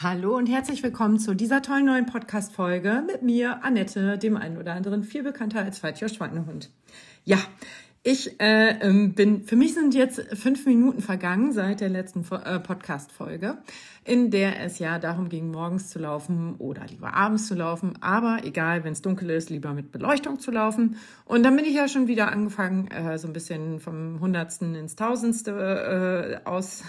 Hallo 0.00 0.36
und 0.36 0.46
herzlich 0.46 0.84
willkommen 0.84 1.18
zu 1.18 1.34
dieser 1.34 1.60
tollen 1.60 1.86
neuen 1.86 2.06
Podcast-Folge 2.06 3.02
mit 3.04 3.22
mir, 3.22 3.64
Annette, 3.64 4.16
dem 4.16 4.36
einen 4.36 4.56
oder 4.56 4.74
anderen 4.74 5.02
viel 5.02 5.24
bekannter 5.24 5.58
als 5.58 5.80
Feitjosch 5.80 6.14
Schweinehund. 6.14 6.70
Ja, 7.24 7.38
ich 8.04 8.40
äh, 8.40 8.78
ähm, 8.78 9.14
bin, 9.14 9.42
für 9.42 9.56
mich 9.56 9.74
sind 9.74 9.96
jetzt 9.96 10.20
fünf 10.38 10.66
Minuten 10.66 11.02
vergangen 11.02 11.50
seit 11.50 11.80
der 11.80 11.88
letzten 11.88 12.24
äh, 12.32 12.60
Podcast-Folge, 12.60 13.58
in 14.04 14.30
der 14.30 14.60
es 14.60 14.78
ja 14.78 15.00
darum 15.00 15.28
ging, 15.28 15.50
morgens 15.50 15.90
zu 15.90 15.98
laufen 15.98 16.54
oder 16.58 16.86
lieber 16.86 17.14
abends 17.14 17.48
zu 17.48 17.56
laufen. 17.56 17.94
Aber 18.00 18.42
egal, 18.44 18.84
wenn 18.84 18.92
es 18.92 19.02
dunkel 19.02 19.30
ist, 19.30 19.50
lieber 19.50 19.74
mit 19.74 19.90
Beleuchtung 19.90 20.38
zu 20.38 20.52
laufen. 20.52 20.96
Und 21.24 21.42
dann 21.42 21.56
bin 21.56 21.64
ich 21.64 21.74
ja 21.74 21.88
schon 21.88 22.06
wieder 22.06 22.30
angefangen, 22.30 22.86
äh, 22.92 23.18
so 23.18 23.26
ein 23.26 23.32
bisschen 23.32 23.80
vom 23.80 24.20
Hundertsten 24.20 24.76
ins 24.76 24.94
Tausendste 24.94 26.40
äh, 26.44 26.48
aus, 26.48 26.84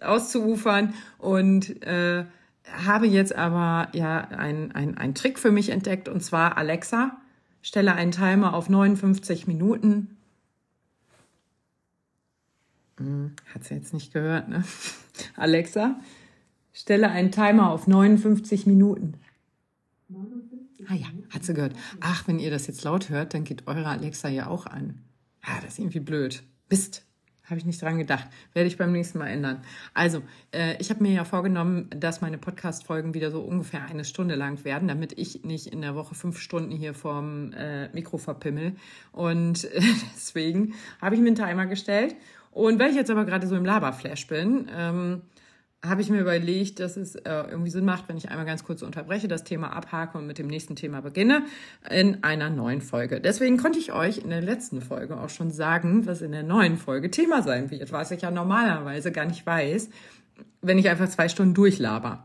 auszuufern 0.00 0.94
und 1.20 1.80
äh, 1.84 2.24
habe 2.72 3.06
jetzt 3.06 3.34
aber 3.34 3.88
ja 3.92 4.20
ein, 4.28 4.72
ein, 4.72 4.96
ein 4.96 5.14
Trick 5.14 5.38
für 5.38 5.50
mich 5.50 5.70
entdeckt 5.70 6.08
und 6.08 6.22
zwar 6.22 6.56
Alexa, 6.56 7.16
stelle 7.62 7.94
einen 7.94 8.12
Timer 8.12 8.54
auf 8.54 8.68
59 8.68 9.46
Minuten. 9.46 10.16
Hm, 12.98 13.32
hat 13.54 13.64
sie 13.64 13.74
jetzt 13.74 13.94
nicht 13.94 14.12
gehört, 14.12 14.48
ne? 14.48 14.64
Alexa, 15.36 16.00
stelle 16.72 17.10
einen 17.10 17.32
Timer 17.32 17.70
auf 17.70 17.86
59 17.86 18.66
Minuten. 18.66 19.14
Ah 20.88 20.94
ja, 20.94 21.06
hat 21.30 21.44
sie 21.44 21.54
gehört. 21.54 21.74
Ach, 22.00 22.26
wenn 22.26 22.38
ihr 22.38 22.50
das 22.50 22.66
jetzt 22.66 22.84
laut 22.84 23.10
hört, 23.10 23.34
dann 23.34 23.44
geht 23.44 23.66
eure 23.66 23.86
Alexa 23.86 24.28
ja 24.28 24.48
auch 24.48 24.66
an. 24.66 25.00
Ah, 25.42 25.60
das 25.62 25.74
ist 25.74 25.78
irgendwie 25.78 26.00
blöd. 26.00 26.42
Mist. 26.68 27.04
Habe 27.50 27.58
ich 27.58 27.66
nicht 27.66 27.82
dran 27.82 27.98
gedacht. 27.98 28.28
Werde 28.54 28.68
ich 28.68 28.76
beim 28.76 28.92
nächsten 28.92 29.18
Mal 29.18 29.26
ändern. 29.26 29.62
Also, 29.92 30.22
äh, 30.52 30.76
ich 30.78 30.90
habe 30.90 31.02
mir 31.02 31.12
ja 31.12 31.24
vorgenommen, 31.24 31.90
dass 31.90 32.20
meine 32.20 32.38
Podcast-Folgen 32.38 33.12
wieder 33.12 33.32
so 33.32 33.40
ungefähr 33.40 33.84
eine 33.86 34.04
Stunde 34.04 34.36
lang 34.36 34.64
werden, 34.64 34.86
damit 34.86 35.18
ich 35.18 35.42
nicht 35.42 35.66
in 35.66 35.82
der 35.82 35.96
Woche 35.96 36.14
fünf 36.14 36.38
Stunden 36.38 36.70
hier 36.70 36.94
vorm 36.94 37.52
äh, 37.52 37.88
Mikro 37.88 38.18
verpimmel. 38.18 38.76
Und 39.10 39.64
äh, 39.64 39.80
deswegen 40.14 40.74
habe 41.02 41.16
ich 41.16 41.20
mir 41.20 41.26
einen 41.26 41.36
Timer 41.36 41.66
gestellt. 41.66 42.14
Und 42.52 42.78
weil 42.78 42.90
ich 42.90 42.96
jetzt 42.96 43.10
aber 43.10 43.24
gerade 43.24 43.46
so 43.46 43.56
im 43.56 43.64
Laberflash 43.64 44.28
bin, 44.28 44.68
ähm, 44.72 45.22
habe 45.82 46.02
ich 46.02 46.10
mir 46.10 46.20
überlegt, 46.20 46.78
dass 46.78 46.96
es 46.96 47.14
äh, 47.14 47.30
irgendwie 47.48 47.70
Sinn 47.70 47.86
macht, 47.86 48.08
wenn 48.08 48.18
ich 48.18 48.28
einmal 48.28 48.44
ganz 48.44 48.64
kurz 48.64 48.82
unterbreche, 48.82 49.28
das 49.28 49.44
Thema 49.44 49.72
abhake 49.74 50.18
und 50.18 50.26
mit 50.26 50.38
dem 50.38 50.46
nächsten 50.46 50.76
Thema 50.76 51.00
beginne 51.00 51.44
in 51.88 52.22
einer 52.22 52.50
neuen 52.50 52.82
Folge. 52.82 53.20
Deswegen 53.20 53.56
konnte 53.56 53.78
ich 53.78 53.92
euch 53.92 54.18
in 54.18 54.28
der 54.28 54.42
letzten 54.42 54.82
Folge 54.82 55.18
auch 55.18 55.30
schon 55.30 55.50
sagen, 55.50 56.06
was 56.06 56.20
in 56.20 56.32
der 56.32 56.42
neuen 56.42 56.76
Folge 56.76 57.10
Thema 57.10 57.42
sein 57.42 57.70
wird, 57.70 57.92
was 57.92 58.10
ich 58.10 58.22
ja 58.22 58.30
normalerweise 58.30 59.10
gar 59.10 59.24
nicht 59.24 59.46
weiß, 59.46 59.88
wenn 60.60 60.78
ich 60.78 60.88
einfach 60.88 61.08
zwei 61.08 61.30
Stunden 61.30 61.54
durchlaber. 61.54 62.24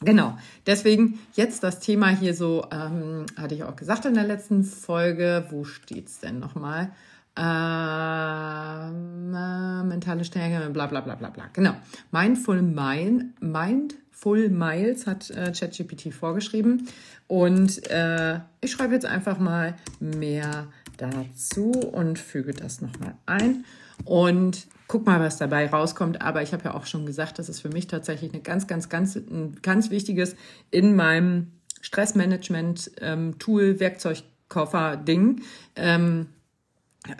Genau, 0.00 0.36
deswegen 0.66 1.20
jetzt 1.34 1.62
das 1.62 1.78
Thema 1.78 2.08
hier 2.08 2.34
so, 2.34 2.66
ähm, 2.72 3.26
hatte 3.36 3.54
ich 3.54 3.62
auch 3.62 3.76
gesagt 3.76 4.04
in 4.04 4.14
der 4.14 4.24
letzten 4.24 4.64
Folge, 4.64 5.46
wo 5.50 5.62
steht's 5.62 6.18
denn 6.18 6.40
nochmal? 6.40 6.90
Ähm, 7.36 9.22
äh, 9.34 9.84
mentale 9.84 10.24
Stärke, 10.24 10.70
bla 10.70 10.86
bla 10.86 11.00
bla 11.00 11.14
bla 11.14 11.30
bla. 11.30 11.48
Genau. 11.52 11.74
Mindful, 12.10 12.60
Mile, 12.62 13.30
Mindful 13.40 14.50
Miles 14.50 15.06
hat 15.06 15.30
äh, 15.30 15.52
ChatGPT 15.52 16.12
vorgeschrieben. 16.12 16.88
Und 17.28 17.90
äh, 17.90 18.40
ich 18.60 18.72
schreibe 18.72 18.94
jetzt 18.94 19.06
einfach 19.06 19.38
mal 19.38 19.74
mehr 20.00 20.66
dazu 20.98 21.70
und 21.70 22.18
füge 22.18 22.52
das 22.52 22.82
nochmal 22.82 23.14
ein. 23.24 23.64
Und 24.04 24.66
guck 24.86 25.06
mal, 25.06 25.20
was 25.20 25.38
dabei 25.38 25.66
rauskommt. 25.68 26.20
Aber 26.20 26.42
ich 26.42 26.52
habe 26.52 26.64
ja 26.64 26.74
auch 26.74 26.84
schon 26.84 27.06
gesagt, 27.06 27.38
das 27.38 27.48
ist 27.48 27.60
für 27.60 27.70
mich 27.70 27.86
tatsächlich 27.86 28.32
eine 28.32 28.42
ganz, 28.42 28.66
ganz, 28.66 28.90
ganz, 28.90 29.16
ein 29.16 29.56
ganz 29.62 29.88
wichtiges 29.90 30.36
in 30.70 30.94
meinem 30.94 31.52
Stressmanagement-Tool, 31.80 33.62
ähm, 33.62 33.80
Werkzeugkoffer, 33.80 34.98
Ding. 34.98 35.40
Ähm, 35.76 36.26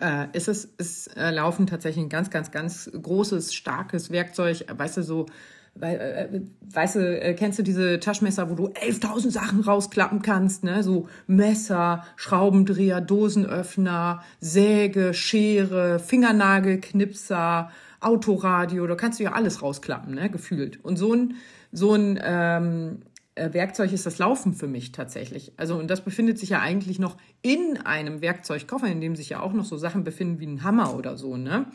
äh, 0.00 0.26
ist 0.32 0.48
es 0.48 0.64
ist 0.64 1.16
äh, 1.16 1.30
Laufen 1.30 1.66
tatsächlich 1.66 2.04
ein 2.04 2.08
ganz, 2.08 2.30
ganz, 2.30 2.50
ganz 2.50 2.90
großes, 2.90 3.54
starkes 3.54 4.10
Werkzeug. 4.10 4.64
Weißt 4.72 4.96
du, 4.96 5.02
so, 5.02 5.26
weil, 5.74 5.96
äh, 5.96 6.40
weißt 6.72 6.96
du, 6.96 7.20
äh, 7.20 7.34
kennst 7.34 7.58
du 7.58 7.62
diese 7.62 7.98
Taschenmesser, 7.98 8.50
wo 8.50 8.54
du 8.54 8.68
11.000 8.68 9.30
Sachen 9.30 9.60
rausklappen 9.60 10.22
kannst, 10.22 10.64
ne? 10.64 10.82
So 10.82 11.08
Messer, 11.26 12.04
Schraubendreher, 12.16 13.00
Dosenöffner, 13.00 14.22
Säge, 14.40 15.14
Schere, 15.14 15.98
Fingernagelknipser, 15.98 17.70
Autoradio, 18.00 18.86
da 18.86 18.96
kannst 18.96 19.20
du 19.20 19.24
ja 19.24 19.32
alles 19.32 19.62
rausklappen, 19.62 20.14
ne? 20.14 20.30
Gefühlt. 20.30 20.84
Und 20.84 20.96
so 20.96 21.14
ein, 21.14 21.34
so 21.72 21.94
ein, 21.94 22.20
ähm, 22.22 22.98
äh, 23.02 23.11
Werkzeug 23.34 23.92
ist 23.92 24.04
das 24.04 24.18
Laufen 24.18 24.52
für 24.52 24.66
mich 24.66 24.92
tatsächlich. 24.92 25.52
Also, 25.56 25.78
und 25.78 25.88
das 25.88 26.02
befindet 26.02 26.38
sich 26.38 26.50
ja 26.50 26.60
eigentlich 26.60 26.98
noch 26.98 27.16
in 27.40 27.78
einem 27.78 28.20
Werkzeugkoffer, 28.20 28.86
in 28.86 29.00
dem 29.00 29.16
sich 29.16 29.30
ja 29.30 29.40
auch 29.40 29.52
noch 29.52 29.64
so 29.64 29.76
Sachen 29.78 30.04
befinden 30.04 30.38
wie 30.40 30.46
ein 30.46 30.62
Hammer 30.62 30.94
oder 30.94 31.16
so, 31.16 31.36
ne? 31.36 31.66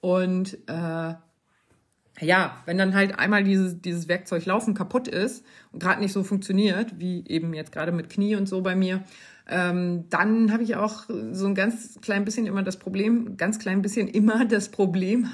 Und 0.00 0.58
äh, 0.66 1.14
ja, 2.20 2.62
wenn 2.66 2.78
dann 2.78 2.94
halt 2.94 3.18
einmal 3.18 3.44
dieses, 3.44 3.80
dieses 3.80 4.08
Werkzeug 4.08 4.44
Laufen 4.46 4.74
kaputt 4.74 5.08
ist 5.08 5.44
und 5.72 5.80
gerade 5.82 6.00
nicht 6.00 6.12
so 6.12 6.22
funktioniert, 6.22 6.98
wie 6.98 7.24
eben 7.26 7.54
jetzt 7.54 7.72
gerade 7.72 7.92
mit 7.92 8.10
Knie 8.10 8.36
und 8.36 8.48
so 8.48 8.60
bei 8.62 8.76
mir, 8.76 9.02
ähm, 9.46 10.08
dann 10.08 10.52
habe 10.52 10.62
ich 10.62 10.76
auch 10.76 11.04
so 11.32 11.46
ein 11.46 11.54
ganz 11.54 12.00
klein 12.00 12.24
bisschen 12.24 12.46
immer 12.46 12.62
das 12.62 12.78
Problem, 12.78 13.36
ganz 13.36 13.58
klein 13.58 13.82
bisschen 13.82 14.08
immer 14.08 14.46
das 14.46 14.70
Problem, 14.70 15.28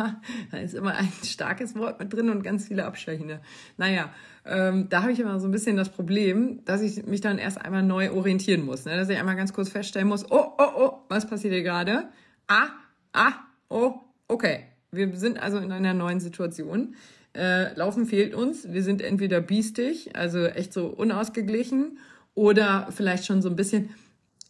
da 0.50 0.58
ist 0.58 0.74
immer 0.74 0.94
ein 0.94 1.12
starkes 1.24 1.74
Wort 1.74 1.98
mit 1.98 2.12
drin 2.12 2.28
und 2.28 2.42
ganz 2.42 2.68
viele 2.68 2.84
Abschwächende. 2.84 3.40
Naja, 3.78 4.10
ähm, 4.44 4.88
da 4.90 5.02
habe 5.02 5.12
ich 5.12 5.20
immer 5.20 5.40
so 5.40 5.48
ein 5.48 5.50
bisschen 5.50 5.76
das 5.76 5.88
Problem, 5.88 6.62
dass 6.66 6.82
ich 6.82 7.06
mich 7.06 7.22
dann 7.22 7.38
erst 7.38 7.58
einmal 7.58 7.82
neu 7.82 8.12
orientieren 8.12 8.66
muss. 8.66 8.84
Ne? 8.84 8.96
Dass 8.96 9.08
ich 9.08 9.18
einmal 9.18 9.36
ganz 9.36 9.54
kurz 9.54 9.70
feststellen 9.70 10.08
muss, 10.08 10.30
oh, 10.30 10.52
oh, 10.58 10.70
oh, 10.76 10.92
was 11.08 11.26
passiert 11.26 11.54
hier 11.54 11.62
gerade? 11.62 12.08
Ah, 12.46 12.68
ah, 13.14 13.32
oh, 13.70 13.94
okay. 14.28 14.64
Wir 14.90 15.16
sind 15.16 15.42
also 15.42 15.58
in 15.58 15.72
einer 15.72 15.94
neuen 15.94 16.20
Situation. 16.20 16.94
Äh, 17.34 17.74
Laufen 17.74 18.04
fehlt 18.06 18.34
uns. 18.34 18.70
Wir 18.72 18.82
sind 18.82 19.00
entweder 19.00 19.40
biestig, 19.40 20.14
also 20.14 20.44
echt 20.44 20.72
so 20.72 20.86
unausgeglichen, 20.86 21.98
oder 22.34 22.88
vielleicht 22.90 23.26
schon 23.26 23.42
so 23.42 23.48
ein 23.48 23.56
bisschen, 23.56 23.90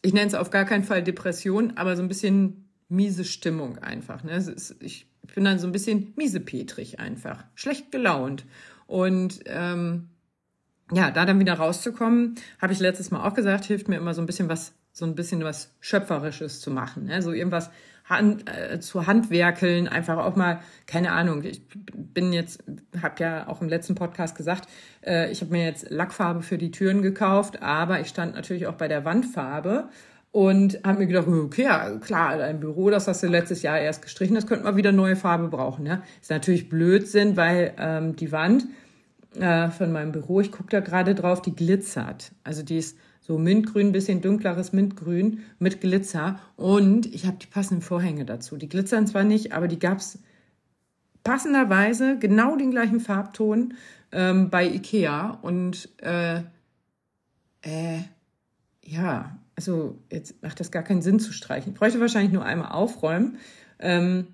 ich 0.03 0.13
nenne 0.13 0.27
es 0.27 0.35
auf 0.35 0.51
gar 0.51 0.65
keinen 0.65 0.85
Fall 0.85 1.03
Depression, 1.03 1.77
aber 1.77 1.97
so 1.97 2.03
ein 2.03 2.09
bisschen 2.09 2.69
miese 2.89 3.25
Stimmung 3.25 3.79
einfach. 3.79 4.25
Ne? 4.25 4.37
Ist, 4.37 4.77
ich 4.81 5.07
bin 5.35 5.45
dann 5.45 5.59
so 5.59 5.67
ein 5.67 5.73
bisschen 5.73 6.13
miesepetrig 6.17 7.01
einfach, 7.01 7.45
schlecht 7.55 7.93
gelaunt. 7.93 8.45
Und 8.87 9.41
ähm, 9.47 10.09
ja, 10.93 11.11
da 11.11 11.25
dann 11.25 11.41
wieder 11.41 11.55
rauszukommen, 11.55 12.35
habe 12.61 12.73
ich 12.73 12.81
letztes 12.81 13.11
Mal 13.11 13.27
auch 13.27 13.35
gesagt, 13.35 13.65
hilft 13.65 13.89
mir 13.89 13.97
immer 13.97 14.15
so 14.15 14.23
ein 14.23 14.27
bisschen 14.27 14.49
was, 14.49 14.73
so 14.93 15.07
ein 15.07 15.15
bisschen 15.15 15.43
was 15.43 15.71
Schöpferisches 15.81 16.61
zu 16.61 16.71
machen. 16.71 17.07
Ne? 17.07 17.23
So 17.23 17.33
irgendwas 17.33 17.71
Hand, 18.05 18.45
äh, 18.49 18.81
zu 18.81 19.07
Handwerkeln, 19.07 19.89
einfach 19.89 20.19
auch 20.19 20.37
mal, 20.37 20.61
keine 20.87 21.13
Ahnung, 21.13 21.43
ich 21.43 21.63
bin 21.95 22.33
jetzt, 22.33 22.63
habe 23.01 23.15
ja 23.23 23.49
auch 23.49 23.63
im 23.63 23.69
letzten 23.69 23.95
Podcast 23.95 24.37
gesagt, 24.37 24.69
äh, 25.05 25.31
ich 25.31 25.41
habe 25.41 25.53
mir 25.53 25.65
jetzt 25.65 25.91
Lackfarbe 25.91 26.43
für 26.43 26.59
die 26.59 26.71
Türen 26.71 27.01
gekauft, 27.01 27.63
aber 27.63 28.01
ich 28.01 28.09
stand 28.09 28.35
natürlich 28.35 28.67
auch 28.67 28.75
bei 28.75 28.89
der 28.89 29.05
Wandfarbe 29.05 29.89
und 30.33 30.81
habe 30.85 30.99
mir 30.99 31.07
gedacht, 31.07 31.29
okay, 31.29 31.63
ja, 31.63 31.91
klar, 31.99 32.37
dein 32.37 32.61
Büro, 32.61 32.91
das 32.91 33.09
hast 33.09 33.23
du 33.23 33.29
letztes 33.29 33.63
Jahr 33.63 33.79
erst 33.79 34.03
gestrichen, 34.03 34.35
das 34.35 34.47
könnte 34.47 34.65
mal 34.65 34.77
wieder 34.77 34.93
neue 34.93 35.17
Farbe 35.17 35.49
brauchen. 35.49 35.85
Ne? 35.85 36.03
Ist 36.21 36.31
natürlich 36.31 36.69
Blödsinn, 36.69 37.37
weil 37.37 37.73
ähm, 37.79 38.17
die 38.17 38.33
Wand 38.33 38.67
äh, 39.39 39.71
von 39.71 39.93
meinem 39.93 40.13
Büro, 40.13 40.41
ich 40.41 40.53
gucke 40.53 40.71
da 40.71 40.81
gerade 40.81 41.15
drauf, 41.15 41.41
die 41.41 41.55
glitzert. 41.55 42.33
Also 42.43 42.63
die 42.63 42.79
ist 42.79 42.99
so 43.27 43.39
mintgrün, 43.39 43.93
bisschen 43.93 44.21
dunkleres 44.21 44.75
Mintgrün 44.75 45.45
mit 45.59 45.81
Glitzer 45.81 46.39
und 46.57 47.07
ich 47.07 47.25
habe 47.25 47.39
die 47.41 47.47
passenden 47.47 47.81
Vorhänge 47.81 48.27
dazu. 48.27 48.59
Die 48.59 48.69
glitzern 48.69 49.07
zwar 49.07 49.25
nicht, 49.25 49.53
aber 49.53 49.67
die 49.67 49.79
gab's 49.79 50.19
passenderweise 51.23 52.19
genau 52.19 52.57
den 52.57 52.71
gleichen 52.71 53.01
Farbton 53.01 53.75
ähm, 54.13 54.51
bei 54.51 54.69
Ikea 54.69 55.39
und 55.41 55.89
äh, 56.03 56.41
äh, 57.63 58.01
ja, 58.85 59.39
also 59.57 59.99
jetzt 60.13 60.43
macht 60.43 60.61
das 60.61 60.71
gar 60.71 60.83
keinen 60.83 61.01
Sinn 61.01 61.19
zu 61.19 61.33
streichen. 61.33 61.73
Ich 61.73 61.79
bräuchte 61.79 62.01
wahrscheinlich 62.01 62.33
nur 62.33 62.45
einmal 62.45 62.73
aufräumen, 62.73 63.39
ähm, 63.79 64.27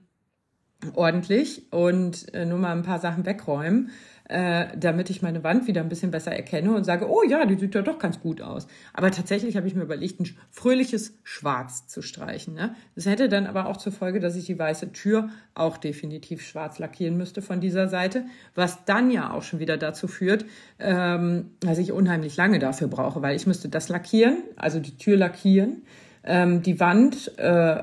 ordentlich 0.94 1.72
und 1.72 2.34
äh, 2.34 2.44
nur 2.44 2.58
mal 2.58 2.76
ein 2.76 2.82
paar 2.82 2.98
Sachen 2.98 3.24
wegräumen 3.24 3.90
äh, 4.30 4.68
damit 4.78 5.10
ich 5.10 5.22
meine 5.22 5.42
Wand 5.42 5.66
wieder 5.66 5.80
ein 5.80 5.88
bisschen 5.88 6.12
besser 6.12 6.30
erkenne 6.30 6.72
und 6.72 6.84
sage, 6.84 7.10
oh 7.10 7.24
ja, 7.24 7.44
die 7.46 7.56
sieht 7.56 7.74
ja 7.74 7.82
doch 7.82 7.98
ganz 7.98 8.20
gut 8.20 8.40
aus. 8.40 8.68
Aber 8.94 9.10
tatsächlich 9.10 9.56
habe 9.56 9.66
ich 9.66 9.74
mir 9.74 9.82
überlegt, 9.82 10.20
ein 10.20 10.28
fröhliches 10.52 11.18
Schwarz 11.24 11.88
zu 11.88 12.00
streichen. 12.00 12.54
Ne? 12.54 12.76
Das 12.94 13.06
hätte 13.06 13.28
dann 13.28 13.48
aber 13.48 13.66
auch 13.66 13.76
zur 13.76 13.90
Folge, 13.90 14.20
dass 14.20 14.36
ich 14.36 14.44
die 14.44 14.56
weiße 14.56 14.92
Tür 14.92 15.30
auch 15.54 15.78
definitiv 15.78 16.42
schwarz 16.42 16.78
lackieren 16.78 17.16
müsste 17.16 17.42
von 17.42 17.60
dieser 17.60 17.88
Seite, 17.88 18.24
was 18.54 18.84
dann 18.84 19.10
ja 19.10 19.32
auch 19.32 19.42
schon 19.42 19.58
wieder 19.58 19.76
dazu 19.76 20.06
führt, 20.06 20.44
ähm, 20.78 21.50
dass 21.58 21.78
ich 21.78 21.90
unheimlich 21.90 22.36
lange 22.36 22.60
dafür 22.60 22.86
brauche, 22.86 23.22
weil 23.22 23.34
ich 23.34 23.48
müsste 23.48 23.68
das 23.68 23.88
lackieren, 23.88 24.44
also 24.54 24.78
die 24.78 24.96
Tür 24.96 25.16
lackieren, 25.16 25.82
ähm, 26.22 26.62
die 26.62 26.78
Wand, 26.78 27.36
äh, 27.36 27.82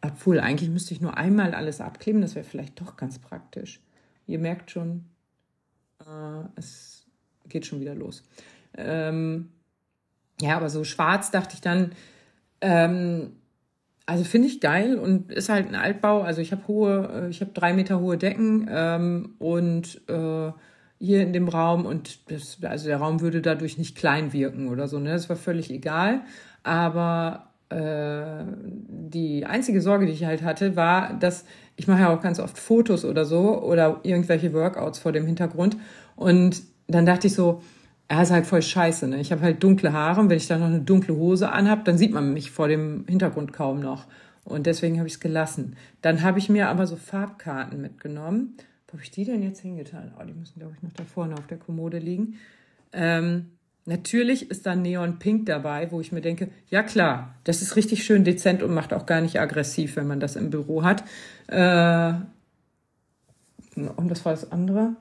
obwohl 0.00 0.40
eigentlich 0.40 0.70
müsste 0.70 0.94
ich 0.94 1.02
nur 1.02 1.18
einmal 1.18 1.52
alles 1.52 1.82
abkleben, 1.82 2.22
das 2.22 2.34
wäre 2.34 2.46
vielleicht 2.46 2.80
doch 2.80 2.96
ganz 2.96 3.18
praktisch. 3.18 3.82
Ihr 4.26 4.38
merkt 4.38 4.70
schon, 4.70 5.04
äh, 6.00 6.44
es 6.56 7.06
geht 7.48 7.66
schon 7.66 7.80
wieder 7.80 7.94
los. 7.94 8.22
Ähm, 8.76 9.50
ja, 10.40 10.56
aber 10.56 10.68
so 10.68 10.84
schwarz 10.84 11.30
dachte 11.30 11.54
ich 11.54 11.60
dann, 11.60 11.92
ähm, 12.60 13.32
also 14.06 14.22
finde 14.22 14.48
ich 14.48 14.60
geil 14.60 14.98
und 14.98 15.32
ist 15.32 15.48
halt 15.48 15.66
ein 15.68 15.74
Altbau. 15.74 16.22
Also 16.22 16.40
ich 16.40 16.52
habe 16.52 16.66
hohe, 16.68 17.26
äh, 17.26 17.28
ich 17.28 17.40
habe 17.40 17.52
drei 17.52 17.72
Meter 17.72 18.00
hohe 18.00 18.16
Decken 18.16 18.68
ähm, 18.70 19.34
und 19.38 20.00
äh, 20.08 20.52
hier 20.98 21.22
in 21.22 21.32
dem 21.32 21.48
Raum 21.48 21.84
und 21.84 22.30
das, 22.30 22.58
also 22.62 22.86
der 22.86 22.98
Raum 22.98 23.20
würde 23.20 23.42
dadurch 23.42 23.78
nicht 23.78 23.96
klein 23.96 24.32
wirken 24.32 24.68
oder 24.68 24.88
so. 24.88 24.98
Ne? 24.98 25.10
Das 25.10 25.28
war 25.28 25.36
völlig 25.36 25.70
egal. 25.70 26.22
Aber 26.62 27.52
äh, 27.68 28.44
die 28.64 29.44
einzige 29.44 29.80
Sorge, 29.80 30.06
die 30.06 30.12
ich 30.12 30.24
halt 30.24 30.42
hatte, 30.42 30.76
war, 30.76 31.14
dass 31.14 31.44
ich 31.76 31.86
mache 31.86 32.00
ja 32.00 32.14
auch 32.14 32.22
ganz 32.22 32.40
oft 32.40 32.58
Fotos 32.58 33.04
oder 33.04 33.24
so 33.24 33.62
oder 33.62 34.00
irgendwelche 34.02 34.52
Workouts 34.52 34.98
vor 34.98 35.12
dem 35.12 35.26
Hintergrund. 35.26 35.76
Und 36.16 36.62
dann 36.88 37.06
dachte 37.06 37.26
ich 37.26 37.34
so, 37.34 37.62
er 38.08 38.22
ist 38.22 38.30
halt 38.30 38.46
voll 38.46 38.62
scheiße. 38.62 39.08
Ne? 39.08 39.20
Ich 39.20 39.32
habe 39.32 39.42
halt 39.42 39.62
dunkle 39.62 39.92
Haare 39.92 40.20
und 40.20 40.30
wenn 40.30 40.36
ich 40.36 40.46
dann 40.46 40.60
noch 40.60 40.68
eine 40.68 40.80
dunkle 40.80 41.16
Hose 41.16 41.50
anhab, 41.50 41.84
dann 41.84 41.98
sieht 41.98 42.12
man 42.12 42.32
mich 42.32 42.50
vor 42.50 42.68
dem 42.68 43.04
Hintergrund 43.08 43.52
kaum 43.52 43.80
noch. 43.80 44.06
Und 44.44 44.66
deswegen 44.66 44.98
habe 44.98 45.08
ich 45.08 45.14
es 45.14 45.20
gelassen. 45.20 45.76
Dann 46.02 46.22
habe 46.22 46.38
ich 46.38 46.48
mir 46.48 46.68
aber 46.68 46.86
so 46.86 46.96
Farbkarten 46.96 47.80
mitgenommen. 47.80 48.56
Wo 48.86 48.92
habe 48.94 49.02
ich 49.02 49.10
die 49.10 49.24
denn 49.24 49.42
jetzt 49.42 49.60
hingetan? 49.60 50.12
Oh, 50.18 50.24
die 50.24 50.32
müssen, 50.32 50.60
glaube 50.60 50.74
ich, 50.76 50.82
noch 50.82 50.92
da 50.92 51.02
vorne 51.02 51.34
auf 51.34 51.48
der 51.48 51.58
Kommode 51.58 51.98
liegen. 51.98 52.38
Ähm, 52.92 53.55
natürlich 53.86 54.50
ist 54.50 54.66
da 54.66 54.76
Neon 54.76 55.18
Pink 55.18 55.46
dabei, 55.46 55.90
wo 55.90 56.00
ich 56.00 56.12
mir 56.12 56.20
denke, 56.20 56.50
ja 56.68 56.82
klar, 56.82 57.34
das 57.44 57.62
ist 57.62 57.76
richtig 57.76 58.04
schön 58.04 58.24
dezent 58.24 58.62
und 58.62 58.74
macht 58.74 58.92
auch 58.92 59.06
gar 59.06 59.20
nicht 59.20 59.40
aggressiv, 59.40 59.96
wenn 59.96 60.06
man 60.06 60.20
das 60.20 60.36
im 60.36 60.50
Büro 60.50 60.82
hat. 60.82 61.04
Äh, 61.46 62.12
und 63.74 64.10
was 64.10 64.24
war 64.24 64.32
das 64.32 64.52
andere? 64.52 64.96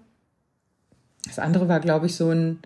Das 1.26 1.40
andere 1.40 1.68
war, 1.68 1.80
glaube 1.80 2.06
ich, 2.06 2.16
so 2.16 2.30
ein 2.30 2.60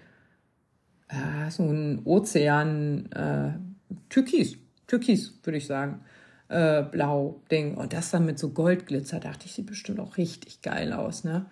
äh, 1.10 1.50
so 1.50 1.64
ein 1.64 2.02
Ozean, 2.06 3.12
äh, 3.12 3.54
Türkis, 4.10 4.58
Türkis, 4.88 5.34
würde 5.44 5.58
ich 5.58 5.68
sagen. 5.68 6.02
Äh, 6.48 6.84
blau 6.84 7.42
Ding. 7.52 7.76
Und 7.76 7.94
das 7.94 8.12
dann 8.12 8.26
mit 8.26 8.40
so 8.40 8.50
Goldglitzer, 8.50 9.20
dachte 9.20 9.46
ich, 9.46 9.54
sieht 9.54 9.68
bestimmt 9.68 10.00
auch 10.00 10.18
richtig 10.18 10.62
geil 10.62 10.94
aus, 10.94 11.24
ne? 11.24 11.46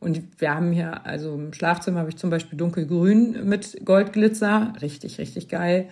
Und 0.00 0.22
wir 0.38 0.54
haben 0.54 0.72
hier, 0.72 1.06
also 1.06 1.34
im 1.34 1.52
Schlafzimmer 1.52 2.00
habe 2.00 2.08
ich 2.08 2.16
zum 2.16 2.30
Beispiel 2.30 2.58
dunkelgrün 2.58 3.46
mit 3.46 3.84
Goldglitzer, 3.84 4.72
richtig, 4.80 5.18
richtig 5.18 5.48
geil. 5.48 5.88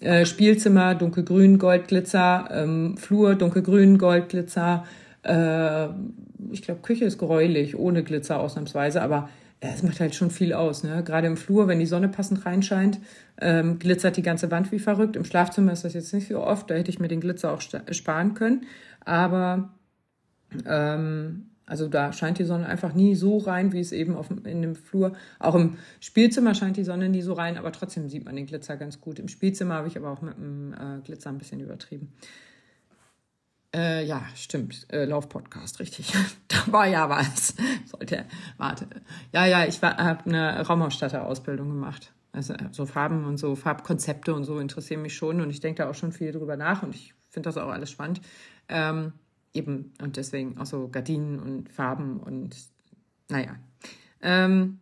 Äh, 0.00 0.26
Spielzimmer, 0.26 0.94
dunkelgrün, 0.94 1.58
Goldglitzer, 1.58 2.48
ähm, 2.52 2.96
Flur, 2.98 3.34
dunkelgrün, 3.34 3.98
Goldglitzer. 3.98 4.84
Äh, 5.22 5.88
ich 6.52 6.62
glaube, 6.62 6.82
Küche 6.82 7.06
ist 7.06 7.18
gräulich, 7.18 7.76
ohne 7.76 8.04
Glitzer 8.04 8.38
ausnahmsweise, 8.38 9.02
aber 9.02 9.28
ja, 9.62 9.70
es 9.74 9.82
macht 9.82 9.98
halt 9.98 10.14
schon 10.14 10.30
viel 10.30 10.52
aus. 10.52 10.84
Ne? 10.84 11.02
Gerade 11.02 11.26
im 11.26 11.36
Flur, 11.36 11.66
wenn 11.66 11.80
die 11.80 11.86
Sonne 11.86 12.08
passend 12.08 12.46
reinscheint, 12.46 13.00
ähm, 13.40 13.78
glitzert 13.78 14.16
die 14.16 14.22
ganze 14.22 14.50
Wand 14.50 14.70
wie 14.70 14.78
verrückt. 14.78 15.16
Im 15.16 15.24
Schlafzimmer 15.24 15.72
ist 15.72 15.84
das 15.84 15.94
jetzt 15.94 16.14
nicht 16.14 16.28
so 16.28 16.40
oft, 16.40 16.70
da 16.70 16.74
hätte 16.74 16.90
ich 16.90 17.00
mir 17.00 17.08
den 17.08 17.20
Glitzer 17.20 17.52
auch 17.52 17.60
sparen 17.60 18.34
können. 18.34 18.66
Aber 19.04 19.70
ähm, 20.64 21.46
also 21.68 21.86
da 21.86 22.12
scheint 22.12 22.38
die 22.38 22.44
Sonne 22.44 22.66
einfach 22.66 22.94
nie 22.94 23.14
so 23.14 23.38
rein, 23.38 23.72
wie 23.72 23.80
es 23.80 23.92
eben 23.92 24.16
auf, 24.16 24.30
in 24.30 24.62
dem 24.62 24.74
Flur. 24.74 25.12
Auch 25.38 25.54
im 25.54 25.76
Spielzimmer 26.00 26.54
scheint 26.54 26.76
die 26.78 26.84
Sonne 26.84 27.08
nie 27.08 27.22
so 27.22 27.34
rein, 27.34 27.58
aber 27.58 27.72
trotzdem 27.72 28.08
sieht 28.08 28.24
man 28.24 28.36
den 28.36 28.46
Glitzer 28.46 28.76
ganz 28.76 29.00
gut. 29.00 29.18
Im 29.18 29.28
Spielzimmer 29.28 29.74
habe 29.74 29.88
ich 29.88 29.96
aber 29.96 30.10
auch 30.10 30.22
mit 30.22 30.36
dem 30.36 30.72
äh, 30.72 31.00
Glitzer 31.04 31.30
ein 31.30 31.38
bisschen 31.38 31.60
übertrieben. 31.60 32.12
Äh, 33.74 34.06
ja, 34.06 34.22
stimmt. 34.34 34.86
Äh, 34.90 35.04
Laufpodcast, 35.04 35.78
richtig. 35.80 36.12
da 36.48 36.72
war 36.72 36.86
ja 36.86 37.10
was. 37.10 37.54
Sollte. 37.84 38.24
Warte. 38.56 38.86
Ja, 39.32 39.44
ja, 39.44 39.66
ich 39.66 39.82
habe 39.82 40.24
eine 40.24 40.66
Raumausstatter-Ausbildung 40.66 41.68
gemacht. 41.68 42.12
Also 42.32 42.54
äh, 42.54 42.68
so 42.72 42.86
Farben 42.86 43.26
und 43.26 43.36
so 43.36 43.54
Farbkonzepte 43.56 44.34
und 44.34 44.44
so 44.44 44.58
interessieren 44.58 45.02
mich 45.02 45.14
schon 45.14 45.40
und 45.40 45.50
ich 45.50 45.60
denke 45.60 45.82
da 45.82 45.90
auch 45.90 45.94
schon 45.94 46.12
viel 46.12 46.32
drüber 46.32 46.56
nach 46.56 46.82
und 46.82 46.94
ich 46.94 47.14
finde 47.28 47.48
das 47.48 47.58
auch 47.58 47.68
alles 47.68 47.90
spannend. 47.90 48.22
Ähm, 48.68 49.12
eben, 49.52 49.92
und 50.00 50.16
deswegen 50.16 50.58
auch 50.58 50.66
so 50.66 50.88
Gardinen 50.88 51.38
und 51.38 51.68
Farben 51.70 52.20
und 52.20 52.56
naja. 53.28 53.56
Ähm, 54.20 54.80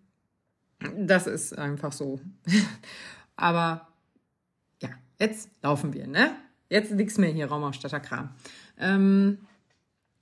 das 0.96 1.26
ist 1.26 1.56
einfach 1.56 1.92
so. 1.92 2.20
Aber 3.36 3.88
ja, 4.82 4.90
jetzt 5.18 5.50
laufen 5.62 5.92
wir, 5.92 6.06
ne? 6.06 6.36
Jetzt 6.68 6.92
nichts 6.92 7.18
mehr 7.18 7.30
hier 7.30 7.46
Raumausstatterkram. 7.46 8.30
Ähm, 8.78 9.38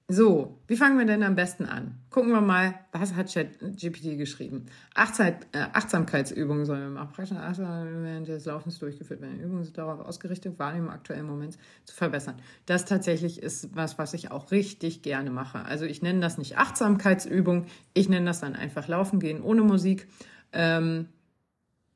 so, 0.07 0.61
wie 0.67 0.77
fangen 0.77 0.99
wir 0.99 1.07
denn 1.07 1.23
am 1.23 1.35
besten 1.35 1.65
an? 1.65 1.99
Gucken 2.11 2.31
wir 2.33 2.43
mal, 2.43 2.75
was 2.93 3.15
hat 3.15 3.33
ChatGPT 3.33 4.19
geschrieben? 4.19 4.67
Achtsam, 4.95 5.29
äh, 5.53 5.61
Achtsamkeitsübungen 5.73 6.67
sollen 6.67 6.83
wir 6.83 6.91
machen. 6.91 7.13
Praktisch 7.15 7.35
während 7.35 8.29
des 8.29 8.45
Laufens 8.45 8.79
durchgeführt 8.79 9.23
werden. 9.23 9.41
Übungen 9.41 9.65
sind 9.65 9.79
darauf 9.79 10.01
ausgerichtet, 10.01 10.59
Wahrnehmung 10.59 10.91
aktuellen 10.91 11.25
Moments 11.25 11.57
zu 11.87 11.95
verbessern. 11.95 12.35
Das 12.67 12.85
tatsächlich 12.85 13.43
ist 13.43 13.75
was, 13.75 13.97
was 13.97 14.13
ich 14.13 14.31
auch 14.31 14.51
richtig 14.51 15.01
gerne 15.01 15.31
mache. 15.31 15.65
Also 15.65 15.87
ich 15.87 16.03
nenne 16.03 16.21
das 16.21 16.37
nicht 16.37 16.59
Achtsamkeitsübung, 16.59 17.65
ich 17.95 18.11
nenne 18.11 18.27
das 18.27 18.41
dann 18.41 18.55
einfach 18.55 18.89
Laufen 18.89 19.21
gehen 19.21 19.43
ohne 19.43 19.63
Musik. 19.63 20.07
Ähm, 20.53 21.09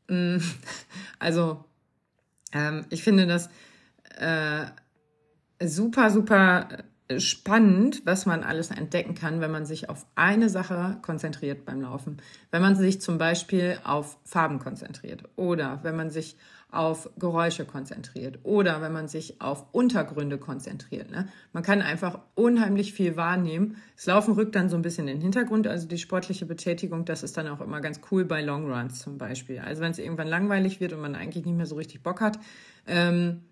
mm, 0.08 0.38
also 1.18 1.62
ähm, 2.54 2.86
ich 2.88 3.02
finde 3.02 3.26
das 3.26 3.50
äh, 4.16 4.64
super, 5.60 6.10
super 6.10 6.68
spannend, 7.16 8.02
was 8.04 8.26
man 8.26 8.42
alles 8.42 8.70
entdecken 8.70 9.14
kann, 9.14 9.40
wenn 9.40 9.50
man 9.50 9.64
sich 9.64 9.88
auf 9.88 10.04
eine 10.14 10.50
Sache 10.50 10.98
konzentriert 11.00 11.64
beim 11.64 11.80
Laufen. 11.80 12.18
Wenn 12.50 12.60
man 12.60 12.76
sich 12.76 13.00
zum 13.00 13.16
Beispiel 13.16 13.78
auf 13.84 14.18
Farben 14.24 14.58
konzentriert 14.58 15.22
oder 15.36 15.80
wenn 15.82 15.96
man 15.96 16.10
sich 16.10 16.36
auf 16.70 17.08
Geräusche 17.18 17.64
konzentriert 17.64 18.40
oder 18.42 18.82
wenn 18.82 18.92
man 18.92 19.08
sich 19.08 19.40
auf 19.40 19.64
Untergründe 19.72 20.36
konzentriert. 20.36 21.10
Ne? 21.10 21.28
Man 21.54 21.62
kann 21.62 21.80
einfach 21.80 22.20
unheimlich 22.34 22.92
viel 22.92 23.16
wahrnehmen. 23.16 23.78
Das 23.96 24.04
Laufen 24.04 24.34
rückt 24.34 24.54
dann 24.54 24.68
so 24.68 24.76
ein 24.76 24.82
bisschen 24.82 25.08
in 25.08 25.16
den 25.16 25.22
Hintergrund, 25.22 25.66
also 25.66 25.88
die 25.88 25.96
sportliche 25.96 26.44
Betätigung, 26.44 27.06
das 27.06 27.22
ist 27.22 27.38
dann 27.38 27.48
auch 27.48 27.62
immer 27.62 27.80
ganz 27.80 28.00
cool 28.10 28.26
bei 28.26 28.42
Long 28.42 28.70
Runs 28.70 28.98
zum 28.98 29.16
Beispiel. 29.16 29.60
Also 29.60 29.80
wenn 29.80 29.92
es 29.92 29.98
irgendwann 29.98 30.28
langweilig 30.28 30.78
wird 30.78 30.92
und 30.92 31.00
man 31.00 31.14
eigentlich 31.14 31.46
nicht 31.46 31.56
mehr 31.56 31.66
so 31.66 31.76
richtig 31.76 32.02
Bock 32.02 32.20
hat, 32.20 32.38
ähm, 32.86 33.44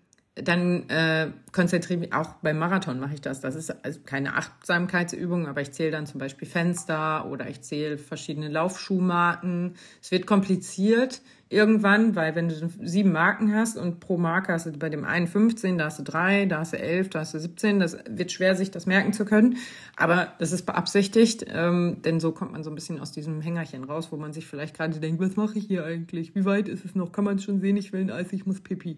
dann 0.43 0.89
äh, 0.89 1.31
konzentriere 1.51 2.05
ich 2.05 2.13
auch 2.13 2.35
beim 2.35 2.57
Marathon 2.57 2.99
mache 2.99 3.15
ich 3.15 3.21
das. 3.21 3.41
Das 3.41 3.55
ist 3.55 3.73
also 3.83 3.99
keine 4.05 4.35
Achtsamkeitsübung, 4.35 5.47
aber 5.47 5.61
ich 5.61 5.71
zähle 5.71 5.91
dann 5.91 6.05
zum 6.05 6.19
Beispiel 6.19 6.47
Fenster 6.47 7.25
oder 7.29 7.49
ich 7.49 7.61
zähle 7.61 7.97
verschiedene 7.97 8.47
Laufschuhmarken. 8.47 9.75
Es 10.01 10.11
wird 10.11 10.27
kompliziert 10.27 11.21
irgendwann, 11.49 12.15
weil 12.15 12.35
wenn 12.35 12.49
du 12.49 12.69
sieben 12.83 13.11
Marken 13.11 13.55
hast 13.55 13.77
und 13.77 13.99
pro 13.99 14.17
Marke 14.17 14.51
hast 14.51 14.65
du 14.65 14.71
bei 14.73 14.89
dem 14.89 15.05
einen 15.05 15.27
15, 15.27 15.77
da 15.77 15.85
hast 15.85 15.99
du 15.99 16.03
drei, 16.03 16.45
da 16.45 16.59
hast 16.59 16.73
du 16.73 16.79
elf, 16.79 17.09
da 17.09 17.19
hast 17.21 17.33
du 17.33 17.39
17, 17.39 17.79
das 17.79 17.97
wird 18.09 18.31
schwer, 18.31 18.55
sich 18.55 18.69
das 18.69 18.85
merken 18.85 19.13
zu 19.13 19.23
können. 19.25 19.57
Aber 19.95 20.33
das 20.39 20.51
ist 20.51 20.65
beabsichtigt, 20.65 21.45
ähm, 21.47 22.01
denn 22.03 22.19
so 22.19 22.31
kommt 22.33 22.51
man 22.51 22.63
so 22.63 22.69
ein 22.69 22.75
bisschen 22.75 22.99
aus 22.99 23.11
diesem 23.11 23.41
Hängerchen 23.41 23.85
raus, 23.85 24.09
wo 24.11 24.17
man 24.17 24.33
sich 24.33 24.45
vielleicht 24.45 24.75
gerade 24.75 24.99
denkt, 24.99 25.21
was 25.21 25.35
mache 25.35 25.57
ich 25.57 25.65
hier 25.65 25.85
eigentlich? 25.85 26.35
Wie 26.35 26.45
weit 26.45 26.67
ist 26.67 26.83
es 26.83 26.95
noch? 26.95 27.11
Kann 27.11 27.23
man 27.23 27.37
es 27.37 27.43
schon 27.43 27.61
sehen? 27.61 27.77
Ich 27.77 27.93
will 27.93 28.01
ein 28.01 28.11
Eis, 28.11 28.33
ich 28.33 28.45
muss 28.45 28.61
pipi. 28.61 28.97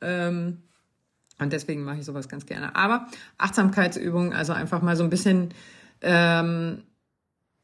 Ähm, 0.00 0.58
und 1.38 1.52
deswegen 1.52 1.84
mache 1.84 1.98
ich 1.98 2.04
sowas 2.04 2.28
ganz 2.28 2.46
gerne. 2.46 2.74
Aber 2.76 3.08
Achtsamkeitsübungen, 3.38 4.32
also 4.32 4.52
einfach 4.52 4.82
mal 4.82 4.96
so 4.96 5.04
ein 5.04 5.10
bisschen 5.10 5.50
ähm, 6.00 6.82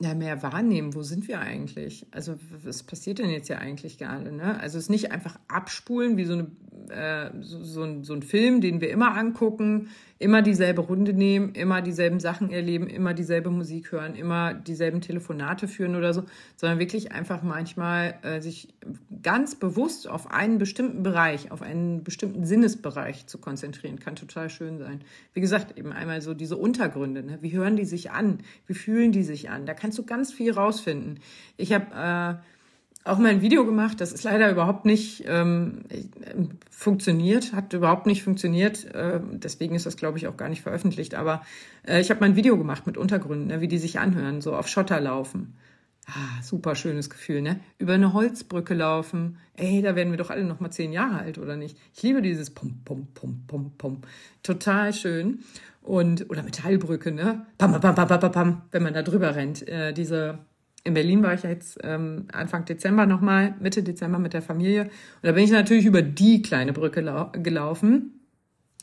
ja, 0.03 0.15
mehr 0.15 0.43
wahrnehmen, 0.43 0.95
wo 0.95 1.03
sind 1.03 1.29
wir 1.29 1.41
eigentlich? 1.41 2.07
Also 2.11 2.35
was 2.65 2.83
passiert 2.83 3.19
denn 3.19 3.31
jetzt 3.31 3.49
ja 3.49 3.59
eigentlich 3.59 3.99
gerade? 3.99 4.33
Ne? 4.33 4.59
Also 4.61 4.79
es 4.79 4.89
nicht 4.89 5.13
einfach 5.13 5.39
abspulen 5.49 6.17
wie 6.17 6.25
so, 6.25 6.33
eine, 6.33 6.51
äh, 6.91 7.31
so, 7.41 7.63
so, 7.63 7.83
ein, 7.85 8.03
so 8.03 8.13
ein 8.13 8.23
Film, 8.23 8.61
den 8.61 8.81
wir 8.81 8.91
immer 8.91 9.17
angucken, 9.17 9.89
immer 10.23 10.41
dieselbe 10.41 10.81
Runde 10.83 11.13
nehmen, 11.13 11.53
immer 11.55 11.83
dieselben 11.83 12.21
Sachen 12.21 12.51
erleben, 12.51 12.87
immer 12.87 13.13
dieselbe 13.13 13.51
Musik 13.51 13.91
hören, 13.91 14.15
immer 14.15 14.55
dieselben 14.55 15.01
Telefonate 15.01 15.67
führen 15.67 15.97
oder 15.97 16.15
so, 16.15 16.23
sondern 16.57 16.79
wirklich 16.79 17.11
einfach 17.11 17.43
manchmal 17.43 18.15
äh, 18.23 18.41
sich 18.41 18.69
ganz 19.23 19.57
bewusst 19.57 20.09
auf 20.09 20.31
einen 20.31 20.59
bestimmten 20.59 21.03
Bereich, 21.03 21.51
auf 21.51 21.61
einen 21.61 22.05
bestimmten 22.05 22.45
Sinnesbereich 22.47 23.27
zu 23.27 23.39
konzentrieren, 23.39 23.99
kann 23.99 24.15
total 24.15 24.49
schön 24.49 24.79
sein. 24.79 25.01
Wie 25.35 25.41
gesagt, 25.41 25.77
eben 25.77 25.93
einmal 25.93 26.23
so 26.23 26.35
diese 26.35 26.57
Untergründe, 26.57 27.25
ne? 27.25 27.39
wie 27.41 27.53
hören 27.53 27.77
die 27.77 27.85
sich 27.85 28.13
an, 28.13 28.39
wie 28.67 28.75
fühlen 28.75 29.11
die 29.11 29.25
sich 29.25 29.51
an, 29.51 29.67
da 29.67 29.75
kannst 29.75 29.99
du 29.99 30.05
ganz 30.05 30.33
viel 30.33 30.53
rausfinden. 30.53 31.19
Ich 31.57 31.73
habe 31.73 32.41
äh, 32.41 32.52
auch 33.05 33.19
mal 33.19 33.31
ein 33.31 33.43
Video 33.43 33.65
gemacht, 33.65 34.01
das 34.01 34.13
ist 34.13 34.25
leider 34.25 34.51
überhaupt 34.51 34.85
nicht 34.85 35.25
ähm, 35.27 35.81
funktioniert, 36.71 37.53
hat 37.53 37.73
überhaupt 37.73 38.07
nicht 38.07 38.23
funktioniert, 38.23 38.85
äh, 38.95 39.21
deswegen 39.33 39.75
ist 39.75 39.87
das, 39.87 39.97
glaube 39.97 40.19
ich, 40.19 40.29
auch 40.29 40.37
gar 40.37 40.49
nicht 40.49 40.63
veröffentlicht, 40.63 41.15
aber 41.15 41.43
äh, 41.87 42.01
ich 42.01 42.11
habe 42.11 42.21
mal 42.21 42.27
ein 42.27 42.37
Video 42.37 42.57
gemacht 42.57 42.87
mit 42.87 42.97
Untergründen, 42.97 43.49
ne, 43.49 43.61
wie 43.61 43.69
die 43.69 43.79
sich 43.79 43.99
anhören, 43.99 44.41
so 44.41 44.55
auf 44.55 44.69
Schotter 44.69 45.01
laufen. 45.01 45.55
Ah, 46.07 46.43
super 46.43 46.75
schönes 46.75 47.11
Gefühl, 47.11 47.43
ne? 47.43 47.61
Über 47.79 47.95
eine 47.95 48.13
Holzbrücke 48.13 48.75
laufen. 48.75 49.39
Ey, 49.55 49.83
da 49.83 49.95
werden 49.95 50.11
wir 50.11 50.19
doch 50.19 50.31
alle 50.31 50.43
noch 50.43 50.59
mal 50.59 50.73
zehn 50.73 50.93
Jahre 50.93 51.21
alt, 51.21 51.39
oder 51.39 51.57
nicht? 51.57 51.79
Ich 51.95 52.03
liebe 52.03 52.23
dieses 52.23 52.51
Pum, 52.51 52.81
Pum, 52.85 53.07
Pum, 53.15 53.45
Pum, 53.47 53.73
Pum. 53.79 54.01
Total 54.43 54.93
schön. 54.93 55.45
Und, 55.81 56.29
oder 56.29 56.43
Metallbrücke, 56.43 57.13
ne? 57.13 57.47
Pam, 57.57 57.71
pam, 57.71 57.95
pam, 57.95 58.09
pam, 58.09 58.21
pam, 58.21 58.33
pam, 58.33 58.63
wenn 58.73 58.83
man 58.83 58.95
da 58.95 59.03
drüber 59.03 59.37
rennt. 59.37 59.67
Äh, 59.69 59.93
diese 59.93 60.41
in 60.85 60.95
Berlin 60.95 61.23
war 61.23 61.35
ich 61.35 61.43
ja 61.43 61.51
jetzt 61.51 61.79
ähm, 61.83 62.27
Anfang 62.33 62.65
Dezember 62.65 63.07
nochmal, 63.07 63.55
Mitte 63.61 63.83
Dezember 63.83 64.19
mit 64.19 64.33
der 64.33 64.43
Familie. 64.43 64.85
Und 64.85 64.91
da 65.23 65.33
bin 65.33 65.45
ich 65.45 65.51
natürlich 65.51 65.87
über 65.87 66.03
die 66.03 66.43
kleine 66.43 66.73
Brücke 66.73 67.31
gelaufen, 67.33 68.21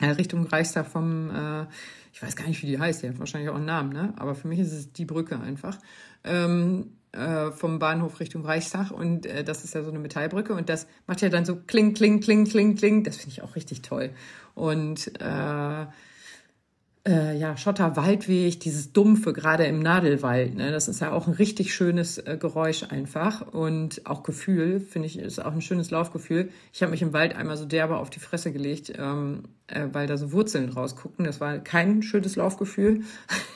äh, 0.00 0.06
Richtung 0.06 0.46
Reichstag 0.46 0.86
vom, 0.86 1.30
äh, 1.30 1.66
ich 2.12 2.22
weiß 2.22 2.36
gar 2.36 2.46
nicht, 2.46 2.62
wie 2.62 2.66
die 2.66 2.78
heißt, 2.78 3.02
die 3.02 3.08
hat 3.08 3.18
wahrscheinlich 3.18 3.50
auch 3.50 3.56
einen 3.56 3.66
Namen, 3.66 3.92
ne? 3.92 4.14
Aber 4.16 4.34
für 4.34 4.48
mich 4.48 4.58
ist 4.58 4.72
es 4.72 4.92
die 4.92 5.04
Brücke 5.04 5.38
einfach. 5.38 5.78
Ähm, 6.24 6.92
äh, 7.12 7.50
vom 7.50 7.78
Bahnhof 7.80 8.20
Richtung 8.20 8.44
Reichstag 8.44 8.92
und 8.92 9.26
äh, 9.26 9.42
das 9.42 9.64
ist 9.64 9.74
ja 9.74 9.82
so 9.82 9.90
eine 9.90 9.98
Metallbrücke 9.98 10.54
und 10.54 10.68
das 10.68 10.86
macht 11.06 11.20
ja 11.22 11.28
dann 11.28 11.44
so 11.44 11.56
kling, 11.56 11.92
kling, 11.92 12.20
kling, 12.20 12.44
kling, 12.44 12.76
kling. 12.76 13.04
Das 13.04 13.16
finde 13.16 13.32
ich 13.32 13.42
auch 13.42 13.56
richtig 13.56 13.82
toll. 13.82 14.10
Und 14.54 15.20
äh, 15.20 15.86
äh, 17.06 17.36
ja, 17.36 17.56
Schotterwaldweg, 17.56 18.60
dieses 18.60 18.92
Dumpfe, 18.92 19.32
gerade 19.32 19.64
im 19.64 19.80
Nadelwald, 19.80 20.54
ne, 20.54 20.70
das 20.70 20.86
ist 20.88 21.00
ja 21.00 21.12
auch 21.12 21.26
ein 21.26 21.32
richtig 21.32 21.74
schönes 21.74 22.18
äh, 22.18 22.36
Geräusch 22.38 22.84
einfach 22.84 23.52
und 23.52 24.06
auch 24.06 24.22
Gefühl, 24.22 24.80
finde 24.80 25.06
ich, 25.06 25.18
ist 25.18 25.42
auch 25.42 25.52
ein 25.52 25.62
schönes 25.62 25.90
Laufgefühl. 25.90 26.50
Ich 26.72 26.82
habe 26.82 26.90
mich 26.90 27.02
im 27.02 27.12
Wald 27.12 27.34
einmal 27.34 27.56
so 27.56 27.64
derbe 27.64 27.96
auf 27.96 28.10
die 28.10 28.20
Fresse 28.20 28.52
gelegt, 28.52 28.92
ähm, 28.98 29.44
äh, 29.66 29.86
weil 29.92 30.06
da 30.06 30.18
so 30.18 30.32
Wurzeln 30.32 30.68
rausguckten. 30.68 31.24
Das 31.24 31.40
war 31.40 31.58
kein 31.58 32.02
schönes 32.02 32.36
Laufgefühl. 32.36 33.02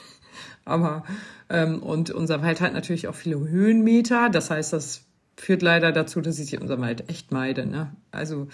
Aber 0.65 1.03
ähm, 1.49 1.83
und 1.83 2.09
unser 2.09 2.41
Wald 2.41 2.61
hat 2.61 2.73
natürlich 2.73 3.07
auch 3.07 3.15
viele 3.15 3.37
Höhenmeter. 3.37 4.29
Das 4.29 4.49
heißt, 4.49 4.73
das 4.73 5.03
führt 5.37 5.61
leider 5.61 5.91
dazu, 5.91 6.21
dass 6.21 6.39
ich 6.39 6.59
unser 6.59 6.81
Wald 6.81 7.07
echt 7.09 7.31
meide. 7.31 7.67
Ne? 7.67 7.95
Also 8.11 8.47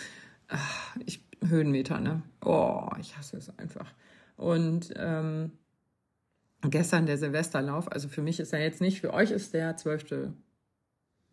ich 1.05 1.23
Höhenmeter, 1.47 1.99
ne? 1.99 2.21
Oh, 2.43 2.89
ich 2.99 3.17
hasse 3.17 3.37
es 3.37 3.57
einfach. 3.57 3.85
Und 4.41 4.91
ähm, 4.97 5.51
gestern 6.63 7.05
der 7.05 7.19
Silvesterlauf, 7.19 7.91
also 7.91 8.09
für 8.09 8.23
mich 8.23 8.39
ist 8.39 8.53
er 8.53 8.61
jetzt 8.61 8.81
nicht, 8.81 8.99
für 8.99 9.13
euch 9.13 9.29
ist 9.29 9.53
der 9.53 9.77
12. 9.77 10.33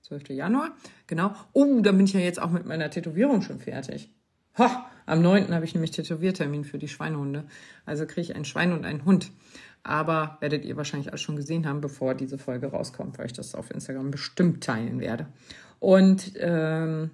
12. 0.03 0.29
Januar, 0.29 0.77
genau. 1.07 1.33
Oh, 1.55 1.81
dann 1.81 1.97
bin 1.97 2.05
ich 2.05 2.13
ja 2.13 2.21
jetzt 2.21 2.41
auch 2.41 2.51
mit 2.51 2.67
meiner 2.67 2.91
Tätowierung 2.91 3.41
schon 3.41 3.61
fertig. 3.61 4.11
Ha, 4.59 4.91
am 5.07 5.23
9. 5.23 5.55
habe 5.55 5.65
ich 5.65 5.73
nämlich 5.73 5.93
Tätowiertermin 5.93 6.65
für 6.65 6.77
die 6.77 6.89
Schweinehunde. 6.89 7.45
Also 7.87 8.05
kriege 8.05 8.21
ich 8.21 8.37
ein 8.37 8.45
Schwein 8.45 8.73
und 8.73 8.85
einen 8.85 9.07
Hund. 9.07 9.31
Aber 9.83 10.37
werdet 10.41 10.67
ihr 10.67 10.77
wahrscheinlich 10.77 11.11
auch 11.11 11.19
schon 11.19 11.37
gesehen 11.37 11.67
haben, 11.67 11.81
bevor 11.81 12.15
diese 12.15 12.37
Folge 12.37 12.67
rauskommt, 12.67 13.19
weil 13.19 13.27
ich 13.27 13.33
das 13.33 13.55
auf 13.55 13.71
Instagram 13.71 14.11
bestimmt 14.11 14.63
teilen 14.63 15.01
werde. 15.01 15.29
Und 15.79 16.33
ähm, 16.37 17.13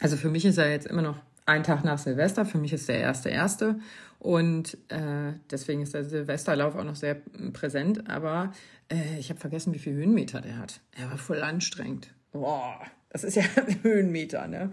also 0.00 0.16
für 0.16 0.30
mich 0.30 0.44
ist 0.44 0.58
er 0.58 0.70
jetzt 0.70 0.86
immer 0.86 1.02
noch 1.02 1.18
ein 1.46 1.62
Tag 1.62 1.84
nach 1.84 1.98
Silvester. 1.98 2.44
Für 2.44 2.58
mich 2.58 2.72
ist 2.72 2.88
der 2.88 2.98
erste 2.98 3.28
erste 3.28 3.78
und 4.24 4.78
äh, 4.88 5.34
deswegen 5.50 5.82
ist 5.82 5.92
der 5.92 6.02
Silvesterlauf 6.02 6.76
auch 6.76 6.84
noch 6.84 6.96
sehr 6.96 7.18
präsent. 7.52 8.08
Aber 8.08 8.54
äh, 8.90 9.18
ich 9.18 9.28
habe 9.28 9.38
vergessen, 9.38 9.74
wie 9.74 9.78
viel 9.78 9.92
Höhenmeter 9.92 10.40
der 10.40 10.56
hat. 10.56 10.80
Er 10.98 11.10
war 11.10 11.18
voll 11.18 11.42
anstrengend. 11.42 12.08
Boah, 12.32 12.80
das 13.10 13.22
ist 13.22 13.36
ja 13.36 13.42
Höhenmeter, 13.82 14.46
ne? 14.46 14.72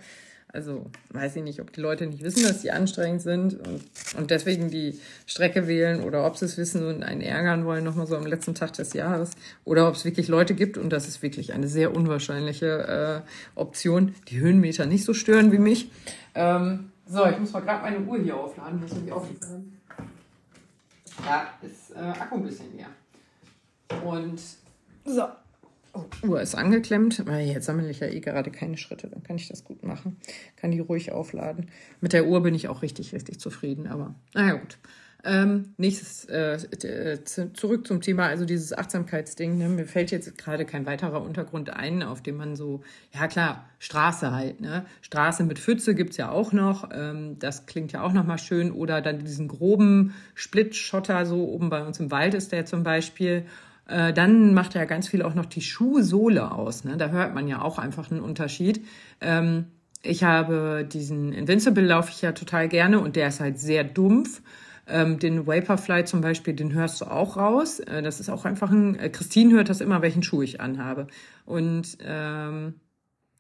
Also 0.54 0.90
weiß 1.10 1.36
ich 1.36 1.44
nicht, 1.44 1.60
ob 1.60 1.74
die 1.74 1.82
Leute 1.82 2.08
nicht 2.08 2.24
wissen, 2.24 2.44
dass 2.44 2.62
die 2.62 2.72
anstrengend 2.72 3.24
sind 3.24 3.56
und, 3.56 3.84
und 4.18 4.32
deswegen 4.32 4.70
die 4.70 4.98
Strecke 5.26 5.68
wählen 5.68 6.02
oder 6.02 6.26
ob 6.26 6.38
sie 6.38 6.46
es 6.46 6.58
wissen 6.58 6.86
und 6.88 7.04
einen 7.04 7.20
ärgern 7.20 7.66
wollen, 7.66 7.84
nochmal 7.84 8.08
so 8.08 8.16
am 8.16 8.26
letzten 8.26 8.56
Tag 8.56 8.72
des 8.72 8.94
Jahres. 8.94 9.32
Oder 9.66 9.90
ob 9.90 9.96
es 9.96 10.06
wirklich 10.06 10.30
Leute 10.30 10.54
gibt, 10.54 10.78
und 10.78 10.92
das 10.92 11.10
ist 11.10 11.22
wirklich 11.22 11.52
eine 11.52 11.68
sehr 11.68 11.94
unwahrscheinliche 11.94 13.24
äh, 13.26 13.60
Option, 13.60 14.16
die 14.30 14.40
Höhenmeter 14.40 14.86
nicht 14.86 15.04
so 15.04 15.14
stören 15.14 15.52
wie 15.52 15.60
mich. 15.60 15.92
Ähm, 16.36 16.92
so, 17.12 17.26
ich 17.26 17.38
muss 17.40 17.52
mal 17.52 17.60
gerade 17.60 17.82
meine 17.82 18.00
Uhr 18.00 18.18
hier 18.20 18.38
aufladen. 18.38 18.80
Das 18.80 18.92
irgendwie 18.92 19.12
aufgefallen. 19.12 19.78
Ja, 21.26 21.50
ist 21.62 21.92
äh, 21.92 22.00
Akku 22.00 22.36
ein 22.36 22.44
bisschen 22.44 22.74
leer. 22.76 22.88
Und 24.02 24.42
so. 25.04 25.24
Oh, 25.94 26.06
Uhr 26.26 26.42
ist 26.42 26.56
angeklemmt, 26.56 27.22
jetzt 27.28 27.66
sammle 27.66 27.90
ich 27.90 28.00
ja 28.00 28.08
eh 28.08 28.22
gerade 28.22 28.50
keine 28.50 28.78
Schritte, 28.78 29.10
dann 29.10 29.24
kann 29.24 29.36
ich 29.36 29.50
das 29.50 29.66
gut 29.66 29.84
machen. 29.84 30.16
Kann 30.56 30.72
die 30.72 30.80
ruhig 30.80 31.12
aufladen. 31.12 31.70
Mit 32.00 32.14
der 32.14 32.28
Uhr 32.28 32.42
bin 32.42 32.56
ich 32.56 32.70
auch 32.70 32.82
richtig, 32.82 33.14
richtig 33.14 33.42
zufrieden, 33.42 33.88
aber 33.88 34.16
naja 34.34 34.54
gut. 34.54 34.78
Ähm, 35.24 35.74
nächstes, 35.78 36.26
äh, 36.26 36.58
äh 36.84 37.20
zurück 37.54 37.86
zum 37.86 38.02
Thema, 38.02 38.26
also 38.26 38.46
dieses 38.46 38.76
Achtsamkeitsding. 38.76 39.58
Ne? 39.58 39.70
Mir 39.70 39.86
fällt 39.86 40.12
jetzt 40.12 40.38
gerade 40.38 40.66
kein 40.66 40.86
weiterer 40.86 41.22
Untergrund 41.22 41.70
ein, 41.70 42.02
auf 42.02 42.22
dem 42.22 42.38
man 42.38 42.56
so, 42.56 42.82
ja 43.14 43.28
klar, 43.28 43.66
Straße 43.80 44.32
halt, 44.32 44.62
ne? 44.62 44.86
Straße 45.02 45.44
mit 45.44 45.60
Pfütze 45.60 45.96
gibt's 45.96 46.18
ja 46.18 46.30
auch 46.30 46.54
noch. 46.54 46.90
Ähm, 46.94 47.38
das 47.40 47.66
klingt 47.66 47.92
ja 47.92 48.02
auch 48.02 48.14
nochmal 48.14 48.40
schön. 48.40 48.72
Oder 48.72 49.02
dann 49.02 49.20
diesen 49.20 49.48
groben 49.48 50.14
Splitschotter, 50.34 51.26
so 51.26 51.48
oben 51.50 51.70
bei 51.70 51.86
uns 51.86 52.00
im 52.00 52.10
Wald 52.12 52.34
ist 52.34 52.52
der 52.52 52.66
zum 52.66 52.84
Beispiel. 52.84 53.46
Äh, 53.88 54.14
dann 54.14 54.54
macht 54.54 54.74
ja 54.74 54.86
ganz 54.86 55.08
viel 55.08 55.22
auch 55.22 55.36
noch 55.36 55.46
die 55.46 55.62
Schuhsohle 55.62 56.52
aus. 56.52 56.84
Ne? 56.84 56.98
Da 56.98 57.10
hört 57.10 57.36
man 57.36 57.48
ja 57.48 57.62
auch 57.62 57.78
einfach 57.78 58.10
einen 58.10 58.22
Unterschied. 58.22 58.86
Ähm, 59.20 59.66
ich 60.04 60.24
habe 60.24 60.88
diesen 60.92 61.32
Invincible 61.32 61.86
laufe 61.86 62.12
ich 62.12 62.22
ja 62.22 62.32
total 62.32 62.68
gerne 62.68 63.00
und 63.00 63.16
der 63.16 63.28
ist 63.28 63.40
halt 63.40 63.60
sehr 63.60 63.84
dumpf. 63.84 64.42
Ähm, 64.92 65.20
den 65.20 65.48
Vaporfly 65.48 66.06
zum 66.06 66.22
Beispiel, 66.22 66.54
den 66.54 66.74
hörst 66.74 67.02
du 67.02 67.06
auch 67.06 67.38
raus. 67.38 67.80
Äh, 67.80 68.02
das 68.02 68.20
ist 68.20 68.30
auch 68.30 68.46
einfach 68.46 68.72
ein. 68.72 68.98
Äh, 69.00 69.10
Christine 69.10 69.54
hört 69.54 69.70
das 69.70 69.82
immer, 69.82 70.02
welchen 70.02 70.24
Schuh 70.24 70.42
ich 70.42 70.62
anhabe. 70.62 71.08
Und 71.46 71.98
ähm, 72.04 72.76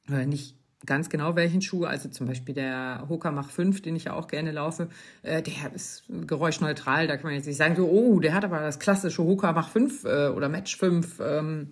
nicht 0.07 0.55
ganz 0.85 1.09
genau 1.09 1.35
welchen 1.35 1.61
Schuh, 1.61 1.85
also 1.85 2.09
zum 2.09 2.25
Beispiel 2.25 2.55
der 2.55 3.05
Hoka 3.07 3.31
Mach 3.31 3.51
5, 3.51 3.81
den 3.83 3.95
ich 3.95 4.05
ja 4.05 4.13
auch 4.13 4.27
gerne 4.27 4.51
laufe, 4.51 4.89
äh, 5.21 5.43
der 5.43 5.73
ist 5.75 6.03
geräuschneutral, 6.25 7.07
da 7.07 7.17
kann 7.17 7.25
man 7.25 7.35
jetzt 7.35 7.45
nicht 7.45 7.57
sagen, 7.57 7.75
so, 7.75 7.87
oh, 7.87 8.19
der 8.19 8.33
hat 8.33 8.43
aber 8.43 8.59
das 8.61 8.79
klassische 8.79 9.23
Hoka 9.23 9.51
Mach 9.51 9.69
5 9.69 10.05
äh, 10.05 10.27
oder 10.29 10.49
Match 10.49 10.75
5 10.75 11.19
ähm, 11.19 11.67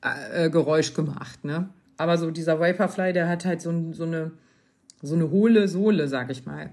äh, 0.00 0.48
Geräusch 0.48 0.94
gemacht, 0.94 1.44
ne? 1.44 1.68
Aber 1.98 2.16
so 2.16 2.30
dieser 2.30 2.58
Vaporfly, 2.58 3.12
der 3.12 3.28
hat 3.28 3.44
halt 3.44 3.60
so, 3.60 3.92
so 3.92 4.04
eine 4.04 4.32
so 5.02 5.14
eine 5.14 5.30
hohle 5.30 5.68
Sohle, 5.68 6.08
sag 6.08 6.30
ich 6.30 6.46
mal. 6.46 6.70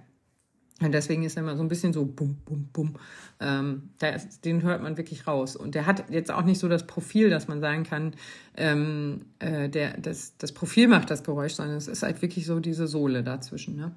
Und 0.81 0.91
deswegen 0.91 1.23
ist 1.23 1.37
er 1.37 1.43
immer 1.43 1.55
so 1.55 1.63
ein 1.63 1.67
bisschen 1.67 1.93
so 1.93 2.05
bum, 2.05 2.37
bum, 2.45 2.67
bum. 2.73 2.95
Ähm, 3.39 3.89
ist, 4.01 4.43
den 4.43 4.63
hört 4.63 4.81
man 4.81 4.97
wirklich 4.97 5.27
raus. 5.27 5.55
Und 5.55 5.75
der 5.75 5.85
hat 5.85 6.09
jetzt 6.09 6.31
auch 6.31 6.43
nicht 6.43 6.59
so 6.59 6.67
das 6.67 6.87
Profil, 6.87 7.29
dass 7.29 7.47
man 7.47 7.61
sagen 7.61 7.83
kann, 7.83 8.15
ähm, 8.57 9.25
äh, 9.39 9.69
der, 9.69 9.97
das, 9.97 10.35
das 10.37 10.51
Profil 10.51 10.87
macht 10.87 11.11
das 11.11 11.23
Geräusch, 11.23 11.53
sondern 11.53 11.77
es 11.77 11.87
ist 11.87 12.03
halt 12.03 12.21
wirklich 12.21 12.45
so 12.45 12.59
diese 12.59 12.87
Sohle 12.87 13.23
dazwischen. 13.23 13.75
Ne? 13.75 13.91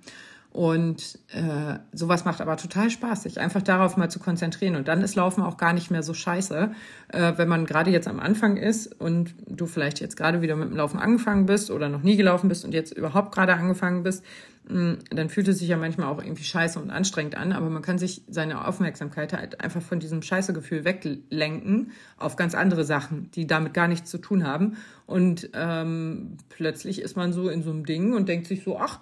Und 0.50 1.18
äh, 1.32 1.78
sowas 1.92 2.24
macht 2.24 2.40
aber 2.40 2.56
total 2.56 2.88
Spaß, 2.88 3.24
sich 3.24 3.40
einfach 3.40 3.62
darauf 3.62 3.96
mal 3.96 4.10
zu 4.10 4.18
konzentrieren. 4.18 4.76
Und 4.76 4.88
dann 4.88 5.02
ist 5.02 5.14
Laufen 5.14 5.42
auch 5.42 5.58
gar 5.58 5.72
nicht 5.74 5.90
mehr 5.90 6.02
so 6.02 6.14
scheiße, 6.14 6.70
äh, 7.08 7.32
wenn 7.36 7.48
man 7.48 7.66
gerade 7.66 7.90
jetzt 7.90 8.08
am 8.08 8.18
Anfang 8.18 8.56
ist 8.56 8.98
und 8.98 9.34
du 9.46 9.66
vielleicht 9.66 10.00
jetzt 10.00 10.16
gerade 10.16 10.40
wieder 10.40 10.56
mit 10.56 10.70
dem 10.70 10.76
Laufen 10.76 10.98
angefangen 10.98 11.46
bist 11.46 11.70
oder 11.70 11.88
noch 11.88 12.02
nie 12.02 12.16
gelaufen 12.16 12.48
bist 12.48 12.64
und 12.64 12.72
jetzt 12.72 12.92
überhaupt 12.92 13.34
gerade 13.34 13.54
angefangen 13.54 14.02
bist 14.02 14.24
Mm, 14.68 14.94
dann 15.10 15.28
fühlt 15.28 15.46
es 15.46 15.60
sich 15.60 15.68
ja 15.68 15.76
manchmal 15.76 16.08
auch 16.08 16.20
irgendwie 16.20 16.42
scheiße 16.42 16.80
und 16.80 16.90
anstrengend 16.90 17.36
an, 17.36 17.52
aber 17.52 17.70
man 17.70 17.82
kann 17.82 17.98
sich 17.98 18.22
seine 18.28 18.66
Aufmerksamkeit 18.66 19.32
halt 19.32 19.60
einfach 19.60 19.82
von 19.82 20.00
diesem 20.00 20.22
Scheißegefühl 20.22 20.84
weglenken 20.84 21.92
auf 22.18 22.34
ganz 22.34 22.54
andere 22.54 22.84
Sachen, 22.84 23.30
die 23.32 23.46
damit 23.46 23.74
gar 23.74 23.86
nichts 23.86 24.10
zu 24.10 24.18
tun 24.18 24.44
haben. 24.44 24.76
Und 25.06 25.50
ähm, 25.54 26.36
plötzlich 26.48 27.00
ist 27.00 27.16
man 27.16 27.32
so 27.32 27.48
in 27.48 27.62
so 27.62 27.70
einem 27.70 27.86
Ding 27.86 28.12
und 28.12 28.28
denkt 28.28 28.48
sich 28.48 28.64
so, 28.64 28.78
ach, 28.78 29.00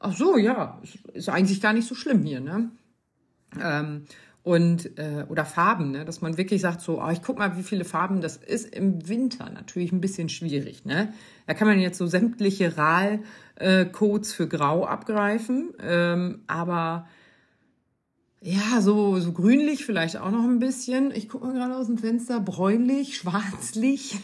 ach 0.00 0.16
so, 0.16 0.36
ja, 0.36 0.80
ist 1.12 1.28
eigentlich 1.28 1.60
gar 1.60 1.72
nicht 1.72 1.86
so 1.86 1.94
schlimm 1.94 2.24
hier, 2.24 2.40
ne? 2.40 2.70
Ähm, 3.60 4.06
und 4.42 4.98
äh, 4.98 5.26
oder 5.28 5.44
Farben, 5.44 5.90
ne? 5.90 6.06
dass 6.06 6.22
man 6.22 6.38
wirklich 6.38 6.62
sagt 6.62 6.80
so, 6.80 7.02
oh, 7.02 7.10
ich 7.10 7.22
guck 7.22 7.38
mal, 7.38 7.58
wie 7.58 7.62
viele 7.62 7.84
Farben 7.84 8.22
das 8.22 8.38
ist 8.38 8.74
im 8.74 9.06
Winter 9.06 9.50
natürlich 9.50 9.92
ein 9.92 10.00
bisschen 10.00 10.30
schwierig, 10.30 10.86
ne? 10.86 11.12
Da 11.46 11.52
kann 11.52 11.68
man 11.68 11.78
jetzt 11.78 11.98
so 11.98 12.06
sämtliche 12.06 12.76
RAL-Codes 12.76 14.32
für 14.32 14.48
Grau 14.48 14.86
abgreifen, 14.86 15.74
ähm, 15.78 16.40
aber 16.46 17.06
ja, 18.42 18.80
so, 18.80 19.18
so 19.20 19.32
grünlich 19.32 19.84
vielleicht 19.84 20.16
auch 20.16 20.30
noch 20.30 20.44
ein 20.44 20.60
bisschen. 20.60 21.10
Ich 21.10 21.28
gucke 21.28 21.46
mal 21.46 21.52
gerade 21.52 21.76
aus 21.76 21.88
dem 21.88 21.98
Fenster. 21.98 22.40
Bräunlich, 22.40 23.18
schwarzlich. 23.18 24.18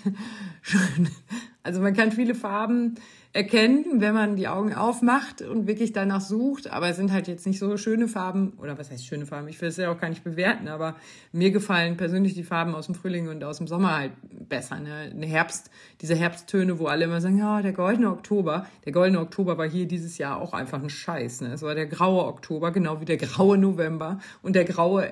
also 1.62 1.82
man 1.82 1.92
kann 1.92 2.12
viele 2.12 2.34
Farben 2.34 2.94
erkennen, 3.36 4.00
wenn 4.00 4.14
man 4.14 4.34
die 4.34 4.48
Augen 4.48 4.74
aufmacht 4.74 5.42
und 5.42 5.66
wirklich 5.66 5.92
danach 5.92 6.22
sucht. 6.22 6.70
Aber 6.70 6.88
es 6.88 6.96
sind 6.96 7.12
halt 7.12 7.28
jetzt 7.28 7.46
nicht 7.46 7.58
so 7.58 7.76
schöne 7.76 8.08
Farben, 8.08 8.54
oder 8.58 8.78
was 8.78 8.90
heißt 8.90 9.06
schöne 9.06 9.26
Farben? 9.26 9.46
Ich 9.48 9.60
will 9.60 9.68
es 9.68 9.76
ja 9.76 9.92
auch 9.92 10.00
gar 10.00 10.08
nicht 10.08 10.24
bewerten, 10.24 10.68
aber 10.68 10.96
mir 11.32 11.50
gefallen 11.50 11.96
persönlich 11.96 12.34
die 12.34 12.42
Farben 12.42 12.74
aus 12.74 12.86
dem 12.86 12.94
Frühling 12.94 13.28
und 13.28 13.44
aus 13.44 13.58
dem 13.58 13.66
Sommer 13.66 13.96
halt 13.96 14.12
besser. 14.48 14.80
Ne? 14.80 15.10
Eine 15.12 15.26
Herbst, 15.26 15.70
diese 16.00 16.14
Herbsttöne, 16.14 16.78
wo 16.78 16.86
alle 16.86 17.04
immer 17.04 17.20
sagen, 17.20 17.38
ja, 17.38 17.60
der 17.60 17.72
goldene 17.72 18.10
Oktober. 18.10 18.66
Der 18.86 18.92
goldene 18.92 19.20
Oktober 19.20 19.58
war 19.58 19.68
hier 19.68 19.86
dieses 19.86 20.16
Jahr 20.18 20.40
auch 20.40 20.54
einfach 20.54 20.82
ein 20.82 20.90
Scheiß. 20.90 21.42
Ne? 21.42 21.52
Es 21.52 21.62
war 21.62 21.74
der 21.74 21.86
graue 21.86 22.24
Oktober, 22.24 22.72
genau 22.72 23.00
wie 23.00 23.04
der 23.04 23.18
graue 23.18 23.58
November. 23.58 24.18
Und 24.42 24.56
der 24.56 24.64
graue 24.64 25.10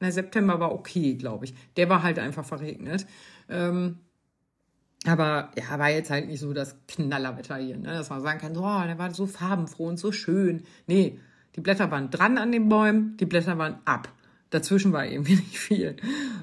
na, 0.00 0.10
September 0.10 0.60
war 0.60 0.72
okay, 0.72 1.14
glaube 1.14 1.46
ich. 1.46 1.54
Der 1.76 1.88
war 1.88 2.02
halt 2.02 2.18
einfach 2.18 2.44
verregnet. 2.44 3.06
Ähm, 3.48 3.98
aber 5.06 5.50
ja, 5.56 5.78
war 5.78 5.90
jetzt 5.90 6.10
halt 6.10 6.28
nicht 6.28 6.40
so 6.40 6.52
das 6.52 6.76
Knallerwetter 6.88 7.56
hier, 7.56 7.76
ne? 7.76 7.88
dass 7.88 8.10
man 8.10 8.22
sagen 8.22 8.40
kann, 8.40 8.56
oh, 8.56 8.86
der 8.86 8.98
war 8.98 9.12
so 9.12 9.26
farbenfroh 9.26 9.88
und 9.88 9.98
so 9.98 10.12
schön. 10.12 10.64
Nee, 10.86 11.18
die 11.56 11.60
Blätter 11.60 11.90
waren 11.90 12.10
dran 12.10 12.38
an 12.38 12.52
den 12.52 12.68
Bäumen, 12.68 13.16
die 13.18 13.26
Blätter 13.26 13.58
waren 13.58 13.76
ab. 13.84 14.08
dazwischen 14.50 14.92
war 14.92 15.06
irgendwie 15.06 15.34
nicht 15.36 15.58
viel. 15.58 15.96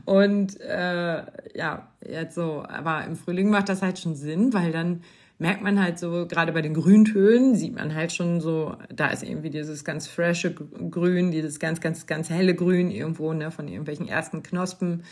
Und 0.06 0.60
äh, 0.62 1.24
ja, 1.56 1.88
jetzt 2.08 2.36
so, 2.36 2.64
aber 2.68 3.06
im 3.06 3.16
Frühling 3.16 3.50
macht 3.50 3.70
das 3.70 3.82
halt 3.82 4.00
schon 4.00 4.16
Sinn, 4.16 4.54
weil 4.54 4.72
dann 4.72 5.02
merkt 5.42 5.64
man 5.64 5.82
halt 5.82 5.98
so, 5.98 6.28
gerade 6.28 6.52
bei 6.52 6.62
den 6.62 6.76
Grüntönen 6.76 7.56
sieht 7.56 7.74
man 7.74 7.96
halt 7.96 8.12
schon 8.12 8.42
so, 8.42 8.78
da 8.94 9.08
ist 9.08 9.24
irgendwie 9.24 9.50
dieses 9.50 9.84
ganz 9.84 10.06
frische 10.08 10.54
Grün, 10.54 11.32
dieses 11.32 11.60
ganz, 11.60 11.82
ganz, 11.82 12.06
ganz 12.06 12.30
helle 12.30 12.54
Grün 12.54 12.92
irgendwo, 12.92 13.34
ne, 13.34 13.50
von 13.50 13.68
irgendwelchen 13.68 14.08
ersten 14.08 14.44
Knospen. 14.44 15.04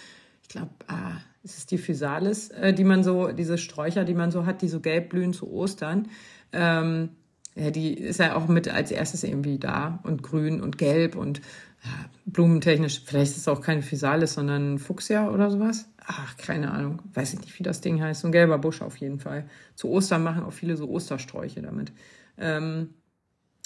Ich 0.43 0.49
glaube, 0.49 0.69
ah, 0.87 1.17
es 1.43 1.57
ist 1.57 1.71
die 1.71 1.77
Physalis, 1.77 2.49
äh, 2.49 2.73
die 2.73 2.83
man 2.83 3.03
so, 3.03 3.31
diese 3.31 3.57
Sträucher, 3.57 4.03
die 4.03 4.13
man 4.13 4.31
so 4.31 4.45
hat, 4.45 4.61
die 4.61 4.67
so 4.67 4.79
gelb 4.79 5.09
blühen 5.09 5.33
zu 5.33 5.51
Ostern. 5.51 6.07
Ähm, 6.51 7.09
ja, 7.55 7.71
die 7.71 7.93
ist 7.93 8.19
ja 8.19 8.35
auch 8.35 8.47
mit 8.47 8.67
als 8.69 8.91
erstes 8.91 9.23
irgendwie 9.23 9.59
da 9.59 9.99
und 10.03 10.23
grün 10.23 10.61
und 10.61 10.77
gelb 10.77 11.15
und 11.15 11.41
ja, 11.83 11.91
blumentechnisch, 12.25 13.03
vielleicht 13.05 13.31
ist 13.31 13.37
es 13.37 13.47
auch 13.47 13.61
keine 13.61 13.81
Physalis, 13.81 14.33
sondern 14.33 14.79
Fuchsia 14.79 15.29
oder 15.29 15.49
sowas. 15.49 15.89
Ach, 16.05 16.35
keine 16.37 16.71
Ahnung. 16.71 17.01
Weiß 17.13 17.33
ich 17.33 17.39
nicht, 17.39 17.57
wie 17.57 17.63
das 17.63 17.81
Ding 17.81 18.01
heißt. 18.01 18.21
So 18.21 18.27
ein 18.27 18.31
gelber 18.31 18.57
Busch 18.57 18.81
auf 18.81 18.97
jeden 18.97 19.19
Fall. 19.19 19.47
Zu 19.75 19.89
Ostern 19.89 20.23
machen 20.23 20.43
auch 20.43 20.53
viele 20.53 20.75
so 20.75 20.89
Ostersträuche 20.89 21.61
damit. 21.61 21.93
Ähm, 22.37 22.95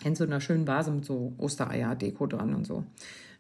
in 0.04 0.16
so 0.16 0.24
einer 0.24 0.42
schönen 0.42 0.68
Vase 0.68 0.92
mit 0.92 1.06
so 1.06 1.34
Ostereier-Deko 1.38 2.28
dran 2.28 2.54
und 2.54 2.68
so. 2.68 2.84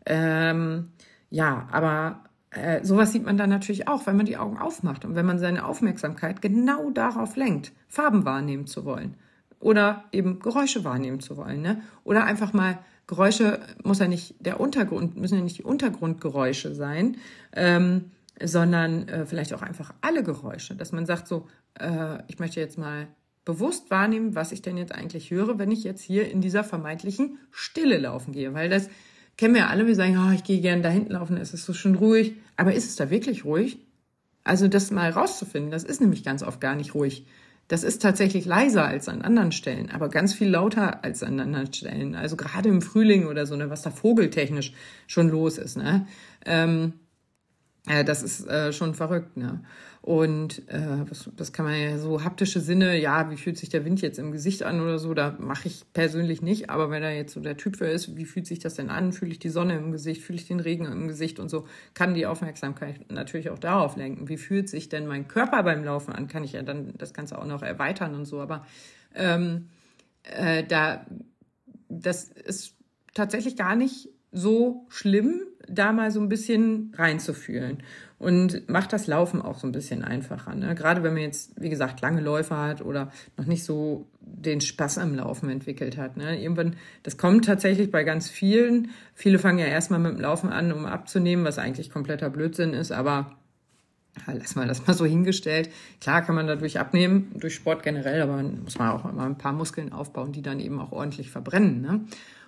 Ähm, 0.05 0.91
ja, 1.29 1.67
aber 1.71 2.23
äh, 2.53 2.83
sowas 2.83 3.11
sieht 3.11 3.25
man 3.25 3.37
dann 3.37 3.49
natürlich 3.49 3.87
auch, 3.87 4.05
wenn 4.05 4.17
man 4.17 4.25
die 4.25 4.37
Augen 4.37 4.57
aufmacht 4.57 5.05
und 5.05 5.15
wenn 5.15 5.25
man 5.25 5.39
seine 5.39 5.65
Aufmerksamkeit 5.65 6.41
genau 6.41 6.91
darauf 6.91 7.35
lenkt, 7.35 7.71
Farben 7.87 8.25
wahrnehmen 8.25 8.67
zu 8.67 8.85
wollen 8.85 9.15
oder 9.59 10.03
eben 10.11 10.39
Geräusche 10.39 10.83
wahrnehmen 10.83 11.19
zu 11.19 11.37
wollen, 11.37 11.61
ne? 11.61 11.81
Oder 12.03 12.25
einfach 12.25 12.53
mal 12.53 12.79
Geräusche 13.07 13.59
muss 13.83 13.99
ja 13.99 14.07
nicht 14.07 14.35
der 14.39 14.59
Untergrund, 14.59 15.17
müssen 15.17 15.37
ja 15.37 15.43
nicht 15.43 15.57
die 15.57 15.63
Untergrundgeräusche 15.63 16.73
sein, 16.73 17.17
ähm, 17.53 18.11
sondern 18.41 19.07
äh, 19.07 19.25
vielleicht 19.25 19.53
auch 19.53 19.61
einfach 19.61 19.93
alle 20.01 20.23
Geräusche, 20.23 20.75
dass 20.75 20.91
man 20.91 21.05
sagt 21.05 21.27
so, 21.27 21.47
äh, 21.79 22.19
ich 22.27 22.39
möchte 22.39 22.59
jetzt 22.59 22.77
mal 22.77 23.07
bewusst 23.45 23.91
wahrnehmen, 23.91 24.35
was 24.35 24.51
ich 24.51 24.61
denn 24.61 24.77
jetzt 24.77 24.93
eigentlich 24.93 25.31
höre, 25.31 25.59
wenn 25.59 25.71
ich 25.71 25.83
jetzt 25.83 26.01
hier 26.01 26.31
in 26.31 26.39
dieser 26.39 26.63
vermeintlichen 26.63 27.39
Stille 27.51 27.97
laufen 27.97 28.31
gehe, 28.31 28.53
weil 28.53 28.69
das 28.69 28.89
kennen 29.37 29.55
wir 29.55 29.69
alle, 29.69 29.87
wir 29.87 29.95
sagen, 29.95 30.17
oh, 30.17 30.33
ich 30.33 30.43
gehe 30.43 30.61
gerne 30.61 30.81
da 30.81 30.89
hinten 30.89 31.13
laufen, 31.13 31.37
es 31.37 31.53
ist 31.53 31.65
so 31.65 31.73
schön 31.73 31.95
ruhig, 31.95 32.33
aber 32.57 32.73
ist 32.73 32.85
es 32.85 32.95
da 32.95 33.09
wirklich 33.09 33.45
ruhig? 33.45 33.79
Also 34.43 34.67
das 34.67 34.91
mal 34.91 35.09
rauszufinden, 35.09 35.71
das 35.71 35.83
ist 35.83 36.01
nämlich 36.01 36.23
ganz 36.23 36.43
oft 36.43 36.59
gar 36.59 36.75
nicht 36.75 36.95
ruhig. 36.95 37.25
Das 37.69 37.83
ist 37.83 38.01
tatsächlich 38.01 38.45
leiser 38.45 38.85
als 38.85 39.07
an 39.07 39.21
anderen 39.21 39.53
Stellen, 39.53 39.89
aber 39.89 40.09
ganz 40.09 40.33
viel 40.33 40.49
lauter 40.49 41.03
als 41.03 41.23
an 41.23 41.39
anderen 41.39 41.73
Stellen. 41.73 42.13
Also 42.13 42.35
gerade 42.35 42.67
im 42.67 42.81
Frühling 42.81 43.25
oder 43.25 43.45
so, 43.45 43.55
ne, 43.55 43.69
was 43.69 43.81
da 43.81 43.89
vogeltechnisch 43.89 44.73
schon 45.07 45.29
los 45.29 45.57
ist. 45.57 45.77
Ne? 45.77 46.05
Ähm, 46.45 46.93
äh, 47.87 48.03
das 48.03 48.23
ist 48.23 48.47
äh, 48.47 48.71
schon 48.71 48.93
verrückt. 48.93 49.35
Ne? 49.35 49.61
Und 50.01 50.67
äh, 50.69 51.09
was, 51.09 51.29
das 51.35 51.53
kann 51.53 51.65
man 51.65 51.79
ja 51.79 51.97
so 51.97 52.23
haptische 52.23 52.59
Sinne, 52.59 52.99
ja, 52.99 53.29
wie 53.29 53.37
fühlt 53.37 53.57
sich 53.57 53.69
der 53.69 53.85
Wind 53.85 54.01
jetzt 54.01 54.19
im 54.19 54.33
Gesicht 54.33 54.63
an 54.63 54.81
oder 54.81 54.99
so, 54.99 55.13
da 55.13 55.35
mache 55.39 55.67
ich 55.67 55.85
persönlich 55.93 56.41
nicht. 56.41 56.69
Aber 56.69 56.89
wenn 56.91 57.01
da 57.01 57.09
jetzt 57.09 57.33
so 57.33 57.39
der 57.39 57.55
Typ 57.55 57.77
für 57.77 57.87
ist, 57.87 58.17
wie 58.17 58.25
fühlt 58.25 58.45
sich 58.45 58.59
das 58.59 58.75
denn 58.75 58.89
an? 58.89 59.13
Fühle 59.13 59.31
ich 59.31 59.39
die 59.39 59.49
Sonne 59.49 59.77
im 59.77 59.91
Gesicht, 59.91 60.21
fühle 60.21 60.39
ich 60.39 60.47
den 60.47 60.59
Regen 60.59 60.85
im 60.85 61.07
Gesicht 61.07 61.39
und 61.39 61.49
so, 61.49 61.67
kann 61.93 62.13
die 62.13 62.25
Aufmerksamkeit 62.25 63.11
natürlich 63.11 63.49
auch 63.49 63.59
darauf 63.59 63.95
lenken. 63.95 64.27
Wie 64.27 64.37
fühlt 64.37 64.67
sich 64.67 64.89
denn 64.89 65.07
mein 65.07 65.27
Körper 65.27 65.63
beim 65.63 65.83
Laufen 65.83 66.13
an? 66.13 66.27
Kann 66.27 66.43
ich 66.43 66.53
ja 66.53 66.63
dann 66.63 66.93
das 66.97 67.13
Ganze 67.13 67.37
auch 67.37 67.45
noch 67.45 67.63
erweitern 67.63 68.15
und 68.15 68.25
so. 68.25 68.41
Aber 68.41 68.65
ähm, 69.15 69.69
äh, 70.23 70.63
da, 70.65 71.05
das 71.87 72.25
ist 72.25 72.75
tatsächlich 73.13 73.55
gar 73.55 73.75
nicht 73.75 74.09
so 74.33 74.85
schlimm, 74.89 75.43
da 75.67 75.91
mal 75.91 76.11
so 76.11 76.19
ein 76.19 76.29
bisschen 76.29 76.93
reinzufühlen 76.95 77.83
und 78.19 78.69
macht 78.69 78.93
das 78.93 79.07
Laufen 79.07 79.41
auch 79.41 79.59
so 79.59 79.67
ein 79.67 79.71
bisschen 79.71 80.03
einfacher. 80.03 80.55
Ne? 80.55 80.75
Gerade 80.75 81.03
wenn 81.03 81.13
man 81.13 81.23
jetzt, 81.23 81.51
wie 81.61 81.69
gesagt, 81.69 82.01
lange 82.01 82.21
Läufe 82.21 82.57
hat 82.57 82.81
oder 82.81 83.11
noch 83.37 83.45
nicht 83.45 83.63
so 83.63 84.07
den 84.21 84.61
Spaß 84.61 84.97
am 84.97 85.15
Laufen 85.15 85.49
entwickelt 85.49 85.97
hat. 85.97 86.17
Ne? 86.17 86.41
Irgendwann, 86.41 86.75
das 87.03 87.17
kommt 87.17 87.45
tatsächlich 87.45 87.91
bei 87.91 88.03
ganz 88.03 88.29
vielen. 88.29 88.91
Viele 89.13 89.39
fangen 89.39 89.59
ja 89.59 89.65
erstmal 89.65 89.99
mit 89.99 90.13
dem 90.13 90.21
Laufen 90.21 90.49
an, 90.49 90.71
um 90.71 90.85
abzunehmen, 90.85 91.45
was 91.45 91.59
eigentlich 91.59 91.89
kompletter 91.89 92.29
Blödsinn 92.29 92.73
ist, 92.73 92.91
aber 92.91 93.37
ja, 94.27 94.33
lass 94.33 94.55
mal 94.55 94.67
das 94.67 94.85
mal 94.85 94.93
so 94.93 95.05
hingestellt. 95.05 95.69
Klar 95.99 96.21
kann 96.21 96.35
man 96.35 96.47
dadurch 96.47 96.79
abnehmen, 96.79 97.31
durch 97.35 97.55
Sport 97.55 97.83
generell, 97.83 98.21
aber 98.21 98.41
muss 98.41 98.77
man 98.77 98.91
auch 98.91 99.09
immer 99.09 99.25
ein 99.25 99.37
paar 99.37 99.53
Muskeln 99.53 99.91
aufbauen, 99.91 100.31
die 100.31 100.41
dann 100.41 100.59
eben 100.59 100.79
auch 100.79 100.91
ordentlich 100.91 101.31
verbrennen. 101.31 101.81
Ne? 101.81 102.01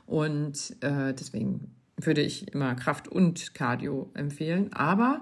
Und 0.06 0.76
äh, 0.82 1.14
deswegen 1.14 1.72
würde 1.98 2.22
ich 2.22 2.54
immer 2.54 2.76
Kraft 2.76 3.08
und 3.08 3.54
Cardio 3.54 4.12
empfehlen. 4.14 4.74
Aber 4.74 5.20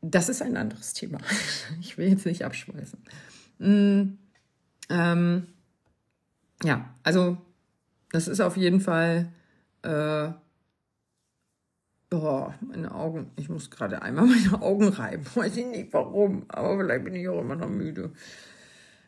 das 0.00 0.28
ist 0.28 0.42
ein 0.42 0.56
anderes 0.56 0.92
Thema. 0.92 1.18
Ich 1.80 1.98
will 1.98 2.08
jetzt 2.08 2.26
nicht 2.26 2.44
abschweißen. 2.44 2.98
Mm, 3.58 4.18
ähm, 4.90 5.46
ja, 6.62 6.94
also 7.02 7.38
das 8.10 8.28
ist 8.28 8.40
auf 8.40 8.56
jeden 8.56 8.80
Fall. 8.80 9.32
Äh, 9.82 10.30
oh, 12.12 12.52
meine 12.60 12.94
Augen. 12.94 13.30
Ich 13.36 13.48
muss 13.48 13.70
gerade 13.70 14.02
einmal 14.02 14.26
meine 14.26 14.62
Augen 14.62 14.88
reiben. 14.88 15.24
Weiß 15.34 15.56
ich 15.56 15.66
nicht 15.66 15.92
warum, 15.92 16.44
aber 16.48 16.78
vielleicht 16.78 17.04
bin 17.04 17.14
ich 17.14 17.28
auch 17.28 17.40
immer 17.40 17.56
noch 17.56 17.68
müde. 17.68 18.12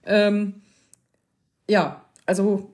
Ähm, 0.04 0.62
ja, 1.68 2.04
also 2.26 2.72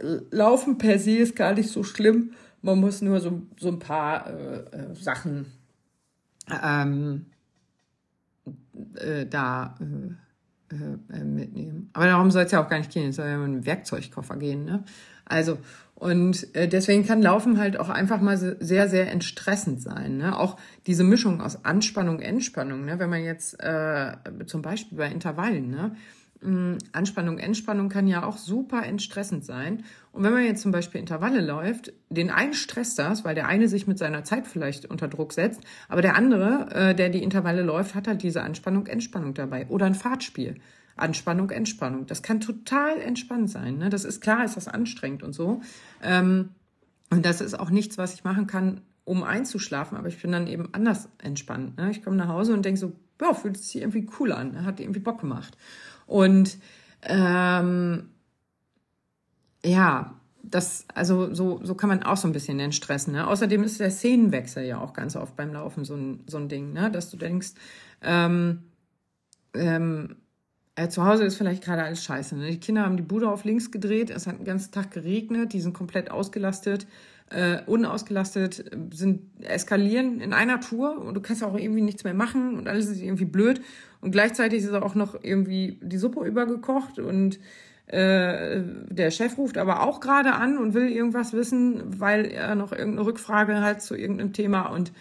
Laufen 0.00 0.78
per 0.78 0.98
se 0.98 1.16
ist 1.16 1.34
gar 1.34 1.54
nicht 1.54 1.70
so 1.70 1.82
schlimm. 1.82 2.32
Man 2.62 2.78
muss 2.80 3.02
nur 3.02 3.20
so, 3.20 3.42
so 3.58 3.68
ein 3.68 3.78
paar 3.78 4.26
äh, 4.26 4.58
äh, 4.58 4.94
Sachen 4.94 5.46
ähm, 6.50 7.26
äh, 8.96 9.26
da 9.26 9.74
äh, 9.80 10.14
äh, 10.70 11.24
mitnehmen. 11.24 11.90
Aber 11.92 12.06
darum 12.06 12.30
soll 12.30 12.44
es 12.44 12.52
ja 12.52 12.62
auch 12.62 12.68
gar 12.68 12.78
nicht 12.78 12.92
gehen. 12.92 13.10
Es 13.10 13.16
soll 13.16 13.26
ja 13.26 13.36
um 13.36 13.44
einen 13.44 13.66
Werkzeugkoffer 13.66 14.36
gehen. 14.36 14.64
Ne? 14.64 14.84
Also, 15.24 15.58
und 15.94 16.54
äh, 16.54 16.68
deswegen 16.68 17.06
kann 17.06 17.22
Laufen 17.22 17.58
halt 17.58 17.78
auch 17.78 17.88
einfach 17.88 18.20
mal 18.20 18.36
sehr, 18.36 18.88
sehr 18.88 19.10
entstressend 19.10 19.82
sein. 19.82 20.18
Ne? 20.18 20.38
Auch 20.38 20.58
diese 20.86 21.04
Mischung 21.04 21.40
aus 21.40 21.64
Anspannung, 21.64 22.20
Entspannung. 22.20 22.84
Ne? 22.84 22.98
Wenn 22.98 23.10
man 23.10 23.24
jetzt 23.24 23.58
äh, 23.60 24.12
zum 24.46 24.62
Beispiel 24.62 24.98
bei 24.98 25.10
Intervallen, 25.10 25.70
ne? 25.70 25.96
Mm, 26.40 26.74
Anspannung, 26.92 27.38
Entspannung 27.38 27.88
kann 27.88 28.06
ja 28.06 28.24
auch 28.24 28.36
super 28.36 28.84
entstressend 28.84 29.44
sein. 29.44 29.84
Und 30.12 30.22
wenn 30.22 30.32
man 30.32 30.44
jetzt 30.44 30.62
zum 30.62 30.72
Beispiel 30.72 31.00
Intervalle 31.00 31.40
läuft, 31.40 31.92
den 32.10 32.30
einen 32.30 32.54
stresst 32.54 32.98
das, 32.98 33.24
weil 33.24 33.34
der 33.34 33.48
eine 33.48 33.68
sich 33.68 33.86
mit 33.86 33.98
seiner 33.98 34.24
Zeit 34.24 34.46
vielleicht 34.46 34.86
unter 34.86 35.08
Druck 35.08 35.32
setzt, 35.32 35.60
aber 35.88 36.02
der 36.02 36.14
andere, 36.14 36.70
äh, 36.72 36.94
der 36.94 37.08
die 37.08 37.22
Intervalle 37.22 37.62
läuft, 37.62 37.94
hat 37.94 38.06
halt 38.06 38.22
diese 38.22 38.42
Anspannung, 38.42 38.86
Entspannung 38.86 39.34
dabei. 39.34 39.66
Oder 39.68 39.86
ein 39.86 39.94
Fahrtspiel. 39.94 40.56
Anspannung, 40.96 41.50
Entspannung. 41.50 42.06
Das 42.06 42.22
kann 42.22 42.40
total 42.40 43.00
entspannt 43.00 43.50
sein. 43.50 43.78
Ne? 43.78 43.88
Das 43.88 44.04
ist 44.04 44.20
klar, 44.20 44.44
ist 44.44 44.56
das 44.56 44.68
anstrengend 44.68 45.22
und 45.22 45.32
so. 45.32 45.60
Ähm, 46.02 46.50
und 47.10 47.24
das 47.24 47.40
ist 47.40 47.58
auch 47.58 47.70
nichts, 47.70 47.98
was 47.98 48.14
ich 48.14 48.24
machen 48.24 48.46
kann, 48.46 48.82
um 49.04 49.22
einzuschlafen, 49.22 49.96
aber 49.96 50.08
ich 50.08 50.20
bin 50.20 50.32
dann 50.32 50.46
eben 50.46 50.68
anders 50.72 51.08
entspannt. 51.18 51.78
Ne? 51.78 51.90
Ich 51.90 52.04
komme 52.04 52.16
nach 52.16 52.28
Hause 52.28 52.52
und 52.52 52.64
denke 52.64 52.78
so, 52.78 52.92
ja, 53.20 53.34
fühlt 53.34 53.56
sich 53.56 53.80
irgendwie 53.80 54.06
cool 54.18 54.32
an, 54.32 54.64
hat 54.64 54.80
irgendwie 54.80 55.00
Bock 55.00 55.20
gemacht. 55.20 55.56
Und 56.08 56.58
ähm, 57.02 58.08
ja, 59.64 60.14
das, 60.42 60.86
also 60.94 61.32
so, 61.34 61.60
so 61.62 61.74
kann 61.74 61.90
man 61.90 62.02
auch 62.02 62.16
so 62.16 62.26
ein 62.26 62.32
bisschen 62.32 62.58
entstressen. 62.58 63.12
Ne? 63.12 63.26
Außerdem 63.26 63.62
ist 63.62 63.78
der 63.78 63.90
Szenenwechsel 63.90 64.64
ja 64.64 64.80
auch 64.80 64.94
ganz 64.94 65.14
oft 65.14 65.36
beim 65.36 65.52
Laufen 65.52 65.84
so 65.84 65.94
ein, 65.94 66.24
so 66.26 66.38
ein 66.38 66.48
Ding, 66.48 66.72
ne? 66.72 66.90
dass 66.90 67.10
du 67.10 67.16
denkst, 67.16 67.50
ähm, 68.02 68.64
ähm, 69.54 70.16
äh, 70.74 70.88
zu 70.88 71.04
Hause 71.04 71.24
ist 71.24 71.36
vielleicht 71.36 71.62
gerade 71.62 71.82
alles 71.82 72.02
scheiße. 72.02 72.36
Ne? 72.36 72.50
Die 72.50 72.60
Kinder 72.60 72.84
haben 72.84 72.96
die 72.96 73.02
Bude 73.02 73.28
auf 73.28 73.44
links 73.44 73.70
gedreht, 73.70 74.10
es 74.10 74.26
hat 74.26 74.38
den 74.38 74.44
ganzen 74.44 74.72
Tag 74.72 74.90
geregnet, 74.90 75.52
die 75.52 75.60
sind 75.60 75.74
komplett 75.74 76.10
ausgelastet, 76.10 76.86
äh, 77.30 77.60
unausgelastet, 77.66 78.64
sind 78.92 79.22
eskalieren 79.44 80.20
in 80.20 80.32
einer 80.32 80.60
Tour 80.60 80.98
und 80.98 81.14
du 81.14 81.20
kannst 81.20 81.44
auch 81.44 81.56
irgendwie 81.58 81.82
nichts 81.82 82.04
mehr 82.04 82.14
machen 82.14 82.56
und 82.56 82.68
alles 82.68 82.86
ist 82.86 83.02
irgendwie 83.02 83.26
blöd. 83.26 83.60
Und 84.00 84.12
gleichzeitig 84.12 84.62
ist 84.62 84.72
auch 84.72 84.94
noch 84.94 85.18
irgendwie 85.22 85.78
die 85.82 85.98
Suppe 85.98 86.24
übergekocht 86.24 86.98
und 86.98 87.38
äh, 87.86 88.60
der 88.90 89.10
Chef 89.10 89.38
ruft 89.38 89.56
aber 89.56 89.82
auch 89.82 90.00
gerade 90.00 90.34
an 90.34 90.58
und 90.58 90.74
will 90.74 90.88
irgendwas 90.88 91.32
wissen, 91.32 92.00
weil 92.00 92.26
er 92.26 92.54
noch 92.54 92.72
irgendeine 92.72 93.06
Rückfrage 93.06 93.60
hat 93.62 93.82
zu 93.82 93.96
irgendeinem 93.96 94.32
Thema 94.32 94.66
und 94.66 94.92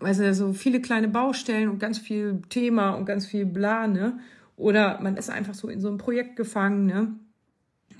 also 0.00 0.32
so 0.32 0.52
viele 0.52 0.80
kleine 0.80 1.08
Baustellen 1.08 1.68
und 1.68 1.78
ganz 1.78 1.98
viel 1.98 2.42
Thema 2.48 2.90
und 2.90 3.06
ganz 3.06 3.26
viel 3.26 3.46
Bla, 3.46 3.86
ne? 3.86 4.18
Oder 4.56 5.00
man 5.00 5.16
ist 5.16 5.30
einfach 5.30 5.54
so 5.54 5.68
in 5.68 5.80
so 5.80 5.88
einem 5.88 5.98
Projekt 5.98 6.36
gefangen, 6.36 6.86
ne? 6.86 7.14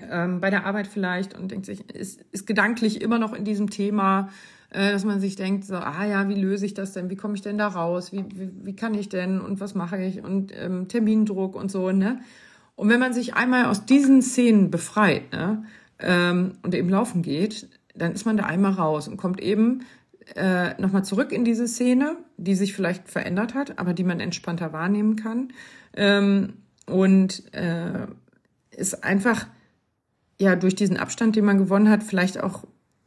Ähm, 0.01 0.41
bei 0.41 0.49
der 0.49 0.65
Arbeit 0.65 0.87
vielleicht 0.87 1.37
und 1.37 1.51
denkt 1.51 1.65
sich, 1.65 1.89
ist, 1.89 2.21
ist 2.33 2.45
gedanklich 2.45 3.01
immer 3.01 3.17
noch 3.17 3.33
in 3.33 3.45
diesem 3.45 3.69
Thema, 3.69 4.29
äh, 4.75 4.91
dass 4.91 5.05
man 5.05 5.19
sich 5.19 5.35
denkt, 5.35 5.63
so, 5.63 5.75
ah 5.75 6.05
ja, 6.05 6.27
wie 6.27 6.35
löse 6.35 6.65
ich 6.65 6.73
das 6.73 6.91
denn? 6.91 7.09
Wie 7.09 7.15
komme 7.15 7.35
ich 7.35 7.41
denn 7.41 7.57
da 7.57 7.67
raus? 7.67 8.11
Wie, 8.11 8.25
wie, 8.35 8.51
wie 8.63 8.75
kann 8.75 8.93
ich 8.93 9.09
denn 9.09 9.39
und 9.39 9.59
was 9.59 9.73
mache 9.73 10.01
ich? 10.03 10.23
Und 10.23 10.51
ähm, 10.53 10.87
Termindruck 10.87 11.55
und 11.55 11.71
so, 11.71 11.91
ne? 11.91 12.19
Und 12.75 12.89
wenn 12.89 12.99
man 12.99 13.13
sich 13.13 13.35
einmal 13.35 13.65
aus 13.65 13.85
diesen 13.85 14.21
Szenen 14.21 14.69
befreit, 14.69 15.31
ne, 15.31 15.63
ähm, 15.99 16.53
und 16.61 16.75
eben 16.75 16.89
laufen 16.89 17.21
geht, 17.21 17.69
dann 17.95 18.11
ist 18.11 18.25
man 18.25 18.35
da 18.35 18.43
einmal 18.43 18.73
raus 18.73 19.07
und 19.07 19.15
kommt 19.15 19.39
eben 19.39 19.85
äh, 20.35 20.79
nochmal 20.81 21.05
zurück 21.05 21.31
in 21.31 21.45
diese 21.45 21.67
Szene, 21.67 22.17
die 22.35 22.55
sich 22.55 22.73
vielleicht 22.73 23.07
verändert 23.07 23.53
hat, 23.53 23.79
aber 23.79 23.93
die 23.93 24.03
man 24.03 24.19
entspannter 24.19 24.73
wahrnehmen 24.73 25.15
kann. 25.15 25.53
Ähm, 25.95 26.53
und 26.87 27.43
äh, 27.53 28.07
ist 28.71 29.05
einfach, 29.05 29.47
ja, 30.37 30.57
durch 30.57 30.75
diesen 30.75 30.97
Abstand, 30.97 31.37
den 31.37 31.45
man 31.45 31.57
gewonnen 31.57 31.89
hat, 31.89 32.03
vielleicht 32.03 32.43
auch, 32.43 32.65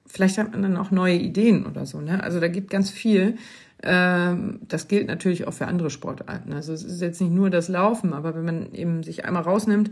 vielleicht 0.08 0.38
hat 0.38 0.52
man 0.52 0.62
dann 0.62 0.76
auch 0.76 0.90
neue 0.90 1.16
Ideen 1.16 1.66
oder 1.66 1.86
so. 1.86 2.00
Ne? 2.00 2.22
Also 2.22 2.40
da 2.40 2.48
gibt 2.48 2.70
ganz 2.70 2.90
viel. 2.90 3.36
Ähm, 3.82 4.60
das 4.66 4.88
gilt 4.88 5.06
natürlich 5.06 5.46
auch 5.46 5.54
für 5.54 5.66
andere 5.66 5.90
Sportarten. 5.90 6.52
Also 6.52 6.72
es 6.72 6.82
ist 6.82 7.00
jetzt 7.00 7.20
nicht 7.20 7.32
nur 7.32 7.50
das 7.50 7.68
Laufen, 7.68 8.12
aber 8.12 8.34
wenn 8.34 8.44
man 8.44 8.72
eben 8.72 9.02
sich 9.02 9.24
einmal 9.24 9.42
rausnimmt 9.42 9.90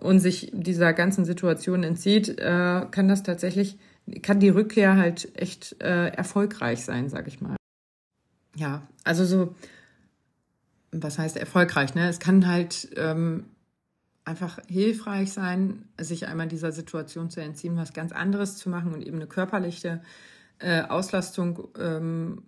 und 0.00 0.20
sich 0.20 0.52
dieser 0.54 0.92
ganzen 0.92 1.24
Situation 1.24 1.82
entzieht, 1.82 2.38
äh, 2.38 2.86
kann 2.90 3.08
das 3.08 3.22
tatsächlich 3.22 3.78
kann 4.22 4.40
die 4.40 4.50
Rückkehr 4.50 4.96
halt 4.96 5.30
echt 5.38 5.80
äh, 5.82 6.08
erfolgreich 6.08 6.84
sein, 6.84 7.08
sag 7.08 7.26
ich 7.26 7.40
mal. 7.40 7.56
Ja, 8.56 8.82
also 9.02 9.24
so, 9.24 9.54
was 10.92 11.18
heißt 11.18 11.36
erfolgreich? 11.36 11.94
Ne? 11.94 12.08
Es 12.08 12.20
kann 12.20 12.46
halt 12.46 12.88
ähm, 12.96 13.44
einfach 14.24 14.58
hilfreich 14.68 15.32
sein, 15.32 15.84
sich 16.00 16.26
einmal 16.26 16.48
dieser 16.48 16.72
Situation 16.72 17.30
zu 17.30 17.40
entziehen, 17.40 17.76
was 17.76 17.92
ganz 17.92 18.12
anderes 18.12 18.56
zu 18.56 18.68
machen 18.70 18.94
und 18.94 19.02
eben 19.02 19.16
eine 19.16 19.26
körperliche 19.26 20.00
äh, 20.58 20.82
Auslastung 20.82 21.68
ähm, 21.78 22.42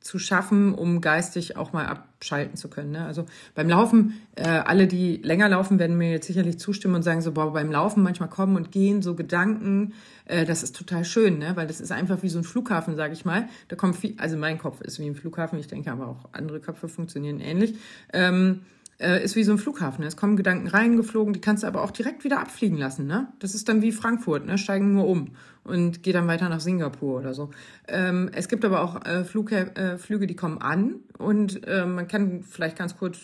zu 0.00 0.18
schaffen, 0.18 0.74
um 0.74 1.00
geistig 1.00 1.56
auch 1.56 1.72
mal 1.72 1.86
abschalten 1.86 2.56
zu 2.56 2.68
können. 2.68 2.92
Ne? 2.92 3.04
Also 3.04 3.26
beim 3.54 3.68
Laufen, 3.68 4.20
äh, 4.36 4.46
alle, 4.46 4.86
die 4.86 5.16
länger 5.16 5.48
laufen, 5.48 5.78
werden 5.78 5.96
mir 5.96 6.10
jetzt 6.10 6.26
sicherlich 6.26 6.58
zustimmen 6.58 6.96
und 6.96 7.02
sagen 7.02 7.22
so, 7.22 7.32
boah, 7.32 7.52
beim 7.52 7.72
Laufen 7.72 8.02
manchmal 8.02 8.28
kommen 8.28 8.56
und 8.56 8.70
gehen 8.70 9.02
so 9.02 9.14
Gedanken, 9.14 9.94
äh, 10.26 10.44
das 10.44 10.62
ist 10.62 10.76
total 10.76 11.04
schön, 11.04 11.38
ne? 11.38 11.56
weil 11.56 11.66
das 11.66 11.80
ist 11.80 11.90
einfach 11.90 12.22
wie 12.22 12.28
so 12.28 12.38
ein 12.38 12.44
Flughafen, 12.44 12.96
sage 12.96 13.14
ich 13.14 13.24
mal. 13.24 13.48
Da 13.68 13.76
kommt 13.76 13.96
viel, 13.96 14.14
also 14.18 14.36
mein 14.36 14.58
Kopf 14.58 14.80
ist 14.82 14.98
wie 14.98 15.06
ein 15.06 15.16
Flughafen, 15.16 15.58
ich 15.58 15.68
denke 15.68 15.90
aber 15.90 16.08
auch 16.08 16.28
andere 16.32 16.60
Köpfe 16.60 16.88
funktionieren 16.88 17.40
ähnlich. 17.40 17.74
Ähm, 18.12 18.62
äh, 18.98 19.22
ist 19.22 19.36
wie 19.36 19.44
so 19.44 19.52
ein 19.52 19.58
Flughafen. 19.58 20.02
Ne? 20.02 20.08
Es 20.08 20.16
kommen 20.16 20.36
Gedanken 20.36 20.68
reingeflogen, 20.68 21.32
die 21.32 21.40
kannst 21.40 21.62
du 21.62 21.66
aber 21.66 21.82
auch 21.82 21.90
direkt 21.90 22.24
wieder 22.24 22.40
abfliegen 22.40 22.78
lassen. 22.78 23.06
Ne? 23.06 23.28
Das 23.38 23.54
ist 23.54 23.68
dann 23.68 23.82
wie 23.82 23.92
Frankfurt, 23.92 24.46
ne? 24.46 24.58
steigen 24.58 24.92
nur 24.92 25.06
um 25.06 25.32
und 25.64 26.02
geht 26.02 26.14
dann 26.14 26.28
weiter 26.28 26.48
nach 26.48 26.60
Singapur 26.60 27.18
oder 27.18 27.34
so. 27.34 27.50
Ähm, 27.88 28.30
es 28.32 28.48
gibt 28.48 28.64
aber 28.64 28.82
auch 28.82 29.04
äh, 29.04 29.24
Flughe 29.24 29.74
äh, 29.76 29.98
Flüge, 29.98 30.26
die 30.26 30.36
kommen 30.36 30.58
an 30.58 31.00
und 31.18 31.66
äh, 31.66 31.84
man 31.84 32.08
kann 32.08 32.42
vielleicht 32.42 32.78
ganz 32.78 32.96
kurz 32.96 33.18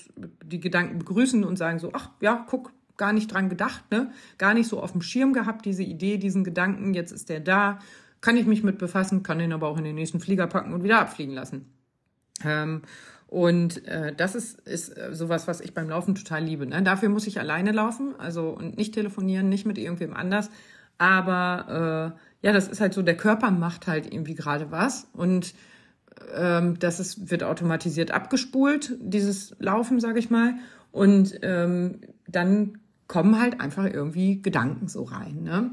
die 0.45 0.61
Gedanken 0.61 0.99
begrüßen 0.99 1.45
und 1.45 1.57
sagen 1.57 1.79
so, 1.79 1.91
ach 1.95 2.11
ja, 2.21 2.45
guck, 2.49 2.73
gar 2.97 3.13
nicht 3.13 3.33
dran 3.33 3.49
gedacht, 3.49 3.91
ne? 3.91 4.11
gar 4.39 4.55
nicht 4.55 4.69
so 4.69 4.81
auf 4.81 4.93
dem 4.93 5.03
Schirm 5.03 5.33
gehabt, 5.33 5.65
diese 5.65 5.83
Idee, 5.83 6.19
diesen 6.19 6.45
Gedanken, 6.45 6.95
jetzt 6.95 7.13
ist 7.13 7.29
der 7.29 7.41
da, 7.41 7.79
kann 8.21 8.37
ich 8.37 8.47
mich 8.47 8.63
mit 8.63 8.79
befassen, 8.79 9.23
kann 9.23 9.39
den 9.39 9.53
aber 9.53 9.69
auch 9.69 9.79
in 9.79 9.85
den 9.85 9.97
nächsten 9.97 10.21
Flieger 10.21 10.47
packen 10.47 10.73
und 10.73 10.85
wieder 10.85 11.01
abfliegen 11.01 11.35
lassen. 11.35 11.67
Ähm, 12.45 12.83
und 13.33 13.89
äh, 13.89 14.15
das 14.15 14.35
ist, 14.35 14.61
ist 14.69 14.91
äh, 14.91 15.15
sowas, 15.15 15.49
was 15.49 15.63
ich 15.63 15.73
beim 15.73 15.89
Laufen 15.89 16.15
total 16.15 16.45
liebe. 16.45 16.67
Ne? 16.67 16.83
Dafür 16.83 17.09
muss 17.09 17.27
ich 17.27 17.41
alleine 17.41 17.73
laufen, 17.73 18.15
also 18.19 18.51
und 18.51 18.77
nicht 18.77 18.93
telefonieren, 18.93 19.49
nicht 19.49 19.65
mit 19.65 19.79
irgendwem 19.79 20.13
anders. 20.13 20.51
Aber 20.99 22.13
äh, 22.43 22.47
ja, 22.47 22.53
das 22.53 22.69
ist 22.69 22.83
halt 22.83 22.93
so, 22.93 23.01
der 23.01 23.17
Körper 23.17 23.51
macht 23.51 23.87
halt 23.87 24.13
irgendwie 24.13 24.35
gerade 24.35 24.71
was. 24.71 25.07
Und 25.15 25.55
ähm, 26.37 26.79
das 26.79 27.01
ist, 27.01 27.31
wird 27.31 27.43
automatisiert 27.43 28.11
abgespult, 28.11 28.99
dieses 29.01 29.57
Laufen, 29.59 29.99
sage 29.99 30.19
ich 30.19 30.29
mal. 30.29 30.53
Und 30.91 31.39
ähm, 31.41 32.03
dann 32.29 32.81
kommen 33.09 33.41
halt 33.41 33.63
einfach 33.63 33.87
irgendwie 33.87 34.43
Gedanken 34.43 34.89
so 34.89 35.05
rein. 35.05 35.43
Ne? 35.43 35.71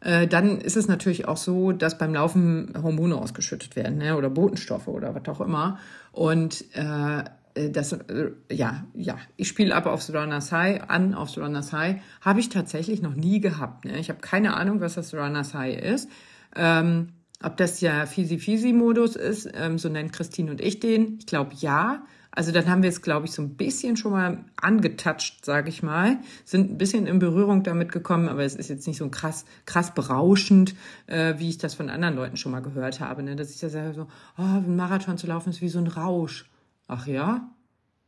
Äh, 0.00 0.28
dann 0.28 0.60
ist 0.60 0.76
es 0.76 0.88
natürlich 0.88 1.26
auch 1.26 1.36
so, 1.36 1.72
dass 1.72 1.98
beim 1.98 2.14
Laufen 2.14 2.72
Hormone 2.80 3.16
ausgeschüttet 3.16 3.74
werden 3.76 3.98
ne? 3.98 4.16
oder 4.16 4.30
Botenstoffe 4.30 4.88
oder 4.88 5.14
was 5.14 5.28
auch 5.28 5.40
immer. 5.40 5.78
Und 6.12 6.64
äh, 6.74 7.24
das, 7.70 7.92
äh, 7.92 8.30
ja, 8.50 8.84
ja, 8.94 9.18
ich 9.36 9.48
spiele 9.48 9.74
aber 9.74 9.92
auf 9.92 10.08
Runners 10.08 10.52
High 10.52 10.88
an, 10.88 11.14
auf 11.14 11.36
Runners 11.36 11.72
High. 11.72 12.00
Habe 12.20 12.40
ich 12.40 12.48
tatsächlich 12.48 13.02
noch 13.02 13.14
nie 13.14 13.40
gehabt. 13.40 13.84
Ne? 13.84 13.98
Ich 13.98 14.08
habe 14.08 14.20
keine 14.20 14.56
Ahnung, 14.56 14.80
was 14.80 14.94
das 14.94 15.14
Runners 15.14 15.54
High 15.54 15.80
ist. 15.80 16.08
Ähm, 16.54 17.08
ob 17.42 17.56
das 17.56 17.80
ja 17.80 18.06
Fisi-Fisi-Modus 18.06 19.16
ist, 19.16 19.48
ähm, 19.54 19.78
so 19.78 19.88
nennt 19.88 20.12
Christine 20.12 20.50
und 20.50 20.60
ich 20.60 20.80
den. 20.80 21.18
Ich 21.18 21.26
glaube 21.26 21.52
ja. 21.56 22.02
Also 22.38 22.52
dann 22.52 22.70
haben 22.70 22.84
wir 22.84 22.88
es, 22.88 23.02
glaube 23.02 23.26
ich, 23.26 23.32
so 23.32 23.42
ein 23.42 23.56
bisschen 23.56 23.96
schon 23.96 24.12
mal 24.12 24.44
angetatscht, 24.54 25.44
sage 25.44 25.70
ich 25.70 25.82
mal, 25.82 26.18
sind 26.44 26.70
ein 26.70 26.78
bisschen 26.78 27.08
in 27.08 27.18
Berührung 27.18 27.64
damit 27.64 27.90
gekommen, 27.90 28.28
aber 28.28 28.44
es 28.44 28.54
ist 28.54 28.70
jetzt 28.70 28.86
nicht 28.86 28.98
so 28.98 29.08
krass, 29.08 29.44
krass 29.66 29.92
berauschend, 29.92 30.76
äh, 31.08 31.34
wie 31.38 31.48
ich 31.48 31.58
das 31.58 31.74
von 31.74 31.90
anderen 31.90 32.14
Leuten 32.14 32.36
schon 32.36 32.52
mal 32.52 32.62
gehört 32.62 33.00
habe, 33.00 33.24
ne? 33.24 33.34
dass 33.34 33.50
ich 33.52 33.58
da 33.58 33.68
sage 33.68 33.92
so, 33.92 34.06
oh, 34.38 34.42
ein 34.42 34.76
Marathon 34.76 35.18
zu 35.18 35.26
laufen 35.26 35.50
ist 35.50 35.62
wie 35.62 35.68
so 35.68 35.80
ein 35.80 35.88
Rausch. 35.88 36.48
Ach 36.86 37.08
ja? 37.08 37.50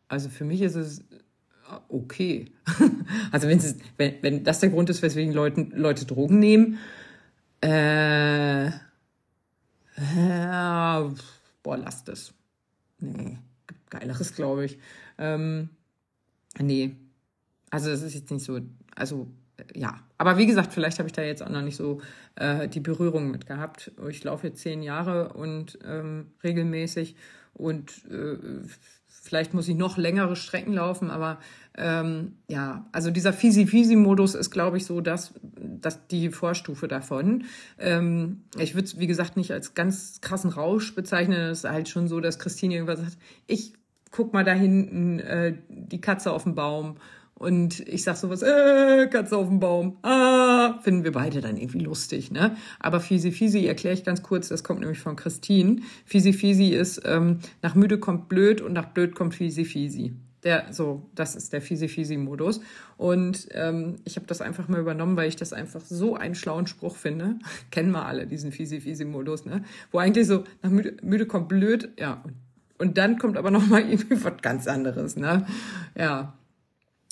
Also 0.07 0.29
für 0.29 0.45
mich 0.45 0.63
ist 0.63 0.77
es 0.77 1.03
okay. 1.89 2.53
also 3.33 3.49
wenn, 3.49 3.61
wenn, 4.23 4.45
das 4.45 4.61
der 4.61 4.71
Grund 4.71 4.91
ist, 4.91 5.03
weswegen 5.03 5.35
Leute, 5.35 5.67
Leute 5.73 6.07
Drogen 6.07 6.39
nehmen, 6.39 6.79
äh, 7.65 8.67
äh, 8.69 8.71
boah, 11.65 11.77
lasst 11.77 12.09
es. 12.09 12.33
Nee 13.01 13.37
Geileres, 13.91 14.35
glaube 14.35 14.65
ich. 14.65 14.79
Ähm, 15.19 15.69
nee. 16.59 16.97
Also 17.71 17.91
es 17.91 18.03
ist 18.03 18.15
jetzt 18.15 18.31
nicht 18.31 18.45
so, 18.45 18.61
also 18.97 19.29
ja. 19.75 20.01
Aber 20.19 20.39
wie 20.39 20.47
gesagt, 20.47 20.73
vielleicht 20.73 20.99
habe 20.99 21.09
ich 21.09 21.13
da 21.13 21.23
jetzt 21.23 21.43
auch 21.43 21.49
noch 21.51 21.63
nicht 21.63 21.77
so 21.77 22.01
äh, 22.37 22.69
die 22.69 22.81
Berührung 22.81 23.31
mit 23.31 23.47
gehabt. 23.47 23.93
Ich 24.09 24.25
laufe 24.25 24.49
jetzt 24.49 24.61
zehn 24.61 24.83
Jahre 24.83 25.33
und 25.33 25.79
ähm, 25.85 26.33
regelmäßig 26.43 27.17
und 27.55 27.91
äh, 28.11 28.39
vielleicht 29.09 29.55
muss 29.55 29.69
ich 29.69 29.77
noch 29.77 29.97
längere 29.97 30.37
Strecken 30.37 30.73
laufen, 30.73 31.11
aber 31.11 31.39
ähm, 31.77 32.37
ja, 32.49 32.87
also 32.93 33.11
dieser 33.11 33.33
Fisi-Fisi-Modus 33.33 34.35
ist, 34.35 34.51
glaube 34.51 34.77
ich, 34.77 34.87
so 34.87 35.01
dass, 35.01 35.35
dass 35.43 36.07
die 36.09 36.31
Vorstufe 36.31 36.89
davon. 36.89 37.45
Ähm, 37.79 38.43
ich 38.59 38.75
würde 38.75 38.87
es, 38.87 38.99
wie 38.99 39.07
gesagt, 39.07 39.37
nicht 39.37 39.53
als 39.53 39.75
ganz 39.75 40.21
krassen 40.21 40.51
Rausch 40.51 40.95
bezeichnen. 40.95 41.39
Es 41.51 41.65
ist 41.65 41.71
halt 41.71 41.89
schon 41.89 42.09
so, 42.09 42.21
dass 42.21 42.39
Christine 42.39 42.75
irgendwas 42.75 43.01
sagt, 43.01 43.19
ich 43.47 43.75
guck 44.11 44.33
mal 44.33 44.45
da 44.45 44.53
hinten, 44.53 45.21
äh, 45.21 45.55
die 45.69 46.01
Katze 46.01 46.33
auf 46.33 46.45
dem 46.45 46.55
Baum. 46.55 46.97
Und 47.35 47.81
ich 47.89 48.03
sag 48.05 48.17
sowas, 48.17 48.43
äh, 48.43 49.07
Katze 49.11 49.37
auf 49.39 49.49
dem 49.49 49.61
Baum. 49.61 49.97
Ah, 50.03 50.79
finden 50.83 51.05
wir 51.05 51.13
beide 51.13 51.41
dann 51.41 51.57
irgendwie 51.57 51.79
lustig, 51.79 52.31
ne? 52.31 52.55
Aber 52.79 53.01
Fisi 53.01 53.33
Fisi 53.33 53.65
erkläre 53.65 53.95
ich 53.95 54.05
ganz 54.05 54.23
kurz, 54.23 54.49
das 54.49 54.63
kommt 54.63 54.81
nämlich 54.81 54.99
von 54.99 55.17
Christine. 55.17 55.81
Fisi 56.05 56.35
Fisi 56.35 56.69
ist, 56.69 57.01
ähm, 57.07 57.39
nach 57.63 57.75
müde 57.75 57.99
kommt 57.99 58.29
blöd 58.29 58.61
und 58.61 58.75
nach 58.75 58.87
blöd 58.87 59.15
kommt 59.15 59.35
Fisi 59.35 59.65
Fisi. 59.65 60.15
Der, 60.43 60.73
so, 60.73 61.11
das 61.15 61.37
ist 61.37 61.53
der 61.53 61.61
Fisi-Fisi-Modus. 61.61 62.61
Und 62.97 63.49
ähm, 63.53 63.97
ich 64.05 64.17
habe 64.17 64.27
das 64.27 64.41
einfach 64.41 64.69
mal 64.69 64.81
übernommen, 64.81 65.17
weil 65.17 65.29
ich 65.29 65.37
das 65.37 65.53
einfach 65.53 65.83
so 65.83 66.17
einen 66.17 66.35
schlauen 66.35 66.67
Spruch 66.67 66.97
finde. 66.97 67.39
Kennen 67.71 67.91
wir 67.91 68.07
alle 68.07 68.27
diesen 68.27 68.51
Fisi-Fisi-Modus, 68.51 69.45
ne? 69.45 69.65
Wo 69.91 69.99
eigentlich 69.99 70.27
so, 70.27 70.45
nach 70.63 70.71
müde, 70.71 70.97
müde 71.03 71.27
kommt 71.27 71.49
blöd, 71.49 71.91
ja, 71.99 72.25
und 72.81 72.97
dann 72.97 73.19
kommt 73.19 73.37
aber 73.37 73.51
noch 73.51 73.67
mal 73.67 73.81
irgendwie 73.89 74.25
was 74.25 74.41
ganz 74.43 74.67
anderes, 74.67 75.17
ne? 75.17 75.47
Ja. 75.97 76.35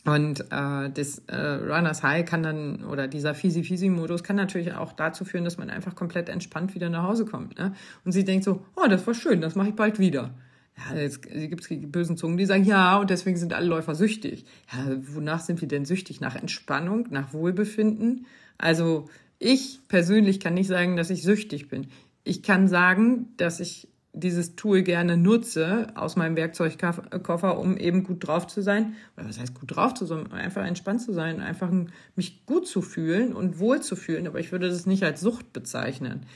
Und 0.05 0.41
äh, 0.51 0.91
das 0.91 1.19
äh, 1.27 1.37
Runners 1.37 2.03
High 2.03 2.25
kann 2.25 2.43
dann, 2.43 2.85
oder 2.85 3.09
dieser 3.09 3.35
Fisi-Fisi-Modus 3.35 4.23
kann 4.23 4.37
natürlich 4.37 4.73
auch 4.73 4.93
dazu 4.93 5.27
führen, 5.27 5.45
dass 5.45 5.59
man 5.59 5.69
einfach 5.69 5.95
komplett 5.95 6.31
entspannt 6.31 6.75
wieder 6.75 6.89
nach 6.89 7.03
Hause 7.03 7.27
kommt. 7.27 7.59
Ne? 7.59 7.75
Und 8.07 8.13
sie 8.13 8.25
denkt 8.25 8.45
so, 8.45 8.65
oh, 8.77 8.89
das 8.89 9.07
war 9.07 9.13
schön, 9.13 9.43
das 9.43 9.55
mache 9.55 9.69
ich 9.69 9.75
bald 9.75 9.99
wieder. 9.99 10.31
Ja, 10.79 10.97
jetzt 10.97 11.23
gibt 11.23 11.61
es 11.61 11.91
bösen 11.91 12.17
Zungen, 12.17 12.39
die 12.39 12.47
sagen, 12.47 12.65
ja, 12.65 12.99
und 12.99 13.11
deswegen 13.11 13.37
sind 13.37 13.53
alle 13.53 13.67
Läufer 13.67 13.95
süchtig. 13.95 14.47
Ja, 14.73 14.97
wonach 15.13 15.41
sind 15.41 15.61
wir 15.61 15.69
denn 15.69 15.85
süchtig? 15.85 16.21
Nach 16.21 16.37
Entspannung, 16.37 17.09
nach 17.11 17.35
Wohlbefinden? 17.35 18.25
Also 18.57 19.11
ich 19.39 19.81
persönlich 19.89 20.41
kann 20.41 20.55
nicht 20.55 20.69
sagen, 20.69 20.97
dass 20.97 21.11
ich 21.11 21.23
süchtig 21.23 21.69
bin. 21.69 21.89
Ich 22.25 22.43
kann 22.43 22.69
sagen, 22.69 23.35
dass 23.37 23.61
ich 23.61 23.89
dieses 24.19 24.57
Tool 24.57 24.83
gerne 24.83 25.17
nutze 25.17 25.89
aus 25.95 26.17
meinem 26.17 26.37
Werkzeugkoffer, 26.37 27.59
um 27.59 27.77
eben 27.77 28.05
gut 28.05 28.27
drauf 28.27 28.47
zu 28.47 28.63
sein. 28.63 28.95
Oder 29.17 29.29
was 29.29 29.39
heißt 29.39 29.55
gut 29.55 29.77
drauf 29.77 29.95
zu 29.95 30.07
sein? 30.07 30.31
Einfach 30.33 30.65
entspannt 30.65 31.03
zu 31.03 31.13
sein, 31.13 31.41
einfach 31.41 31.71
mich 32.17 32.45
gut 32.47 32.67
zu 32.67 32.83
fühlen 32.83 33.33
und 33.33 33.59
wohl 33.59 33.81
zu 33.81 33.97
fühlen. 33.97 34.27
Aber 34.27 34.41
ich 34.41 34.53
würde 34.53 34.69
das 34.69 34.87
nicht 34.87 35.05
als 35.05 35.21
Sucht 35.21 35.53
bezeichnen. 35.53 36.27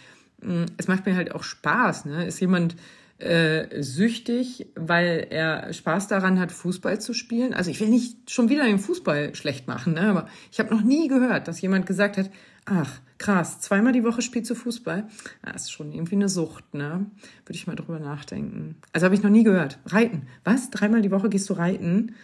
Mm, 0.40 0.64
es 0.76 0.88
macht 0.88 1.06
mir 1.06 1.16
halt 1.16 1.34
auch 1.34 1.42
Spaß. 1.42 2.06
Ne? 2.06 2.26
Ist 2.26 2.40
jemand 2.40 2.76
äh, 3.18 3.82
süchtig, 3.82 4.66
weil 4.74 5.26
er 5.30 5.72
Spaß 5.72 6.08
daran 6.08 6.40
hat, 6.40 6.52
Fußball 6.52 7.00
zu 7.00 7.14
spielen? 7.14 7.54
Also 7.54 7.70
ich 7.70 7.80
will 7.80 7.88
nicht 7.88 8.30
schon 8.30 8.48
wieder 8.48 8.64
den 8.64 8.78
Fußball 8.78 9.34
schlecht 9.34 9.68
machen, 9.68 9.94
ne? 9.94 10.02
aber 10.02 10.28
ich 10.50 10.58
habe 10.58 10.74
noch 10.74 10.82
nie 10.82 11.08
gehört, 11.08 11.48
dass 11.48 11.60
jemand 11.60 11.86
gesagt 11.86 12.16
hat, 12.16 12.30
ach, 12.66 13.00
krass, 13.18 13.60
zweimal 13.60 13.92
die 13.92 14.04
Woche 14.04 14.22
spielst 14.22 14.50
du 14.50 14.54
Fußball. 14.54 15.06
Das 15.42 15.62
ist 15.62 15.72
schon 15.72 15.92
irgendwie 15.92 16.14
eine 16.14 16.28
Sucht, 16.28 16.74
ne? 16.74 17.06
Würde 17.44 17.56
ich 17.56 17.66
mal 17.66 17.76
drüber 17.76 17.98
nachdenken. 17.98 18.76
Also 18.92 19.04
habe 19.04 19.14
ich 19.14 19.22
noch 19.22 19.30
nie 19.30 19.44
gehört. 19.44 19.78
Reiten. 19.86 20.26
Was? 20.44 20.70
Dreimal 20.70 21.02
die 21.02 21.10
Woche 21.10 21.28
gehst 21.28 21.48
du 21.50 21.54
reiten? 21.54 22.14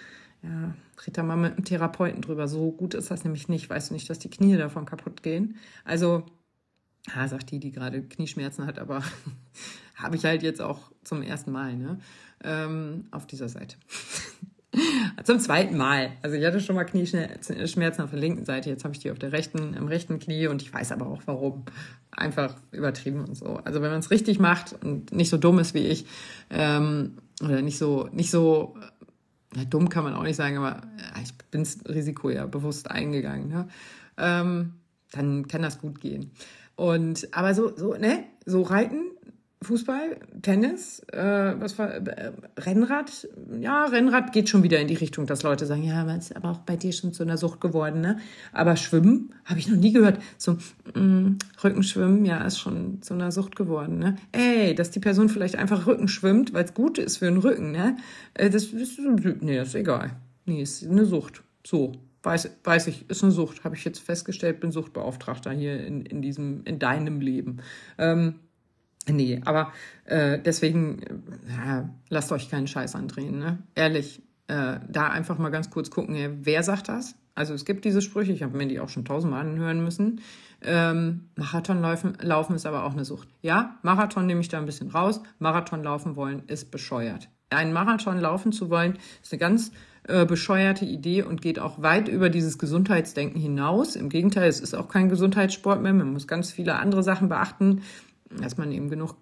Ja, 0.43 0.75
red 1.07 1.19
da 1.19 1.23
mal 1.23 1.37
mit 1.37 1.57
einem 1.57 1.65
Therapeuten 1.65 2.23
drüber. 2.23 2.47
So 2.49 2.71
gut 2.71 2.95
ist 2.95 3.11
das 3.11 3.25
nämlich 3.25 3.49
nicht. 3.49 3.69
Weißt 3.69 3.91
du 3.91 3.95
nicht, 3.95 4.09
dass 4.09 4.19
die 4.19 4.31
Knie 4.31 4.57
davon 4.57 4.87
kaputt 4.87 5.23
gehen? 5.23 5.57
Also, 5.85 6.25
ja, 7.15 7.27
sagt 7.27 7.51
die, 7.51 7.59
die 7.59 7.73
gerade 7.73 8.03
Knieschmerzen 8.03 8.67
hat, 8.67 8.79
aber 8.79 9.03
habe 9.97 10.17
ich 10.17 10.25
halt 10.25 10.43
jetzt 10.43 10.61
auch 10.61 10.93
zum 11.03 11.23
ersten 11.23 11.51
Mal, 11.51 11.77
ne? 11.77 11.99
Ähm, 12.45 13.07
auf 13.11 13.27
dieser 13.27 13.49
Seite. 13.49 13.77
Zum 15.25 15.41
zweiten 15.41 15.77
Mal. 15.77 16.13
Also 16.23 16.37
ich 16.37 16.45
hatte 16.45 16.61
schon 16.61 16.77
mal 16.77 16.85
Knieschmerzen 16.85 18.03
auf 18.03 18.11
der 18.11 18.19
linken 18.19 18.45
Seite, 18.45 18.71
jetzt 18.71 18.85
habe 18.85 18.95
ich 18.95 19.01
die 19.01 19.11
auf 19.11 19.19
der 19.19 19.33
rechten, 19.33 19.75
im 19.75 19.89
rechten 19.89 20.19
Knie 20.19 20.47
und 20.47 20.63
ich 20.63 20.73
weiß 20.73 20.93
aber 20.93 21.07
auch 21.07 21.23
warum. 21.27 21.65
Einfach 22.11 22.57
übertrieben 22.73 23.25
und 23.25 23.37
so. 23.37 23.61
Also 23.65 23.81
wenn 23.83 23.91
man 23.91 24.01
es 24.01 24.11
richtig 24.11 24.39
macht 24.39 24.75
und 24.83 25.13
nicht 25.13 25.31
so 25.31 25.37
dumm 25.37 25.59
ist 25.59 25.75
wie 25.75 25.87
ich, 25.87 26.07
ähm, 26.51 27.19
oder 27.43 27.63
nicht 27.63 27.79
so, 27.79 28.09
nicht 28.13 28.31
so, 28.31 28.77
ja, 29.55 29.65
dumm 29.65 29.89
kann 29.89 30.05
man 30.05 30.15
auch 30.15 30.25
nicht 30.25 30.37
sagen, 30.37 30.59
aber 30.59 30.83
ja, 30.99 31.23
ich 31.23 31.35
bin 31.51 31.63
das 31.63 31.79
Risiko 31.89 32.31
ja 32.31 32.47
bewusst 32.47 32.91
eingegangen, 32.91 33.49
ne? 33.49 33.69
ähm, 34.17 34.75
dann 35.13 35.47
kann 35.49 35.63
das 35.63 35.81
gut 35.81 36.01
gehen. 36.01 36.33
Und 36.77 37.29
aber 37.33 37.55
so, 37.55 37.77
so, 37.77 37.95
ne, 37.95 38.25
so 38.45 38.63
reiten 38.63 39.03
Fußball, 39.61 40.19
Tennis, 40.41 41.01
äh, 41.13 41.55
was 41.59 41.79
war 41.81 41.93
äh, 41.93 42.33
Rennrad? 42.59 43.29
Ja, 43.61 43.87
Rennrad 43.87 44.33
geht 44.33 44.49
schon 44.49 44.63
wieder 44.63 44.79
in 44.79 44.87
die 44.87 44.95
Richtung, 44.95 45.27
dass 45.27 45.43
Leute 45.43 45.67
sagen, 45.67 45.83
ja, 45.83 46.05
man 46.05 46.19
ist 46.19 46.35
aber 46.37 46.51
auch 46.51 46.59
bei 46.59 46.77
dir 46.77 46.93
schon 46.93 47.13
zu 47.13 47.25
einer 47.25 47.37
Sucht 47.37 47.61
geworden, 47.61 48.01
ne? 48.01 48.19
Aber 48.53 48.77
Schwimmen 48.77 49.35
habe 49.45 49.59
ich 49.59 49.69
noch 49.69 49.77
nie 49.77 49.93
gehört. 49.93 50.21
So 50.37 50.59
mh, 50.95 51.01
mm, 51.01 51.39
Rückenschwimmen, 51.65 52.25
ja, 52.25 52.45
ist 52.45 52.61
schon 52.61 53.03
zu 53.03 53.15
einer 53.15 53.33
Sucht 53.33 53.57
geworden, 53.57 53.99
ne? 53.99 54.17
Ey, 54.31 54.77
dass 54.77 54.93
die 54.93 55.01
Person 55.01 55.29
vielleicht 55.29 55.57
einfach 55.57 55.89
Rücken 55.89 56.07
schwimmt, 56.07 56.53
weil 56.53 56.65
es 56.65 56.75
gut 56.75 56.99
ist 56.99 57.17
für 57.17 57.25
den 57.25 57.39
Rücken, 57.39 57.73
ne? 57.73 57.97
Äh, 58.35 58.51
das, 58.51 58.71
das, 58.71 58.91
nee, 59.41 59.57
das 59.57 59.69
ist 59.69 59.75
egal. 59.75 60.13
Nee, 60.47 60.63
ist 60.63 60.87
eine 60.87 61.05
Sucht. 61.05 61.43
So, 61.67 61.93
weiß, 62.23 62.51
weiß 62.63 62.87
ich, 62.87 63.11
ist 63.11 63.25
eine 63.25 63.33
Sucht. 63.33 63.65
Habe 63.65 63.75
ich 63.75 63.85
jetzt 63.85 63.99
festgestellt, 63.99 64.61
bin 64.61 64.71
Suchtbeauftragter 64.71 65.51
hier 65.51 65.85
in, 65.85 66.07
in 66.07 66.23
diesem, 66.23 66.63
in 66.65 66.79
deinem 66.79 67.21
Leben. 67.21 67.59
Ähm, 67.99 68.37
Nee, 69.11 69.41
aber 69.45 69.73
äh, 70.05 70.39
deswegen, 70.39 71.01
ja, 71.49 71.89
lasst 72.09 72.33
euch 72.33 72.51
keinen 72.51 72.67
Scheiß 72.67 72.95
andrehen, 72.95 73.39
ne? 73.39 73.59
Ehrlich, 73.75 74.23
äh, 74.49 74.81
da 74.89 75.09
einfach 75.09 75.39
mal 75.39 75.51
ganz 75.51 75.71
kurz 75.71 75.91
gucken, 75.91 76.17
wer 76.43 76.63
sagt 76.63 76.89
das? 76.89 77.15
Also 77.35 77.55
es 77.55 77.65
gibt 77.65 77.85
diese 77.85 78.03
Sprüche, 78.03 78.33
ich 78.33 78.43
habe 78.43 78.57
mir 78.57 78.67
die 78.67 78.81
auch 78.81 78.89
schon 78.89 79.05
tausendmal 79.05 79.43
anhören 79.43 79.85
müssen. 79.85 80.21
Ähm, 80.61 81.29
Marathon 81.37 81.81
laufen, 81.81 82.19
laufen 82.21 82.57
ist 82.57 82.67
aber 82.67 82.85
auch 82.85 82.93
eine 82.93 83.05
Sucht. 83.05 83.29
Ja, 83.43 83.79
Marathon 83.83 84.27
nehme 84.27 84.41
ich 84.41 84.49
da 84.49 84.59
ein 84.59 84.67
bisschen 84.67 84.91
raus. 84.91 85.21
Marathon 85.39 85.85
laufen 85.85 86.17
wollen 86.17 86.43
ist 86.49 86.73
bescheuert. 86.73 87.29
Einen 87.51 87.73
Marathon 87.73 88.19
laufen 88.19 88.51
zu 88.51 88.71
wollen, 88.71 88.99
ist 89.23 89.33
eine 89.33 89.39
ganz 89.39 89.71
äh, 90.09 90.27
bescheuerte 90.27 90.85
Idee 90.85 91.23
und 91.23 91.41
geht 91.41 91.59
auch 91.61 91.81
weit 91.81 92.09
über 92.09 92.29
dieses 92.29 92.59
Gesundheitsdenken 92.59 93.41
hinaus. 93.41 93.95
Im 93.95 94.09
Gegenteil, 94.09 94.49
es 94.49 94.61
ist 94.61 94.75
auch 94.75 94.89
kein 94.89 95.09
Gesundheitssport 95.09 95.81
mehr. 95.81 95.95
Man 95.95 96.13
muss 96.13 96.27
ganz 96.27 96.51
viele 96.51 96.75
andere 96.75 97.03
Sachen 97.03 97.29
beachten 97.29 97.83
dass 98.31 98.57
man 98.57 98.73
eben 98.73 98.89
genug 98.91 99.15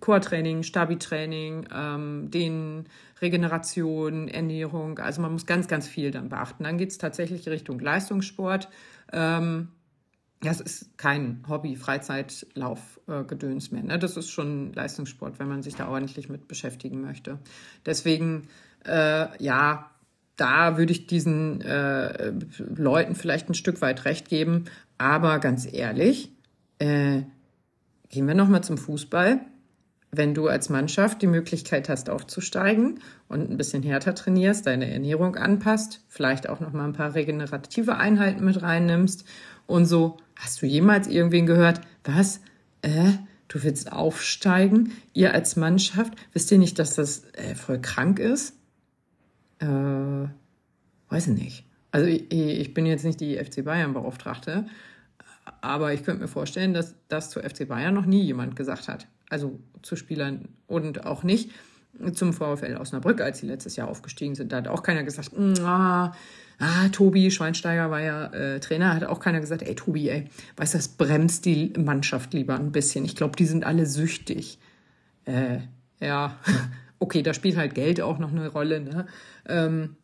Core-Training, 0.00 0.62
Stabi-Training, 0.62 1.68
ähm, 1.74 2.30
den 2.30 2.84
Regeneration, 3.20 4.28
Ernährung, 4.28 4.98
also 4.98 5.20
man 5.22 5.32
muss 5.32 5.46
ganz, 5.46 5.68
ganz 5.68 5.86
viel 5.86 6.10
dann 6.10 6.28
beachten. 6.28 6.64
Dann 6.64 6.78
geht 6.78 6.90
es 6.90 6.98
tatsächlich 6.98 7.48
Richtung 7.48 7.78
Leistungssport. 7.78 8.68
Ähm, 9.12 9.68
das 10.42 10.60
ist 10.60 10.96
kein 10.96 11.42
Hobby, 11.48 11.76
Freizeitlaufgedöns 11.76 13.68
äh, 13.68 13.74
mehr. 13.74 13.84
Ne? 13.84 13.98
Das 13.98 14.16
ist 14.16 14.30
schon 14.30 14.72
Leistungssport, 14.72 15.38
wenn 15.38 15.48
man 15.48 15.62
sich 15.62 15.74
da 15.74 15.88
ordentlich 15.88 16.30
mit 16.30 16.48
beschäftigen 16.48 17.02
möchte. 17.02 17.38
Deswegen, 17.84 18.48
äh, 18.86 19.26
ja, 19.42 19.90
da 20.36 20.78
würde 20.78 20.92
ich 20.92 21.06
diesen 21.06 21.60
äh, 21.60 22.32
Leuten 22.74 23.14
vielleicht 23.14 23.50
ein 23.50 23.54
Stück 23.54 23.82
weit 23.82 24.06
recht 24.06 24.30
geben. 24.30 24.64
Aber 24.96 25.38
ganz 25.38 25.70
ehrlich, 25.70 26.32
äh, 26.78 27.22
Gehen 28.10 28.26
wir 28.26 28.34
nochmal 28.34 28.62
zum 28.62 28.76
Fußball. 28.76 29.40
Wenn 30.12 30.34
du 30.34 30.48
als 30.48 30.68
Mannschaft 30.68 31.22
die 31.22 31.28
Möglichkeit 31.28 31.88
hast, 31.88 32.10
aufzusteigen 32.10 32.98
und 33.28 33.48
ein 33.48 33.56
bisschen 33.56 33.84
härter 33.84 34.16
trainierst, 34.16 34.66
deine 34.66 34.92
Ernährung 34.92 35.36
anpasst, 35.36 36.00
vielleicht 36.08 36.48
auch 36.48 36.58
nochmal 36.58 36.88
ein 36.88 36.92
paar 36.92 37.14
regenerative 37.14 37.96
Einheiten 37.96 38.44
mit 38.44 38.60
reinnimmst 38.60 39.24
und 39.68 39.86
so, 39.86 40.16
hast 40.34 40.60
du 40.60 40.66
jemals 40.66 41.06
irgendwen 41.06 41.46
gehört, 41.46 41.80
was? 42.02 42.40
Äh, 42.82 43.12
du 43.46 43.62
willst 43.62 43.92
aufsteigen? 43.92 44.90
Ihr 45.12 45.32
als 45.32 45.54
Mannschaft, 45.54 46.14
wisst 46.32 46.50
ihr 46.50 46.58
nicht, 46.58 46.80
dass 46.80 46.96
das 46.96 47.22
äh, 47.34 47.54
voll 47.54 47.80
krank 47.80 48.18
ist? 48.18 48.56
Äh, 49.60 49.66
weiß 51.08 51.28
ich 51.28 51.40
nicht. 51.40 51.64
Also 51.92 52.08
ich, 52.08 52.32
ich 52.32 52.74
bin 52.74 52.84
jetzt 52.84 53.04
nicht 53.04 53.20
die 53.20 53.36
FC 53.36 53.64
Bayern 53.64 53.92
Beauftragte, 53.92 54.66
aber 55.60 55.92
ich 55.92 56.04
könnte 56.04 56.22
mir 56.22 56.28
vorstellen, 56.28 56.74
dass 56.74 56.94
das 57.08 57.30
zu 57.30 57.40
FC 57.40 57.68
Bayern 57.68 57.94
noch 57.94 58.06
nie 58.06 58.22
jemand 58.22 58.56
gesagt 58.56 58.88
hat. 58.88 59.06
Also 59.28 59.58
zu 59.82 59.96
Spielern 59.96 60.48
und 60.66 61.06
auch 61.06 61.22
nicht 61.22 61.50
zum 62.12 62.32
VfL 62.32 62.76
Osnabrück, 62.76 63.20
als 63.20 63.38
sie 63.38 63.46
letztes 63.46 63.76
Jahr 63.76 63.88
aufgestiegen 63.88 64.34
sind. 64.34 64.52
Da 64.52 64.58
hat 64.58 64.68
auch 64.68 64.82
keiner 64.82 65.02
gesagt, 65.02 65.36
mm, 65.36 65.54
ah, 65.64 66.14
ah 66.58 66.88
Tobi 66.92 67.30
Schweinsteiger 67.30 67.90
war 67.90 68.00
ja 68.00 68.26
äh, 68.26 68.60
Trainer, 68.60 68.94
hat 68.94 69.04
auch 69.04 69.20
keiner 69.20 69.40
gesagt, 69.40 69.62
ey 69.62 69.74
Tobi, 69.74 70.08
ey, 70.08 70.26
weißt 70.56 70.74
du, 70.74 70.78
das 70.78 70.88
bremst 70.88 71.44
die 71.44 71.72
Mannschaft 71.76 72.32
lieber 72.32 72.56
ein 72.56 72.72
bisschen. 72.72 73.04
Ich 73.04 73.16
glaube, 73.16 73.36
die 73.36 73.46
sind 73.46 73.64
alle 73.64 73.86
süchtig. 73.86 74.58
Äh, 75.24 75.58
ja, 76.00 76.36
okay, 76.98 77.22
da 77.22 77.34
spielt 77.34 77.56
halt 77.56 77.74
Geld 77.74 78.00
auch 78.00 78.18
noch 78.18 78.30
eine 78.30 78.48
Rolle. 78.48 78.80
Ne? 78.80 79.06
Ähm, 79.46 79.96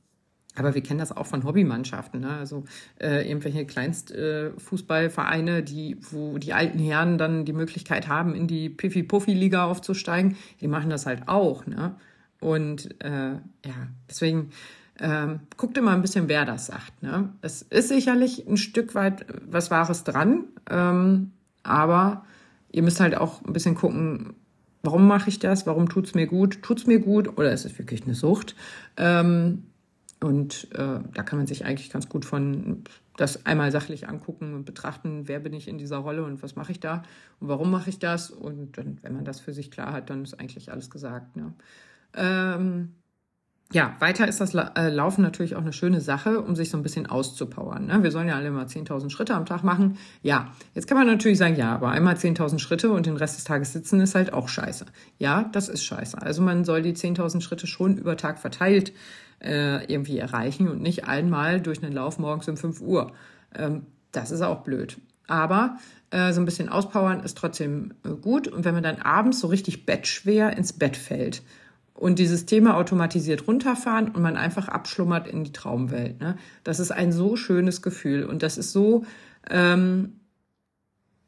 aber 0.57 0.75
wir 0.75 0.83
kennen 0.83 0.99
das 0.99 1.16
auch 1.16 1.27
von 1.27 1.45
Hobbymannschaften, 1.45 2.21
ne? 2.21 2.31
also 2.31 2.64
äh, 3.01 3.29
irgendwelche 3.29 3.66
Kleinstfußballvereine, 3.66 5.59
äh, 5.59 5.62
die, 5.62 5.97
wo 6.11 6.38
die 6.38 6.53
alten 6.53 6.79
Herren 6.79 7.19
dann 7.19 7.45
die 7.45 7.53
Möglichkeit 7.53 8.09
haben, 8.09 8.35
in 8.35 8.47
die 8.47 8.69
Piffy-Puffy-Liga 8.69 9.64
aufzusteigen, 9.64 10.37
die 10.61 10.69
machen 10.69 10.90
das 10.90 11.07
halt 11.07 11.29
auch. 11.29 11.66
Ne? 11.66 11.95
Und 12.40 13.03
äh, 13.03 13.33
ja, 13.33 13.88
deswegen 14.09 14.51
ähm, 14.99 15.40
guckt 15.57 15.77
immer 15.77 15.92
ein 15.92 16.03
bisschen, 16.03 16.29
wer 16.29 16.45
das 16.45 16.66
sagt. 16.66 17.03
Ne? 17.03 17.31
Es 17.42 17.62
ist 17.62 17.88
sicherlich 17.88 18.47
ein 18.49 18.57
Stück 18.57 18.95
weit 18.95 19.27
was 19.47 19.71
Wahres 19.71 20.05
dran, 20.05 20.45
ähm, 20.71 21.33
aber 21.62 22.25
ihr 22.73 22.83
müsst 22.83 23.01
halt 23.01 23.16
auch 23.16 23.45
ein 23.45 23.53
bisschen 23.53 23.75
gucken, 23.75 24.35
warum 24.83 25.07
mache 25.07 25.29
ich 25.29 25.38
das, 25.38 25.66
warum 25.66 25.88
tut's 25.88 26.14
mir 26.14 26.27
gut, 26.27 26.62
tut's 26.62 26.87
mir 26.87 27.01
gut 27.01 27.37
oder 27.37 27.53
ist 27.53 27.66
es 27.66 27.79
wirklich 27.79 28.05
eine 28.05 28.14
Sucht? 28.14 28.55
Ähm, 28.97 29.64
und 30.22 30.68
äh, 30.72 31.00
da 31.12 31.22
kann 31.22 31.38
man 31.38 31.46
sich 31.46 31.64
eigentlich 31.64 31.90
ganz 31.90 32.09
gut 32.09 32.24
von 32.24 32.85
das 33.16 33.46
einmal 33.46 33.70
sachlich 33.70 34.09
angucken 34.09 34.55
und 34.55 34.64
betrachten, 34.64 35.22
wer 35.26 35.40
bin 35.40 35.52
ich 35.52 35.68
in 35.68 35.79
dieser 35.79 35.98
Rolle 35.98 36.24
und 36.24 36.42
was 36.42 36.57
mache 36.57 36.72
ich 36.72 36.81
da 36.81 37.02
und 37.40 37.48
warum 37.48 37.70
mache 37.70 37.90
ich 37.90 37.98
das. 37.98 38.31
Und 38.31 38.79
dann, 38.79 38.98
wenn 39.02 39.14
man 39.14 39.24
das 39.24 39.40
für 39.40 39.52
sich 39.52 39.70
klar 39.70 39.92
hat, 39.92 40.11
dann 40.11 40.22
ist 40.22 40.38
eigentlich 40.38 40.70
alles 40.70 40.90
gesagt. 40.90 41.37
Ne? 41.37 41.52
Ähm, 42.14 42.92
ja, 43.72 43.96
weiter 43.98 44.29
ist 44.29 44.40
das 44.40 44.55
äh, 44.55 44.88
Laufen 44.90 45.22
natürlich 45.22 45.57
auch 45.57 45.61
eine 45.61 45.72
schöne 45.72 46.00
Sache, 46.00 46.40
um 46.40 46.55
sich 46.55 46.70
so 46.70 46.76
ein 46.76 46.83
bisschen 46.83 47.07
auszupowern. 47.07 47.87
Ne? 47.87 48.02
Wir 48.02 48.11
sollen 48.11 48.29
ja 48.29 48.37
alle 48.37 48.50
mal 48.50 48.66
10.000 48.66 49.11
Schritte 49.11 49.35
am 49.35 49.44
Tag 49.44 49.64
machen. 49.64 49.98
Ja, 50.22 50.52
jetzt 50.74 50.87
kann 50.87 50.96
man 50.96 51.07
natürlich 51.07 51.38
sagen, 51.38 51.57
ja, 51.57 51.74
aber 51.74 51.90
einmal 51.90 52.14
10.000 52.14 52.59
Schritte 52.59 52.90
und 52.90 53.07
den 53.07 53.16
Rest 53.16 53.37
des 53.37 53.44
Tages 53.44 53.72
sitzen 53.72 54.00
ist 54.00 54.14
halt 54.14 54.33
auch 54.33 54.48
scheiße. 54.48 54.87
Ja, 55.18 55.50
das 55.52 55.68
ist 55.68 55.85
scheiße. 55.85 56.20
Also 56.22 56.42
man 56.42 56.64
soll 56.64 56.83
die 56.83 56.94
10.000 56.94 57.40
Schritte 57.40 57.66
schon 57.66 57.96
über 57.96 58.16
Tag 58.16 58.38
verteilt 58.38 58.90
äh, 58.90 59.26
irgendwie 59.40 60.18
erreichen 60.18 60.68
und 60.68 60.81
nicht 60.81 61.05
einmal 61.05 61.61
durch 61.61 61.83
einen 61.83 61.92
Lauf 61.92 62.18
morgens 62.18 62.49
um 62.49 62.57
5 62.57 62.81
Uhr. 62.81 63.12
Ähm, 63.55 63.87
das 64.12 64.31
ist 64.31 64.40
auch 64.42 64.62
blöd. 64.62 64.96
Aber 65.27 65.77
äh, 66.11 66.33
so 66.33 66.40
ein 66.40 66.44
bisschen 66.44 66.68
auspowern 66.68 67.20
ist 67.20 67.37
trotzdem 67.37 67.94
äh, 68.05 68.11
gut. 68.11 68.49
Und 68.49 68.64
wenn 68.64 68.75
man 68.75 68.83
dann 68.83 69.03
abends 69.03 69.40
so 69.40 69.49
richtig 69.49 69.87
bettschwer 69.87 70.57
ins 70.57 70.72
Bett 70.72 70.96
fällt 70.96 71.42
und 71.94 72.18
dieses 72.18 72.46
Thema 72.46 72.77
automatisiert 72.77 73.46
runterfahren 73.46 74.09
und 74.09 74.22
man 74.22 74.37
einfach 74.37 74.68
abschlummert 74.68 75.27
in 75.27 75.44
die 75.44 75.53
Traumwelt, 75.53 76.20
ne? 76.20 76.37
das 76.64 76.79
ist 76.79 76.90
ein 76.90 77.12
so 77.12 77.37
schönes 77.37 77.83
Gefühl 77.83 78.25
und 78.25 78.42
das 78.42 78.59
ist 78.59 78.72
so 78.72 79.05
ähm, 79.51 80.20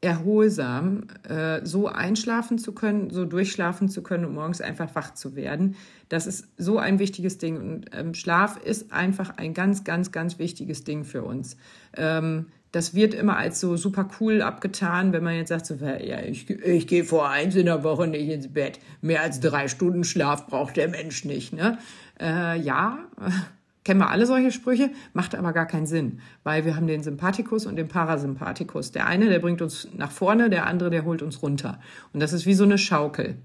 erholsam, 0.01 1.07
äh, 1.27 1.65
so 1.65 1.87
einschlafen 1.87 2.57
zu 2.57 2.71
können, 2.71 3.09
so 3.09 3.25
durchschlafen 3.25 3.89
zu 3.89 4.01
können 4.01 4.25
und 4.25 4.33
morgens 4.33 4.61
einfach 4.61 4.95
wach 4.95 5.13
zu 5.13 5.35
werden. 5.35 5.75
Das 6.07 6.25
ist 6.25 6.47
so 6.57 6.77
ein 6.77 6.99
wichtiges 6.99 7.37
Ding. 7.37 7.57
Und 7.57 7.85
ähm, 7.93 8.13
Schlaf 8.13 8.57
ist 8.63 8.93
einfach 8.93 9.37
ein 9.37 9.53
ganz, 9.53 9.83
ganz, 9.83 10.11
ganz 10.11 10.39
wichtiges 10.39 10.85
Ding 10.85 11.03
für 11.03 11.23
uns. 11.23 11.57
Ähm, 11.97 12.45
das 12.71 12.93
wird 12.93 13.13
immer 13.13 13.35
als 13.35 13.59
so 13.59 13.77
super 13.77 14.09
cool 14.19 14.41
abgetan, 14.41 15.11
wenn 15.11 15.23
man 15.23 15.35
jetzt 15.35 15.49
sagt, 15.49 15.65
so, 15.65 15.75
ja, 15.75 16.21
ich, 16.21 16.49
ich 16.49 16.87
gehe 16.87 17.03
vor 17.03 17.27
eins 17.27 17.55
in 17.55 17.65
der 17.65 17.83
Woche 17.83 18.07
nicht 18.07 18.29
ins 18.29 18.53
Bett. 18.53 18.79
Mehr 19.01 19.21
als 19.21 19.39
drei 19.39 19.67
Stunden 19.67 20.03
Schlaf 20.03 20.47
braucht 20.47 20.77
der 20.77 20.87
Mensch 20.87 21.25
nicht. 21.25 21.51
Ne? 21.51 21.79
Äh, 22.19 22.59
ja, 22.59 22.99
Kennen 23.89 24.01
wir 24.01 24.11
alle 24.11 24.27
solche 24.27 24.51
Sprüche, 24.51 24.91
macht 25.13 25.33
aber 25.33 25.51
gar 25.51 25.65
keinen 25.65 25.87
Sinn, 25.87 26.19
weil 26.43 26.63
wir 26.63 26.75
haben 26.75 26.85
den 26.85 27.01
Sympathikus 27.01 27.65
und 27.65 27.75
den 27.75 27.87
Parasympathikus. 27.87 28.91
Der 28.91 29.07
eine, 29.07 29.29
der 29.29 29.39
bringt 29.39 29.63
uns 29.63 29.87
nach 29.97 30.11
vorne, 30.11 30.51
der 30.51 30.67
andere, 30.67 30.91
der 30.91 31.05
holt 31.05 31.23
uns 31.23 31.41
runter. 31.41 31.79
Und 32.13 32.19
das 32.19 32.31
ist 32.31 32.45
wie 32.45 32.53
so 32.53 32.65
eine 32.65 32.77
Schaukel. 32.77 33.37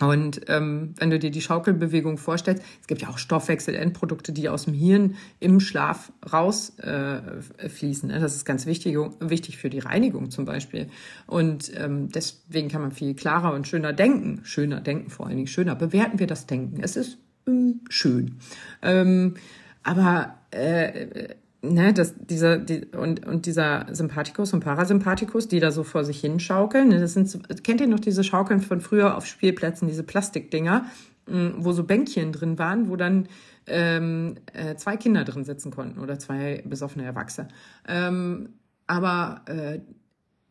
Und 0.00 0.40
ähm, 0.48 0.94
wenn 0.98 1.10
du 1.10 1.20
dir 1.20 1.30
die 1.30 1.40
Schaukelbewegung 1.40 2.18
vorstellst, 2.18 2.64
es 2.80 2.88
gibt 2.88 3.02
ja 3.02 3.10
auch 3.10 3.18
Stoffwechselendprodukte, 3.18 4.32
die 4.32 4.48
aus 4.48 4.64
dem 4.64 4.74
Hirn 4.74 5.14
im 5.38 5.60
Schlaf 5.60 6.10
rausfließen. 6.32 8.10
Äh, 8.10 8.14
ne? 8.14 8.18
Das 8.18 8.34
ist 8.34 8.44
ganz 8.44 8.66
wichtig, 8.66 8.96
wichtig 9.20 9.58
für 9.58 9.70
die 9.70 9.78
Reinigung 9.78 10.32
zum 10.32 10.46
Beispiel. 10.46 10.88
Und 11.28 11.70
ähm, 11.76 12.08
deswegen 12.08 12.66
kann 12.66 12.82
man 12.82 12.90
viel 12.90 13.14
klarer 13.14 13.54
und 13.54 13.68
schöner 13.68 13.92
denken. 13.92 14.40
Schöner 14.42 14.80
denken, 14.80 15.10
vor 15.10 15.26
allen 15.26 15.36
Dingen 15.36 15.46
schöner. 15.46 15.76
Bewerten 15.76 16.18
wir 16.18 16.26
das 16.26 16.48
Denken. 16.48 16.82
Es 16.82 16.96
ist 16.96 17.18
ähm, 17.46 17.82
schön. 17.88 18.38
Ähm, 18.82 19.34
aber 19.82 20.34
äh, 20.50 21.34
ne, 21.62 21.92
dass 21.92 22.14
dieser 22.16 22.58
die, 22.58 22.86
und 22.86 23.26
und 23.26 23.46
dieser 23.46 23.86
Sympathikus 23.90 24.52
und 24.52 24.60
Parasympathikus, 24.60 25.48
die 25.48 25.60
da 25.60 25.70
so 25.70 25.82
vor 25.82 26.04
sich 26.04 26.20
hinschaukeln, 26.20 26.88
ne, 26.88 27.00
das 27.00 27.14
sind 27.14 27.64
kennt 27.64 27.80
ihr 27.80 27.86
noch 27.86 28.00
diese 28.00 28.24
Schaukeln 28.24 28.60
von 28.60 28.80
früher 28.80 29.16
auf 29.16 29.26
Spielplätzen, 29.26 29.88
diese 29.88 30.02
Plastikdinger, 30.02 30.86
hm, 31.26 31.54
wo 31.58 31.72
so 31.72 31.84
Bänkchen 31.84 32.32
drin 32.32 32.58
waren, 32.58 32.88
wo 32.88 32.96
dann 32.96 33.28
ähm, 33.66 34.36
äh, 34.52 34.74
zwei 34.76 34.96
Kinder 34.96 35.24
drin 35.24 35.44
sitzen 35.44 35.70
konnten 35.70 36.00
oder 36.00 36.18
zwei 36.18 36.62
besoffene 36.64 37.04
Erwachsene. 37.04 37.48
Ähm, 37.86 38.54
aber 38.86 39.42
äh, 39.46 39.80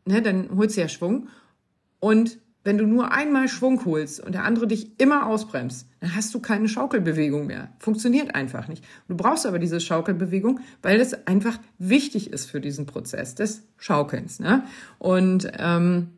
ne, 0.05 0.21
dann 0.21 0.49
holst 0.55 0.77
du 0.77 0.81
ja 0.81 0.87
Schwung 0.87 1.27
und 1.99 2.39
wenn 2.69 2.77
du 2.77 2.85
nur 2.85 3.11
einmal 3.11 3.47
Schwung 3.47 3.83
holst 3.83 4.19
und 4.19 4.33
der 4.33 4.43
andere 4.43 4.67
dich 4.67 4.91
immer 5.01 5.25
ausbremst, 5.25 5.87
dann 6.01 6.15
hast 6.15 6.35
du 6.35 6.39
keine 6.39 6.69
Schaukelbewegung 6.69 7.47
mehr. 7.47 7.69
Funktioniert 7.79 8.35
einfach 8.35 8.67
nicht. 8.67 8.85
Du 9.07 9.17
brauchst 9.17 9.47
aber 9.47 9.57
diese 9.57 9.79
Schaukelbewegung, 9.79 10.59
weil 10.83 11.01
es 11.01 11.25
einfach 11.25 11.57
wichtig 11.79 12.31
ist 12.31 12.45
für 12.45 12.61
diesen 12.61 12.85
Prozess 12.85 13.33
des 13.33 13.63
Schaukelns. 13.77 14.39
Ne? 14.39 14.65
Und 14.99 15.51
ähm, 15.57 16.09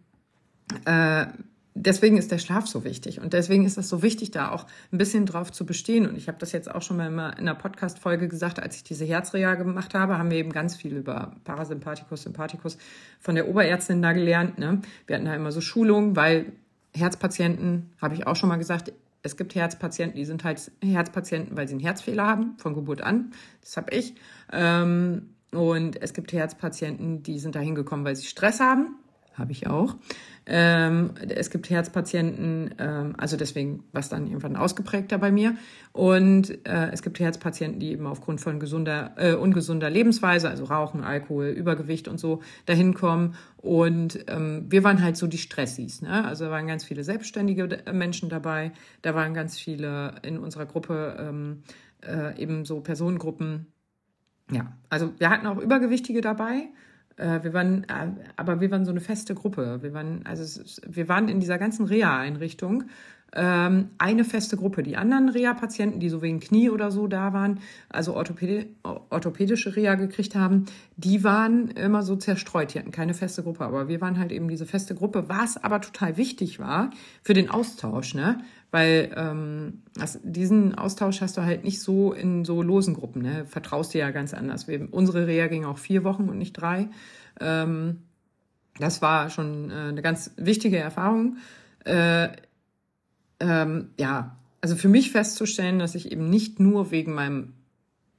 äh, 0.83 1.27
deswegen 1.73 2.17
ist 2.17 2.31
der 2.31 2.37
Schlaf 2.37 2.67
so 2.67 2.83
wichtig 2.83 3.19
und 3.21 3.33
deswegen 3.33 3.65
ist 3.65 3.77
es 3.77 3.89
so 3.89 4.01
wichtig, 4.01 4.31
da 4.31 4.51
auch 4.51 4.65
ein 4.91 4.97
bisschen 4.97 5.25
drauf 5.25 5.51
zu 5.51 5.65
bestehen. 5.65 6.07
Und 6.07 6.17
ich 6.17 6.27
habe 6.27 6.37
das 6.37 6.51
jetzt 6.51 6.73
auch 6.73 6.81
schon 6.81 6.97
mal 6.97 7.07
in 7.07 7.19
einer 7.19 7.55
Podcast-Folge 7.55 8.27
gesagt, 8.27 8.61
als 8.61 8.75
ich 8.75 8.83
diese 8.83 9.05
Herzreha 9.05 9.55
gemacht 9.55 9.93
habe, 9.93 10.17
haben 10.17 10.31
wir 10.31 10.37
eben 10.37 10.51
ganz 10.51 10.75
viel 10.75 10.95
über 10.95 11.35
Parasympathikus, 11.43 12.23
Sympathikus 12.23 12.77
von 13.19 13.35
der 13.35 13.47
Oberärztin 13.47 14.01
da 14.01 14.13
gelernt. 14.13 14.57
Ne? 14.57 14.81
Wir 15.07 15.15
hatten 15.15 15.25
da 15.25 15.35
immer 15.35 15.51
so 15.51 15.61
Schulungen, 15.61 16.15
weil 16.15 16.51
Herzpatienten, 16.93 17.91
habe 18.01 18.15
ich 18.15 18.27
auch 18.27 18.35
schon 18.35 18.49
mal 18.49 18.57
gesagt, 18.57 18.91
es 19.23 19.37
gibt 19.37 19.55
Herzpatienten, 19.55 20.17
die 20.17 20.25
sind 20.25 20.43
halt 20.43 20.71
Herzpatienten, 20.83 21.55
weil 21.55 21.67
sie 21.67 21.75
einen 21.75 21.83
Herzfehler 21.83 22.25
haben, 22.25 22.55
von 22.57 22.73
Geburt 22.73 23.01
an. 23.01 23.31
Das 23.61 23.77
habe 23.77 23.95
ich. 23.95 24.15
Ähm, 24.51 25.29
und 25.51 26.01
es 26.01 26.13
gibt 26.13 26.33
Herzpatienten, 26.33 27.23
die 27.23 27.39
sind 27.39 27.55
da 27.55 27.59
hingekommen, 27.59 28.03
weil 28.03 28.15
sie 28.15 28.25
Stress 28.25 28.59
haben 28.59 28.95
habe 29.33 29.51
ich 29.51 29.67
auch. 29.67 29.95
Ähm, 30.45 31.11
es 31.29 31.49
gibt 31.49 31.69
Herzpatienten, 31.69 32.75
ähm, 32.79 33.15
also 33.17 33.37
deswegen 33.37 33.83
was 33.91 34.09
dann 34.09 34.27
irgendwann 34.27 34.55
ausgeprägter 34.55 35.17
bei 35.17 35.31
mir. 35.31 35.55
Und 35.93 36.65
äh, 36.67 36.89
es 36.91 37.01
gibt 37.03 37.19
Herzpatienten, 37.19 37.79
die 37.79 37.91
eben 37.91 38.07
aufgrund 38.07 38.41
von 38.41 38.59
gesunder, 38.59 39.13
äh, 39.17 39.33
ungesunder 39.33 39.89
Lebensweise, 39.89 40.49
also 40.49 40.65
Rauchen, 40.65 41.03
Alkohol, 41.03 41.47
Übergewicht 41.47 42.07
und 42.07 42.19
so, 42.19 42.41
dahin 42.65 42.93
kommen. 42.93 43.35
Und 43.57 44.25
ähm, 44.27 44.65
wir 44.67 44.83
waren 44.83 45.03
halt 45.03 45.15
so 45.15 45.27
die 45.27 45.37
Stressis. 45.37 46.01
Ne? 46.01 46.25
Also 46.25 46.45
da 46.45 46.51
waren 46.51 46.67
ganz 46.67 46.83
viele 46.83 47.03
selbstständige 47.03 47.83
Menschen 47.93 48.29
dabei. 48.29 48.71
Da 49.03 49.13
waren 49.13 49.33
ganz 49.33 49.59
viele 49.59 50.15
in 50.23 50.39
unserer 50.39 50.65
Gruppe 50.65 51.17
ähm, 51.19 51.63
äh, 52.03 52.41
eben 52.41 52.65
so 52.65 52.81
Personengruppen. 52.81 53.67
Ja, 54.51 54.75
also 54.89 55.13
wir 55.17 55.29
hatten 55.29 55.47
auch 55.47 55.57
Übergewichtige 55.57 56.21
dabei 56.21 56.69
äh, 57.17 57.43
wir 57.43 57.53
waren, 57.53 57.83
äh, 57.85 58.07
aber 58.35 58.61
wir 58.61 58.71
waren 58.71 58.85
so 58.85 58.91
eine 58.91 59.01
feste 59.01 59.35
Gruppe. 59.35 59.79
Wir 59.81 59.93
waren, 59.93 60.25
also 60.25 60.61
wir 60.87 61.07
waren 61.07 61.27
in 61.27 61.39
dieser 61.39 61.57
ganzen 61.57 61.85
Reha-Einrichtung 61.85 62.85
ähm, 63.33 63.91
eine 63.97 64.25
feste 64.25 64.57
Gruppe. 64.57 64.83
Die 64.83 64.97
anderen 64.97 65.29
Reha-Patienten, 65.29 65.99
die 65.99 66.09
so 66.09 66.21
wegen 66.21 66.39
Knie 66.39 66.69
oder 66.69 66.91
so 66.91 67.07
da 67.07 67.31
waren, 67.31 67.59
also 67.89 68.15
Orthopädi 68.15 68.75
orthopädische 68.83 69.75
Reha 69.75 69.95
gekriegt 69.95 70.35
haben, 70.35 70.65
die 70.97 71.23
waren 71.23 71.69
immer 71.69 72.03
so 72.03 72.15
zerstreut. 72.15 72.73
Die 72.73 72.79
hatten 72.79 72.91
keine 72.91 73.13
feste 73.13 73.43
Gruppe, 73.43 73.63
aber 73.63 73.87
wir 73.87 74.01
waren 74.01 74.19
halt 74.19 74.31
eben 74.31 74.49
diese 74.49 74.65
feste 74.65 74.95
Gruppe, 74.95 75.29
was 75.29 75.63
aber 75.63 75.79
total 75.79 76.17
wichtig 76.17 76.59
war 76.59 76.89
für 77.23 77.33
den 77.33 77.49
Austausch, 77.49 78.13
ne? 78.13 78.39
Weil 78.69 79.11
ähm, 79.15 79.83
also 79.99 80.19
diesen 80.23 80.75
Austausch 80.75 81.21
hast 81.21 81.37
du 81.37 81.41
halt 81.41 81.63
nicht 81.63 81.81
so 81.81 82.13
in 82.13 82.45
so 82.45 82.61
losen 82.61 82.93
Gruppen, 82.93 83.21
ne? 83.21 83.45
Vertraust 83.45 83.93
dir 83.93 83.99
ja 83.99 84.11
ganz 84.11 84.33
anders. 84.33 84.67
Wir, 84.67 84.87
unsere 84.91 85.27
Reha 85.27 85.47
ging 85.47 85.65
auch 85.65 85.77
vier 85.77 86.03
Wochen 86.03 86.27
und 86.27 86.37
nicht 86.37 86.53
drei. 86.53 86.89
Ähm, 87.39 88.03
das 88.79 89.01
war 89.01 89.29
schon 89.29 89.69
äh, 89.69 89.73
eine 89.73 90.01
ganz 90.01 90.31
wichtige 90.37 90.77
Erfahrung. 90.77 91.37
Äh, 91.85 92.29
ähm, 93.41 93.89
ja, 93.99 94.37
also 94.61 94.75
für 94.75 94.87
mich 94.87 95.11
festzustellen, 95.11 95.79
dass 95.79 95.95
ich 95.95 96.11
eben 96.11 96.29
nicht 96.29 96.59
nur 96.59 96.91
wegen 96.91 97.13
meinem 97.13 97.53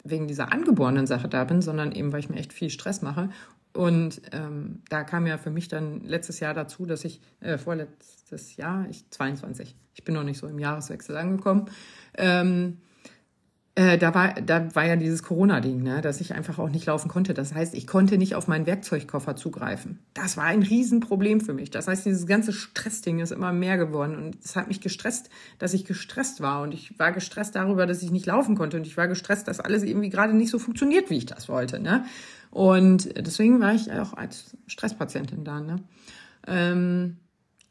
wegen 0.04 0.26
dieser 0.26 0.52
angeborenen 0.52 1.06
Sache 1.06 1.28
da 1.28 1.44
bin, 1.44 1.62
sondern 1.62 1.92
eben, 1.92 2.12
weil 2.12 2.18
ich 2.20 2.28
mir 2.28 2.36
echt 2.36 2.52
viel 2.52 2.70
Stress 2.70 3.02
mache. 3.02 3.30
Und 3.72 4.20
ähm, 4.32 4.82
da 4.90 5.04
kam 5.04 5.26
ja 5.26 5.38
für 5.38 5.50
mich 5.50 5.68
dann 5.68 6.00
letztes 6.00 6.40
Jahr 6.40 6.54
dazu, 6.54 6.84
dass 6.86 7.04
ich, 7.04 7.20
äh, 7.40 7.56
vorletztes 7.56 8.56
Jahr, 8.56 8.86
ich 8.90 9.08
22, 9.10 9.74
ich 9.94 10.04
bin 10.04 10.14
noch 10.14 10.24
nicht 10.24 10.38
so 10.38 10.46
im 10.46 10.58
Jahreswechsel 10.58 11.16
angekommen, 11.16 11.66
ähm, 12.18 12.78
äh, 13.74 13.96
da, 13.96 14.14
war, 14.14 14.34
da 14.34 14.74
war 14.74 14.84
ja 14.84 14.96
dieses 14.96 15.22
Corona-Ding, 15.22 15.82
ne, 15.82 16.02
dass 16.02 16.20
ich 16.20 16.34
einfach 16.34 16.58
auch 16.58 16.68
nicht 16.68 16.84
laufen 16.84 17.08
konnte. 17.08 17.32
Das 17.32 17.54
heißt, 17.54 17.74
ich 17.74 17.86
konnte 17.86 18.18
nicht 18.18 18.34
auf 18.34 18.46
meinen 18.46 18.66
Werkzeugkoffer 18.66 19.34
zugreifen. 19.34 19.98
Das 20.12 20.36
war 20.36 20.44
ein 20.44 20.62
Riesenproblem 20.62 21.40
für 21.40 21.54
mich. 21.54 21.70
Das 21.70 21.88
heißt, 21.88 22.04
dieses 22.04 22.26
ganze 22.26 22.52
Stressding 22.52 23.20
ist 23.20 23.32
immer 23.32 23.50
mehr 23.54 23.78
geworden. 23.78 24.16
Und 24.16 24.36
es 24.44 24.56
hat 24.56 24.68
mich 24.68 24.82
gestresst, 24.82 25.30
dass 25.58 25.72
ich 25.72 25.86
gestresst 25.86 26.42
war. 26.42 26.60
Und 26.60 26.74
ich 26.74 26.98
war 26.98 27.12
gestresst 27.12 27.56
darüber, 27.56 27.86
dass 27.86 28.02
ich 28.02 28.10
nicht 28.10 28.26
laufen 28.26 28.56
konnte. 28.56 28.76
Und 28.76 28.86
ich 28.86 28.98
war 28.98 29.08
gestresst, 29.08 29.48
dass 29.48 29.58
alles 29.58 29.84
irgendwie 29.84 30.10
gerade 30.10 30.34
nicht 30.34 30.50
so 30.50 30.58
funktioniert, 30.58 31.08
wie 31.08 31.16
ich 31.16 31.26
das 31.26 31.48
wollte. 31.48 31.80
Ne? 31.80 32.04
Und 32.50 33.08
deswegen 33.16 33.58
war 33.60 33.74
ich 33.74 33.90
auch 33.90 34.12
als 34.12 34.54
Stresspatientin 34.66 35.44
da. 35.44 35.60
Ne? 35.60 35.76
Ähm, 36.46 37.16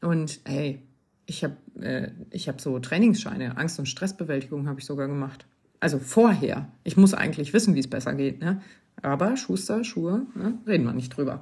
und 0.00 0.40
hey, 0.46 0.82
ich 1.26 1.44
habe 1.44 1.56
äh, 1.80 2.10
ich 2.30 2.48
hab 2.48 2.60
so 2.60 2.80
Trainingsscheine, 2.80 3.56
Angst- 3.56 3.78
und 3.78 3.86
Stressbewältigung 3.86 4.68
habe 4.68 4.80
ich 4.80 4.86
sogar 4.86 5.06
gemacht. 5.06 5.46
Also 5.82 5.98
vorher. 5.98 6.68
Ich 6.84 6.96
muss 6.96 7.12
eigentlich 7.12 7.52
wissen, 7.52 7.74
wie 7.74 7.80
es 7.80 7.90
besser 7.90 8.14
geht. 8.14 8.40
Ne? 8.40 8.62
Aber 9.02 9.36
Schuster, 9.36 9.82
Schuhe, 9.82 10.28
ne? 10.36 10.56
reden 10.64 10.84
wir 10.84 10.92
nicht 10.92 11.16
drüber. 11.16 11.40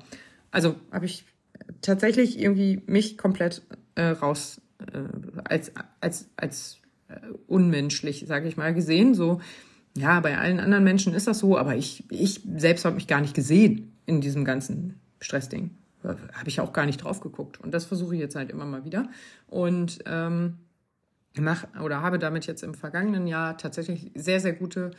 Also 0.50 0.76
habe 0.90 1.04
ich 1.04 1.26
tatsächlich 1.82 2.40
irgendwie 2.40 2.82
mich 2.86 3.18
komplett 3.18 3.60
äh, 3.96 4.06
raus 4.06 4.62
äh, 4.78 5.02
als, 5.44 5.72
als, 6.00 6.30
als 6.36 6.78
äh, 7.08 7.16
unmenschlich, 7.48 8.24
sage 8.26 8.48
ich 8.48 8.56
mal, 8.56 8.72
gesehen. 8.72 9.14
So, 9.14 9.42
ja, 9.94 10.20
bei 10.20 10.38
allen 10.38 10.58
anderen 10.58 10.84
Menschen 10.84 11.12
ist 11.12 11.26
das 11.26 11.40
so, 11.40 11.58
aber 11.58 11.76
ich, 11.76 12.04
ich 12.10 12.40
selbst 12.56 12.86
habe 12.86 12.94
mich 12.94 13.06
gar 13.06 13.20
nicht 13.20 13.34
gesehen 13.34 13.92
in 14.06 14.22
diesem 14.22 14.46
ganzen 14.46 14.98
Stressding. 15.20 15.72
Habe 16.02 16.48
ich 16.48 16.60
auch 16.60 16.72
gar 16.72 16.86
nicht 16.86 17.04
drauf 17.04 17.20
geguckt. 17.20 17.60
Und 17.60 17.74
das 17.74 17.84
versuche 17.84 18.14
ich 18.14 18.22
jetzt 18.22 18.36
halt 18.36 18.50
immer 18.50 18.64
mal 18.64 18.86
wieder. 18.86 19.10
Und 19.48 19.98
ähm, 20.06 20.54
mache 21.38 21.68
oder 21.82 22.02
habe 22.02 22.18
damit 22.18 22.46
jetzt 22.46 22.62
im 22.62 22.74
vergangenen 22.74 23.26
Jahr 23.26 23.56
tatsächlich 23.56 24.10
sehr, 24.14 24.40
sehr 24.40 24.52
gute 24.52 24.90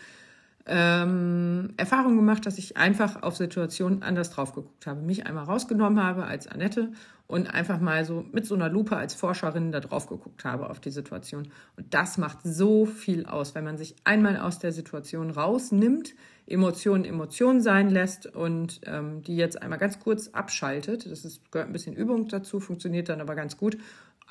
ähm, 0.66 1.74
Erfahrungen 1.78 2.18
gemacht, 2.18 2.46
dass 2.46 2.58
ich 2.58 2.78
einfach 2.78 3.24
auf 3.24 3.36
Situationen 3.36 4.04
anders 4.04 4.30
drauf 4.30 4.54
geguckt 4.54 4.86
habe, 4.86 5.02
mich 5.02 5.26
einmal 5.26 5.46
rausgenommen 5.46 6.02
habe 6.04 6.26
als 6.26 6.48
Annette 6.48 6.92
und 7.28 7.52
einfach 7.52 7.80
mal 7.80 8.06
so 8.06 8.26
mit 8.32 8.46
so 8.46 8.56
einer 8.56 8.70
Lupe 8.70 8.96
als 8.96 9.14
Forscherin 9.14 9.72
da 9.72 9.80
drauf 9.80 10.08
geguckt 10.08 10.44
habe 10.46 10.70
auf 10.70 10.80
die 10.80 10.92
Situation. 10.92 11.48
Und 11.78 11.94
das 11.94 12.18
macht 12.18 12.40
so 12.44 12.86
viel 12.86 13.26
aus, 13.26 13.56
wenn 13.56 13.64
man 13.64 13.78
sich 13.78 13.96
einmal 14.04 14.38
aus 14.38 14.60
der 14.60 14.72
Situation 14.72 15.32
rausnimmt, 15.32 16.14
Emotionen 16.46 17.06
Emotionen 17.06 17.62
sein 17.62 17.90
lässt 17.90 18.28
und 18.28 18.82
ähm, 18.86 19.24
die 19.24 19.38
jetzt 19.38 19.62
einmal 19.62 19.80
ganz 19.80 20.00
kurz 20.00 20.28
abschaltet. 20.30 21.10
Das 21.10 21.24
ist, 21.24 21.52
gehört 21.52 21.70
ein 21.70 21.74
bisschen 21.74 21.96
Übung 21.96 22.28
dazu, 22.28 22.60
funktioniert 22.60 23.10
dann 23.10 23.22
aber 23.22 23.36
ganz 23.36 23.58
gut 23.58 23.78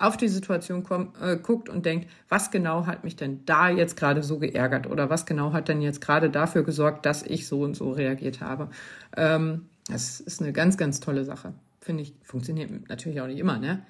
auf 0.01 0.17
die 0.17 0.29
Situation 0.29 0.83
kommt, 0.83 1.21
äh, 1.21 1.37
guckt 1.37 1.69
und 1.69 1.85
denkt, 1.85 2.09
was 2.29 2.51
genau 2.51 2.87
hat 2.87 3.05
mich 3.05 3.17
denn 3.17 3.45
da 3.45 3.69
jetzt 3.69 3.97
gerade 3.97 4.23
so 4.23 4.39
geärgert 4.39 4.87
oder 4.87 5.11
was 5.11 5.27
genau 5.27 5.53
hat 5.53 5.69
denn 5.69 5.83
jetzt 5.83 6.01
gerade 6.01 6.31
dafür 6.31 6.65
gesorgt, 6.65 7.05
dass 7.05 7.23
ich 7.23 7.47
so 7.47 7.63
und 7.63 7.77
so 7.77 7.93
reagiert 7.93 8.41
habe. 8.41 8.71
Ähm, 9.17 9.67
das 9.89 10.21
ist 10.21 10.41
eine 10.41 10.53
ganz, 10.53 10.79
ganz 10.79 11.01
tolle 11.01 11.25
Sache. 11.25 11.53
Finde 11.81 12.03
ich, 12.03 12.15
funktioniert 12.23 12.89
natürlich 12.89 13.21
auch 13.21 13.27
nicht 13.27 13.39
immer, 13.39 13.59
ne? 13.59 13.85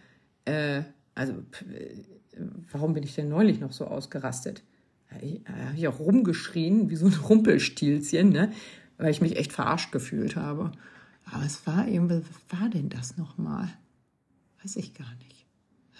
Äh, 0.46 0.82
also, 1.14 1.34
warum 2.72 2.94
bin 2.94 3.04
ich 3.04 3.14
denn 3.14 3.28
neulich 3.28 3.60
noch 3.60 3.72
so 3.72 3.86
ausgerastet? 3.86 4.64
Ich 5.20 5.42
habe 5.46 5.76
ich 5.76 5.86
auch 5.86 6.00
rumgeschrien, 6.00 6.90
wie 6.90 6.96
so 6.96 7.06
ein 7.06 7.14
Rumpelstilzchen, 7.14 8.30
ne? 8.30 8.52
Weil 8.98 9.10
ich 9.10 9.20
mich 9.20 9.36
echt 9.36 9.52
verarscht 9.52 9.92
gefühlt 9.92 10.34
habe. 10.34 10.72
Aber 11.24 11.44
es 11.44 11.66
war 11.66 11.86
eben, 11.86 12.10
was 12.10 12.60
war 12.60 12.68
denn 12.68 12.88
das 12.88 13.16
nochmal? 13.16 13.68
Weiß 14.62 14.76
ich 14.76 14.94
gar 14.94 15.14
nicht. 15.16 15.39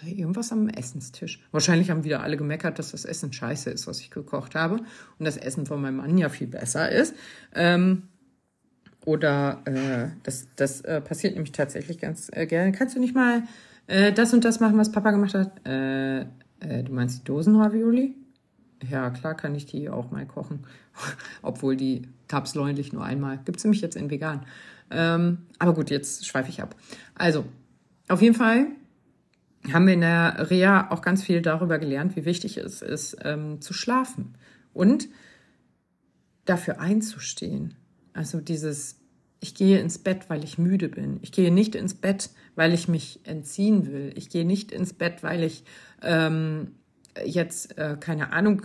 Irgendwas 0.05 0.51
am 0.51 0.67
Essenstisch. 0.69 1.41
Wahrscheinlich 1.51 1.89
haben 1.89 2.03
wieder 2.03 2.21
alle 2.23 2.37
gemeckert, 2.37 2.79
dass 2.79 2.91
das 2.91 3.05
Essen 3.05 3.31
scheiße 3.31 3.69
ist, 3.69 3.87
was 3.87 3.99
ich 3.99 4.09
gekocht 4.11 4.55
habe. 4.55 4.77
Und 4.77 5.25
das 5.25 5.37
Essen 5.37 5.65
von 5.65 5.81
meinem 5.81 5.97
Mann 5.97 6.17
ja 6.17 6.29
viel 6.29 6.47
besser 6.47 6.89
ist. 6.91 7.15
Ähm, 7.53 8.03
oder 9.05 9.61
äh, 9.65 10.09
das, 10.23 10.47
das 10.55 10.81
äh, 10.81 11.01
passiert 11.01 11.33
nämlich 11.33 11.51
tatsächlich 11.51 11.99
ganz 11.99 12.29
äh, 12.33 12.45
gerne. 12.45 12.71
Kannst 12.71 12.95
du 12.95 12.99
nicht 12.99 13.15
mal 13.15 13.43
äh, 13.87 14.11
das 14.13 14.33
und 14.33 14.45
das 14.45 14.59
machen, 14.59 14.77
was 14.77 14.91
Papa 14.91 15.11
gemacht 15.11 15.33
hat? 15.33 15.67
Äh, 15.67 16.25
Äh, 16.61 16.83
du 16.83 16.93
meinst 16.93 17.19
die 17.19 17.23
Dosenravioli? 17.23 18.15
Ja, 18.89 19.09
klar 19.09 19.35
kann 19.35 19.55
ich 19.55 19.65
die 19.65 19.89
auch 19.89 20.11
mal 20.11 20.25
kochen. 20.27 20.59
Obwohl 21.41 21.75
die 21.75 22.03
gab 22.27 22.45
es 22.45 22.55
neulich 22.55 22.93
nur 22.93 23.03
einmal. 23.03 23.39
Gibt 23.45 23.57
es 23.57 23.63
nämlich 23.63 23.81
jetzt 23.81 23.95
in 23.95 24.09
vegan. 24.09 24.45
Ähm, 24.91 25.39
aber 25.59 25.73
gut, 25.73 25.89
jetzt 25.89 26.25
schweife 26.27 26.49
ich 26.49 26.61
ab. 26.61 26.75
Also, 27.15 27.45
auf 28.09 28.21
jeden 28.21 28.35
Fall 28.35 28.67
haben 29.71 29.85
wir 29.85 29.93
in 29.93 30.01
der 30.01 30.49
Reha 30.49 30.89
auch 30.89 31.01
ganz 31.01 31.23
viel 31.23 31.41
darüber 31.41 31.77
gelernt, 31.77 32.15
wie 32.15 32.25
wichtig 32.25 32.57
es 32.57 32.81
ist, 32.81 33.17
ähm, 33.23 33.61
zu 33.61 33.73
schlafen 33.73 34.35
und 34.73 35.07
dafür 36.45 36.79
einzustehen. 36.79 37.75
Also 38.13 38.41
dieses, 38.41 38.99
ich 39.39 39.55
gehe 39.55 39.79
ins 39.79 39.99
Bett, 39.99 40.29
weil 40.29 40.43
ich 40.43 40.57
müde 40.57 40.89
bin. 40.89 41.19
Ich 41.21 41.31
gehe 41.31 41.51
nicht 41.51 41.75
ins 41.75 41.93
Bett, 41.93 42.31
weil 42.55 42.73
ich 42.73 42.87
mich 42.87 43.21
entziehen 43.23 43.87
will. 43.87 44.11
Ich 44.15 44.29
gehe 44.29 44.45
nicht 44.45 44.71
ins 44.71 44.93
Bett, 44.93 45.23
weil 45.23 45.43
ich 45.43 45.63
ähm, 46.01 46.75
jetzt, 47.23 47.77
äh, 47.77 47.97
keine 47.99 48.33
Ahnung, 48.33 48.63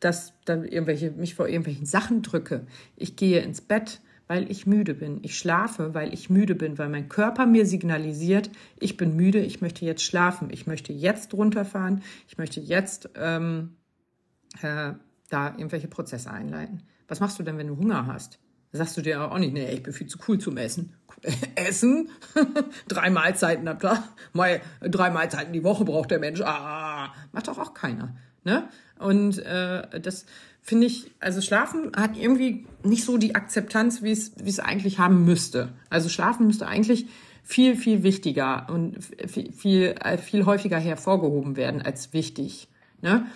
dass 0.00 0.32
dann 0.44 0.64
irgendwelche, 0.64 1.10
mich 1.10 1.34
vor 1.34 1.48
irgendwelchen 1.48 1.86
Sachen 1.86 2.22
drücke. 2.22 2.66
Ich 2.96 3.16
gehe 3.16 3.40
ins 3.40 3.60
Bett, 3.60 4.00
weil 4.30 4.48
ich 4.48 4.64
müde 4.64 4.94
bin. 4.94 5.18
Ich 5.22 5.36
schlafe, 5.36 5.92
weil 5.92 6.14
ich 6.14 6.30
müde 6.30 6.54
bin, 6.54 6.78
weil 6.78 6.88
mein 6.88 7.08
Körper 7.08 7.46
mir 7.46 7.66
signalisiert, 7.66 8.48
ich 8.78 8.96
bin 8.96 9.16
müde, 9.16 9.40
ich 9.40 9.60
möchte 9.60 9.84
jetzt 9.84 10.04
schlafen, 10.04 10.50
ich 10.52 10.68
möchte 10.68 10.92
jetzt 10.92 11.34
runterfahren, 11.34 12.04
ich 12.28 12.38
möchte 12.38 12.60
jetzt 12.60 13.10
ähm, 13.16 13.74
äh, 14.62 14.92
da 15.30 15.48
irgendwelche 15.48 15.88
Prozesse 15.88 16.30
einleiten. 16.30 16.84
Was 17.08 17.18
machst 17.18 17.40
du 17.40 17.42
denn, 17.42 17.58
wenn 17.58 17.66
du 17.66 17.76
Hunger 17.76 18.06
hast? 18.06 18.38
sagst 18.70 18.96
du 18.96 19.02
dir 19.02 19.32
auch 19.32 19.38
nicht, 19.38 19.52
nee, 19.52 19.68
ich 19.68 19.82
bin 19.82 19.92
viel 19.92 20.06
zu 20.06 20.18
cool 20.28 20.38
zum 20.38 20.56
Essen. 20.58 20.94
Essen? 21.56 22.08
drei 22.86 23.10
Mahlzeiten 23.10 23.66
am 23.66 23.80
Tag? 23.80 24.00
Mal, 24.32 24.60
drei 24.80 25.10
Mahlzeiten 25.10 25.52
die 25.52 25.64
Woche 25.64 25.84
braucht 25.84 26.12
der 26.12 26.20
Mensch. 26.20 26.40
Ah, 26.40 27.12
macht 27.32 27.48
doch 27.48 27.58
auch 27.58 27.74
keiner. 27.74 28.14
Ne? 28.44 28.68
Und 29.00 29.38
äh, 29.40 30.00
das 30.00 30.24
finde 30.62 30.86
ich, 30.86 31.10
also 31.20 31.40
Schlafen 31.40 31.92
hat 31.96 32.16
irgendwie 32.16 32.66
nicht 32.82 33.04
so 33.04 33.16
die 33.16 33.34
Akzeptanz, 33.34 34.02
wie 34.02 34.12
es, 34.12 34.60
eigentlich 34.60 34.98
haben 34.98 35.24
müsste. 35.24 35.72
Also 35.88 36.08
Schlafen 36.08 36.46
müsste 36.46 36.66
eigentlich 36.66 37.06
viel, 37.42 37.76
viel 37.76 38.02
wichtiger 38.02 38.68
und 38.70 38.98
viel, 39.26 39.52
viel, 39.52 39.94
äh, 40.00 40.18
viel 40.18 40.46
häufiger 40.46 40.78
hervorgehoben 40.78 41.56
werden 41.56 41.82
als 41.82 42.12
wichtig. 42.12 42.68
Ne? 43.02 43.26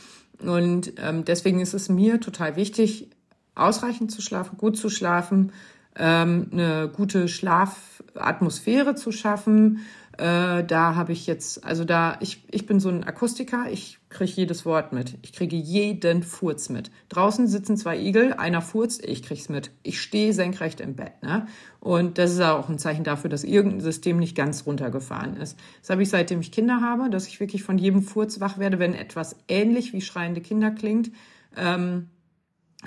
Und 0.40 0.92
ähm, 0.98 1.24
deswegen 1.24 1.60
ist 1.60 1.74
es 1.74 1.88
mir 1.88 2.20
total 2.20 2.56
wichtig, 2.56 3.10
ausreichend 3.54 4.10
zu 4.10 4.20
schlafen, 4.20 4.58
gut 4.58 4.76
zu 4.76 4.90
schlafen, 4.90 5.52
ähm, 5.96 6.48
eine 6.52 6.90
gute 6.94 7.28
Schlafatmosphäre 7.28 8.94
zu 8.94 9.12
schaffen. 9.12 9.80
Äh, 10.16 10.62
da 10.64 10.94
habe 10.94 11.12
ich 11.12 11.26
jetzt, 11.26 11.64
also 11.64 11.84
da, 11.84 12.18
ich, 12.20 12.44
ich 12.52 12.66
bin 12.66 12.78
so 12.78 12.88
ein 12.88 13.02
Akustiker, 13.02 13.66
ich 13.70 13.98
kriege 14.10 14.30
jedes 14.32 14.64
Wort 14.64 14.92
mit. 14.92 15.18
Ich 15.22 15.32
kriege 15.32 15.56
jeden 15.56 16.22
Furz 16.22 16.68
mit. 16.68 16.92
Draußen 17.08 17.48
sitzen 17.48 17.76
zwei 17.76 17.98
Igel, 17.98 18.32
einer 18.34 18.62
furzt, 18.62 19.04
ich 19.04 19.24
krieg's 19.24 19.48
mit. 19.48 19.72
Ich 19.82 20.00
stehe 20.00 20.32
senkrecht 20.32 20.80
im 20.80 20.94
Bett. 20.94 21.20
Ne? 21.22 21.46
Und 21.80 22.18
das 22.18 22.32
ist 22.32 22.40
auch 22.40 22.68
ein 22.68 22.78
Zeichen 22.78 23.02
dafür, 23.02 23.28
dass 23.28 23.42
irgendein 23.42 23.80
System 23.80 24.18
nicht 24.18 24.36
ganz 24.36 24.66
runtergefahren 24.66 25.36
ist. 25.36 25.58
Das 25.80 25.90
habe 25.90 26.02
ich 26.02 26.10
seitdem 26.10 26.40
ich 26.40 26.52
Kinder 26.52 26.80
habe, 26.80 27.10
dass 27.10 27.26
ich 27.26 27.40
wirklich 27.40 27.64
von 27.64 27.78
jedem 27.78 28.02
Furz 28.02 28.38
wach 28.38 28.58
werde, 28.58 28.78
wenn 28.78 28.94
etwas 28.94 29.36
ähnlich 29.48 29.92
wie 29.92 30.00
schreiende 30.00 30.40
Kinder 30.40 30.70
klingt. 30.70 31.10
Ähm, 31.56 32.08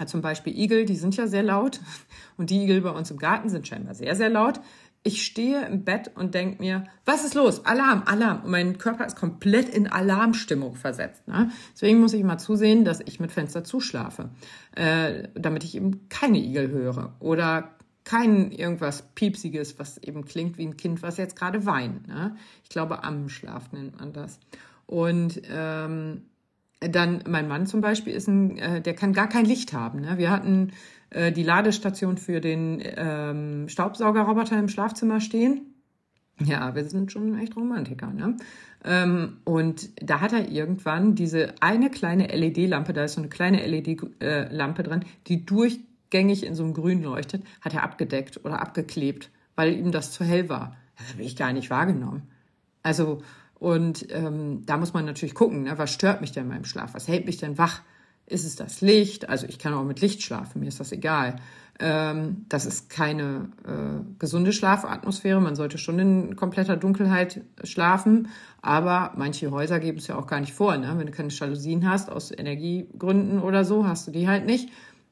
zum 0.05 0.21
Beispiel 0.21 0.57
Igel, 0.57 0.85
die 0.85 0.95
sind 0.95 1.17
ja 1.17 1.27
sehr 1.27 1.43
laut 1.43 1.81
und 2.37 2.51
die 2.51 2.63
Igel 2.63 2.81
bei 2.81 2.91
uns 2.91 3.11
im 3.11 3.17
Garten 3.17 3.49
sind 3.49 3.67
scheinbar 3.67 3.95
sehr, 3.95 4.15
sehr 4.15 4.29
laut. 4.29 4.61
Ich 5.03 5.23
stehe 5.25 5.65
im 5.65 5.85
Bett 5.85 6.11
und 6.15 6.33
denke 6.33 6.61
mir, 6.61 6.83
was 7.05 7.23
ist 7.23 7.33
los? 7.33 7.65
Alarm, 7.65 8.03
Alarm. 8.05 8.43
Und 8.43 8.51
mein 8.51 8.77
Körper 8.77 9.05
ist 9.05 9.15
komplett 9.15 9.69
in 9.69 9.87
Alarmstimmung 9.87 10.75
versetzt. 10.75 11.27
Ne? 11.27 11.49
Deswegen 11.73 11.99
muss 11.99 12.13
ich 12.13 12.23
mal 12.23 12.37
zusehen, 12.37 12.83
dass 12.83 12.99
ich 12.99 13.19
mit 13.19 13.31
Fenster 13.31 13.63
zuschlafe, 13.63 14.29
äh, 14.75 15.29
damit 15.33 15.63
ich 15.63 15.75
eben 15.75 16.09
keine 16.09 16.39
Igel 16.39 16.69
höre 16.69 17.15
oder 17.19 17.77
kein 18.03 18.51
irgendwas 18.51 19.01
Piepsiges, 19.15 19.79
was 19.79 19.97
eben 19.97 20.23
klingt 20.23 20.57
wie 20.57 20.65
ein 20.65 20.77
Kind, 20.77 21.01
was 21.01 21.17
jetzt 21.17 21.35
gerade 21.35 21.65
weint. 21.65 22.07
Ne? 22.07 22.37
Ich 22.63 22.69
glaube, 22.69 23.03
Ammenschlaf 23.03 23.71
nennt 23.73 23.99
man 23.99 24.13
das. 24.13 24.39
Und 24.85 25.41
ähm, 25.51 26.21
dann 26.79 27.23
mein 27.27 27.47
Mann 27.47 27.65
zum 27.65 27.81
Beispiel 27.81 28.13
ist 28.13 28.27
ein, 28.27 28.57
äh, 28.57 28.81
der 28.81 28.93
kann 28.93 29.11
gar 29.11 29.27
kein 29.27 29.45
Licht 29.45 29.73
haben. 29.73 30.01
Ne? 30.01 30.17
Wir 30.17 30.29
hatten 30.29 30.71
äh, 31.09 31.31
die 31.31 31.43
Ladestation 31.43 32.17
für 32.17 32.41
den 32.41 32.81
ähm, 32.83 33.69
Staubsaugerroboter 33.69 34.59
im 34.59 34.69
Schlafzimmer 34.69 35.21
stehen. 35.21 35.73
Ja, 36.39 36.75
wir 36.75 36.85
sind 36.85 37.11
schon 37.11 37.37
echt 37.39 37.55
Romantiker, 37.55 38.11
ne? 38.11 38.37
Ähm, 38.83 39.37
und 39.43 39.89
da 40.01 40.21
hat 40.21 40.33
er 40.33 40.49
irgendwann 40.49 41.15
diese 41.15 41.55
eine 41.61 41.89
kleine 41.89 42.27
LED-Lampe, 42.27 42.93
da 42.93 43.05
ist 43.05 43.13
so 43.13 43.21
eine 43.21 43.29
kleine 43.29 43.65
LED-Lampe 43.65 44.83
dran, 44.83 45.03
die 45.25 45.45
durchgängig 45.45 46.45
in 46.45 46.53
so 46.53 46.63
einem 46.63 46.73
Grün 46.73 47.01
leuchtet, 47.01 47.43
hat 47.61 47.73
er 47.73 47.83
abgedeckt 47.83 48.45
oder 48.45 48.61
abgeklebt, 48.61 49.31
weil 49.55 49.73
ihm 49.73 49.91
das 49.91 50.11
zu 50.11 50.23
hell 50.23 50.47
war. 50.47 50.77
Das 50.97 51.13
habe 51.13 51.23
ich 51.23 51.35
gar 51.35 51.53
nicht 51.53 51.71
wahrgenommen. 51.71 52.23
Also, 52.83 53.23
und 53.55 54.07
ähm, 54.11 54.63
da 54.65 54.77
muss 54.77 54.93
man 54.93 55.05
natürlich 55.05 55.33
gucken, 55.33 55.63
ne, 55.63 55.77
was 55.77 55.91
stört 55.91 56.21
mich 56.21 56.31
denn 56.31 56.43
in 56.43 56.49
meinem 56.49 56.65
Schlaf? 56.65 56.93
Was 56.93 57.07
hält 57.07 57.25
mich 57.25 57.37
denn 57.37 57.57
wach? 57.57 57.81
Ist 58.27 58.45
es 58.45 58.55
das 58.55 58.81
Licht? 58.81 59.29
Also 59.29 59.47
ich 59.47 59.57
kann 59.57 59.73
auch 59.73 59.85
mit 59.85 60.01
Licht 60.01 60.21
schlafen, 60.21 60.59
mir 60.59 60.67
ist 60.67 60.79
das 60.79 60.91
egal. 60.91 61.37
Ähm, 61.79 62.45
das 62.49 62.65
ist 62.65 62.89
keine 62.89 63.49
äh, 63.65 64.03
gesunde 64.19 64.51
Schlafatmosphäre. 64.51 65.39
Man 65.39 65.55
sollte 65.55 65.77
schon 65.77 65.99
in 65.99 66.35
kompletter 66.35 66.75
Dunkelheit 66.75 67.41
schlafen. 67.63 68.29
Aber 68.61 69.13
manche 69.15 69.51
Häuser 69.51 69.79
geben 69.79 69.99
es 69.99 70.07
ja 70.07 70.15
auch 70.15 70.27
gar 70.27 70.39
nicht 70.39 70.53
vor. 70.53 70.75
Ne? 70.77 70.93
Wenn 70.97 71.05
du 71.05 71.11
keine 71.11 71.29
Jalousien 71.29 71.89
hast, 71.89 72.11
aus 72.11 72.31
Energiegründen 72.31 73.41
oder 73.41 73.63
so, 73.63 73.87
hast 73.87 74.07
du 74.07 74.11
die 74.11 74.27
halt 74.27 74.45
nicht. 74.45 74.69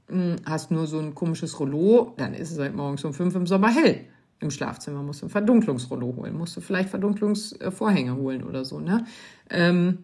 Hm, 0.09 0.37
hast 0.45 0.71
nur 0.71 0.87
so 0.87 0.99
ein 0.99 1.15
komisches 1.15 1.59
Rollo, 1.59 2.13
dann 2.17 2.33
ist 2.33 2.51
es 2.51 2.59
halt 2.59 2.75
morgens 2.75 3.05
um 3.05 3.13
fünf 3.13 3.35
im 3.35 3.47
Sommer 3.47 3.69
hell 3.69 4.05
im 4.39 4.51
Schlafzimmer 4.51 5.01
musst 5.01 5.21
du 5.21 5.27
ein 5.27 5.29
Verdunklungsrollo 5.29 6.15
holen, 6.17 6.37
musst 6.37 6.55
du 6.57 6.61
vielleicht 6.61 6.89
Verdunklungsvorhänge 6.89 8.15
holen 8.15 8.43
oder 8.43 8.65
so, 8.65 8.79
ne? 8.79 9.05
Ähm, 9.49 9.99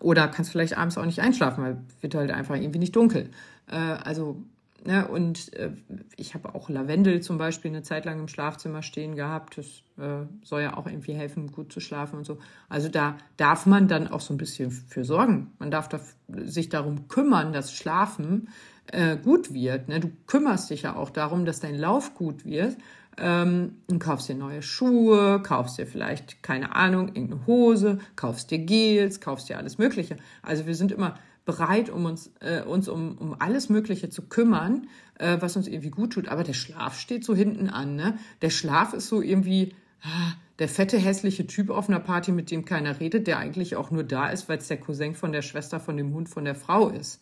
oder 0.00 0.28
kannst 0.28 0.50
vielleicht 0.50 0.76
abends 0.76 0.98
auch 0.98 1.04
nicht 1.04 1.20
einschlafen, 1.20 1.64
weil 1.64 1.78
wird 2.00 2.14
halt 2.14 2.30
einfach 2.30 2.56
irgendwie 2.56 2.78
nicht 2.78 2.96
dunkel. 2.96 3.30
Äh, 3.68 3.76
also, 3.76 4.42
ne, 4.84 5.06
und 5.08 5.52
äh, 5.54 5.72
ich 6.16 6.34
habe 6.34 6.54
auch 6.54 6.68
Lavendel 6.68 7.20
zum 7.20 7.38
Beispiel 7.38 7.70
eine 7.70 7.82
Zeit 7.82 8.04
lang 8.04 8.18
im 8.20 8.28
Schlafzimmer 8.28 8.82
stehen 8.82 9.16
gehabt. 9.16 9.58
Das 9.58 9.82
äh, 9.98 10.26
soll 10.42 10.62
ja 10.62 10.76
auch 10.76 10.86
irgendwie 10.86 11.14
helfen, 11.14 11.52
gut 11.52 11.72
zu 11.72 11.80
schlafen 11.80 12.18
und 12.18 12.24
so. 12.24 12.38
Also 12.68 12.88
da 12.88 13.16
darf 13.36 13.66
man 13.66 13.88
dann 13.88 14.08
auch 14.08 14.20
so 14.20 14.34
ein 14.34 14.38
bisschen 14.38 14.70
für 14.70 15.04
sorgen. 15.04 15.52
Man 15.58 15.70
darf 15.70 15.88
da, 15.88 16.00
sich 16.28 16.68
darum 16.68 17.08
kümmern, 17.08 17.52
dass 17.52 17.72
Schlafen 17.72 18.48
äh, 18.92 19.16
gut 19.16 19.52
wird. 19.52 19.88
Ne? 19.88 20.00
Du 20.00 20.10
kümmerst 20.26 20.70
dich 20.70 20.82
ja 20.82 20.96
auch 20.96 21.10
darum, 21.10 21.44
dass 21.44 21.60
dein 21.60 21.76
Lauf 21.76 22.14
gut 22.14 22.44
wird 22.44 22.76
ähm, 23.18 23.76
und 23.86 23.98
kaufst 23.98 24.28
dir 24.28 24.34
neue 24.34 24.62
Schuhe, 24.62 25.40
kaufst 25.42 25.78
dir 25.78 25.86
vielleicht, 25.86 26.42
keine 26.42 26.74
Ahnung, 26.74 27.08
irgendeine 27.08 27.46
Hose, 27.46 27.98
kaufst 28.14 28.50
dir 28.50 28.58
Gels, 28.58 29.20
kaufst 29.20 29.48
dir 29.48 29.58
alles 29.58 29.78
Mögliche. 29.78 30.16
Also 30.42 30.66
wir 30.66 30.74
sind 30.74 30.92
immer 30.92 31.18
bereit, 31.44 31.90
um 31.90 32.04
uns, 32.04 32.32
äh, 32.40 32.62
uns 32.62 32.88
um, 32.88 33.16
um 33.18 33.36
alles 33.38 33.68
Mögliche 33.68 34.10
zu 34.10 34.22
kümmern, 34.22 34.88
äh, 35.18 35.36
was 35.40 35.56
uns 35.56 35.68
irgendwie 35.68 35.90
gut 35.90 36.12
tut. 36.12 36.28
Aber 36.28 36.44
der 36.44 36.54
Schlaf 36.54 36.98
steht 36.98 37.24
so 37.24 37.34
hinten 37.34 37.68
an. 37.68 37.96
Ne? 37.96 38.18
Der 38.42 38.50
Schlaf 38.50 38.92
ist 38.92 39.08
so 39.08 39.22
irgendwie 39.22 39.74
ah, 40.02 40.32
der 40.58 40.68
fette, 40.68 40.98
hässliche 40.98 41.46
Typ 41.46 41.70
auf 41.70 41.88
einer 41.88 42.00
Party, 42.00 42.32
mit 42.32 42.50
dem 42.50 42.64
keiner 42.64 42.98
redet, 42.98 43.26
der 43.26 43.38
eigentlich 43.38 43.76
auch 43.76 43.90
nur 43.90 44.04
da 44.04 44.28
ist, 44.28 44.48
weil 44.48 44.58
es 44.58 44.68
der 44.68 44.80
Cousin 44.80 45.14
von 45.14 45.32
der 45.32 45.42
Schwester, 45.42 45.80
von 45.80 45.96
dem 45.96 46.14
Hund, 46.14 46.28
von 46.28 46.44
der 46.44 46.54
Frau 46.54 46.88
ist. 46.88 47.20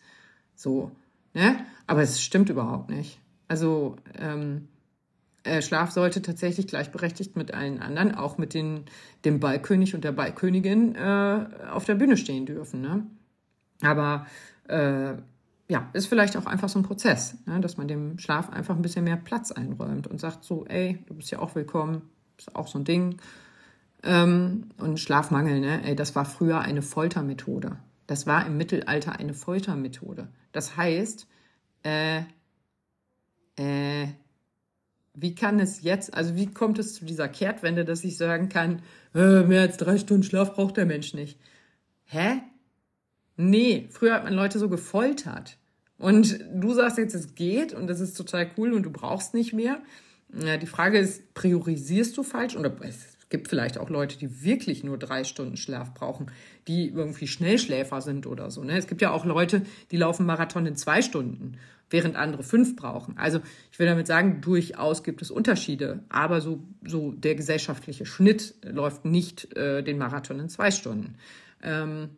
So. 0.55 0.91
Ne? 1.35 1.57
Aber 1.85 2.01
es 2.01 2.21
stimmt 2.21 2.49
überhaupt 2.49 2.89
nicht. 2.89 3.19
Also, 3.47 3.97
ähm, 4.17 4.67
äh, 5.43 5.61
Schlaf 5.61 5.91
sollte 5.91 6.23
tatsächlich 6.23 6.65
gleichberechtigt 6.65 7.35
mit 7.35 7.53
allen 7.53 7.79
anderen, 7.79 8.15
auch 8.15 8.39
mit 8.39 8.55
den, 8.55 8.85
dem 9.25 9.39
Ballkönig 9.39 9.93
und 9.93 10.03
der 10.03 10.11
Ballkönigin 10.11 10.95
äh, 10.95 11.45
auf 11.71 11.85
der 11.85 11.95
Bühne 11.95 12.17
stehen 12.17 12.47
dürfen. 12.47 12.81
Ne? 12.81 13.05
Aber 13.81 14.25
äh, 14.67 15.13
ja, 15.67 15.89
ist 15.93 16.07
vielleicht 16.07 16.35
auch 16.37 16.47
einfach 16.47 16.69
so 16.69 16.79
ein 16.79 16.83
Prozess, 16.83 17.35
ne? 17.45 17.59
dass 17.59 17.77
man 17.77 17.87
dem 17.87 18.17
Schlaf 18.17 18.49
einfach 18.49 18.75
ein 18.75 18.81
bisschen 18.81 19.03
mehr 19.03 19.17
Platz 19.17 19.51
einräumt 19.51 20.07
und 20.07 20.19
sagt 20.19 20.43
so, 20.43 20.65
ey, 20.65 21.03
du 21.05 21.13
bist 21.13 21.29
ja 21.29 21.39
auch 21.39 21.53
willkommen, 21.53 22.01
ist 22.37 22.55
auch 22.55 22.67
so 22.67 22.79
ein 22.79 22.85
Ding. 22.85 23.17
Ähm, 24.03 24.69
und 24.77 24.99
Schlafmangel, 24.99 25.59
ne? 25.59 25.83
ey, 25.85 25.95
das 25.95 26.15
war 26.15 26.25
früher 26.25 26.61
eine 26.61 26.81
Foltermethode. 26.81 27.77
Das 28.07 28.27
war 28.27 28.45
im 28.45 28.57
Mittelalter 28.57 29.19
eine 29.19 29.33
Foltermethode. 29.33 30.27
Das 30.51 30.77
heißt, 30.77 31.27
äh, 31.83 32.21
äh, 33.57 34.07
wie 35.13 35.33
kann 35.33 35.59
es 35.59 35.81
jetzt, 35.81 36.13
also 36.13 36.35
wie 36.35 36.47
kommt 36.47 36.77
es 36.77 36.93
zu 36.93 37.05
dieser 37.05 37.27
Kehrtwende, 37.27 37.85
dass 37.85 38.03
ich 38.03 38.17
sagen 38.17 38.49
kann, 38.49 38.81
äh, 39.13 39.43
mehr 39.43 39.61
als 39.61 39.77
drei 39.77 39.97
Stunden 39.97 40.23
Schlaf 40.23 40.53
braucht 40.53 40.77
der 40.77 40.85
Mensch 40.85 41.13
nicht? 41.13 41.39
Hä? 42.05 42.41
Nee, 43.37 43.87
früher 43.91 44.13
hat 44.13 44.23
man 44.23 44.33
Leute 44.33 44.59
so 44.59 44.69
gefoltert. 44.69 45.57
Und 45.97 46.39
du 46.53 46.73
sagst 46.73 46.97
jetzt, 46.97 47.15
es 47.15 47.35
geht 47.35 47.73
und 47.73 47.87
das 47.87 47.99
ist 47.99 48.15
total 48.15 48.51
cool 48.57 48.73
und 48.73 48.83
du 48.83 48.91
brauchst 48.91 49.33
nicht 49.33 49.53
mehr. 49.53 49.81
Ja, 50.33 50.57
die 50.57 50.67
Frage 50.67 50.99
ist, 50.99 51.33
priorisierst 51.33 52.17
du 52.17 52.23
falsch? 52.23 52.55
Oder 52.57 52.75
Es 52.81 53.14
gibt 53.29 53.47
vielleicht 53.47 53.77
auch 53.77 53.89
Leute, 53.89 54.17
die 54.17 54.43
wirklich 54.43 54.83
nur 54.83 54.97
drei 54.97 55.23
Stunden 55.23 55.57
Schlaf 55.57 55.93
brauchen, 55.93 56.31
die 56.67 56.89
irgendwie 56.89 57.27
Schnellschläfer 57.27 58.01
sind 58.01 58.27
oder 58.27 58.51
so. 58.51 58.63
Ne? 58.63 58.77
Es 58.77 58.87
gibt 58.87 59.01
ja 59.01 59.11
auch 59.11 59.25
Leute, 59.25 59.63
die 59.91 59.97
laufen 59.97 60.25
Marathon 60.25 60.65
in 60.65 60.75
zwei 60.75 61.01
Stunden, 61.01 61.57
während 61.89 62.15
andere 62.15 62.43
fünf 62.43 62.75
brauchen. 62.75 63.17
Also 63.17 63.41
ich 63.71 63.79
will 63.79 63.87
damit 63.87 64.07
sagen, 64.07 64.41
durchaus 64.41 65.03
gibt 65.03 65.21
es 65.21 65.31
Unterschiede, 65.31 66.03
aber 66.09 66.41
so, 66.41 66.63
so 66.85 67.11
der 67.11 67.35
gesellschaftliche 67.35 68.05
Schnitt 68.05 68.55
läuft 68.63 69.05
nicht 69.05 69.55
äh, 69.55 69.83
den 69.83 69.97
Marathon 69.97 70.39
in 70.39 70.49
zwei 70.49 70.71
Stunden. 70.71 71.15
Ähm, 71.61 72.09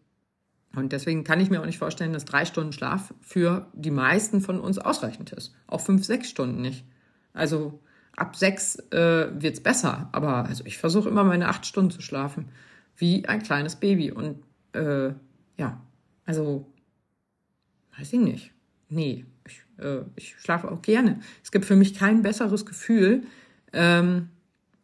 und 0.75 0.91
deswegen 0.91 1.23
kann 1.23 1.39
ich 1.39 1.49
mir 1.49 1.61
auch 1.61 1.65
nicht 1.65 1.79
vorstellen, 1.79 2.13
dass 2.13 2.25
drei 2.25 2.45
Stunden 2.45 2.71
Schlaf 2.73 3.13
für 3.21 3.67
die 3.73 3.91
meisten 3.91 4.41
von 4.41 4.59
uns 4.59 4.77
ausreichend 4.77 5.31
ist. 5.31 5.55
Auch 5.65 5.81
fünf, 5.81 6.05
sechs 6.05 6.29
Stunden 6.29 6.61
nicht. 6.61 6.85
Also 7.33 7.79
ab 8.17 8.35
sechs 8.35 8.75
äh, 8.91 9.29
wird's 9.41 9.61
besser. 9.61 10.09
Aber 10.11 10.45
also 10.45 10.65
ich 10.65 10.77
versuche 10.77 11.07
immer 11.07 11.23
meine 11.23 11.47
acht 11.47 11.65
Stunden 11.65 11.91
zu 11.91 12.01
schlafen. 12.01 12.49
Wie 12.97 13.25
ein 13.27 13.41
kleines 13.41 13.77
Baby. 13.77 14.11
Und 14.11 14.43
äh, 14.73 15.13
ja, 15.57 15.81
also 16.25 16.67
weiß 17.97 18.11
ich 18.11 18.19
nicht. 18.19 18.51
Nee, 18.89 19.25
ich, 19.47 19.61
äh, 19.83 20.01
ich 20.15 20.35
schlafe 20.39 20.69
auch 20.69 20.81
gerne. 20.81 21.19
Es 21.43 21.51
gibt 21.51 21.65
für 21.65 21.75
mich 21.75 21.93
kein 21.93 22.21
besseres 22.21 22.65
Gefühl, 22.65 23.23
ähm, 23.71 24.29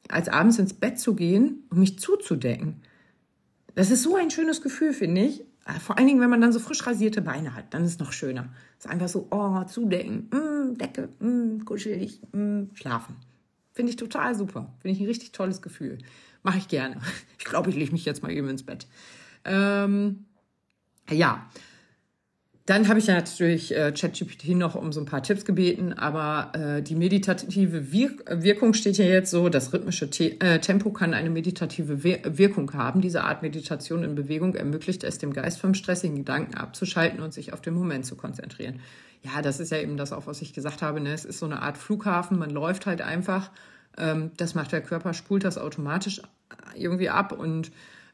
als 0.10 0.30
abends 0.30 0.60
ins 0.60 0.74
Bett 0.74 1.00
zu 1.00 1.16
gehen 1.16 1.64
und 1.70 1.80
mich 1.80 2.00
zuzudecken. 2.00 2.82
Das 3.76 3.90
ist 3.90 4.04
so 4.04 4.16
ein 4.16 4.30
schönes 4.30 4.62
Gefühl, 4.62 4.94
finde 4.94 5.22
ich. 5.22 5.42
Äh, 5.66 5.80
vor 5.80 5.98
allen 5.98 6.08
Dingen, 6.08 6.22
wenn 6.22 6.30
man 6.30 6.42
dann 6.42 6.54
so 6.54 6.60
frisch 6.60 6.86
rasierte 6.86 7.22
Beine 7.22 7.56
hat, 7.56 7.74
dann 7.74 7.84
ist 7.84 7.94
es 7.94 8.00
noch 8.00 8.12
schöner. 8.12 8.50
Es 8.78 8.86
ist 8.86 8.92
einfach 8.92 9.08
so, 9.08 9.28
oh, 9.32 9.64
zudecken, 9.64 10.30
mm, 10.32 10.53
Decke, 10.78 11.10
mm, 11.20 11.66
kuschelig, 11.66 12.22
mm, 12.34 12.74
schlafen. 12.74 13.16
Finde 13.72 13.90
ich 13.92 13.96
total 13.96 14.36
super. 14.36 14.74
Finde 14.80 14.96
ich 14.96 15.02
ein 15.02 15.08
richtig 15.08 15.32
tolles 15.32 15.62
Gefühl. 15.62 15.98
Mache 16.44 16.58
ich 16.58 16.68
gerne. 16.68 17.02
Ich 17.40 17.46
glaube, 17.46 17.70
ich 17.72 17.76
lege 17.76 17.92
mich 17.92 18.06
jetzt 18.06 18.24
mal 18.24 18.32
eben 18.32 18.48
ins 18.48 18.64
Bett. 18.64 18.88
Ähm, 19.44 20.26
ja, 21.12 21.46
dann 22.66 22.88
habe 22.88 22.99
ich 22.99 23.07
ja 23.07 23.16
natürlich 23.16 23.76
äh, 23.76 23.91
ChatGPT 23.91 24.49
noch 24.49 24.76
um 24.76 24.93
so 24.93 25.01
ein 25.01 25.05
paar 25.05 25.22
Tipps 25.22 25.43
gebeten, 25.43 25.91
aber 25.91 26.57
äh, 26.57 26.82
die 26.82 26.95
meditative 26.95 27.91
Wirk 27.91 28.24
Wirkung 28.30 28.74
steht 28.74 28.97
ja 28.97 29.03
jetzt 29.03 29.32
so, 29.32 29.49
das 29.49 29.74
rhythmische 29.74 30.09
Te 30.09 30.39
äh, 30.39 30.59
Tempo 30.59 30.91
kann 30.91 31.14
eine 31.14 31.30
meditative 31.30 32.03
Wir 32.03 32.22
Wirkung 32.24 32.72
haben. 32.74 33.01
Diese 33.01 33.26
Art 33.26 33.41
Meditation 33.41 34.03
in 34.03 34.16
Bewegung 34.16 34.55
ermöglicht 34.55 35.03
es 35.03 35.18
dem 35.18 35.34
Geist 35.34 35.59
vom 35.59 35.74
stressigen 35.74 36.16
Gedanken 36.16 36.55
abzuschalten 36.55 37.20
und 37.20 37.34
sich 37.34 37.51
auf 37.51 37.59
den 37.59 37.74
Moment 37.74 38.05
zu 38.05 38.16
konzentrieren. 38.16 38.80
Ja, 39.24 39.41
das 39.41 39.59
ist 39.59 39.72
ja 39.72 39.80
eben 39.80 39.97
das 39.97 40.14
auch, 40.14 40.26
was 40.26 40.41
ich 40.41 40.53
gesagt 40.53 40.82
habe. 40.82 41.01
Ne? 41.01 41.11
Es 41.11 41.26
ist 41.26 41.39
so 41.39 41.45
eine 41.45 41.61
Art 41.61 41.78
Flughafen, 41.78 42.39
man 42.39 42.49
läuft 42.49 42.86
halt 42.86 43.01
einfach. 43.01 43.51
Ähm, 43.97 44.32
das 44.38 44.55
macht 44.55 44.72
der 44.72 44.82
Körper, 44.82 45.14
spult 45.14 45.43
das 45.43 45.57
automatisch 45.57 46.22
irgendwie 46.76 47.09
ab 47.09 47.34
und 47.34 47.72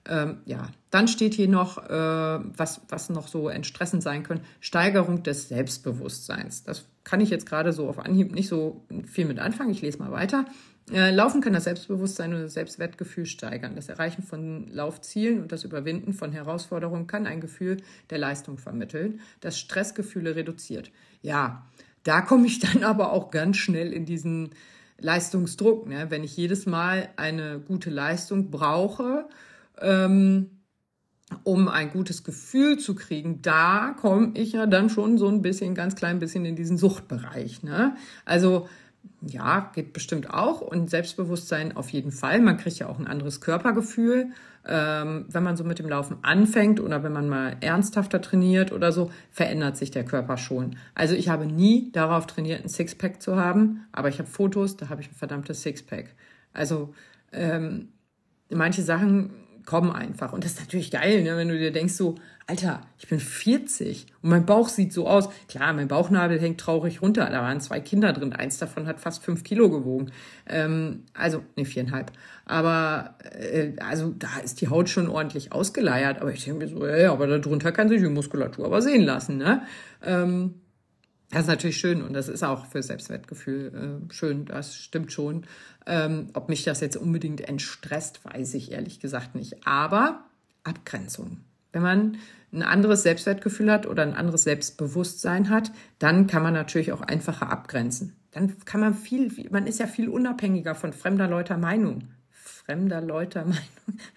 ähm, 0.09 0.37
ja, 0.45 0.67
dann 0.89 1.07
steht 1.07 1.35
hier 1.35 1.47
noch, 1.47 1.77
äh, 1.77 1.89
was, 1.89 2.81
was 2.89 3.09
noch 3.09 3.27
so 3.27 3.47
entstressend 3.47 4.01
sein 4.01 4.23
können, 4.23 4.41
Steigerung 4.59 5.21
des 5.21 5.47
Selbstbewusstseins. 5.47 6.63
Das 6.63 6.85
kann 7.03 7.21
ich 7.21 7.29
jetzt 7.29 7.45
gerade 7.45 7.73
so 7.73 7.87
auf 7.87 7.99
Anhieb 7.99 8.33
nicht 8.33 8.49
so 8.49 8.85
viel 9.05 9.25
mit 9.25 9.39
anfangen. 9.39 9.69
Ich 9.69 9.81
lese 9.81 9.99
mal 9.99 10.11
weiter. 10.11 10.45
Äh, 10.91 11.11
Laufen 11.11 11.41
kann 11.41 11.53
das 11.53 11.65
Selbstbewusstsein 11.65 12.33
und 12.33 12.41
das 12.41 12.55
Selbstwertgefühl 12.55 13.27
steigern. 13.27 13.75
Das 13.75 13.89
Erreichen 13.89 14.23
von 14.23 14.67
Laufzielen 14.67 15.41
und 15.41 15.51
das 15.51 15.63
Überwinden 15.63 16.13
von 16.13 16.31
Herausforderungen 16.31 17.05
kann 17.05 17.27
ein 17.27 17.41
Gefühl 17.41 17.77
der 18.09 18.17
Leistung 18.17 18.57
vermitteln, 18.57 19.19
das 19.41 19.59
Stressgefühle 19.59 20.35
reduziert. 20.35 20.91
Ja, 21.21 21.67
da 22.03 22.21
komme 22.21 22.47
ich 22.47 22.59
dann 22.59 22.83
aber 22.83 23.11
auch 23.11 23.29
ganz 23.29 23.57
schnell 23.57 23.93
in 23.93 24.05
diesen 24.05 24.49
Leistungsdruck. 24.99 25.87
Ne? 25.87 26.07
Wenn 26.09 26.23
ich 26.23 26.35
jedes 26.35 26.65
Mal 26.65 27.09
eine 27.15 27.59
gute 27.59 27.91
Leistung 27.91 28.49
brauche, 28.49 29.27
ähm, 29.81 30.59
um 31.43 31.67
ein 31.67 31.91
gutes 31.91 32.23
Gefühl 32.23 32.77
zu 32.77 32.95
kriegen, 32.95 33.41
da 33.41 33.95
komme 33.99 34.31
ich 34.33 34.53
ja 34.53 34.65
dann 34.65 34.89
schon 34.89 35.17
so 35.17 35.27
ein 35.27 35.41
bisschen, 35.41 35.75
ganz 35.75 35.95
klein 35.95 36.19
bisschen 36.19 36.45
in 36.45 36.55
diesen 36.55 36.77
Suchtbereich. 36.77 37.63
Ne? 37.63 37.95
Also 38.25 38.67
ja, 39.21 39.71
geht 39.73 39.93
bestimmt 39.93 40.33
auch 40.33 40.61
und 40.61 40.89
Selbstbewusstsein 40.89 41.75
auf 41.75 41.89
jeden 41.89 42.11
Fall. 42.11 42.41
Man 42.41 42.57
kriegt 42.57 42.79
ja 42.79 42.87
auch 42.87 42.99
ein 42.99 43.07
anderes 43.07 43.41
Körpergefühl, 43.41 44.31
ähm, 44.65 45.25
wenn 45.29 45.43
man 45.43 45.57
so 45.57 45.63
mit 45.63 45.79
dem 45.79 45.89
Laufen 45.89 46.17
anfängt 46.21 46.79
oder 46.79 47.03
wenn 47.03 47.11
man 47.11 47.29
mal 47.29 47.57
ernsthafter 47.61 48.21
trainiert 48.21 48.71
oder 48.71 48.91
so, 48.91 49.11
verändert 49.31 49.77
sich 49.77 49.91
der 49.91 50.05
Körper 50.05 50.37
schon. 50.37 50.77
Also 50.95 51.15
ich 51.15 51.29
habe 51.29 51.45
nie 51.45 51.91
darauf 51.91 52.27
trainiert, 52.27 52.63
ein 52.63 52.69
Sixpack 52.69 53.21
zu 53.21 53.35
haben, 53.35 53.85
aber 53.91 54.09
ich 54.09 54.19
habe 54.19 54.29
Fotos, 54.29 54.77
da 54.77 54.89
habe 54.89 55.01
ich 55.01 55.09
ein 55.09 55.15
verdammtes 55.15 55.63
Sixpack. 55.63 56.15
Also 56.53 56.93
ähm, 57.31 57.89
manche 58.49 58.81
Sachen 58.81 59.31
kommen 59.69 59.91
einfach. 59.91 60.33
Und 60.33 60.43
das 60.43 60.53
ist 60.53 60.61
natürlich 60.61 60.89
geil, 60.89 61.21
ne? 61.21 61.37
wenn 61.37 61.47
du 61.47 61.55
dir 61.55 61.71
denkst 61.71 61.93
so, 61.93 62.15
Alter, 62.47 62.81
ich 62.97 63.07
bin 63.07 63.19
40 63.19 64.07
und 64.23 64.31
mein 64.31 64.47
Bauch 64.47 64.67
sieht 64.67 64.91
so 64.91 65.07
aus. 65.07 65.29
Klar, 65.47 65.73
mein 65.73 65.87
Bauchnabel 65.87 66.39
hängt 66.41 66.59
traurig 66.59 67.03
runter. 67.03 67.29
Da 67.29 67.43
waren 67.43 67.61
zwei 67.61 67.79
Kinder 67.79 68.11
drin. 68.11 68.33
Eins 68.33 68.57
davon 68.57 68.87
hat 68.87 68.99
fast 68.99 69.23
fünf 69.23 69.43
Kilo 69.43 69.69
gewogen. 69.69 70.11
Ähm, 70.47 71.03
also, 71.13 71.43
ne, 71.55 71.65
viereinhalb. 71.65 72.11
Aber, 72.45 73.13
äh, 73.39 73.73
also, 73.79 74.11
da 74.17 74.39
ist 74.43 74.61
die 74.61 74.69
Haut 74.69 74.89
schon 74.89 75.07
ordentlich 75.07 75.51
ausgeleiert. 75.51 76.19
Aber 76.19 76.33
ich 76.33 76.43
denke 76.43 76.65
mir 76.65 76.67
so, 76.67 76.87
ja, 76.87 77.11
aber 77.11 77.27
darunter 77.27 77.71
kann 77.71 77.89
sich 77.89 78.01
die 78.01 78.09
Muskulatur 78.09 78.65
aber 78.65 78.81
sehen 78.81 79.03
lassen, 79.03 79.37
ne? 79.37 79.61
Ähm, 80.03 80.55
das 81.31 81.41
ist 81.41 81.47
natürlich 81.47 81.77
schön 81.77 82.01
und 82.01 82.13
das 82.13 82.27
ist 82.27 82.43
auch 82.43 82.65
für 82.65 82.81
Selbstwertgefühl 82.81 84.01
äh, 84.09 84.13
schön, 84.13 84.45
das 84.45 84.75
stimmt 84.75 85.11
schon. 85.11 85.45
Ähm, 85.85 86.29
ob 86.33 86.49
mich 86.49 86.63
das 86.63 86.81
jetzt 86.81 86.97
unbedingt 86.97 87.41
entstresst, 87.41 88.25
weiß 88.25 88.55
ich 88.55 88.71
ehrlich 88.71 88.99
gesagt 88.99 89.35
nicht. 89.35 89.67
Aber 89.67 90.23
Abgrenzung. 90.63 91.37
Wenn 91.71 91.83
man 91.83 92.17
ein 92.51 92.63
anderes 92.63 93.03
Selbstwertgefühl 93.03 93.71
hat 93.71 93.85
oder 93.85 94.01
ein 94.03 94.15
anderes 94.15 94.43
Selbstbewusstsein 94.43 95.49
hat, 95.49 95.71
dann 95.99 96.25
kann 96.25 96.41
man 96.41 96.53
natürlich 96.53 96.91
auch 96.91 97.01
einfacher 97.01 97.51
abgrenzen. 97.51 98.15
Dann 98.31 98.57
kann 98.65 98.81
man 98.81 98.95
viel, 98.95 99.31
man 99.51 99.67
ist 99.67 99.79
ja 99.79 99.87
viel 99.87 100.09
unabhängiger 100.09 100.73
von 100.73 100.93
fremder 100.93 101.27
Leute 101.27 101.57
Meinung. 101.57 102.07
Fremder 102.31 103.01
Leute 103.01 103.41
Meinung. 103.41 103.57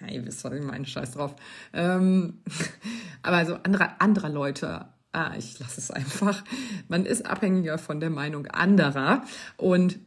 Ja, 0.01 0.09
ihr 0.09 0.25
wisst, 0.25 0.45
ich 0.45 0.63
meine, 0.63 0.87
scheiß 0.87 1.13
drauf. 1.13 1.35
Ähm, 1.73 2.39
aber 3.23 3.37
also 3.37 3.55
anderer, 3.55 4.01
anderer 4.01 4.29
Leute 4.29 4.87
ah, 5.13 5.33
ich 5.39 5.59
lasse 5.59 5.81
es 5.81 5.91
einfach. 5.91 6.43
Man 6.89 7.07
ist 7.07 7.27
abhängiger 7.27 7.79
von 7.79 8.01
der 8.01 8.11
Meinung 8.11 8.47
anderer 8.47 9.25
und 9.57 9.99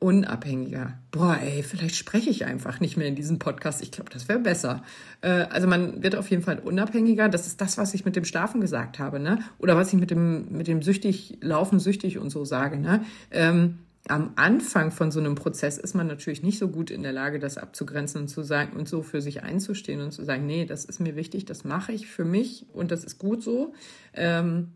unabhängiger. 0.00 0.98
Boah, 1.12 1.38
ey, 1.40 1.62
vielleicht 1.62 1.96
spreche 1.96 2.28
ich 2.28 2.44
einfach 2.44 2.78
nicht 2.78 2.98
mehr 2.98 3.06
in 3.06 3.14
diesem 3.14 3.38
Podcast. 3.38 3.82
Ich 3.82 3.90
glaube, 3.90 4.10
das 4.10 4.28
wäre 4.28 4.38
besser. 4.38 4.82
Äh, 5.22 5.46
also 5.48 5.66
man 5.66 6.02
wird 6.02 6.14
auf 6.14 6.28
jeden 6.28 6.42
Fall 6.42 6.58
unabhängiger. 6.58 7.30
Das 7.30 7.46
ist 7.46 7.60
das, 7.60 7.78
was 7.78 7.94
ich 7.94 8.04
mit 8.04 8.14
dem 8.14 8.26
Schlafen 8.26 8.60
gesagt 8.60 8.98
habe, 8.98 9.18
ne? 9.18 9.38
Oder 9.58 9.76
was 9.76 9.92
ich 9.94 9.98
mit 9.98 10.10
dem 10.10 10.52
mit 10.52 10.68
dem 10.68 10.82
süchtig 10.82 11.38
Laufen, 11.40 11.80
süchtig 11.80 12.18
und 12.18 12.28
so 12.28 12.44
sage, 12.44 12.76
ne? 12.76 13.02
Ähm, 13.30 13.78
am 14.08 14.32
Anfang 14.36 14.90
von 14.90 15.10
so 15.10 15.18
einem 15.18 15.34
Prozess 15.34 15.78
ist 15.78 15.94
man 15.94 16.06
natürlich 16.06 16.42
nicht 16.42 16.58
so 16.58 16.68
gut 16.68 16.90
in 16.90 17.02
der 17.02 17.12
Lage, 17.12 17.38
das 17.38 17.56
abzugrenzen 17.56 18.22
und 18.22 18.28
zu 18.28 18.42
sagen 18.42 18.76
und 18.76 18.88
so 18.88 19.02
für 19.02 19.22
sich 19.22 19.42
einzustehen 19.42 20.00
und 20.02 20.12
zu 20.12 20.24
sagen, 20.24 20.44
nee, 20.46 20.66
das 20.66 20.84
ist 20.84 21.00
mir 21.00 21.16
wichtig, 21.16 21.46
das 21.46 21.64
mache 21.64 21.92
ich 21.92 22.06
für 22.06 22.24
mich 22.24 22.66
und 22.74 22.90
das 22.90 23.02
ist 23.02 23.18
gut 23.18 23.42
so. 23.42 23.72
Ähm, 24.12 24.72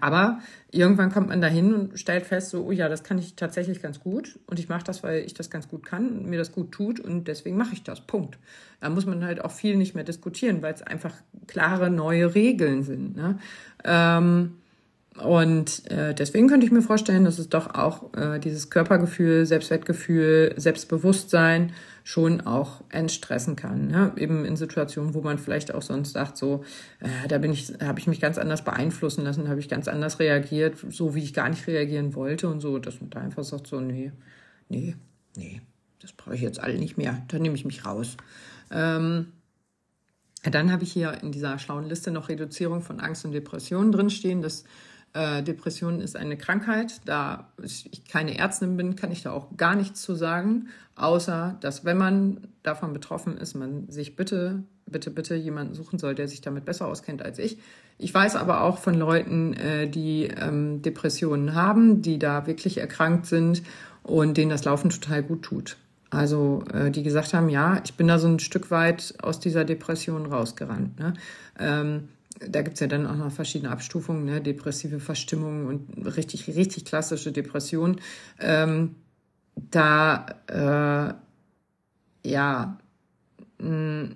aber 0.00 0.40
irgendwann 0.70 1.10
kommt 1.10 1.28
man 1.28 1.40
dahin 1.40 1.72
und 1.72 1.98
stellt 1.98 2.26
fest, 2.26 2.50
so, 2.50 2.66
oh 2.66 2.72
ja, 2.72 2.88
das 2.88 3.02
kann 3.02 3.18
ich 3.18 3.34
tatsächlich 3.34 3.80
ganz 3.80 4.00
gut 4.00 4.38
und 4.46 4.58
ich 4.58 4.68
mache 4.68 4.84
das, 4.84 5.02
weil 5.02 5.24
ich 5.24 5.32
das 5.32 5.48
ganz 5.48 5.68
gut 5.68 5.86
kann 5.86 6.08
und 6.08 6.26
mir 6.26 6.38
das 6.38 6.52
gut 6.52 6.72
tut 6.72 7.00
und 7.00 7.28
deswegen 7.28 7.56
mache 7.56 7.72
ich 7.72 7.82
das. 7.82 8.00
Punkt. 8.00 8.38
Da 8.80 8.90
muss 8.90 9.06
man 9.06 9.24
halt 9.24 9.42
auch 9.42 9.52
viel 9.52 9.76
nicht 9.76 9.94
mehr 9.94 10.04
diskutieren, 10.04 10.60
weil 10.60 10.74
es 10.74 10.82
einfach 10.82 11.14
klare 11.46 11.90
neue 11.90 12.34
Regeln 12.34 12.82
sind. 12.82 13.16
Ne? 13.16 13.38
Ähm, 13.84 14.59
und 15.18 15.90
äh, 15.90 16.14
deswegen 16.14 16.48
könnte 16.48 16.64
ich 16.64 16.72
mir 16.72 16.82
vorstellen, 16.82 17.24
dass 17.24 17.38
es 17.38 17.48
doch 17.48 17.74
auch 17.74 18.14
äh, 18.14 18.38
dieses 18.38 18.70
Körpergefühl, 18.70 19.44
Selbstwertgefühl, 19.44 20.54
Selbstbewusstsein 20.56 21.72
schon 22.04 22.40
auch 22.42 22.82
entstressen 22.90 23.56
kann. 23.56 23.88
Ne? 23.88 24.12
Eben 24.16 24.44
in 24.44 24.56
Situationen, 24.56 25.12
wo 25.12 25.20
man 25.20 25.38
vielleicht 25.38 25.74
auch 25.74 25.82
sonst 25.82 26.12
sagt, 26.12 26.36
so, 26.36 26.64
äh, 27.00 27.28
da 27.28 27.38
bin 27.38 27.52
ich, 27.52 27.72
habe 27.82 27.98
ich 27.98 28.06
mich 28.06 28.20
ganz 28.20 28.38
anders 28.38 28.64
beeinflussen 28.64 29.24
lassen, 29.24 29.48
habe 29.48 29.60
ich 29.60 29.68
ganz 29.68 29.88
anders 29.88 30.20
reagiert, 30.20 30.76
so 30.90 31.14
wie 31.14 31.24
ich 31.24 31.34
gar 31.34 31.48
nicht 31.48 31.66
reagieren 31.66 32.14
wollte 32.14 32.48
und 32.48 32.60
so, 32.60 32.78
dass 32.78 33.00
man 33.00 33.10
da 33.10 33.20
einfach 33.20 33.44
sagt, 33.44 33.66
so, 33.66 33.80
nee, 33.80 34.12
nee, 34.68 34.94
nee, 35.36 35.60
das 36.00 36.12
brauche 36.12 36.36
ich 36.36 36.40
jetzt 36.40 36.60
alle 36.60 36.78
nicht 36.78 36.96
mehr, 36.96 37.20
da 37.28 37.38
nehme 37.38 37.56
ich 37.56 37.64
mich 37.64 37.84
raus. 37.84 38.16
Ähm, 38.70 39.32
dann 40.42 40.72
habe 40.72 40.84
ich 40.84 40.92
hier 40.92 41.18
in 41.22 41.32
dieser 41.32 41.58
schlauen 41.58 41.86
Liste 41.88 42.10
noch 42.10 42.28
Reduzierung 42.28 42.80
von 42.80 43.00
Angst 43.00 43.24
und 43.24 43.32
Depressionen 43.32 43.92
drinstehen. 43.92 44.40
Das 44.40 44.64
äh, 45.12 45.42
Depression 45.42 46.00
ist 46.00 46.16
eine 46.16 46.36
Krankheit. 46.36 47.00
Da 47.04 47.48
ich 47.62 48.04
keine 48.10 48.38
Ärztin 48.38 48.76
bin, 48.76 48.96
kann 48.96 49.10
ich 49.10 49.22
da 49.22 49.32
auch 49.32 49.56
gar 49.56 49.74
nichts 49.74 50.02
zu 50.02 50.14
sagen, 50.14 50.68
außer 50.96 51.56
dass 51.60 51.84
wenn 51.84 51.98
man 51.98 52.48
davon 52.62 52.92
betroffen 52.92 53.36
ist, 53.36 53.54
man 53.54 53.88
sich 53.88 54.16
bitte, 54.16 54.62
bitte, 54.86 55.10
bitte 55.10 55.34
jemanden 55.34 55.74
suchen 55.74 55.98
soll, 55.98 56.14
der 56.14 56.28
sich 56.28 56.40
damit 56.40 56.64
besser 56.64 56.86
auskennt 56.86 57.22
als 57.22 57.38
ich. 57.38 57.58
Ich 57.98 58.14
weiß 58.14 58.36
aber 58.36 58.62
auch 58.62 58.78
von 58.78 58.94
Leuten, 58.94 59.52
äh, 59.54 59.88
die 59.88 60.24
ähm, 60.24 60.82
Depressionen 60.82 61.54
haben, 61.54 62.02
die 62.02 62.18
da 62.18 62.46
wirklich 62.46 62.78
erkrankt 62.78 63.26
sind 63.26 63.62
und 64.02 64.36
denen 64.36 64.50
das 64.50 64.64
Laufen 64.64 64.90
total 64.90 65.22
gut 65.22 65.42
tut. 65.42 65.76
Also 66.10 66.64
äh, 66.72 66.90
die 66.90 67.02
gesagt 67.02 67.34
haben, 67.34 67.48
ja, 67.48 67.80
ich 67.84 67.94
bin 67.94 68.08
da 68.08 68.18
so 68.18 68.26
ein 68.26 68.40
Stück 68.40 68.70
weit 68.70 69.14
aus 69.22 69.38
dieser 69.38 69.64
Depression 69.64 70.26
rausgerannt. 70.26 70.98
Ne? 70.98 71.14
Ähm, 71.58 72.08
da 72.48 72.62
gibt's 72.62 72.80
ja 72.80 72.86
dann 72.86 73.06
auch 73.06 73.16
noch 73.16 73.30
verschiedene 73.32 73.70
Abstufungen, 73.70 74.24
ne? 74.24 74.40
depressive 74.40 75.00
Verstimmung 75.00 75.66
und 75.66 76.16
richtig, 76.16 76.48
richtig 76.48 76.84
klassische 76.84 77.32
Depression. 77.32 78.00
Ähm, 78.38 78.96
da, 79.70 80.26
äh, 82.24 82.28
ja, 82.28 82.78
mh, 83.58 84.08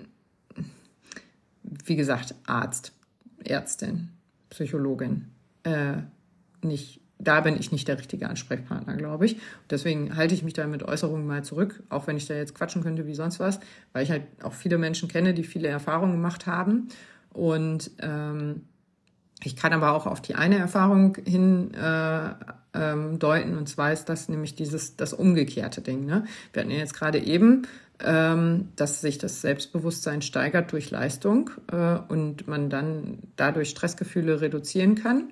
wie 1.63 1.97
gesagt, 1.97 2.35
Arzt, 2.47 2.93
Ärztin, 3.45 4.11
Psychologin, 4.49 5.31
äh, 5.65 5.97
nicht 6.63 7.01
da 7.19 7.41
bin 7.41 7.57
ich 7.59 7.73
nicht 7.73 7.89
der 7.89 7.99
richtige 7.99 8.29
Ansprechpartner, 8.29 8.97
glaube 8.97 9.27
ich. 9.27 9.37
deswegen 9.71 10.17
halte 10.17 10.35
ich 10.35 10.43
mich 10.43 10.53
da 10.53 10.67
mit 10.67 10.83
Äußerungen 10.83 11.27
mal 11.27 11.45
zurück, 11.45 11.83
auch 11.89 12.07
wenn 12.07 12.17
ich 12.17 12.27
da 12.27 12.35
jetzt 12.35 12.55
quatschen 12.55 12.83
könnte 12.83 13.07
wie 13.07 13.15
sonst 13.15 13.41
was, 13.41 13.61
weil 13.93 14.03
ich 14.03 14.11
halt 14.11 14.23
auch 14.43 14.53
viele 14.53 14.79
Menschen 14.79 15.09
kenne, 15.09 15.33
die 15.33 15.45
viele 15.45 15.69
Erfahrungen 15.69 16.13
gemacht 16.13 16.47
haben. 16.47 16.89
Und 17.35 17.91
ähm, 18.01 18.63
ich 19.43 19.57
kann 19.57 19.75
aber 19.75 19.93
auch 19.93 20.07
auf 20.07 20.23
die 20.23 20.35
eine 20.35 20.59
Erfahrung 20.59 21.19
hin 21.27 21.75
äh, 21.75 22.31
ähm, 22.73 23.19
deuten, 23.19 23.59
und 23.59 23.69
zwar 23.69 23.93
ist 23.93 24.07
das 24.07 24.29
nämlich 24.29 24.55
dieses 24.55 24.97
das 24.97 25.13
umgekehrte 25.13 25.83
Ding. 25.83 26.07
Ne? 26.07 26.25
Wir 26.53 26.63
hatten 26.63 26.71
ja 26.71 26.79
jetzt 26.79 26.95
gerade 26.95 27.19
eben, 27.19 27.67
ähm, 28.03 28.69
dass 28.77 29.03
sich 29.03 29.19
das 29.19 29.43
Selbstbewusstsein 29.43 30.23
steigert 30.23 30.73
durch 30.73 30.91
Leistung 30.91 31.51
äh, 31.71 31.99
und 32.09 32.49
man 32.49 32.71
dann 32.71 33.19
dadurch 33.37 33.69
Stressgefühle 33.71 34.41
reduzieren 34.41 34.95
kann 34.95 35.29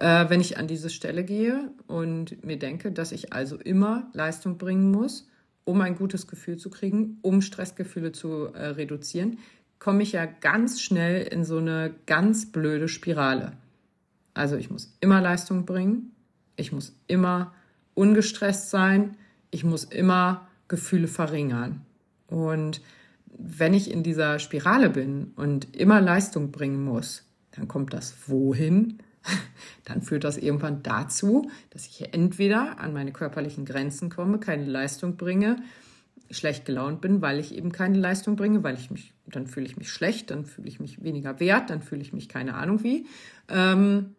äh, 0.00 0.28
wenn 0.28 0.40
ich 0.40 0.58
an 0.58 0.66
diese 0.66 0.90
Stelle 0.90 1.22
gehe 1.24 1.70
und 1.86 2.44
mir 2.44 2.58
denke, 2.58 2.90
dass 2.90 3.12
ich 3.12 3.32
also 3.32 3.56
immer 3.56 4.08
Leistung 4.14 4.58
bringen 4.58 4.90
muss, 4.90 5.28
um 5.64 5.80
ein 5.82 5.94
gutes 5.94 6.26
Gefühl 6.26 6.56
zu 6.56 6.70
kriegen, 6.70 7.18
um 7.22 7.42
Stressgefühle 7.42 8.10
zu 8.10 8.46
äh, 8.54 8.68
reduzieren, 8.68 9.38
komme 9.80 10.04
ich 10.04 10.12
ja 10.12 10.26
ganz 10.26 10.80
schnell 10.80 11.22
in 11.22 11.44
so 11.44 11.58
eine 11.58 11.92
ganz 12.06 12.52
blöde 12.52 12.86
Spirale. 12.86 13.54
Also 14.34 14.56
ich 14.56 14.70
muss 14.70 14.96
immer 15.00 15.20
Leistung 15.20 15.66
bringen, 15.66 16.12
ich 16.54 16.70
muss 16.70 16.94
immer 17.08 17.52
ungestresst 17.94 18.70
sein, 18.70 19.16
ich 19.50 19.64
muss 19.64 19.82
immer 19.82 20.46
Gefühle 20.68 21.08
verringern. 21.08 21.84
Und 22.28 22.80
wenn 23.26 23.74
ich 23.74 23.90
in 23.90 24.02
dieser 24.02 24.38
Spirale 24.38 24.90
bin 24.90 25.32
und 25.34 25.74
immer 25.74 26.00
Leistung 26.00 26.52
bringen 26.52 26.84
muss, 26.84 27.24
dann 27.52 27.66
kommt 27.66 27.92
das 27.92 28.14
wohin? 28.28 28.98
dann 29.84 30.02
führt 30.02 30.24
das 30.24 30.36
irgendwann 30.36 30.82
dazu, 30.82 31.50
dass 31.70 31.86
ich 31.86 32.14
entweder 32.14 32.78
an 32.78 32.92
meine 32.92 33.12
körperlichen 33.12 33.64
Grenzen 33.64 34.10
komme, 34.10 34.38
keine 34.38 34.64
Leistung 34.64 35.16
bringe, 35.16 35.56
schlecht 36.30 36.64
gelaunt 36.64 37.00
bin, 37.00 37.20
weil 37.22 37.38
ich 37.38 37.54
eben 37.54 37.72
keine 37.72 37.98
Leistung 37.98 38.36
bringe, 38.36 38.62
weil 38.62 38.76
ich 38.76 38.90
mich, 38.90 39.12
dann 39.26 39.46
fühle 39.46 39.66
ich 39.66 39.76
mich 39.76 39.90
schlecht, 39.90 40.30
dann 40.30 40.44
fühle 40.44 40.68
ich 40.68 40.80
mich 40.80 41.02
weniger 41.02 41.40
wert, 41.40 41.70
dann 41.70 41.82
fühle 41.82 42.02
ich 42.02 42.12
mich 42.12 42.28
keine 42.28 42.54
Ahnung 42.54 42.82
wie. 42.82 43.06
Ähm, 43.48 44.14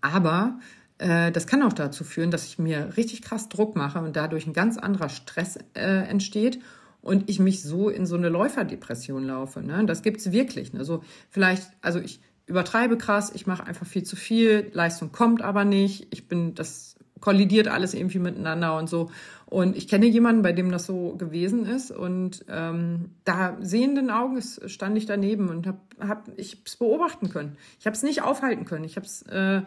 aber 0.00 0.60
äh, 0.98 1.32
das 1.32 1.46
kann 1.46 1.62
auch 1.62 1.72
dazu 1.72 2.04
führen, 2.04 2.30
dass 2.30 2.46
ich 2.46 2.58
mir 2.58 2.96
richtig 2.96 3.22
krass 3.22 3.48
Druck 3.48 3.76
mache 3.76 3.98
und 4.00 4.16
dadurch 4.16 4.46
ein 4.46 4.52
ganz 4.52 4.78
anderer 4.78 5.08
Stress 5.08 5.58
äh, 5.74 6.08
entsteht 6.08 6.60
und 7.02 7.28
ich 7.28 7.38
mich 7.38 7.62
so 7.62 7.88
in 7.88 8.06
so 8.06 8.16
eine 8.16 8.28
Läuferdepression 8.28 9.24
laufe. 9.24 9.60
Ne? 9.60 9.84
Das 9.86 10.02
gibt's 10.02 10.32
wirklich. 10.32 10.72
Ne? 10.72 10.84
So 10.84 11.02
vielleicht, 11.28 11.70
also 11.80 12.00
ich 12.00 12.20
übertreibe 12.46 12.96
krass, 12.96 13.30
ich 13.34 13.46
mache 13.46 13.64
einfach 13.66 13.86
viel 13.86 14.04
zu 14.04 14.16
viel, 14.16 14.70
Leistung 14.72 15.12
kommt 15.12 15.42
aber 15.42 15.64
nicht, 15.64 16.06
ich 16.10 16.28
bin, 16.28 16.54
das 16.54 16.95
kollidiert 17.20 17.68
alles 17.68 17.94
irgendwie 17.94 18.18
miteinander 18.18 18.76
und 18.76 18.88
so. 18.88 19.10
Und 19.46 19.76
ich 19.76 19.86
kenne 19.86 20.06
jemanden, 20.06 20.42
bei 20.42 20.52
dem 20.52 20.70
das 20.70 20.86
so 20.86 21.14
gewesen 21.16 21.66
ist 21.66 21.90
und 21.92 22.44
ähm, 22.48 23.10
da 23.24 23.56
sehenden 23.60 24.10
Auges 24.10 24.60
stand 24.66 24.98
ich 24.98 25.06
daneben 25.06 25.48
und 25.48 25.66
habe 25.66 25.78
hab, 26.00 26.28
ich 26.36 26.62
es 26.64 26.76
beobachten 26.76 27.28
können. 27.28 27.56
Ich 27.78 27.86
habe 27.86 27.94
es 27.94 28.02
nicht 28.02 28.22
aufhalten 28.22 28.64
können. 28.64 28.84
Ich 28.84 28.96
habe 28.96 29.06
es 29.06 29.22
äh, 29.22 29.62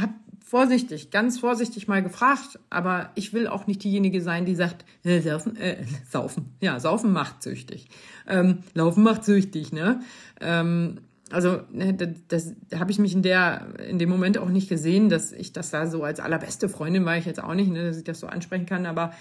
hab 0.00 0.10
vorsichtig, 0.44 1.10
ganz 1.10 1.38
vorsichtig 1.38 1.88
mal 1.88 2.02
gefragt, 2.02 2.60
aber 2.70 3.10
ich 3.16 3.32
will 3.32 3.48
auch 3.48 3.66
nicht 3.66 3.82
diejenige 3.82 4.20
sein, 4.20 4.44
die 4.44 4.54
sagt, 4.54 4.84
äh, 5.04 5.20
saufen, 5.20 5.56
äh, 5.56 5.84
saufen, 6.08 6.54
ja, 6.60 6.78
saufen 6.78 7.12
macht 7.12 7.42
süchtig, 7.42 7.88
ähm, 8.28 8.58
laufen 8.74 9.02
macht 9.02 9.24
süchtig, 9.24 9.72
ne? 9.72 10.00
Ähm, 10.40 11.00
also 11.34 11.60
ne, 11.72 11.94
das, 11.94 12.08
das 12.28 12.54
habe 12.78 12.90
ich 12.90 12.98
mich 12.98 13.12
in 13.12 13.22
der 13.22 13.66
in 13.88 13.98
dem 13.98 14.08
Moment 14.08 14.38
auch 14.38 14.48
nicht 14.48 14.68
gesehen, 14.68 15.08
dass 15.08 15.32
ich 15.32 15.52
das 15.52 15.70
da 15.70 15.86
so 15.86 16.04
als 16.04 16.20
allerbeste 16.20 16.68
Freundin 16.68 17.04
war 17.04 17.18
ich 17.18 17.26
jetzt 17.26 17.42
auch 17.42 17.54
nicht, 17.54 17.70
ne, 17.70 17.84
dass 17.84 17.98
ich 17.98 18.04
das 18.04 18.20
so 18.20 18.26
ansprechen 18.26 18.66
kann, 18.66 18.86
aber 18.86 19.12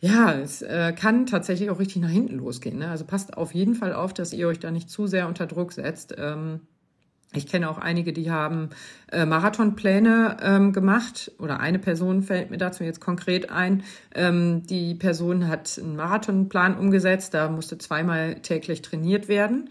ja, 0.00 0.32
es 0.34 0.60
äh, 0.62 0.92
kann 0.92 1.26
tatsächlich 1.26 1.70
auch 1.70 1.78
richtig 1.78 2.02
nach 2.02 2.10
hinten 2.10 2.36
losgehen. 2.36 2.78
Ne? 2.78 2.88
Also 2.88 3.06
passt 3.06 3.38
auf 3.38 3.54
jeden 3.54 3.74
Fall 3.74 3.94
auf, 3.94 4.12
dass 4.12 4.34
ihr 4.34 4.48
euch 4.48 4.58
da 4.58 4.70
nicht 4.70 4.90
zu 4.90 5.06
sehr 5.06 5.28
unter 5.28 5.46
Druck 5.46 5.72
setzt. 5.72 6.14
Ähm, 6.18 6.60
ich 7.32 7.46
kenne 7.46 7.70
auch 7.70 7.78
einige, 7.78 8.12
die 8.12 8.30
haben 8.30 8.70
äh, 9.10 9.24
Marathonpläne 9.24 10.36
ähm, 10.42 10.72
gemacht 10.72 11.32
oder 11.38 11.58
eine 11.58 11.78
Person 11.78 12.22
fällt 12.22 12.50
mir 12.50 12.58
dazu 12.58 12.84
jetzt 12.84 13.00
konkret 13.00 13.50
ein. 13.50 13.82
Ähm, 14.14 14.66
die 14.66 14.94
Person 14.94 15.48
hat 15.48 15.78
einen 15.82 15.96
Marathonplan 15.96 16.76
umgesetzt, 16.76 17.32
da 17.34 17.48
musste 17.48 17.78
zweimal 17.78 18.36
täglich 18.36 18.82
trainiert 18.82 19.28
werden 19.28 19.70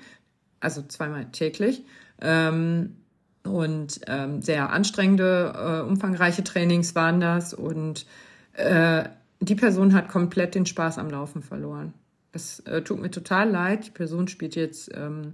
also 0.64 0.82
zweimal 0.84 1.26
täglich. 1.32 1.84
Ähm, 2.22 2.95
und 3.43 3.99
ähm, 4.07 4.41
sehr 4.41 4.72
anstrengende, 4.72 5.53
äh, 5.55 5.88
umfangreiche 5.88 6.43
Trainings 6.43 6.95
waren 6.95 7.20
das. 7.20 7.53
Und 7.53 8.05
äh, 8.53 9.03
die 9.41 9.55
Person 9.55 9.93
hat 9.93 10.07
komplett 10.07 10.55
den 10.55 10.66
Spaß 10.66 10.97
am 10.97 11.09
Laufen 11.09 11.41
verloren. 11.41 11.93
Es 12.32 12.61
äh, 12.61 12.82
tut 12.82 13.01
mir 13.01 13.11
total 13.11 13.49
leid. 13.49 13.88
Die 13.88 13.91
Person 13.91 14.28
spielt 14.28 14.55
jetzt 14.55 14.89
ähm, 14.95 15.34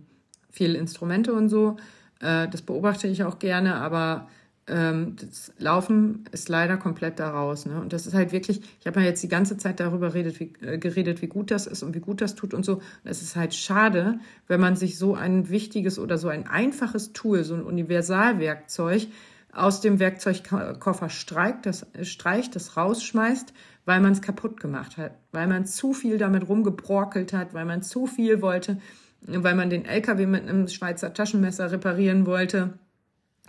viele 0.50 0.78
Instrumente 0.80 1.34
und 1.34 1.50
so. 1.50 1.78
Äh, 2.20 2.48
das 2.48 2.64
beobachte 2.64 3.08
ich 3.08 3.24
auch 3.24 3.38
gerne, 3.38 3.76
aber 3.76 4.28
ähm, 4.70 5.16
das 5.20 5.52
Laufen 5.58 6.26
ist 6.32 6.48
leider 6.50 6.78
komplett 6.78 7.20
daraus. 7.20 7.66
Ne? 7.66 7.80
Und 7.80 7.92
das 7.94 8.08
ist 8.08 8.14
halt 8.14 8.32
wirklich, 8.32 8.62
ich 8.80 8.88
habe 8.88 9.00
ja 9.02 9.08
jetzt 9.08 9.24
die 9.24 9.28
ganze 9.28 9.58
Zeit 9.58 9.80
darüber 9.80 10.14
redet, 10.14 10.40
wie, 10.40 10.54
äh, 10.62 10.78
geredet, 10.78 11.22
wie 11.22 11.28
gut 11.28 11.52
das 11.52 11.68
ist 11.68 11.84
und 11.84 11.96
wie 11.96 12.00
gut 12.00 12.22
das 12.22 12.36
tut 12.36 12.54
und 12.54 12.64
so. 12.64 12.76
Und 12.76 12.84
es 13.04 13.22
ist 13.22 13.36
halt 13.36 13.54
schade, 13.54 14.20
wenn 14.48 14.60
man 14.60 14.76
sich 14.76 14.98
so 14.98 15.16
ein 15.16 15.50
wichtiges 15.50 16.00
oder 16.00 16.18
so 16.18 16.30
ein 16.30 16.48
einfaches 16.48 17.14
Tool, 17.14 17.44
so 17.44 17.56
ein 17.56 17.64
Universalwerkzeug 17.64 19.08
aus 19.52 19.82
dem 19.82 20.00
Werkzeugkoffer 20.00 21.10
streicht, 21.10 21.66
das, 21.66 21.88
streicht, 22.04 22.56
das 22.56 22.78
rausschmeißt, 22.78 23.54
weil 23.86 24.00
man 24.00 24.12
es 24.12 24.22
kaputt 24.22 24.60
gemacht 24.60 24.98
hat, 24.98 25.18
weil 25.32 25.48
man 25.48 25.66
zu 25.66 25.94
viel 25.94 26.20
damit 26.20 26.48
rumgebrokelt 26.48 27.34
hat, 27.34 27.56
weil 27.56 27.66
man 27.66 27.82
zu 27.82 28.06
viel 28.06 28.44
wollte, 28.44 28.78
weil 29.22 29.56
man 29.56 29.72
den 29.72 29.86
LKW 29.86 30.28
mit 30.28 30.48
einem 30.48 30.68
Schweizer 30.68 31.14
Taschenmesser 31.14 31.72
reparieren 31.72 32.28
wollte 32.28 32.76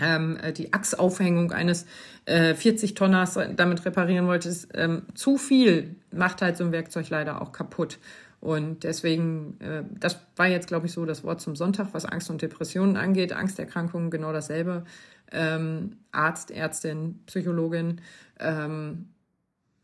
ähm, 0.01 0.39
äh, 0.43 0.53
die 0.53 0.73
Achsaufhängung 0.73 1.53
eines 1.53 1.87
äh, 2.25 2.53
40-Tonners 2.55 3.39
damit 3.57 3.85
reparieren 3.85 4.27
wolltest, 4.27 4.69
ähm, 4.75 5.03
zu 5.15 5.37
viel 5.37 5.97
macht 6.13 6.43
halt 6.43 6.57
so 6.57 6.65
ein 6.65 6.73
Werkzeug 6.73 7.09
leider 7.11 7.43
auch 7.43 7.53
kaputt. 7.53 7.99
Und 8.41 8.85
deswegen, 8.85 9.61
äh, 9.61 9.85
das 9.99 10.19
war 10.37 10.47
jetzt, 10.47 10.69
glaube 10.69 10.87
ich, 10.87 10.93
so 10.93 11.05
das 11.05 11.25
Wort 11.25 11.41
zum 11.41 11.57
Sonntag, 11.57 11.89
was 11.93 12.07
Angst 12.07 12.31
und 12.31 12.41
Depressionen 12.41 12.97
angeht. 12.97 13.33
Angsterkrankungen 13.33 14.11
genau 14.11 14.33
dasselbe. 14.33 14.85
Ähm, 15.31 15.99
Arzt, 16.11 16.51
Ärztin, 16.51 17.21
Psychologin. 17.27 18.01
Ähm, 18.39 19.09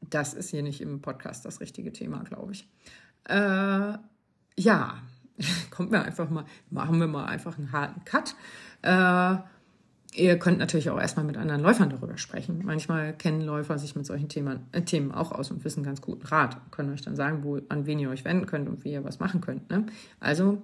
das 0.00 0.34
ist 0.34 0.50
hier 0.50 0.62
nicht 0.62 0.80
im 0.80 1.02
Podcast 1.02 1.44
das 1.44 1.60
richtige 1.60 1.92
Thema, 1.92 2.22
glaube 2.24 2.52
ich. 2.52 2.68
Äh, 3.28 3.98
ja, 4.58 5.02
kommt 5.70 5.90
mir 5.90 6.02
einfach 6.02 6.30
mal, 6.30 6.44
machen 6.70 6.98
wir 6.98 7.08
mal 7.08 7.26
einfach 7.26 7.58
einen 7.58 7.72
harten 7.72 8.04
Cut. 8.04 8.34
Äh, 8.82 9.36
Ihr 10.14 10.38
könnt 10.38 10.58
natürlich 10.58 10.88
auch 10.90 11.00
erstmal 11.00 11.26
mit 11.26 11.36
anderen 11.36 11.60
Läufern 11.60 11.90
darüber 11.90 12.16
sprechen. 12.16 12.62
Manchmal 12.64 13.12
kennen 13.12 13.42
Läufer 13.42 13.78
sich 13.78 13.96
mit 13.96 14.06
solchen 14.06 14.28
Themen, 14.28 14.60
äh, 14.72 14.82
Themen 14.82 15.12
auch 15.12 15.32
aus 15.32 15.50
und 15.50 15.64
wissen 15.64 15.82
ganz 15.82 16.00
guten 16.00 16.26
Rat, 16.26 16.58
können 16.70 16.92
euch 16.92 17.02
dann 17.02 17.16
sagen, 17.16 17.42
wo, 17.42 17.60
an 17.68 17.86
wen 17.86 17.98
ihr 17.98 18.10
euch 18.10 18.24
wenden 18.24 18.46
könnt 18.46 18.68
und 18.68 18.84
wie 18.84 18.92
ihr 18.92 19.04
was 19.04 19.18
machen 19.18 19.40
könnt. 19.40 19.68
Ne? 19.70 19.86
Also, 20.20 20.62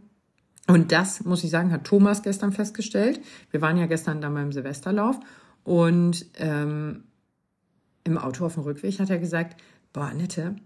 und 0.68 0.92
das, 0.92 1.24
muss 1.24 1.44
ich 1.44 1.50
sagen, 1.50 1.72
hat 1.72 1.84
Thomas 1.84 2.22
gestern 2.22 2.52
festgestellt. 2.52 3.20
Wir 3.50 3.60
waren 3.60 3.76
ja 3.76 3.86
gestern 3.86 4.20
da 4.20 4.30
beim 4.30 4.52
Silvesterlauf 4.52 5.18
und 5.64 6.24
ähm, 6.36 7.04
im 8.04 8.18
Auto 8.18 8.46
auf 8.46 8.54
dem 8.54 8.62
Rückweg 8.62 8.98
hat 9.00 9.10
er 9.10 9.18
gesagt, 9.18 9.60
boah, 9.92 10.06
Annette, 10.06 10.56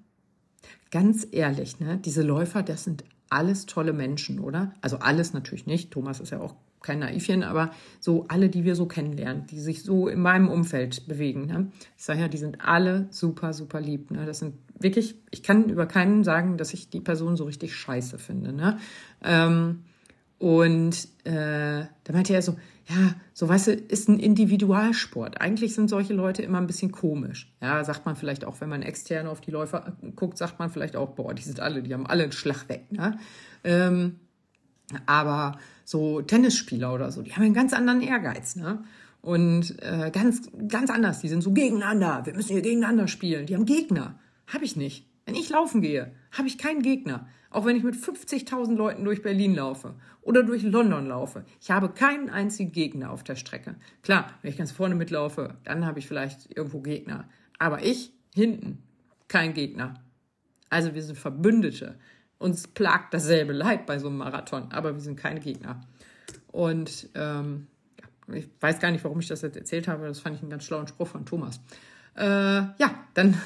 ganz 0.90 1.26
ehrlich, 1.30 1.80
ne, 1.80 1.98
diese 1.98 2.22
Läufer, 2.22 2.62
das 2.62 2.84
sind 2.84 3.04
alles 3.28 3.66
tolle 3.66 3.92
Menschen, 3.92 4.38
oder? 4.38 4.72
Also 4.80 4.98
alles 4.98 5.32
natürlich 5.32 5.66
nicht. 5.66 5.90
Thomas 5.90 6.20
ist 6.20 6.30
ja 6.30 6.40
auch 6.40 6.54
kein 6.82 7.00
Naivchen, 7.00 7.42
aber 7.42 7.70
so 8.00 8.26
alle, 8.28 8.48
die 8.48 8.64
wir 8.64 8.76
so 8.76 8.86
kennenlernen, 8.86 9.46
die 9.46 9.60
sich 9.60 9.82
so 9.82 10.08
in 10.08 10.20
meinem 10.20 10.48
Umfeld 10.48 11.06
bewegen. 11.08 11.46
Ne? 11.46 11.72
Ich 11.96 12.04
sage 12.04 12.20
ja, 12.20 12.28
die 12.28 12.38
sind 12.38 12.60
alle 12.60 13.06
super, 13.10 13.52
super 13.52 13.80
lieb. 13.80 14.10
Ne? 14.10 14.26
Das 14.26 14.38
sind 14.38 14.54
wirklich, 14.78 15.16
ich 15.30 15.42
kann 15.42 15.68
über 15.68 15.86
keinen 15.86 16.24
sagen, 16.24 16.56
dass 16.56 16.74
ich 16.74 16.90
die 16.90 17.00
Person 17.00 17.36
so 17.36 17.44
richtig 17.44 17.74
scheiße 17.74 18.18
finde. 18.18 18.52
Ne? 18.52 18.78
Ähm, 19.22 19.84
Und 20.38 21.08
äh, 21.24 21.86
da 22.04 22.12
meinte 22.12 22.34
er 22.34 22.42
so, 22.42 22.56
ja, 22.88 23.14
so 23.32 23.48
weißt 23.48 23.66
du, 23.68 23.72
ist 23.72 24.08
ein 24.08 24.20
Individualsport. 24.20 25.40
Eigentlich 25.40 25.74
sind 25.74 25.88
solche 25.88 26.12
Leute 26.12 26.42
immer 26.42 26.58
ein 26.58 26.66
bisschen 26.66 26.92
komisch. 26.92 27.52
Ja, 27.60 27.82
sagt 27.82 28.06
man 28.06 28.16
vielleicht 28.16 28.44
auch, 28.44 28.60
wenn 28.60 28.68
man 28.68 28.82
extern 28.82 29.26
auf 29.26 29.40
die 29.40 29.50
Läufer 29.50 29.96
guckt, 30.14 30.38
sagt 30.38 30.58
man 30.58 30.70
vielleicht 30.70 30.94
auch, 30.94 31.14
boah, 31.16 31.34
die 31.34 31.42
sind 31.42 31.58
alle, 31.58 31.82
die 31.82 31.92
haben 31.94 32.06
alle 32.06 32.24
einen 32.24 32.32
Schlag 32.32 32.68
weg. 32.68 32.92
Ne? 32.92 33.18
Ähm, 33.64 34.20
aber 35.06 35.58
so 35.84 36.22
Tennisspieler 36.22 36.92
oder 36.92 37.10
so, 37.10 37.22
die 37.22 37.32
haben 37.32 37.42
einen 37.42 37.54
ganz 37.54 37.72
anderen 37.72 38.00
Ehrgeiz. 38.00 38.56
Ne? 38.56 38.84
Und 39.22 39.82
äh, 39.82 40.10
ganz, 40.12 40.50
ganz 40.68 40.90
anders. 40.90 41.20
Die 41.20 41.28
sind 41.28 41.42
so 41.42 41.52
gegeneinander. 41.52 42.22
Wir 42.24 42.34
müssen 42.34 42.52
hier 42.52 42.62
gegeneinander 42.62 43.08
spielen. 43.08 43.46
Die 43.46 43.54
haben 43.54 43.66
Gegner. 43.66 44.18
Habe 44.46 44.64
ich 44.64 44.76
nicht. 44.76 45.06
Wenn 45.24 45.34
ich 45.34 45.50
laufen 45.50 45.80
gehe, 45.80 46.12
habe 46.30 46.46
ich 46.46 46.58
keinen 46.58 46.82
Gegner. 46.82 47.26
Auch 47.50 47.64
wenn 47.64 47.76
ich 47.76 47.82
mit 47.82 47.96
50.000 47.96 48.74
Leuten 48.76 49.04
durch 49.04 49.22
Berlin 49.22 49.54
laufe 49.54 49.94
oder 50.22 50.42
durch 50.42 50.62
London 50.62 51.06
laufe. 51.06 51.44
Ich 51.60 51.70
habe 51.70 51.88
keinen 51.88 52.30
einzigen 52.30 52.70
Gegner 52.70 53.10
auf 53.10 53.24
der 53.24 53.34
Strecke. 53.34 53.74
Klar, 54.02 54.30
wenn 54.42 54.50
ich 54.50 54.58
ganz 54.58 54.70
vorne 54.70 54.94
mitlaufe, 54.94 55.56
dann 55.64 55.86
habe 55.86 55.98
ich 55.98 56.06
vielleicht 56.06 56.56
irgendwo 56.56 56.80
Gegner. 56.80 57.28
Aber 57.58 57.84
ich 57.84 58.12
hinten 58.34 58.82
kein 59.26 59.54
Gegner. 59.54 59.94
Also 60.70 60.94
wir 60.94 61.02
sind 61.02 61.18
Verbündete. 61.18 61.98
Uns 62.38 62.68
plagt 62.68 63.14
dasselbe 63.14 63.52
Leid 63.52 63.86
bei 63.86 63.98
so 63.98 64.08
einem 64.08 64.18
Marathon, 64.18 64.70
aber 64.70 64.94
wir 64.94 65.00
sind 65.00 65.16
keine 65.16 65.40
Gegner. 65.40 65.80
Und 66.52 67.08
ähm, 67.14 67.66
ich 68.32 68.48
weiß 68.60 68.80
gar 68.80 68.90
nicht, 68.90 69.04
warum 69.04 69.20
ich 69.20 69.28
das 69.28 69.42
jetzt 69.42 69.56
erzählt 69.56 69.88
habe. 69.88 70.06
Das 70.06 70.20
fand 70.20 70.36
ich 70.36 70.42
einen 70.42 70.50
ganz 70.50 70.64
schlauen 70.64 70.86
Spruch 70.86 71.08
von 71.08 71.24
Thomas. 71.24 71.60
Äh, 72.16 72.24
ja, 72.24 73.06
dann, 73.14 73.40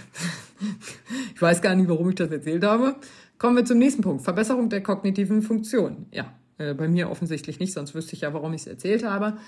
ich 1.35 1.41
weiß 1.41 1.61
gar 1.63 1.75
nicht, 1.75 1.89
warum 1.89 2.09
ich 2.11 2.17
das 2.17 2.31
erzählt 2.31 2.65
habe. 2.65 2.97
Kommen 3.39 3.57
wir 3.57 3.65
zum 3.65 3.79
nächsten 3.79 4.03
Punkt. 4.03 4.23
Verbesserung 4.23 4.69
der 4.69 4.83
kognitiven 4.83 5.43
Funktion. 5.43 6.07
Ja, 6.13 6.33
äh, 6.59 6.75
bei 6.75 6.89
mir 6.89 7.11
offensichtlich 7.11 7.59
nicht, 7.59 7.73
sonst 7.73 7.95
wüsste 7.95 8.15
ich 8.15 8.23
ja, 8.23 8.33
warum 8.33 8.53
ich 8.53 8.63
es 8.63 8.67
erzählt 8.67 9.05
habe. 9.05 9.39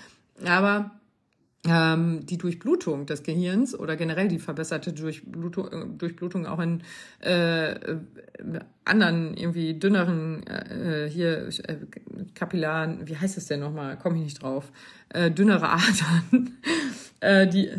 Aber 0.45 0.91
ähm, 1.65 2.25
die 2.25 2.37
Durchblutung 2.37 3.05
des 3.05 3.23
Gehirns 3.23 3.77
oder 3.77 3.95
generell 3.95 4.27
die 4.27 4.39
verbesserte 4.39 4.91
Durchblutung, 4.91 5.67
äh, 5.71 5.85
Durchblutung 5.97 6.45
auch 6.45 6.59
in 6.59 6.81
äh, 7.21 7.75
anderen 8.83 9.37
irgendwie 9.37 9.73
dünneren 9.79 10.45
äh, 10.45 11.09
hier 11.09 11.47
äh, 11.47 11.77
Kapillaren, 12.35 13.07
wie 13.07 13.15
heißt 13.15 13.37
es 13.37 13.45
denn 13.45 13.61
nochmal? 13.61 13.97
Komme 13.97 14.17
ich 14.17 14.23
nicht 14.23 14.43
drauf. 14.43 14.71
Äh, 15.09 15.31
dünnere 15.31 15.69
Adern, 15.69 16.57
äh, 17.21 17.47
die 17.47 17.69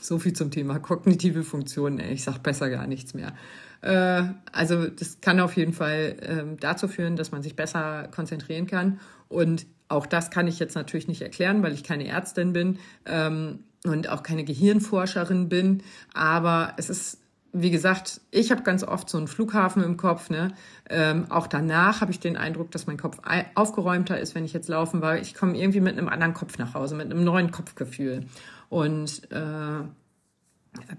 so 0.00 0.20
viel 0.20 0.34
zum 0.34 0.52
Thema 0.52 0.78
kognitive 0.78 1.42
Funktionen. 1.42 1.98
Ich 1.98 2.22
sag 2.22 2.38
besser 2.44 2.70
gar 2.70 2.86
nichts 2.86 3.12
mehr. 3.12 3.32
Äh, 3.80 4.22
also 4.52 4.86
das 4.86 5.20
kann 5.20 5.40
auf 5.40 5.56
jeden 5.56 5.72
Fall 5.72 6.16
ähm, 6.22 6.56
dazu 6.60 6.86
führen, 6.86 7.16
dass 7.16 7.32
man 7.32 7.42
sich 7.42 7.56
besser 7.56 8.08
konzentrieren 8.14 8.68
kann. 8.68 9.00
Und 9.28 9.66
auch 9.88 10.06
das 10.06 10.30
kann 10.30 10.46
ich 10.46 10.58
jetzt 10.58 10.74
natürlich 10.74 11.08
nicht 11.08 11.22
erklären, 11.22 11.62
weil 11.62 11.72
ich 11.72 11.84
keine 11.84 12.06
Ärztin 12.06 12.52
bin 12.52 12.78
ähm, 13.04 13.60
und 13.84 14.08
auch 14.08 14.22
keine 14.22 14.44
Gehirnforscherin 14.44 15.48
bin. 15.48 15.82
Aber 16.12 16.74
es 16.76 16.90
ist 16.90 17.20
wie 17.58 17.70
gesagt, 17.70 18.20
ich 18.30 18.50
habe 18.50 18.62
ganz 18.62 18.84
oft 18.84 19.08
so 19.08 19.16
einen 19.16 19.28
Flughafen 19.28 19.82
im 19.82 19.96
Kopf. 19.96 20.28
Ne? 20.28 20.52
Ähm, 20.90 21.30
auch 21.30 21.46
danach 21.46 22.02
habe 22.02 22.10
ich 22.10 22.20
den 22.20 22.36
Eindruck, 22.36 22.70
dass 22.70 22.86
mein 22.86 22.98
Kopf 22.98 23.18
aufgeräumter 23.54 24.20
ist, 24.20 24.34
wenn 24.34 24.44
ich 24.44 24.52
jetzt 24.52 24.68
laufen 24.68 25.00
war. 25.00 25.18
Ich 25.18 25.34
komme 25.34 25.56
irgendwie 25.56 25.80
mit 25.80 25.96
einem 25.96 26.08
anderen 26.08 26.34
Kopf 26.34 26.58
nach 26.58 26.74
Hause, 26.74 26.96
mit 26.96 27.10
einem 27.10 27.24
neuen 27.24 27.50
Kopfgefühl. 27.50 28.26
Und 28.68 29.30
äh, 29.32 29.84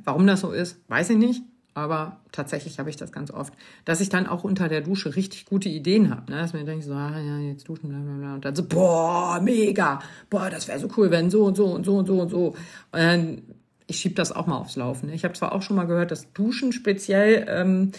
warum 0.03 0.25
das 0.25 0.41
so 0.41 0.51
ist, 0.51 0.79
weiß 0.87 1.11
ich 1.11 1.17
nicht. 1.17 1.43
Aber 1.77 2.17
tatsächlich 2.31 2.79
habe 2.79 2.89
ich 2.89 2.95
das 2.95 3.11
ganz 3.11 3.29
oft, 3.29 3.53
dass 3.85 4.01
ich 4.01 4.09
dann 4.09 4.25
auch 4.25 4.43
unter 4.43 4.67
der 4.67 4.81
Dusche 4.81 5.15
richtig 5.15 5.45
gute 5.45 5.69
Ideen 5.69 6.09
habe. 6.09 6.31
Ne? 6.31 6.39
Dass 6.39 6.53
mir 6.53 6.63
denke 6.63 6.83
so, 6.83 6.91
ah, 6.91 7.19
ja, 7.19 7.37
jetzt 7.37 7.69
duschen, 7.69 7.89
bla, 7.89 7.99
bla, 7.99 8.15
bla. 8.17 8.33
Und 8.33 8.45
dann 8.45 8.55
so, 8.55 8.63
boah, 8.63 9.39
mega, 9.43 9.99
boah, 10.31 10.49
das 10.49 10.67
wäre 10.67 10.79
so 10.79 10.87
cool, 10.97 11.11
wenn 11.11 11.29
so 11.29 11.45
und 11.45 11.55
so 11.55 11.67
und 11.67 11.85
so 11.85 11.97
und 11.97 12.07
so 12.07 12.19
und 12.19 12.29
so. 12.29 12.47
Und 12.47 12.57
dann, 12.91 13.41
ich 13.85 13.99
schiebe 13.99 14.15
das 14.15 14.31
auch 14.31 14.47
mal 14.47 14.57
aufs 14.57 14.75
Laufen. 14.75 15.09
Ne? 15.09 15.13
Ich 15.13 15.23
habe 15.23 15.35
zwar 15.35 15.51
auch 15.51 15.61
schon 15.61 15.75
mal 15.75 15.85
gehört, 15.85 16.09
dass 16.09 16.33
Duschen 16.33 16.73
speziell 16.73 17.45
ähm, 17.47 17.91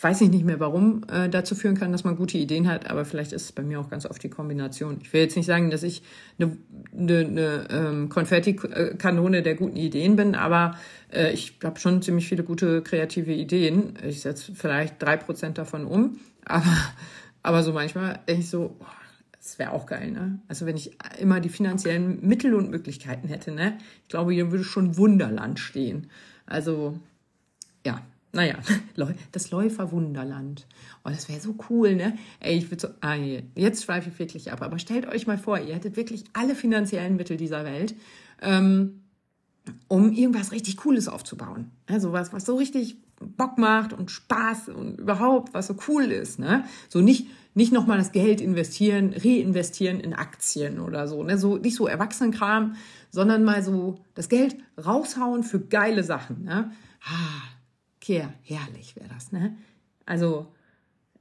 weiß 0.00 0.20
ich 0.20 0.30
nicht 0.30 0.44
mehr, 0.44 0.60
warum 0.60 1.02
äh, 1.10 1.28
dazu 1.28 1.54
führen 1.54 1.76
kann, 1.76 1.90
dass 1.90 2.04
man 2.04 2.16
gute 2.16 2.36
Ideen 2.36 2.68
hat, 2.68 2.90
aber 2.90 3.04
vielleicht 3.04 3.32
ist 3.32 3.44
es 3.44 3.52
bei 3.52 3.62
mir 3.62 3.80
auch 3.80 3.88
ganz 3.88 4.04
oft 4.04 4.22
die 4.22 4.28
Kombination. 4.28 4.98
Ich 5.00 5.12
will 5.12 5.22
jetzt 5.22 5.36
nicht 5.36 5.46
sagen, 5.46 5.70
dass 5.70 5.82
ich 5.82 6.02
eine, 6.38 6.56
eine, 6.92 7.18
eine 7.20 7.68
ähm, 7.70 8.08
Konfetti-Kanone 8.10 9.42
der 9.42 9.54
guten 9.54 9.76
Ideen 9.76 10.16
bin, 10.16 10.34
aber 10.34 10.76
äh, 11.12 11.32
ich 11.32 11.58
habe 11.64 11.80
schon 11.80 12.02
ziemlich 12.02 12.28
viele 12.28 12.44
gute 12.44 12.82
kreative 12.82 13.32
Ideen. 13.32 13.94
Ich 14.06 14.20
setze 14.20 14.54
vielleicht 14.54 15.02
drei 15.02 15.16
Prozent 15.16 15.56
davon 15.56 15.86
um, 15.86 16.20
aber, 16.44 16.76
aber 17.42 17.62
so 17.62 17.72
manchmal 17.72 18.20
denke 18.28 18.42
ich 18.42 18.50
so, 18.50 18.76
boah, 18.78 18.86
das 19.32 19.58
wäre 19.58 19.72
auch 19.72 19.86
geil, 19.86 20.10
ne? 20.10 20.40
Also 20.48 20.66
wenn 20.66 20.76
ich 20.76 20.98
immer 21.20 21.40
die 21.40 21.48
finanziellen 21.48 22.18
Mittel 22.26 22.54
und 22.54 22.70
Möglichkeiten 22.70 23.28
hätte, 23.28 23.52
ne? 23.52 23.78
Ich 24.02 24.08
glaube, 24.08 24.32
hier 24.32 24.50
würde 24.50 24.64
schon 24.64 24.96
Wunderland 24.98 25.58
stehen. 25.58 26.10
Also, 26.46 26.98
ja, 27.86 28.02
naja, 28.36 28.56
das 29.32 29.50
Läuferwunderland. 29.50 30.66
Oh, 31.04 31.08
das 31.08 31.28
wäre 31.28 31.40
so 31.40 31.56
cool, 31.68 31.96
ne? 31.96 32.16
Ey, 32.38 32.56
ich 32.56 32.70
würde 32.70 32.82
so, 32.82 32.88
ah, 33.00 33.16
jetzt 33.54 33.84
schweife 33.84 34.10
ich 34.10 34.18
wirklich 34.18 34.52
ab. 34.52 34.62
Aber 34.62 34.78
stellt 34.78 35.06
euch 35.06 35.26
mal 35.26 35.38
vor, 35.38 35.58
ihr 35.58 35.74
hättet 35.74 35.96
wirklich 35.96 36.24
alle 36.34 36.54
finanziellen 36.54 37.16
Mittel 37.16 37.36
dieser 37.36 37.64
Welt, 37.64 37.96
ähm, 38.42 39.00
um 39.88 40.12
irgendwas 40.12 40.52
richtig 40.52 40.76
Cooles 40.76 41.08
aufzubauen. 41.08 41.72
Also 41.86 42.12
was, 42.12 42.32
was 42.32 42.44
so 42.44 42.56
richtig 42.56 42.96
Bock 43.18 43.58
macht 43.58 43.92
und 43.92 44.10
Spaß 44.10 44.68
und 44.68 45.00
überhaupt, 45.00 45.54
was 45.54 45.66
so 45.66 45.76
cool 45.88 46.04
ist, 46.04 46.38
ne? 46.38 46.64
So 46.88 47.00
nicht, 47.00 47.26
nicht 47.54 47.72
nochmal 47.72 47.98
das 47.98 48.12
Geld 48.12 48.40
investieren, 48.42 49.14
reinvestieren 49.16 50.00
in 50.00 50.12
Aktien 50.12 50.78
oder 50.78 51.08
so, 51.08 51.22
ne? 51.22 51.38
So, 51.38 51.56
nicht 51.56 51.74
so 51.74 51.86
Erwachsenenkram, 51.86 52.76
sondern 53.10 53.42
mal 53.42 53.62
so 53.62 53.98
das 54.14 54.28
Geld 54.28 54.56
raushauen 54.84 55.42
für 55.42 55.58
geile 55.58 56.04
Sachen, 56.04 56.44
ne? 56.44 56.72
Ah, 57.02 57.55
Kehr, 58.06 58.32
herrlich 58.44 58.94
wäre 58.94 59.08
das, 59.08 59.32
ne? 59.32 59.56
Also, 60.04 60.46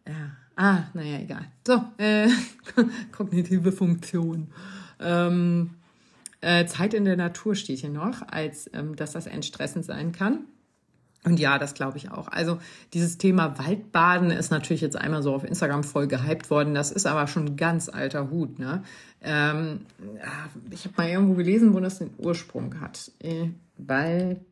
ja, 0.08 0.38
ah, 0.56 0.84
naja, 0.94 1.18
egal. 1.18 1.48
So, 1.66 1.82
äh, 1.98 2.30
kognitive 3.12 3.72
Funktion. 3.72 4.50
Ähm, 5.00 5.72
äh, 6.42 6.68
Zeit 6.68 6.94
in 6.94 7.06
der 7.06 7.18
Natur 7.18 7.56
steht 7.56 7.80
hier 7.80 7.90
noch, 7.90 8.22
als 8.28 8.70
ähm, 8.72 8.96
dass 8.96 9.14
das 9.14 9.26
entstressend 9.26 9.84
sein 9.84 10.12
kann. 10.12 10.42
Und 11.24 11.40
ja, 11.40 11.58
das 11.58 11.74
glaube 11.74 11.98
ich 11.98 12.12
auch. 12.12 12.28
Also 12.28 12.60
dieses 12.94 13.18
Thema 13.18 13.58
Waldbaden 13.58 14.30
ist 14.30 14.52
natürlich 14.52 14.82
jetzt 14.82 14.96
einmal 14.96 15.24
so 15.24 15.34
auf 15.34 15.44
Instagram 15.44 15.84
voll 15.84 16.06
gehypt 16.06 16.52
worden. 16.52 16.76
Das 16.76 16.92
ist 16.92 17.08
aber 17.08 17.26
schon 17.26 17.46
ein 17.46 17.58
ganz 17.58 17.90
alter 17.90 18.30
Hut. 18.30 18.60
Ne? 18.60 18.84
Ähm, 19.24 19.88
ich 20.70 20.86
habe 20.86 20.94
mal 20.98 21.10
irgendwo 21.10 21.34
gelesen, 21.34 21.74
wo 21.74 21.80
das 21.80 21.98
den 21.98 22.12
Ursprung 22.20 22.80
hat. 22.80 23.12
Äh, 23.24 23.50
Waldbaden 23.80 24.46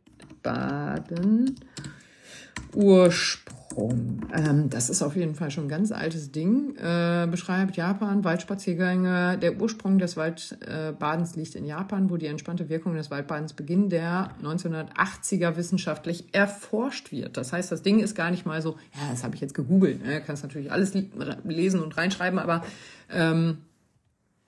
Ursprung. 2.73 4.21
Ähm, 4.33 4.69
das 4.69 4.89
ist 4.89 5.01
auf 5.01 5.15
jeden 5.15 5.35
Fall 5.35 5.51
schon 5.51 5.65
ein 5.65 5.69
ganz 5.69 5.91
altes 5.91 6.31
Ding. 6.31 6.75
Äh, 6.77 7.27
beschreibt 7.29 7.75
Japan, 7.75 8.23
Waldspaziergänge. 8.23 9.37
Der 9.37 9.59
Ursprung 9.59 9.99
des 9.99 10.17
Waldbadens 10.17 11.35
liegt 11.35 11.55
in 11.55 11.65
Japan, 11.65 12.09
wo 12.09 12.17
die 12.17 12.27
entspannte 12.27 12.69
Wirkung 12.69 12.95
des 12.95 13.11
Waldbadens 13.11 13.53
Beginn 13.53 13.89
der 13.89 14.31
1980er 14.43 15.55
wissenschaftlich 15.55 16.33
erforscht 16.33 17.11
wird. 17.11 17.37
Das 17.37 17.53
heißt, 17.53 17.71
das 17.71 17.81
Ding 17.81 17.99
ist 17.99 18.15
gar 18.15 18.31
nicht 18.31 18.45
mal 18.45 18.61
so, 18.61 18.77
ja, 18.93 19.11
das 19.11 19.23
habe 19.23 19.35
ich 19.35 19.41
jetzt 19.41 19.53
gegoogelt. 19.53 20.05
Ne? 20.05 20.21
Kannst 20.21 20.43
natürlich 20.43 20.71
alles 20.71 20.93
lesen 21.43 21.81
und 21.81 21.97
reinschreiben, 21.97 22.39
aber 22.39 22.63
ähm, 23.11 23.59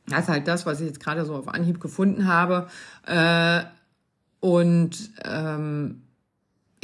das 0.07 0.21
ist 0.21 0.29
halt 0.29 0.47
das, 0.47 0.65
was 0.65 0.81
ich 0.81 0.87
jetzt 0.87 0.99
gerade 0.99 1.25
so 1.25 1.35
auf 1.35 1.47
Anhieb 1.47 1.79
gefunden 1.79 2.27
habe. 2.27 2.67
Äh, 3.07 3.63
und 4.39 5.11
ähm, 5.23 6.03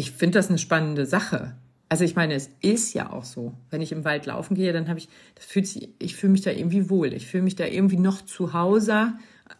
ich 0.01 0.09
finde 0.09 0.39
das 0.39 0.49
eine 0.49 0.57
spannende 0.57 1.05
Sache. 1.05 1.55
Also 1.87 2.03
ich 2.03 2.15
meine, 2.15 2.33
es 2.33 2.49
ist 2.61 2.95
ja 2.95 3.11
auch 3.11 3.23
so. 3.23 3.53
Wenn 3.69 3.81
ich 3.81 3.91
im 3.91 4.03
Wald 4.03 4.25
laufen 4.25 4.55
gehe, 4.55 4.73
dann 4.73 4.89
habe 4.89 4.97
ich, 4.97 5.09
das 5.35 5.45
fühlt 5.45 5.67
sich, 5.67 5.89
ich 5.99 6.15
fühle 6.15 6.31
mich 6.31 6.41
da 6.41 6.49
irgendwie 6.49 6.89
wohl. 6.89 7.13
Ich 7.13 7.27
fühle 7.27 7.43
mich 7.43 7.55
da 7.55 7.65
irgendwie 7.65 7.97
noch 7.97 8.23
zu 8.23 8.53
Hause 8.53 9.13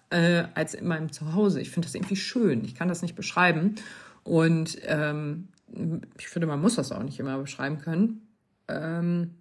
äh, 0.10 0.46
als 0.56 0.74
in 0.74 0.88
meinem 0.88 1.12
Zuhause. 1.12 1.62
Ich 1.62 1.70
finde 1.70 1.86
das 1.86 1.94
irgendwie 1.94 2.16
schön. 2.16 2.66
Ich 2.66 2.74
kann 2.74 2.88
das 2.88 3.04
nicht 3.04 3.14
beschreiben. 3.16 3.76
Und 4.24 4.80
ähm, 4.88 5.50
ich 6.18 6.28
finde, 6.28 6.48
man 6.48 6.60
muss 6.60 6.74
das 6.74 6.92
auch 6.92 7.04
nicht 7.04 7.20
immer 7.20 7.38
beschreiben 7.38 7.78
können. 7.78 8.28
Ähm, 8.68 9.36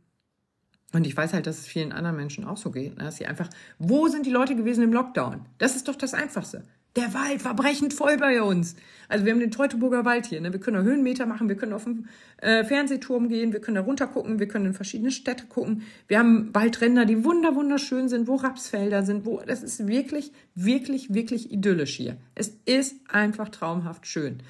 und 0.92 1.06
ich 1.06 1.16
weiß 1.16 1.32
halt, 1.32 1.46
dass 1.46 1.60
es 1.60 1.66
vielen 1.66 1.92
anderen 1.92 2.16
Menschen 2.16 2.44
auch 2.44 2.58
so 2.58 2.70
geht, 2.70 2.98
ne? 2.98 3.04
dass 3.04 3.16
sie 3.16 3.24
einfach, 3.24 3.48
wo 3.78 4.08
sind 4.08 4.26
die 4.26 4.30
Leute 4.30 4.54
gewesen 4.54 4.84
im 4.84 4.92
Lockdown? 4.92 5.46
Das 5.56 5.76
ist 5.76 5.88
doch 5.88 5.96
das 5.96 6.12
Einfachste. 6.12 6.64
Der 6.96 7.14
Wald 7.14 7.44
war 7.44 7.54
brechend 7.54 7.94
voll 7.94 8.16
bei 8.16 8.42
uns. 8.42 8.74
Also 9.08 9.24
wir 9.24 9.32
haben 9.32 9.40
den 9.40 9.52
Teutoburger 9.52 10.04
Wald 10.04 10.26
hier. 10.26 10.40
Ne? 10.40 10.52
Wir 10.52 10.60
können 10.60 10.76
da 10.76 10.82
Höhenmeter 10.82 11.24
machen, 11.26 11.48
wir 11.48 11.56
können 11.56 11.72
auf 11.72 11.84
den 11.84 12.08
äh, 12.38 12.64
Fernsehturm 12.64 13.28
gehen, 13.28 13.52
wir 13.52 13.60
können 13.60 13.76
da 13.76 13.80
runter 13.82 14.08
gucken, 14.08 14.40
wir 14.40 14.48
können 14.48 14.66
in 14.66 14.74
verschiedene 14.74 15.12
Städte 15.12 15.46
gucken. 15.46 15.82
Wir 16.08 16.18
haben 16.18 16.52
Waldränder, 16.52 17.04
die 17.04 17.24
wunder 17.24 17.54
wunderschön 17.54 18.08
sind, 18.08 18.26
wo 18.26 18.36
Rapsfelder 18.36 19.04
sind, 19.04 19.24
wo 19.24 19.40
das 19.40 19.62
ist 19.62 19.86
wirklich, 19.86 20.32
wirklich, 20.54 21.14
wirklich 21.14 21.52
idyllisch 21.52 21.94
hier. 21.94 22.16
Es 22.34 22.56
ist 22.64 22.96
einfach 23.08 23.50
traumhaft 23.50 24.06
schön. 24.06 24.42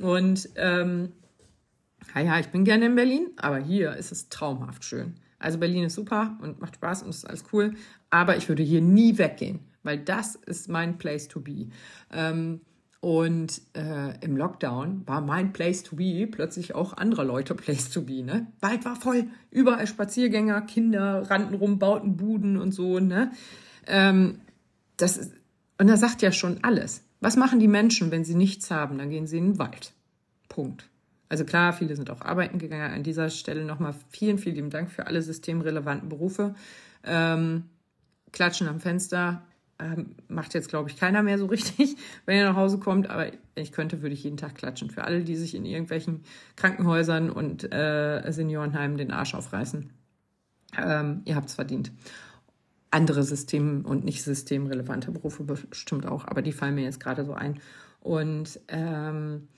Und 0.00 0.48
ähm, 0.56 1.12
ja, 2.14 2.38
ich 2.38 2.48
bin 2.48 2.64
gerne 2.64 2.86
in 2.86 2.96
Berlin, 2.96 3.28
aber 3.36 3.58
hier 3.58 3.94
ist 3.96 4.12
es 4.12 4.28
traumhaft 4.28 4.84
schön. 4.84 5.14
Also 5.38 5.58
Berlin 5.58 5.84
ist 5.84 5.94
super 5.94 6.38
und 6.42 6.60
macht 6.60 6.76
Spaß 6.76 7.02
und 7.02 7.10
ist 7.10 7.26
alles 7.26 7.44
cool. 7.52 7.74
Aber 8.10 8.36
ich 8.36 8.48
würde 8.48 8.62
hier 8.62 8.80
nie 8.80 9.18
weggehen, 9.18 9.60
weil 9.86 9.98
das 9.98 10.34
ist 10.34 10.68
mein 10.68 10.98
Place 10.98 11.28
to 11.28 11.40
be. 11.40 11.68
Ähm, 12.12 12.60
und 13.00 13.60
äh, 13.74 14.18
im 14.24 14.36
Lockdown 14.36 15.06
war 15.06 15.20
mein 15.20 15.52
Place 15.52 15.82
to 15.84 15.96
be 15.96 16.26
plötzlich 16.30 16.74
auch 16.74 16.92
anderer 16.94 17.24
Leute 17.24 17.54
Place 17.54 17.90
to 17.90 18.02
be. 18.02 18.22
Ne? 18.22 18.48
Wald 18.60 18.84
war 18.84 18.96
voll, 18.96 19.28
überall 19.50 19.86
Spaziergänger, 19.86 20.62
Kinder 20.62 21.30
rannten 21.30 21.54
rum, 21.54 21.78
bauten 21.78 22.16
Buden 22.16 22.56
und 22.56 22.72
so. 22.72 22.98
Ne? 22.98 23.30
Ähm, 23.86 24.40
das 24.96 25.16
ist, 25.16 25.32
und 25.78 25.88
er 25.88 25.96
sagt 25.96 26.22
ja 26.22 26.32
schon 26.32 26.58
alles. 26.62 27.04
Was 27.20 27.36
machen 27.36 27.60
die 27.60 27.68
Menschen, 27.68 28.10
wenn 28.10 28.24
sie 28.24 28.34
nichts 28.34 28.70
haben? 28.70 28.98
Dann 28.98 29.10
gehen 29.10 29.26
sie 29.26 29.38
in 29.38 29.52
den 29.52 29.58
Wald. 29.58 29.92
Punkt. 30.48 30.88
Also 31.28 31.44
klar, 31.44 31.72
viele 31.72 31.96
sind 31.96 32.10
auch 32.10 32.22
arbeiten 32.22 32.58
gegangen. 32.58 32.92
An 32.92 33.02
dieser 33.02 33.30
Stelle 33.30 33.64
nochmal 33.64 33.94
vielen, 34.10 34.38
vielen 34.38 34.70
Dank 34.70 34.90
für 34.90 35.06
alle 35.06 35.22
systemrelevanten 35.22 36.08
Berufe. 36.08 36.54
Ähm, 37.04 37.64
Klatschen 38.32 38.68
am 38.68 38.80
Fenster 38.80 39.42
ähm, 39.78 40.14
macht 40.28 40.54
jetzt, 40.54 40.68
glaube 40.68 40.90
ich, 40.90 40.96
keiner 40.96 41.22
mehr 41.22 41.38
so 41.38 41.46
richtig, 41.46 41.96
wenn 42.26 42.38
er 42.38 42.50
nach 42.50 42.56
Hause 42.56 42.78
kommt. 42.78 43.10
Aber 43.10 43.30
ich 43.54 43.72
könnte, 43.72 44.02
würde 44.02 44.14
ich 44.14 44.24
jeden 44.24 44.36
Tag 44.36 44.54
klatschen. 44.54 44.90
Für 44.90 45.04
alle, 45.04 45.22
die 45.22 45.36
sich 45.36 45.54
in 45.54 45.64
irgendwelchen 45.64 46.22
Krankenhäusern 46.56 47.30
und 47.30 47.72
äh, 47.72 48.22
Seniorenheimen 48.30 48.96
den 48.96 49.10
Arsch 49.10 49.34
aufreißen. 49.34 49.90
Ähm, 50.78 51.22
ihr 51.24 51.36
habt 51.36 51.48
es 51.48 51.54
verdient. 51.54 51.92
Andere 52.90 53.22
System- 53.22 53.84
und 53.84 54.04
nicht 54.04 54.22
systemrelevante 54.22 55.10
Berufe 55.10 55.42
bestimmt 55.42 56.06
auch, 56.06 56.26
aber 56.26 56.42
die 56.42 56.52
fallen 56.52 56.74
mir 56.74 56.84
jetzt 56.84 57.00
gerade 57.00 57.24
so 57.24 57.34
ein. 57.34 57.60
Und 58.00 58.60
ähm, 58.68 59.48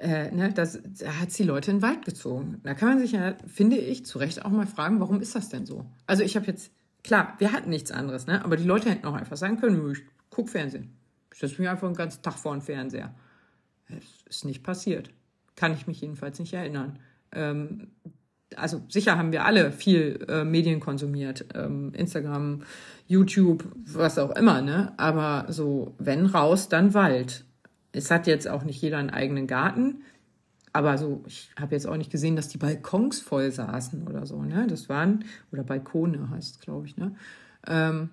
äh, 0.00 0.30
ne, 0.30 0.52
das, 0.52 0.78
da 0.98 1.20
hat 1.20 1.36
die 1.36 1.42
Leute 1.42 1.70
in 1.70 1.78
den 1.78 1.82
Wald 1.82 2.04
gezogen. 2.04 2.60
Da 2.62 2.74
kann 2.74 2.88
man 2.88 2.98
sich 2.98 3.12
ja, 3.12 3.34
finde 3.46 3.76
ich, 3.76 4.06
zu 4.06 4.18
Recht 4.18 4.44
auch 4.44 4.50
mal 4.50 4.66
fragen, 4.66 5.00
warum 5.00 5.20
ist 5.20 5.34
das 5.34 5.48
denn 5.48 5.66
so? 5.66 5.86
Also 6.06 6.22
ich 6.22 6.36
habe 6.36 6.46
jetzt, 6.46 6.70
klar, 7.04 7.34
wir 7.38 7.52
hatten 7.52 7.70
nichts 7.70 7.92
anderes, 7.92 8.26
ne? 8.26 8.44
aber 8.44 8.56
die 8.56 8.64
Leute 8.64 8.90
hätten 8.90 9.06
auch 9.06 9.14
einfach 9.14 9.36
sagen 9.36 9.60
können, 9.60 9.92
ich 9.92 10.02
gucke 10.30 10.50
Fernsehen. 10.50 10.96
Ich 11.32 11.38
setze 11.38 11.60
mich 11.60 11.68
einfach 11.68 11.86
einen 11.86 11.96
ganzen 11.96 12.22
Tag 12.22 12.34
vor 12.34 12.52
den 12.52 12.62
Fernseher. 12.62 13.14
Das 13.88 14.02
ist 14.28 14.44
nicht 14.44 14.64
passiert. 14.64 15.10
Kann 15.54 15.74
ich 15.74 15.86
mich 15.86 16.00
jedenfalls 16.00 16.38
nicht 16.40 16.52
erinnern. 16.52 16.98
Ähm, 17.32 17.92
also 18.56 18.82
sicher 18.88 19.16
haben 19.18 19.30
wir 19.30 19.44
alle 19.44 19.70
viel 19.70 20.24
äh, 20.28 20.44
Medien 20.44 20.80
konsumiert, 20.80 21.46
ähm, 21.54 21.92
Instagram, 21.94 22.62
YouTube, 23.06 23.64
was 23.74 24.18
auch 24.18 24.34
immer, 24.36 24.62
ne? 24.62 24.92
Aber 24.96 25.46
so, 25.52 25.94
wenn 25.98 26.26
raus, 26.26 26.68
dann 26.68 26.94
Wald 26.94 27.44
es 27.94 28.10
hat 28.10 28.26
jetzt 28.26 28.48
auch 28.48 28.64
nicht 28.64 28.82
jeder 28.82 28.98
einen 28.98 29.10
eigenen 29.10 29.46
Garten, 29.46 30.02
aber 30.74 30.98
so, 30.98 31.22
ich 31.26 31.50
habe 31.58 31.74
jetzt 31.74 31.86
auch 31.86 31.96
nicht 31.96 32.10
gesehen, 32.10 32.36
dass 32.36 32.48
die 32.48 32.58
Balkons 32.58 33.20
voll 33.20 33.50
saßen 33.50 34.06
oder 34.06 34.26
so, 34.26 34.42
ne? 34.42 34.66
Das 34.68 34.88
waren, 34.88 35.24
oder 35.52 35.62
Balkone 35.62 36.30
heißt 36.30 36.56
es, 36.56 36.60
glaube 36.60 36.86
ich, 36.86 36.96
ne? 36.96 37.14
Ähm, 37.66 38.10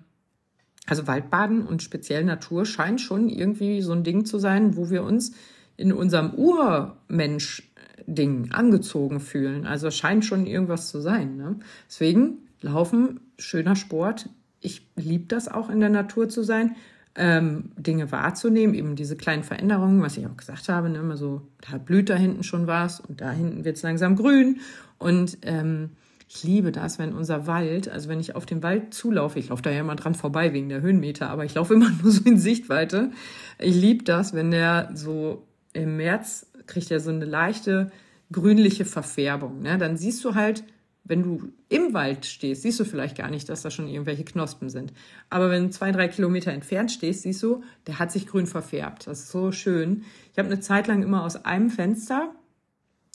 also 0.86 1.06
Waldbaden 1.06 1.66
und 1.66 1.82
speziell 1.82 2.24
Natur 2.24 2.64
scheint 2.64 3.00
schon 3.00 3.28
irgendwie 3.28 3.82
so 3.82 3.92
ein 3.92 4.04
Ding 4.04 4.24
zu 4.24 4.38
sein, 4.38 4.76
wo 4.76 4.90
wir 4.90 5.02
uns 5.02 5.32
in 5.76 5.92
unserem 5.92 6.34
Urmensch-Ding 6.34 8.52
angezogen 8.52 9.20
fühlen. 9.20 9.66
Also 9.66 9.90
scheint 9.90 10.24
schon 10.24 10.46
irgendwas 10.46 10.88
zu 10.88 11.00
sein. 11.00 11.36
Ne? 11.36 11.60
Deswegen 11.88 12.48
Laufen, 12.60 13.20
schöner 13.38 13.76
Sport. 13.76 14.28
Ich 14.60 14.88
liebe 14.96 15.26
das 15.26 15.48
auch 15.48 15.68
in 15.68 15.80
der 15.80 15.90
Natur 15.90 16.28
zu 16.28 16.42
sein 16.42 16.76
ähm, 17.14 17.72
Dinge 17.76 18.10
wahrzunehmen, 18.10 18.74
eben 18.74 18.96
diese 18.96 19.16
kleinen 19.16 19.42
Veränderungen, 19.42 20.02
was 20.02 20.16
ich 20.16 20.26
auch 20.26 20.36
gesagt 20.36 20.68
habe, 20.68 20.88
ne, 20.88 20.98
immer 20.98 21.16
so, 21.16 21.42
da 21.68 21.78
blüht 21.78 22.08
da 22.08 22.14
hinten 22.14 22.42
schon 22.42 22.66
was 22.66 23.00
und 23.00 23.20
da 23.20 23.30
hinten 23.30 23.64
wird 23.64 23.76
es 23.76 23.82
langsam 23.82 24.16
grün. 24.16 24.60
Und 24.98 25.38
ähm, 25.42 25.90
ich 26.28 26.42
liebe 26.42 26.72
das, 26.72 26.98
wenn 26.98 27.12
unser 27.12 27.46
Wald, 27.46 27.90
also 27.90 28.08
wenn 28.08 28.20
ich 28.20 28.34
auf 28.34 28.46
den 28.46 28.62
Wald 28.62 28.94
zulaufe, 28.94 29.38
ich 29.38 29.50
laufe 29.50 29.62
da 29.62 29.70
ja 29.70 29.80
immer 29.80 29.96
dran 29.96 30.14
vorbei 30.14 30.54
wegen 30.54 30.70
der 30.70 30.80
Höhenmeter, 30.80 31.28
aber 31.28 31.44
ich 31.44 31.54
laufe 31.54 31.74
immer 31.74 31.90
nur 31.90 32.10
so 32.10 32.24
in 32.24 32.38
Sichtweite. 32.38 33.10
Ich 33.58 33.74
liebe 33.74 34.04
das, 34.04 34.32
wenn 34.32 34.50
der 34.50 34.90
so 34.94 35.46
im 35.74 35.98
März 35.98 36.46
kriegt 36.66 36.90
er 36.90 37.00
so 37.00 37.10
eine 37.10 37.24
leichte 37.24 37.90
grünliche 38.30 38.86
Verfärbung. 38.86 39.60
Ne? 39.60 39.76
Dann 39.76 39.98
siehst 39.98 40.24
du 40.24 40.34
halt, 40.34 40.64
wenn 41.04 41.22
du 41.22 41.52
im 41.68 41.94
Wald 41.94 42.26
stehst, 42.26 42.62
siehst 42.62 42.78
du 42.78 42.84
vielleicht 42.84 43.16
gar 43.16 43.30
nicht, 43.30 43.48
dass 43.48 43.62
da 43.62 43.70
schon 43.70 43.88
irgendwelche 43.88 44.24
Knospen 44.24 44.70
sind. 44.70 44.92
Aber 45.30 45.50
wenn 45.50 45.64
du 45.64 45.70
zwei, 45.70 45.90
drei 45.90 46.08
Kilometer 46.08 46.52
entfernt 46.52 46.92
stehst, 46.92 47.22
siehst 47.22 47.42
du, 47.42 47.62
der 47.86 47.98
hat 47.98 48.12
sich 48.12 48.26
grün 48.26 48.46
verfärbt. 48.46 49.06
Das 49.06 49.20
ist 49.20 49.30
so 49.30 49.50
schön. 49.50 50.04
Ich 50.32 50.38
habe 50.38 50.48
eine 50.48 50.60
Zeit 50.60 50.86
lang 50.86 51.02
immer 51.02 51.24
aus 51.24 51.44
einem 51.44 51.70
Fenster 51.70 52.32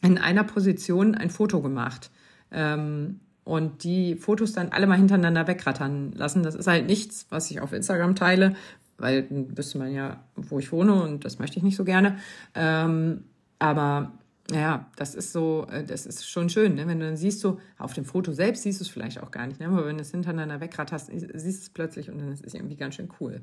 in 0.01 0.17
einer 0.17 0.43
Position 0.43 1.15
ein 1.15 1.29
Foto 1.29 1.61
gemacht. 1.61 2.11
Ähm, 2.51 3.21
und 3.47 3.85
die 3.85 4.15
Fotos 4.15 4.51
dann 4.51 4.69
alle 4.69 4.87
mal 4.87 4.97
hintereinander 4.97 5.47
wegrattern 5.47 6.11
lassen. 6.11 6.43
Das 6.43 6.53
ist 6.53 6.67
halt 6.67 6.85
nichts, 6.85 7.27
was 7.29 7.49
ich 7.49 7.61
auf 7.61 7.71
Instagram 7.71 8.13
teile, 8.15 8.55
weil 8.97 9.23
dann 9.23 9.57
wüsste 9.57 9.77
man 9.77 9.93
ja, 9.93 10.21
wo 10.35 10.59
ich 10.59 10.73
wohne 10.73 11.01
und 11.01 11.23
das 11.23 11.39
möchte 11.39 11.57
ich 11.57 11.63
nicht 11.63 11.77
so 11.77 11.85
gerne. 11.85 12.17
Ähm, 12.55 13.23
aber 13.57 14.11
ja, 14.51 14.89
das 14.95 15.15
ist 15.15 15.33
so, 15.33 15.67
äh, 15.71 15.83
das 15.83 16.05
ist 16.05 16.29
schon 16.29 16.49
schön, 16.49 16.75
ne? 16.75 16.87
wenn 16.87 16.99
du 16.99 17.05
dann 17.05 17.17
siehst, 17.17 17.39
so 17.39 17.59
auf 17.77 17.93
dem 17.93 18.05
Foto 18.05 18.31
selbst 18.31 18.63
siehst 18.63 18.79
du 18.79 18.85
es 18.85 18.89
vielleicht 18.89 19.21
auch 19.21 19.31
gar 19.31 19.47
nicht, 19.47 19.59
ne? 19.59 19.67
aber 19.67 19.85
wenn 19.85 19.97
du 19.97 20.01
es 20.01 20.11
hintereinander 20.11 20.61
wegratterst, 20.61 21.07
siehst 21.11 21.33
du 21.33 21.37
es 21.37 21.69
plötzlich 21.69 22.09
und 22.09 22.19
dann 22.19 22.31
ist 22.31 22.45
es 22.45 22.53
irgendwie 22.53 22.77
ganz 22.77 22.95
schön 22.95 23.09
cool. 23.19 23.41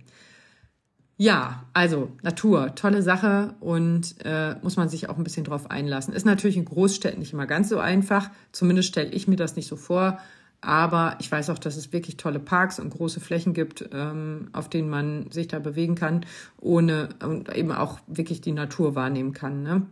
Ja, 1.17 1.65
also 1.75 2.11
Natur, 2.23 2.75
tolle 2.75 3.01
Sache 3.01 3.55
und 3.61 4.17
äh, 4.25 4.57
muss 4.63 4.77
man 4.77 4.89
sich 4.89 5.09
auch 5.09 5.17
ein 5.17 5.23
bisschen 5.23 5.45
drauf 5.45 5.71
einlassen. 5.71 6.13
Ist 6.13 6.27
natürlich 6.27 6.57
in 6.57 6.65
Großstädten 6.65 7.21
nicht 7.21 7.33
immer 7.33 7.47
ganz 7.47 7.69
so 7.69 7.79
einfach, 7.79 8.31
zumindest 8.51 8.89
stelle 8.89 9.11
ich 9.11 9.29
mir 9.29 9.37
das 9.37 9.55
nicht 9.55 9.69
so 9.69 9.77
vor, 9.77 10.19
aber 10.61 11.17
ich 11.21 11.31
weiß 11.31 11.51
auch, 11.51 11.59
dass 11.59 11.77
es 11.77 11.93
wirklich 11.93 12.17
tolle 12.17 12.41
Parks 12.41 12.81
und 12.81 12.91
große 12.91 13.21
Flächen 13.21 13.53
gibt, 13.53 13.89
ähm, 13.93 14.49
auf 14.53 14.69
denen 14.69 14.89
man 14.89 15.31
sich 15.31 15.47
da 15.47 15.61
bewegen 15.61 15.95
kann, 15.95 16.27
ohne 16.59 17.11
und 17.23 17.55
eben 17.55 17.71
auch 17.71 18.01
wirklich 18.09 18.41
die 18.41 18.53
Natur 18.53 18.95
wahrnehmen 18.97 19.35
kann. 19.35 19.63
Ne? 19.63 19.87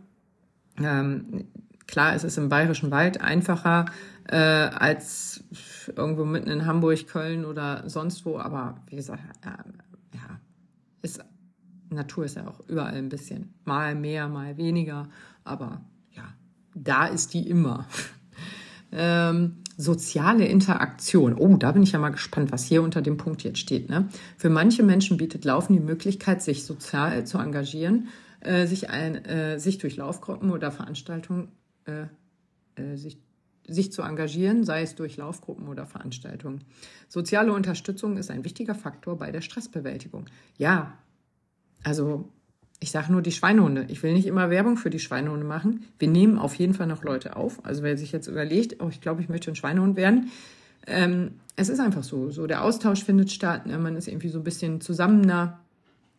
Ähm, 0.81 1.45
klar, 1.87 2.15
es 2.15 2.23
ist 2.23 2.37
im 2.37 2.49
Bayerischen 2.49 2.91
Wald 2.91 3.21
einfacher 3.21 3.85
äh, 4.27 4.37
als 4.37 5.43
irgendwo 5.95 6.25
mitten 6.25 6.49
in 6.49 6.65
Hamburg, 6.65 7.07
Köln 7.07 7.45
oder 7.45 7.87
sonst 7.89 8.25
wo, 8.25 8.37
aber 8.37 8.81
wie 8.87 8.95
gesagt, 8.95 9.21
äh, 9.45 9.49
ja, 10.15 10.39
ist, 11.01 11.23
Natur 11.89 12.25
ist 12.25 12.35
ja 12.35 12.47
auch 12.47 12.61
überall 12.67 12.95
ein 12.95 13.09
bisschen. 13.09 13.53
Mal 13.65 13.95
mehr, 13.95 14.27
mal 14.27 14.57
weniger, 14.57 15.09
aber 15.43 15.81
ja, 16.11 16.23
da 16.73 17.05
ist 17.05 17.33
die 17.33 17.47
immer. 17.47 17.87
ähm, 18.91 19.57
soziale 19.75 20.45
Interaktion. 20.45 21.35
Oh, 21.35 21.57
da 21.57 21.71
bin 21.71 21.83
ich 21.83 21.91
ja 21.91 21.99
mal 21.99 22.09
gespannt, 22.09 22.51
was 22.51 22.63
hier 22.63 22.83
unter 22.83 23.01
dem 23.01 23.17
Punkt 23.17 23.43
jetzt 23.43 23.59
steht. 23.59 23.89
Ne? 23.89 24.07
Für 24.37 24.49
manche 24.49 24.83
Menschen 24.83 25.17
bietet 25.17 25.45
Laufen 25.45 25.73
die 25.73 25.79
Möglichkeit, 25.79 26.41
sich 26.41 26.63
sozial 26.63 27.25
zu 27.25 27.39
engagieren 27.39 28.07
äh, 28.43 28.67
sich, 28.67 28.89
ein, 28.89 29.25
äh, 29.25 29.59
sich 29.59 29.77
durch 29.77 29.97
Laufgruppen 29.97 30.51
oder 30.51 30.71
Veranstaltungen 30.71 31.51
äh, 31.85 32.05
äh, 32.75 32.95
sich, 32.95 33.17
sich 33.67 33.91
zu 33.91 34.01
engagieren, 34.01 34.63
sei 34.63 34.81
es 34.81 34.95
durch 34.95 35.15
Laufgruppen 35.17 35.67
oder 35.67 35.85
Veranstaltungen. 35.85 36.63
Soziale 37.07 37.53
Unterstützung 37.53 38.17
ist 38.17 38.29
ein 38.29 38.43
wichtiger 38.43 38.75
Faktor 38.75 39.17
bei 39.17 39.31
der 39.31 39.41
Stressbewältigung. 39.41 40.25
Ja, 40.57 40.97
also 41.83 42.29
ich 42.79 42.91
sage 42.91 43.11
nur 43.11 43.21
die 43.21 43.31
Schweinehunde. 43.31 43.85
Ich 43.87 44.03
will 44.03 44.13
nicht 44.13 44.25
immer 44.25 44.49
Werbung 44.49 44.75
für 44.75 44.89
die 44.89 44.99
Schweinehunde 44.99 45.45
machen. 45.45 45.85
Wir 45.99 46.09
nehmen 46.09 46.37
auf 46.37 46.55
jeden 46.55 46.73
Fall 46.73 46.87
noch 46.87 47.03
Leute 47.03 47.37
auf. 47.37 47.65
Also 47.65 47.83
wer 47.83 47.97
sich 47.97 48.11
jetzt 48.11 48.27
überlegt, 48.27 48.81
oh, 48.81 48.89
ich 48.89 48.99
glaube, 48.99 49.21
ich 49.21 49.29
möchte 49.29 49.51
ein 49.51 49.55
Schweinehund 49.55 49.95
werden, 49.95 50.31
ähm, 50.85 51.35
es 51.55 51.69
ist 51.69 51.79
einfach 51.79 52.03
so. 52.03 52.29
So 52.31 52.47
der 52.47 52.63
Austausch 52.63 53.05
findet 53.05 53.31
statt. 53.31 53.65
Ne? 53.65 53.77
Man 53.77 53.95
ist 53.95 54.09
irgendwie 54.09 54.27
so 54.27 54.39
ein 54.39 54.43
bisschen 54.43 54.81
zusammener 54.81 55.59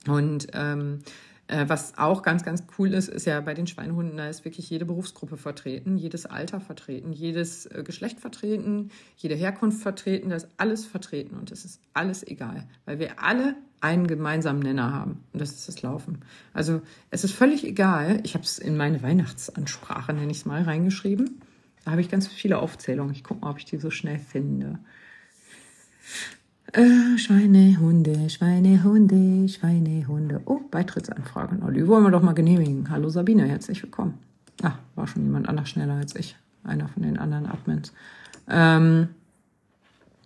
und 0.07 0.47
ähm, 0.55 1.01
äh, 1.47 1.65
was 1.69 1.99
auch 1.99 2.23
ganz, 2.23 2.43
ganz 2.43 2.65
cool 2.79 2.95
ist, 2.95 3.09
ist 3.09 3.27
ja 3.27 3.41
bei 3.41 3.55
den 3.55 3.67
Schweinehunden, 3.67 4.17
da 4.17 4.29
ist 4.29 4.45
wirklich 4.45 4.71
jede 4.71 4.85
Berufsgruppe 4.85 5.37
vertreten, 5.37 5.99
jedes 5.99 6.27
Alter 6.27 6.61
vertreten, 6.61 7.13
jedes 7.13 7.67
äh, 7.67 7.83
Geschlecht 7.85 8.21
vertreten, 8.21 8.91
jede 9.17 9.35
Herkunft 9.35 9.83
vertreten, 9.83 10.31
da 10.31 10.37
ist 10.37 10.49
alles 10.57 10.87
vertreten 10.87 11.37
und 11.37 11.53
es 11.53 11.65
ist 11.65 11.81
alles 11.93 12.27
egal, 12.27 12.67
weil 12.87 12.99
wir 12.99 13.23
alle 13.23 13.57
einen 13.81 14.07
gemeinsamen 14.07 14.61
Nenner 14.61 14.93
haben 14.93 15.25
und 15.33 15.41
das 15.41 15.51
ist 15.51 15.69
das 15.69 15.83
Laufen. 15.83 16.23
Also 16.55 16.81
es 17.11 17.25
ist 17.25 17.33
völlig 17.33 17.65
egal, 17.65 18.21
ich 18.25 18.35
habe 18.35 18.45
es 18.45 18.59
in 18.59 18.77
meine 18.77 19.03
Weihnachtsansprache, 19.03 20.15
nenne 20.15 20.33
ich 20.33 20.39
es 20.39 20.47
mal, 20.47 20.63
reingeschrieben. 20.63 21.43
Da 21.85 21.91
habe 21.91 22.01
ich 22.01 22.09
ganz 22.09 22.27
viele 22.27 22.61
Aufzählungen. 22.61 23.15
Ich 23.15 23.23
gucke 23.23 23.43
mal, 23.43 23.51
ob 23.51 23.59
ich 23.59 23.67
die 23.67 23.77
so 23.77 23.91
schnell 23.91 24.19
finde. 24.19 24.79
Äh, 26.73 27.19
Schweinehunde, 27.19 28.29
Schweinehunde, 28.31 29.49
Schweinehunde. 29.49 30.41
Oh, 30.47 30.61
Beitrittsanfrage. 30.71 31.59
Oh, 31.65 31.71
die 31.71 31.87
wollen 31.87 32.03
wir 32.03 32.11
doch 32.11 32.23
mal 32.23 32.33
genehmigen. 32.33 32.89
Hallo 32.91 33.11
Sabine, 33.11 33.45
herzlich 33.45 33.83
willkommen. 33.83 34.19
Ah, 34.63 34.73
war 34.95 35.07
schon 35.07 35.25
jemand 35.25 35.49
anders 35.49 35.69
schneller 35.69 35.95
als 35.95 36.17
ich. 36.17 36.37
Einer 36.65 36.89
von 36.89 37.03
den 37.03 37.19
anderen 37.19 37.47
Admins. 37.47 37.93
Ähm, 38.49 39.09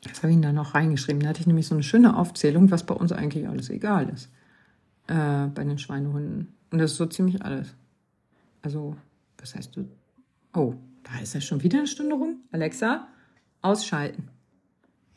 was 0.08 0.22
habe 0.22 0.32
ich 0.32 0.40
da 0.40 0.52
noch 0.52 0.74
reingeschrieben? 0.74 1.20
Da 1.20 1.30
hatte 1.30 1.40
ich 1.40 1.46
nämlich 1.46 1.66
so 1.66 1.74
eine 1.74 1.82
schöne 1.82 2.16
Aufzählung, 2.16 2.70
was 2.70 2.86
bei 2.86 2.94
uns 2.94 3.12
eigentlich 3.12 3.48
alles 3.48 3.68
egal 3.68 4.08
ist. 4.08 4.30
Äh, 5.08 5.48
bei 5.48 5.64
den 5.64 5.78
Schweinehunden. 5.78 6.54
Und 6.70 6.78
das 6.78 6.92
ist 6.92 6.98
so 6.98 7.06
ziemlich 7.06 7.42
alles. 7.44 7.74
Also, 8.62 8.96
was 9.38 9.54
heißt 9.54 9.76
du? 9.76 9.88
Oh, 10.54 10.74
da 11.02 11.18
ist 11.20 11.34
ja 11.34 11.40
schon 11.40 11.62
wieder 11.62 11.78
eine 11.78 11.88
Stunde 11.88 12.14
rum. 12.14 12.36
Alexa, 12.52 13.08
ausschalten. 13.60 14.28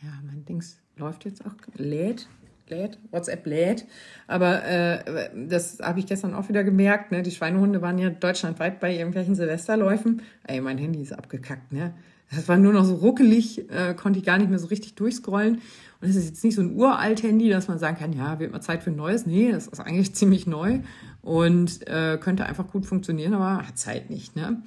Ja, 0.01 0.09
mein 0.25 0.43
Dings 0.45 0.80
läuft 0.97 1.25
jetzt 1.25 1.45
auch, 1.45 1.53
lädt, 1.75 2.27
lädt, 2.69 2.97
WhatsApp 3.11 3.45
lädt. 3.45 3.85
Aber 4.27 4.63
äh, 4.65 5.29
das 5.47 5.79
habe 5.81 5.99
ich 5.99 6.05
gestern 6.05 6.33
auch 6.33 6.49
wieder 6.49 6.63
gemerkt. 6.63 7.11
Ne? 7.11 7.21
Die 7.21 7.31
Schweinehunde 7.31 7.81
waren 7.81 7.97
ja 7.97 8.09
deutschlandweit 8.09 8.79
bei 8.79 8.95
irgendwelchen 8.95 9.35
Silvesterläufen. 9.35 10.21
Ey, 10.47 10.61
mein 10.61 10.77
Handy 10.77 11.01
ist 11.01 11.13
abgekackt. 11.13 11.71
Ne? 11.71 11.93
Das 12.33 12.47
war 12.47 12.57
nur 12.57 12.73
noch 12.73 12.85
so 12.85 12.95
ruckelig, 12.95 13.69
äh, 13.69 13.93
konnte 13.93 14.19
ich 14.19 14.25
gar 14.25 14.37
nicht 14.37 14.49
mehr 14.49 14.59
so 14.59 14.67
richtig 14.67 14.95
durchscrollen. 14.95 15.61
Und 16.01 16.09
es 16.09 16.15
ist 16.15 16.29
jetzt 16.29 16.43
nicht 16.43 16.55
so 16.55 16.61
ein 16.61 16.75
uralt 16.75 17.21
Handy, 17.21 17.49
dass 17.49 17.67
man 17.67 17.77
sagen 17.77 17.97
kann, 17.97 18.13
ja, 18.13 18.39
wird 18.39 18.51
mal 18.51 18.61
Zeit 18.61 18.83
für 18.83 18.89
ein 18.89 18.95
neues. 18.95 19.25
Nee, 19.25 19.51
das 19.51 19.67
ist 19.67 19.79
eigentlich 19.79 20.15
ziemlich 20.15 20.47
neu 20.47 20.79
und 21.21 21.87
äh, 21.87 22.17
könnte 22.19 22.45
einfach 22.45 22.67
gut 22.67 22.85
funktionieren, 22.85 23.33
aber 23.33 23.67
hat 23.67 23.77
Zeit 23.77 24.09
nicht. 24.09 24.35
Ne? 24.35 24.63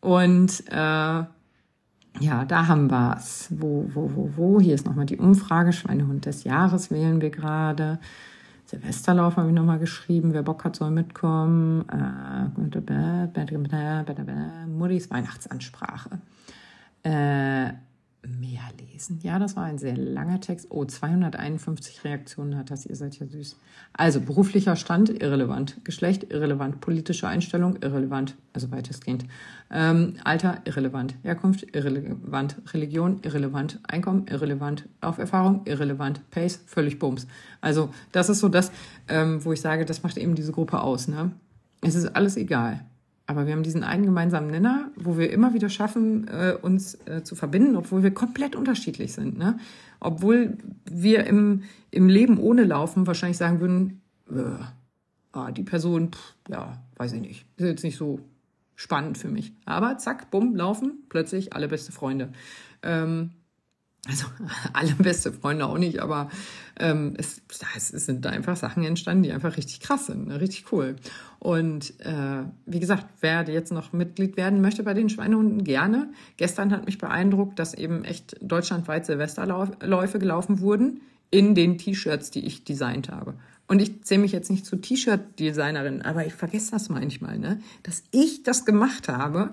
Und 0.00 0.62
äh, 0.70 1.24
ja, 2.20 2.44
da 2.44 2.66
haben 2.66 2.90
wir 2.90 3.16
es. 3.16 3.48
Wo, 3.50 3.88
wo, 3.92 4.10
wo, 4.14 4.30
wo? 4.36 4.60
Hier 4.60 4.74
ist 4.74 4.86
nochmal 4.86 5.06
die 5.06 5.18
Umfrage. 5.18 5.72
Schweinehund 5.72 6.26
des 6.26 6.44
Jahres 6.44 6.90
wählen 6.90 7.20
wir 7.20 7.30
gerade. 7.30 7.98
Silvesterlauf 8.66 9.36
habe 9.36 9.48
ich 9.48 9.54
nochmal 9.54 9.78
geschrieben. 9.78 10.32
Wer 10.32 10.42
Bock 10.42 10.64
hat, 10.64 10.76
soll 10.76 10.90
mitkommen. 10.90 11.84
Äh, 11.88 12.48
Muttis 14.66 15.10
Weihnachtsansprache. 15.10 16.18
Äh, 17.02 17.72
mehr 18.26 18.62
lesen. 18.78 19.20
Ja, 19.22 19.38
das 19.38 19.56
war 19.56 19.64
ein 19.64 19.78
sehr 19.78 19.96
langer 19.96 20.40
Text. 20.40 20.66
Oh, 20.70 20.84
251 20.84 22.04
Reaktionen 22.04 22.56
hat 22.56 22.70
das. 22.70 22.86
Ihr 22.86 22.96
seid 22.96 23.18
ja 23.18 23.26
süß. 23.26 23.56
Also 23.92 24.20
beruflicher 24.20 24.76
Stand 24.76 25.08
irrelevant, 25.10 25.84
Geschlecht 25.84 26.30
irrelevant, 26.30 26.80
politische 26.80 27.28
Einstellung 27.28 27.76
irrelevant, 27.82 28.36
also 28.52 28.70
weitestgehend. 28.70 29.24
Ähm, 29.70 30.14
Alter 30.24 30.60
irrelevant, 30.64 31.14
Herkunft 31.22 31.74
irrelevant, 31.74 32.56
Religion 32.72 33.20
irrelevant, 33.22 33.80
Einkommen 33.88 34.26
irrelevant, 34.28 34.88
Auferfahrung 35.00 35.62
irrelevant, 35.64 36.28
Pace 36.30 36.60
völlig 36.66 36.98
bums. 36.98 37.26
Also 37.60 37.90
das 38.12 38.28
ist 38.28 38.40
so 38.40 38.48
das, 38.48 38.70
ähm, 39.08 39.44
wo 39.44 39.52
ich 39.52 39.60
sage, 39.60 39.84
das 39.84 40.02
macht 40.02 40.18
eben 40.18 40.34
diese 40.34 40.52
Gruppe 40.52 40.80
aus. 40.80 41.08
Ne? 41.08 41.32
Es 41.80 41.94
ist 41.94 42.14
alles 42.14 42.36
egal. 42.36 42.84
Aber 43.26 43.46
wir 43.46 43.54
haben 43.54 43.64
diesen 43.64 43.82
einen 43.82 44.04
gemeinsamen 44.04 44.48
Nenner, 44.48 44.90
wo 44.96 45.18
wir 45.18 45.32
immer 45.32 45.52
wieder 45.52 45.68
schaffen, 45.68 46.28
äh, 46.28 46.56
uns 46.60 46.94
äh, 47.06 47.24
zu 47.24 47.34
verbinden, 47.34 47.76
obwohl 47.76 48.02
wir 48.02 48.12
komplett 48.12 48.54
unterschiedlich 48.54 49.12
sind. 49.12 49.36
Ne? 49.36 49.58
Obwohl 49.98 50.58
wir 50.84 51.26
im, 51.26 51.64
im 51.90 52.08
Leben 52.08 52.38
ohne 52.38 52.62
Laufen 52.62 53.06
wahrscheinlich 53.06 53.38
sagen 53.38 53.60
würden, 53.60 54.00
äh, 54.30 54.62
ah, 55.32 55.50
die 55.50 55.64
Person, 55.64 56.12
pff, 56.12 56.34
ja, 56.48 56.78
weiß 56.96 57.14
ich 57.14 57.20
nicht, 57.20 57.46
ist 57.56 57.66
jetzt 57.66 57.84
nicht 57.84 57.96
so 57.96 58.20
spannend 58.76 59.18
für 59.18 59.28
mich. 59.28 59.52
Aber 59.64 59.98
zack, 59.98 60.30
bumm, 60.30 60.54
laufen, 60.54 61.04
plötzlich 61.08 61.52
alle 61.52 61.66
beste 61.66 61.90
Freunde. 61.90 62.32
Ähm, 62.82 63.30
also 64.08 64.26
alle 64.72 64.92
beste 64.94 65.32
Freunde 65.32 65.66
auch 65.66 65.78
nicht, 65.78 66.00
aber 66.00 66.30
ähm, 66.78 67.14
es, 67.16 67.40
es 67.76 68.06
sind 68.06 68.24
da 68.24 68.30
einfach 68.30 68.56
Sachen 68.56 68.84
entstanden, 68.84 69.22
die 69.22 69.32
einfach 69.32 69.56
richtig 69.56 69.80
krass 69.80 70.06
sind, 70.06 70.28
ne? 70.28 70.40
richtig 70.40 70.72
cool. 70.72 70.96
Und 71.38 71.98
äh, 72.00 72.44
wie 72.66 72.80
gesagt, 72.80 73.06
wer 73.20 73.48
jetzt 73.48 73.72
noch 73.72 73.92
Mitglied 73.92 74.36
werden 74.36 74.60
möchte 74.60 74.82
bei 74.82 74.94
den 74.94 75.08
Schweinehunden, 75.08 75.64
gerne. 75.64 76.10
Gestern 76.36 76.72
hat 76.72 76.86
mich 76.86 76.98
beeindruckt, 76.98 77.58
dass 77.58 77.74
eben 77.74 78.04
echt 78.04 78.36
deutschlandweit 78.40 79.06
Silvesterläufe 79.06 80.18
gelaufen 80.18 80.60
wurden 80.60 81.00
in 81.30 81.54
den 81.54 81.78
T-Shirts, 81.78 82.30
die 82.30 82.46
ich 82.46 82.64
designt 82.64 83.10
habe. 83.10 83.34
Und 83.68 83.82
ich 83.82 84.04
zähle 84.04 84.20
mich 84.20 84.32
jetzt 84.32 84.50
nicht 84.50 84.64
zu 84.64 84.76
T-Shirt-Designerin, 84.76 86.02
aber 86.02 86.24
ich 86.24 86.34
vergesse 86.34 86.70
das 86.70 86.88
manchmal, 86.88 87.38
ne? 87.38 87.60
dass 87.82 88.04
ich 88.12 88.42
das 88.42 88.64
gemacht 88.64 89.08
habe. 89.08 89.50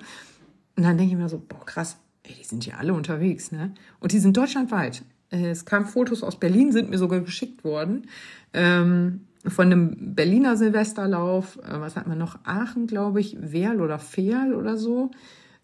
Und 0.76 0.84
dann 0.84 0.98
denke 0.98 1.14
ich 1.14 1.20
mir 1.20 1.30
so, 1.30 1.42
boah, 1.48 1.66
krass, 1.66 1.98
ey, 2.24 2.34
die 2.40 2.44
sind 2.44 2.66
ja 2.66 2.78
alle 2.78 2.94
unterwegs, 2.94 3.52
ne? 3.52 3.74
Und 4.00 4.12
die 4.12 4.20
sind 4.20 4.36
deutschlandweit. 4.36 5.04
Äh, 5.30 5.50
es 5.50 5.66
kamen 5.66 5.86
Fotos 5.86 6.24
aus 6.24 6.40
Berlin, 6.40 6.72
sind 6.72 6.90
mir 6.90 6.98
sogar 6.98 7.20
geschickt 7.22 7.64
worden. 7.64 8.08
Ähm, 8.54 9.22
von 9.46 9.66
einem 9.66 10.16
Berliner 10.16 10.56
Silvesterlauf, 10.56 11.58
äh, 11.58 11.80
was 11.80 11.96
hat 11.96 12.08
man 12.08 12.18
noch? 12.18 12.40
Aachen, 12.44 12.88
glaube 12.88 13.20
ich, 13.20 13.38
Werl 13.40 13.82
oder 13.82 14.00
Fehl 14.00 14.54
oder 14.54 14.78
so. 14.78 15.12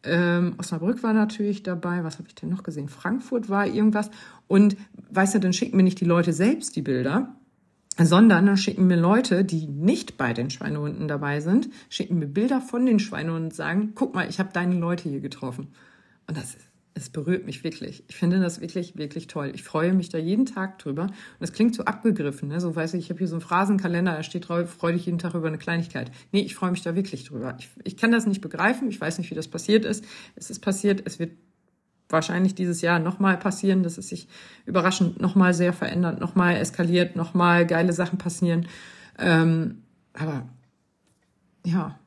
Ähm, 0.03 0.55
Osnabrück 0.57 1.03
war 1.03 1.13
natürlich 1.13 1.63
dabei. 1.63 2.03
Was 2.03 2.19
habe 2.19 2.27
ich 2.27 2.35
denn 2.35 2.49
noch 2.49 2.63
gesehen? 2.63 2.89
Frankfurt 2.89 3.49
war 3.49 3.67
irgendwas. 3.67 4.09
Und 4.47 4.77
weißt 5.11 5.35
du, 5.35 5.39
dann 5.39 5.53
schicken 5.53 5.77
mir 5.77 5.83
nicht 5.83 5.99
die 5.99 6.05
Leute 6.05 6.33
selbst 6.33 6.75
die 6.75 6.81
Bilder, 6.81 7.35
sondern 7.97 8.45
dann 8.45 8.57
schicken 8.57 8.87
mir 8.87 8.95
Leute, 8.95 9.43
die 9.43 9.67
nicht 9.67 10.17
bei 10.17 10.33
den 10.33 10.49
Schweinehunden 10.49 11.07
dabei 11.07 11.41
sind, 11.41 11.69
schicken 11.89 12.19
mir 12.19 12.27
Bilder 12.27 12.61
von 12.61 12.85
den 12.85 12.99
Schweinehunden 12.99 13.49
und 13.49 13.53
sagen, 13.53 13.91
guck 13.93 14.15
mal, 14.15 14.29
ich 14.29 14.39
habe 14.39 14.53
deine 14.53 14.75
Leute 14.75 15.09
hier 15.09 15.19
getroffen. 15.19 15.67
Und 16.29 16.37
das 16.37 16.55
es 16.99 17.09
berührt 17.09 17.45
mich 17.45 17.63
wirklich. 17.63 18.03
Ich 18.07 18.15
finde 18.15 18.39
das 18.39 18.61
wirklich, 18.61 18.97
wirklich 18.97 19.27
toll. 19.27 19.51
Ich 19.55 19.63
freue 19.63 19.93
mich 19.93 20.09
da 20.09 20.17
jeden 20.17 20.45
Tag 20.45 20.79
drüber. 20.79 21.03
Und 21.03 21.13
es 21.39 21.53
klingt 21.53 21.75
so 21.75 21.85
abgegriffen, 21.85 22.49
ne? 22.49 22.59
So 22.59 22.75
weiß 22.75 22.93
ich, 22.95 23.05
ich 23.05 23.09
habe 23.09 23.19
hier 23.19 23.27
so 23.27 23.35
einen 23.35 23.41
Phrasenkalender, 23.41 24.15
da 24.15 24.23
steht 24.23 24.49
drauf, 24.49 24.69
freue 24.69 24.93
dich 24.93 25.05
jeden 25.05 25.19
Tag 25.19 25.33
über 25.33 25.47
eine 25.47 25.57
Kleinigkeit. 25.57 26.11
Nee, 26.31 26.41
ich 26.41 26.55
freue 26.55 26.71
mich 26.71 26.81
da 26.81 26.95
wirklich 26.95 27.23
drüber. 27.23 27.55
Ich, 27.59 27.69
ich 27.83 27.97
kann 27.97 28.11
das 28.11 28.25
nicht 28.25 28.41
begreifen. 28.41 28.89
Ich 28.89 28.99
weiß 28.99 29.17
nicht, 29.17 29.31
wie 29.31 29.35
das 29.35 29.47
passiert 29.47 29.85
ist. 29.85 30.03
Es 30.35 30.49
ist 30.49 30.59
passiert. 30.59 31.03
Es 31.05 31.19
wird 31.19 31.31
wahrscheinlich 32.09 32.55
dieses 32.55 32.81
Jahr 32.81 32.99
nochmal 32.99 33.37
passieren, 33.37 33.83
dass 33.83 33.97
es 33.97 34.09
sich 34.09 34.27
überraschend 34.65 35.21
nochmal 35.21 35.53
sehr 35.53 35.73
verändert, 35.73 36.19
nochmal 36.19 36.55
eskaliert, 36.57 37.15
nochmal 37.15 37.65
geile 37.67 37.93
Sachen 37.93 38.17
passieren. 38.17 38.67
Ähm, 39.17 39.83
aber 40.13 40.49
ja, 41.65 41.99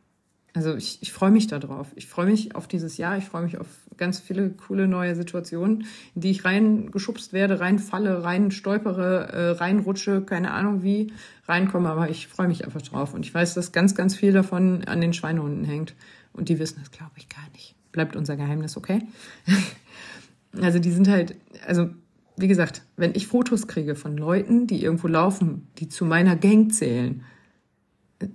also 0.55 0.75
ich, 0.75 1.01
ich 1.01 1.13
freue 1.13 1.31
mich 1.31 1.47
darauf. 1.47 1.89
Ich 1.95 2.07
freue 2.07 2.27
mich 2.27 2.55
auf 2.55 2.69
dieses 2.69 2.99
Jahr. 2.99 3.17
Ich 3.17 3.25
freue 3.25 3.43
mich 3.43 3.59
auf 3.59 3.67
ganz 3.97 4.19
viele 4.19 4.51
coole 4.51 4.87
neue 4.87 5.15
Situationen, 5.15 5.87
in 6.15 6.21
die 6.21 6.31
ich 6.31 6.45
reingeschubst 6.45 7.33
werde, 7.33 7.61
reinfalle, 7.61 8.23
rein 8.23 8.51
stolpere, 8.51 9.33
äh, 9.33 9.51
reinrutsche, 9.53 10.23
keine 10.23 10.51
Ahnung 10.51 10.83
wie 10.83 11.13
reinkomme. 11.47 11.89
Aber 11.89 12.11
ich 12.11 12.29
freue 12.29 12.49
mich 12.49 12.65
einfach 12.65 12.83
drauf. 12.83 13.15
Und 13.15 13.25
ich 13.25 13.33
weiß, 13.33 13.55
dass 13.55 13.73
ganz, 13.73 13.95
ganz 13.95 14.15
viel 14.15 14.33
davon 14.33 14.85
an 14.85 15.01
den 15.01 15.15
Schweinehunden 15.15 15.65
hängt. 15.65 15.95
Und 16.35 16.49
die 16.49 16.59
wissen 16.59 16.81
das, 16.81 16.91
glaube 16.91 17.13
ich, 17.17 17.29
gar 17.29 17.49
nicht. 17.53 17.75
Bleibt 17.91 18.15
unser 18.15 18.37
Geheimnis, 18.37 18.77
okay? 18.77 19.07
also 20.61 20.79
die 20.79 20.93
sind 20.93 21.09
halt, 21.09 21.37
also 21.67 21.89
wie 22.37 22.49
gesagt, 22.49 22.83
wenn 22.97 23.15
ich 23.15 23.27
Fotos 23.27 23.67
kriege 23.67 23.95
von 23.95 24.17
Leuten, 24.17 24.67
die 24.67 24.83
irgendwo 24.83 25.09
laufen, 25.09 25.69
die 25.79 25.89
zu 25.89 26.05
meiner 26.05 26.37
Gang 26.37 26.73
zählen, 26.73 27.23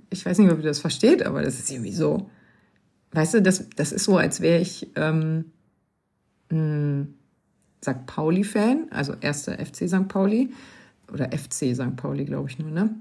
ich 0.10 0.26
weiß 0.26 0.38
nicht, 0.40 0.52
ob 0.52 0.58
ihr 0.58 0.64
das 0.64 0.80
versteht, 0.80 1.26
aber 1.26 1.42
das 1.42 1.60
ist 1.60 1.72
irgendwie 1.72 1.94
so, 1.94 2.30
weißt 3.12 3.36
du, 3.36 3.42
das, 3.42 3.70
das 3.76 3.92
ist 3.92 4.06
so, 4.06 4.18
als 4.18 4.42
wäre 4.42 4.62
ich 4.62 4.88
ähm, 4.96 5.46
hm, 6.50 7.14
St. 7.84 8.06
Pauli-Fan, 8.06 8.88
also 8.92 9.14
erster 9.20 9.54
FC 9.54 9.88
St. 9.88 10.08
Pauli 10.08 10.54
oder 11.12 11.30
FC 11.32 11.76
St. 11.76 11.96
Pauli, 11.96 12.26
glaube 12.26 12.50
ich 12.50 12.60
nur, 12.60 12.72
ne? 12.72 12.96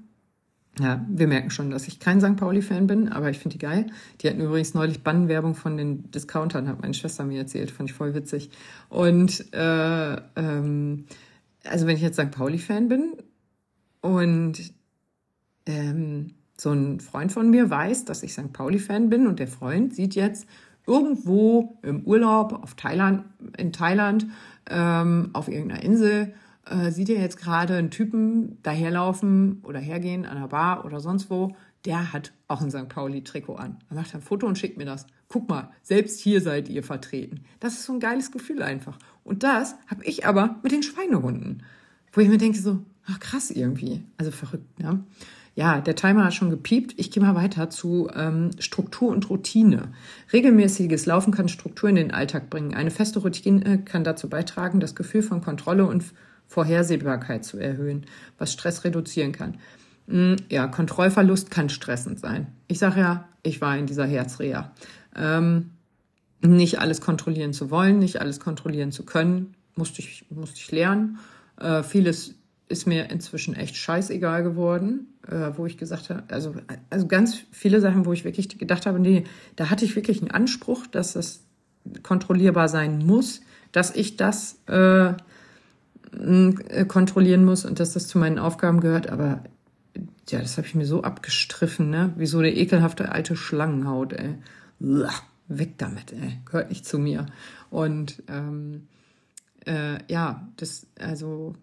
Ja, 0.79 1.07
wir 1.09 1.27
merken 1.27 1.49
schon, 1.49 1.71
dass 1.71 1.89
ich 1.89 2.01
kein 2.01 2.21
St. 2.21 2.37
Pauli-Fan 2.37 2.87
bin, 2.87 3.09
aber 3.09 3.31
ich 3.31 3.39
finde 3.39 3.55
die 3.55 3.65
geil. 3.65 3.87
Die 4.21 4.29
hatten 4.29 4.41
übrigens 4.41 4.75
neulich 4.75 5.03
Bannenwerbung 5.03 5.55
von 5.55 5.79
den 5.79 6.11
Discountern, 6.11 6.69
hat 6.69 6.83
meine 6.83 6.93
Schwester 6.93 7.25
mir 7.25 7.39
erzählt, 7.39 7.71
fand 7.71 7.89
ich 7.89 7.97
voll 7.97 8.15
witzig. 8.15 8.51
Und 8.91 9.53
äh, 9.55 10.17
ähm, 10.37 11.07
also 11.65 11.87
wenn 11.87 11.97
ich 11.97 12.03
jetzt 12.03 12.21
St. 12.21 12.31
Pauli-Fan 12.31 12.89
bin 12.89 13.15
und 14.03 14.75
ähm, 15.65 16.35
so 16.57 16.71
ein 16.71 17.01
Freund 17.01 17.33
von 17.33 17.51
mir 17.51 17.71
weiß, 17.71 18.05
dass 18.05 18.23
ich 18.23 18.33
St. 18.33 18.53
Pauli-Fan 18.53 19.11
bin 19.11 19.27
und 19.27 19.39
der 19.39 19.49
Freund 19.49 19.95
sieht 19.95 20.15
jetzt 20.15 20.47
irgendwo 20.87 21.79
im 21.83 22.03
Urlaub 22.05 22.53
auf 22.53 22.75
Thailand, 22.75 23.25
in 23.59 23.73
Thailand 23.73 24.27
ähm, 24.69 25.31
auf 25.33 25.49
irgendeiner 25.49 25.83
Insel, 25.83 26.35
äh, 26.65 26.91
sieht 26.91 27.11
er 27.11 27.21
jetzt 27.21 27.39
gerade 27.39 27.77
einen 27.77 27.91
Typen 27.91 28.59
daherlaufen 28.63 29.61
oder 29.65 29.79
hergehen 29.79 30.27
an 30.27 30.41
der 30.41 30.49
Bar 30.49 30.85
oder 30.85 31.01
sonst 31.01 31.31
wo, 31.31 31.55
der 31.85 32.13
hat 32.13 32.33
auch 32.49 32.61
ein 32.61 32.71
St. 32.71 32.89
Pauli-Trikot 32.89 33.55
an. 33.55 33.79
Er 33.91 33.97
macht 33.97 34.15
ein 34.15 34.21
Foto 34.21 34.47
und 34.47 34.59
schickt 34.59 34.77
mir 34.77 34.85
das. 34.85 35.07
Guck 35.29 35.49
mal, 35.49 35.71
selbst 35.83 36.21
hier 36.21 36.41
seid 36.41 36.69
ihr 36.69 36.83
vertreten. 36.83 37.41
Das 37.61 37.75
ist 37.75 37.85
so 37.85 37.93
ein 37.93 38.01
geiles 38.01 38.33
Gefühl 38.33 38.63
einfach. 38.63 38.99
Und 39.25 39.43
das 39.43 39.77
habe 39.87 40.05
ich 40.05 40.27
aber 40.27 40.57
mit 40.63 40.73
den 40.73 40.83
Schweinehunden. 40.83 41.63
Wo 42.13 42.21
ich 42.21 42.29
mir 42.29 42.39
denke 42.39 42.59
so, 42.59 42.81
ach 43.07 43.21
krass 43.21 43.51
irgendwie. 43.51 44.05
Also 44.17 44.31
verrückt, 44.31 44.81
ne? 44.81 45.05
Ja, 45.57 45.81
der 45.81 45.97
Timer 45.97 46.27
hat 46.27 46.35
schon 46.35 46.51
gepiept. 46.51 46.93
Ich 46.99 47.11
gehe 47.11 47.23
mal 47.23 47.35
weiter 47.35 47.71
zu 47.71 48.11
ähm, 48.15 48.51
Struktur 48.59 49.11
und 49.11 49.31
Routine. 49.31 49.89
Regelmäßiges 50.31 51.07
Laufen 51.07 51.33
kann 51.33 51.49
Struktur 51.49 51.89
in 51.89 51.97
den 51.97 52.13
Alltag 52.13 52.51
bringen. 52.51 52.75
Eine 52.75 52.91
feste 52.91 53.21
Routine 53.21 53.83
kann 53.83 54.05
dazu 54.05 54.29
beitragen, 54.29 54.81
das 54.81 54.95
Gefühl 54.95 55.23
von 55.23 55.41
Kontrolle 55.41 55.87
und 55.87 56.05
Vorhersehbarkeit 56.47 57.43
zu 57.43 57.59
erhöhen, 57.59 58.05
was 58.37 58.53
Stress 58.53 58.85
reduzieren 58.85 59.33
kann. 59.33 59.57
Hm, 60.09 60.37
ja, 60.51 60.67
Kontrollverlust 60.67 61.51
kann 61.51 61.71
stressend 61.71 62.21
sein. 62.21 62.49
Ich 62.69 62.79
sage 62.79 63.01
ja, 63.01 63.29
ich 63.43 63.63
war 63.63 63.79
in 63.79 63.87
dieser 63.87 64.07
Herzreha. 64.07 64.73
Ähm, 65.17 65.71
nicht 66.43 66.81
alles 66.81 67.01
kontrollieren 67.01 67.55
zu 67.55 67.71
wollen, 67.71 67.99
nicht 67.99 68.21
alles 68.21 68.41
kontrollieren 68.41 68.93
zu 68.93 69.07
können, 69.07 69.55
musste 69.75 70.03
ich, 70.03 70.27
musste 70.29 70.59
ich 70.59 70.71
lernen. 70.71 71.19
Äh, 71.59 71.83
vieles 71.83 72.35
ist 72.69 72.87
mir 72.87 73.11
inzwischen 73.11 73.55
echt 73.55 73.77
scheißegal 73.77 74.43
geworden, 74.43 75.15
äh, 75.29 75.51
wo 75.57 75.67
ich 75.67 75.79
gesagt 75.79 76.11
habe, 76.11 76.25
also, 76.29 76.55
also 76.91 77.07
ganz 77.07 77.39
viele 77.53 77.81
Sachen, 77.81 78.07
wo 78.07 78.13
ich 78.13 78.25
wirklich 78.25 78.49
gedacht 78.59 78.87
habe, 78.87 78.99
nee, 78.99 79.25
da 79.55 79.71
hatte 79.71 79.85
ich 79.85 79.95
wirklich 79.95 80.21
einen 80.21 80.31
Anspruch, 80.31 80.87
dass 80.87 81.13
das 81.13 81.45
kontrollierbar 82.03 82.69
sein 82.69 82.99
muss, 82.99 83.41
dass 83.71 83.95
ich 83.95 84.17
das 84.17 84.59
äh, 84.69 85.13
äh, 86.13 86.85
kontrollieren 86.87 87.45
muss 87.45 87.65
und 87.65 87.79
dass 87.79 87.93
das 87.93 88.09
zu 88.09 88.19
meinen 88.19 88.39
Aufgaben 88.39 88.81
gehört, 88.81 89.09
aber 89.11 89.45
ja, 90.29 90.41
das 90.41 90.57
habe 90.57 90.67
ich 90.67 90.75
mir 90.75 90.87
so 90.87 91.03
abgestriffen, 91.03 91.91
ne? 91.91 92.13
Wie 92.17 92.27
so 92.27 92.39
eine 92.39 92.53
ekelhafte 92.55 93.13
alte 93.13 93.37
Schlangenhaut, 93.37 94.13
ey. 94.13 94.35
Uah, 94.81 95.15
weg 95.49 95.75
damit, 95.79 96.13
ey. 96.13 96.41
Gehört 96.45 96.71
nicht 96.71 96.85
zu 96.85 96.99
mir. 96.99 97.27
Und 97.71 98.23
ähm, 98.29 98.89
äh, 99.67 99.99
ja, 100.09 100.49
das, 100.57 100.87
also 100.99 101.55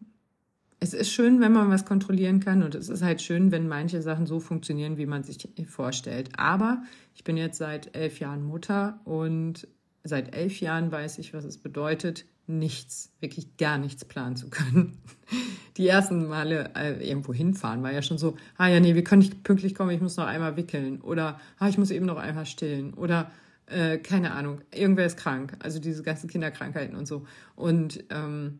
es 0.84 0.94
ist 0.94 1.14
schön, 1.14 1.40
wenn 1.40 1.54
man 1.54 1.70
was 1.70 1.86
kontrollieren 1.86 2.42
kann 2.42 2.62
und 2.62 2.76
es 2.76 2.90
ist 2.90 3.02
halt 3.02 3.22
schön, 3.22 3.54
wenn 3.54 3.70
manche 3.70 4.02
Sachen 4.02 4.26
so 4.26 4.42
funktionieren, 4.42 4.98
wie 4.98 5.06
man 5.06 5.24
sich 5.24 5.48
vorstellt. 5.66 6.32
Aber 6.36 6.84
ich 7.16 7.24
bin 7.24 7.38
jetzt 7.38 7.58
seit 7.58 7.96
elf 7.96 8.20
Jahren 8.20 8.44
Mutter 8.44 9.00
und 9.06 9.66
seit 10.04 10.36
elf 10.36 10.60
Jahren 10.60 10.92
weiß 10.92 11.20
ich, 11.20 11.34
was 11.34 11.46
es 11.46 11.58
bedeutet, 11.58 12.26
nichts, 12.48 13.14
wirklich 13.22 13.56
gar 13.56 13.78
nichts 13.78 14.04
planen 14.04 14.36
zu 14.36 14.50
können. 14.50 14.98
Die 15.78 15.88
ersten 15.88 16.28
Male 16.28 16.72
äh, 16.76 17.10
irgendwo 17.10 17.34
hinfahren 17.34 17.82
war 17.82 17.94
ja 17.94 18.02
schon 18.02 18.18
so, 18.18 18.36
ah 18.58 18.68
ja, 18.68 18.82
nee, 18.82 18.94
wir 18.94 19.06
können 19.06 19.22
nicht 19.22 19.42
pünktlich 19.44 19.76
kommen, 19.76 19.92
ich 19.92 20.02
muss 20.02 20.18
noch 20.18 20.28
einmal 20.28 20.58
wickeln 20.58 21.00
oder 21.00 21.40
ah, 21.60 21.70
ich 21.70 21.78
muss 21.78 21.92
eben 21.92 22.06
noch 22.06 22.18
einmal 22.18 22.46
stillen 22.46 22.94
oder 22.94 23.32
äh, 23.68 24.00
keine 24.00 24.34
Ahnung, 24.34 24.60
irgendwer 24.76 25.06
ist 25.06 25.16
krank, 25.16 25.56
also 25.60 25.80
diese 25.80 26.04
ganzen 26.04 26.30
Kinderkrankheiten 26.30 26.98
und 26.98 27.08
so. 27.08 27.26
Und 27.56 28.04
ähm, 28.10 28.60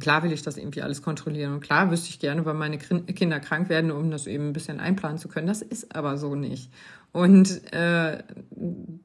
klar 0.00 0.22
will 0.22 0.32
ich 0.32 0.42
das 0.42 0.56
irgendwie 0.56 0.82
alles 0.82 1.02
kontrollieren 1.02 1.54
und 1.54 1.60
klar 1.60 1.90
wüsste 1.90 2.10
ich 2.10 2.18
gerne, 2.18 2.44
weil 2.44 2.54
meine 2.54 2.78
Kinder 2.78 3.40
krank 3.40 3.68
werden, 3.68 3.90
um 3.90 4.10
das 4.10 4.26
eben 4.26 4.48
ein 4.48 4.52
bisschen 4.52 4.80
einplanen 4.80 5.18
zu 5.18 5.28
können. 5.28 5.46
Das 5.46 5.62
ist 5.62 5.94
aber 5.94 6.18
so 6.18 6.34
nicht. 6.34 6.70
Und 7.12 7.72
äh, 7.72 8.22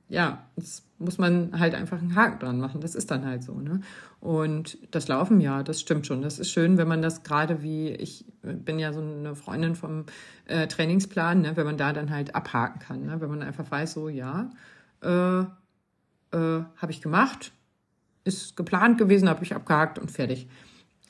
ja, 0.09 0.45
das 0.57 0.83
muss 0.99 1.17
man 1.17 1.57
halt 1.57 1.75
einfach 1.75 1.99
einen 1.99 2.15
Haken 2.15 2.39
dran 2.39 2.59
machen. 2.59 2.81
Das 2.81 2.93
ist 2.93 3.09
dann 3.09 3.25
halt 3.25 3.41
so. 3.43 3.53
Ne? 3.53 3.79
Und 4.19 4.77
das 4.91 5.07
Laufen, 5.07 5.39
ja, 5.39 5.63
das 5.63 5.79
stimmt 5.79 6.05
schon. 6.05 6.21
Das 6.21 6.37
ist 6.37 6.51
schön, 6.51 6.77
wenn 6.77 6.87
man 6.89 7.01
das 7.01 7.23
gerade 7.23 7.63
wie, 7.63 7.89
ich 7.89 8.25
bin 8.41 8.79
ja 8.79 8.91
so 8.91 8.99
eine 8.99 9.35
Freundin 9.35 9.75
vom 9.75 10.05
äh, 10.45 10.67
Trainingsplan, 10.67 11.41
ne? 11.41 11.55
wenn 11.55 11.65
man 11.65 11.77
da 11.77 11.93
dann 11.93 12.09
halt 12.09 12.35
abhaken 12.35 12.79
kann. 12.79 13.05
Ne? 13.05 13.21
Wenn 13.21 13.29
man 13.29 13.41
einfach 13.41 13.69
weiß, 13.71 13.93
so, 13.93 14.09
ja, 14.09 14.49
äh, 15.01 15.39
äh, 15.39 15.45
habe 16.33 16.91
ich 16.91 17.01
gemacht, 17.01 17.53
ist 18.23 18.55
geplant 18.57 18.97
gewesen, 18.97 19.29
habe 19.29 19.43
ich 19.43 19.55
abgehakt 19.55 19.99
und 19.99 20.11
fertig. 20.11 20.47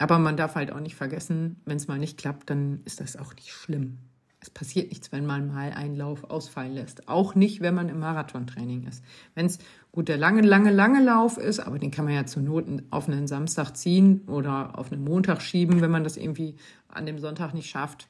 Aber 0.02 0.18
man 0.18 0.36
darf 0.36 0.56
halt 0.56 0.72
auch 0.72 0.80
nicht 0.80 0.96
vergessen, 0.96 1.58
wenn 1.66 1.78
es 1.78 1.88
mal 1.88 2.00
nicht 2.00 2.18
klappt, 2.18 2.50
dann 2.50 2.82
ist 2.86 3.00
das 3.00 3.18
auch 3.18 3.36
nicht 3.36 3.52
schlimm. 3.52 4.00
Es 4.40 4.50
passiert 4.50 4.90
nichts, 4.90 5.12
wenn 5.12 5.28
man 5.28 5.54
mal 5.54 5.72
einen 5.74 5.96
Lauf 5.96 6.24
ausfallen 6.24 6.74
lässt. 6.74 7.08
Auch 7.08 7.36
nicht, 7.36 7.62
wenn 7.62 7.76
man 7.76 7.88
im 7.88 8.00
Marathontraining 8.00 8.88
ist. 8.88 9.04
Wenn 9.36 9.46
es 9.46 9.60
gut 9.92 10.08
der 10.08 10.18
lange, 10.18 10.42
lange, 10.42 10.72
lange 10.72 11.04
Lauf 11.04 11.38
ist, 11.38 11.60
aber 11.60 11.78
den 11.78 11.92
kann 11.92 12.06
man 12.06 12.16
ja 12.16 12.26
zur 12.26 12.42
Not 12.42 12.66
auf 12.90 13.08
einen 13.08 13.28
Samstag 13.28 13.78
ziehen 13.78 14.22
oder 14.26 14.80
auf 14.80 14.92
einen 14.92 15.04
Montag 15.04 15.44
schieben, 15.44 15.82
wenn 15.82 15.92
man 15.92 16.04
das 16.04 16.18
irgendwie 16.18 16.56
an 16.88 17.06
dem 17.06 17.20
Sonntag 17.20 17.54
nicht 17.54 17.70
schafft. 17.70 18.08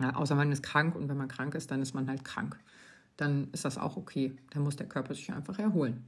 Ja, 0.00 0.14
außer 0.14 0.34
man 0.34 0.50
ist 0.50 0.62
krank 0.62 0.96
und 0.96 1.10
wenn 1.10 1.18
man 1.18 1.28
krank 1.28 1.54
ist, 1.54 1.70
dann 1.70 1.82
ist 1.82 1.94
man 1.94 2.08
halt 2.08 2.24
krank. 2.24 2.58
Dann 3.18 3.48
ist 3.52 3.66
das 3.66 3.76
auch 3.76 3.98
okay. 3.98 4.34
Dann 4.48 4.62
muss 4.62 4.76
der 4.76 4.88
Körper 4.88 5.14
sich 5.14 5.30
einfach 5.30 5.58
erholen. 5.58 6.06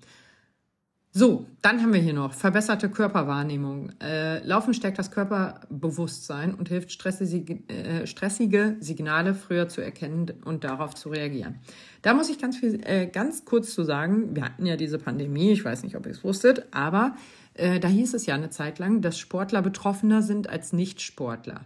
So, 1.10 1.46
dann 1.62 1.82
haben 1.82 1.94
wir 1.94 2.00
hier 2.00 2.12
noch 2.12 2.34
verbesserte 2.34 2.90
Körperwahrnehmung. 2.90 3.92
Äh, 4.00 4.46
Laufen 4.46 4.74
stärkt 4.74 4.98
das 4.98 5.10
Körperbewusstsein 5.10 6.54
und 6.54 6.68
hilft 6.68 6.92
stressige, 6.92 7.54
äh, 7.68 8.06
stressige, 8.06 8.76
Signale 8.80 9.34
früher 9.34 9.68
zu 9.68 9.80
erkennen 9.80 10.30
und 10.44 10.64
darauf 10.64 10.94
zu 10.94 11.08
reagieren. 11.08 11.60
Da 12.02 12.12
muss 12.12 12.28
ich 12.28 12.38
ganz 12.38 12.58
viel, 12.58 12.80
äh, 12.84 13.06
ganz 13.06 13.46
kurz 13.46 13.74
zu 13.74 13.84
sagen. 13.84 14.36
Wir 14.36 14.44
hatten 14.44 14.66
ja 14.66 14.76
diese 14.76 14.98
Pandemie. 14.98 15.50
Ich 15.52 15.64
weiß 15.64 15.82
nicht, 15.82 15.96
ob 15.96 16.04
ihr 16.04 16.12
es 16.12 16.24
wusstet, 16.24 16.66
aber 16.72 17.16
äh, 17.54 17.80
da 17.80 17.88
hieß 17.88 18.12
es 18.12 18.26
ja 18.26 18.34
eine 18.34 18.50
Zeit 18.50 18.78
lang, 18.78 19.00
dass 19.00 19.18
Sportler 19.18 19.62
betroffener 19.62 20.20
sind 20.20 20.50
als 20.50 20.74
Nichtsportler. 20.74 21.62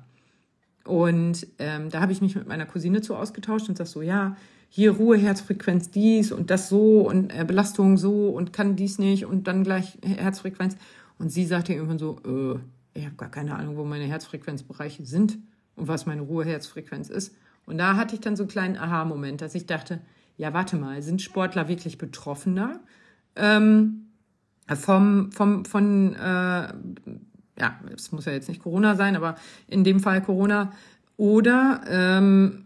Und 0.85 1.47
ähm, 1.59 1.91
da 1.91 2.01
habe 2.01 2.13
ich 2.13 2.21
mich 2.21 2.37
mit 2.37 2.47
meiner 2.47 2.67
Cousine 2.67 3.03
zu 3.03 3.17
ausgetauscht 3.17 3.69
und 3.69 3.77
sag 3.77 3.87
so, 3.87 4.03
ja, 4.03 4.37
hier 4.75 4.93
Ruhe, 4.93 5.19
Herzfrequenz 5.19 5.91
dies 5.91 6.33
und 6.33 6.49
das 6.49 6.71
so 6.71 7.07
und 7.07 7.31
äh, 7.31 7.45
Belastung 7.47 7.99
so 7.99 8.31
und 8.31 8.55
kann 8.55 8.75
dies 8.75 8.99
nicht 8.99 9.27
und 9.27 9.47
dann 9.47 9.65
gleich 9.65 9.99
Herzfrequenz. 10.03 10.79
Und 11.19 11.29
sie 11.29 11.45
sagte 11.45 11.75
irgendwann 11.75 11.99
so, 11.99 12.17
äh, 12.25 12.99
ich 12.99 13.05
habe 13.05 13.17
gar 13.17 13.31
keine 13.31 13.55
Ahnung, 13.55 13.77
wo 13.77 13.85
meine 13.85 14.05
Herzfrequenzbereiche 14.05 15.05
sind 15.05 15.37
und 15.77 15.89
was 15.89 16.07
meine 16.07 16.23
Ruhe-Herzfrequenz 16.23 17.11
ist. 17.11 17.37
Und 17.67 17.77
da 17.77 17.97
hatte 17.97 18.15
ich 18.15 18.23
dann 18.23 18.35
so 18.35 18.45
einen 18.45 18.51
kleinen 18.51 18.77
Aha-Moment, 18.79 19.43
dass 19.43 19.55
ich 19.55 19.67
dachte, 19.67 20.01
ja, 20.39 20.55
warte 20.55 20.79
mal, 20.79 21.03
sind 21.03 21.21
Sportler 21.21 21.69
wirklich 21.69 21.99
betroffener 21.99 22.81
ähm, 23.37 24.07
vom, 24.75 25.33
vom, 25.33 25.67
von, 25.67 26.15
äh, 26.15 26.73
ja, 27.59 27.79
es 27.95 28.11
muss 28.11 28.25
ja 28.25 28.33
jetzt 28.33 28.49
nicht 28.49 28.63
Corona 28.63 28.97
sein, 28.97 29.17
aber 29.17 29.37
in 29.69 29.85
dem 29.85 30.01
Fall 30.01 30.23
Corona, 30.23 30.73
oder 31.19 31.83
ähm, 31.87 32.65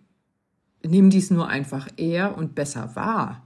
nehmen 0.88 1.10
dies 1.10 1.30
nur 1.30 1.48
einfach 1.48 1.88
eher 1.96 2.36
und 2.36 2.54
besser 2.54 2.94
wahr, 2.94 3.42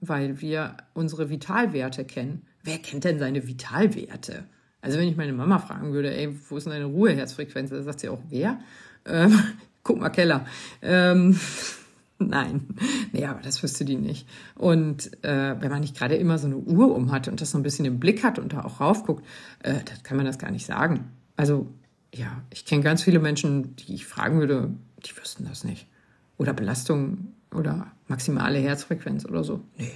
weil 0.00 0.40
wir 0.40 0.76
unsere 0.94 1.30
Vitalwerte 1.30 2.04
kennen. 2.04 2.46
Wer 2.62 2.78
kennt 2.78 3.04
denn 3.04 3.18
seine 3.18 3.46
Vitalwerte? 3.46 4.44
Also 4.80 4.98
wenn 4.98 5.08
ich 5.08 5.16
meine 5.16 5.32
Mama 5.32 5.58
fragen 5.58 5.92
würde, 5.92 6.14
ey, 6.14 6.34
wo 6.48 6.56
ist 6.56 6.64
denn 6.64 6.72
deine 6.72 6.84
Ruheherzfrequenz? 6.84 7.70
Da 7.70 7.82
sagt 7.82 8.00
sie 8.00 8.08
auch, 8.08 8.20
wer? 8.28 8.60
Ähm, 9.06 9.38
guck 9.82 9.98
mal, 9.98 10.10
Keller. 10.10 10.46
Ähm, 10.82 11.38
nein, 12.18 12.68
nee, 13.12 13.24
aber 13.24 13.40
das 13.40 13.62
wüsste 13.62 13.84
die 13.84 13.96
nicht. 13.96 14.28
Und 14.54 15.12
äh, 15.24 15.56
wenn 15.60 15.70
man 15.70 15.80
nicht 15.80 15.96
gerade 15.96 16.16
immer 16.16 16.38
so 16.38 16.46
eine 16.46 16.56
Uhr 16.56 16.94
um 16.94 17.12
hat 17.12 17.28
und 17.28 17.40
das 17.40 17.50
so 17.50 17.58
ein 17.58 17.62
bisschen 17.62 17.86
im 17.86 17.98
Blick 17.98 18.22
hat 18.22 18.38
und 18.38 18.52
da 18.52 18.62
auch 18.64 18.80
raufguckt, 18.80 19.24
äh, 19.62 19.72
dann 19.72 20.02
kann 20.02 20.16
man 20.16 20.26
das 20.26 20.38
gar 20.38 20.50
nicht 20.50 20.66
sagen. 20.66 21.10
Also 21.36 21.72
ja, 22.14 22.42
ich 22.50 22.64
kenne 22.64 22.82
ganz 22.82 23.02
viele 23.02 23.18
Menschen, 23.18 23.76
die 23.76 23.94
ich 23.94 24.06
fragen 24.06 24.38
würde, 24.38 24.74
die 25.04 25.16
wüssten 25.16 25.46
das 25.46 25.64
nicht. 25.64 25.88
Oder 26.36 26.52
Belastung 26.52 27.34
oder 27.52 27.92
maximale 28.08 28.58
Herzfrequenz 28.58 29.24
oder 29.24 29.44
so. 29.44 29.60
Nee, 29.78 29.92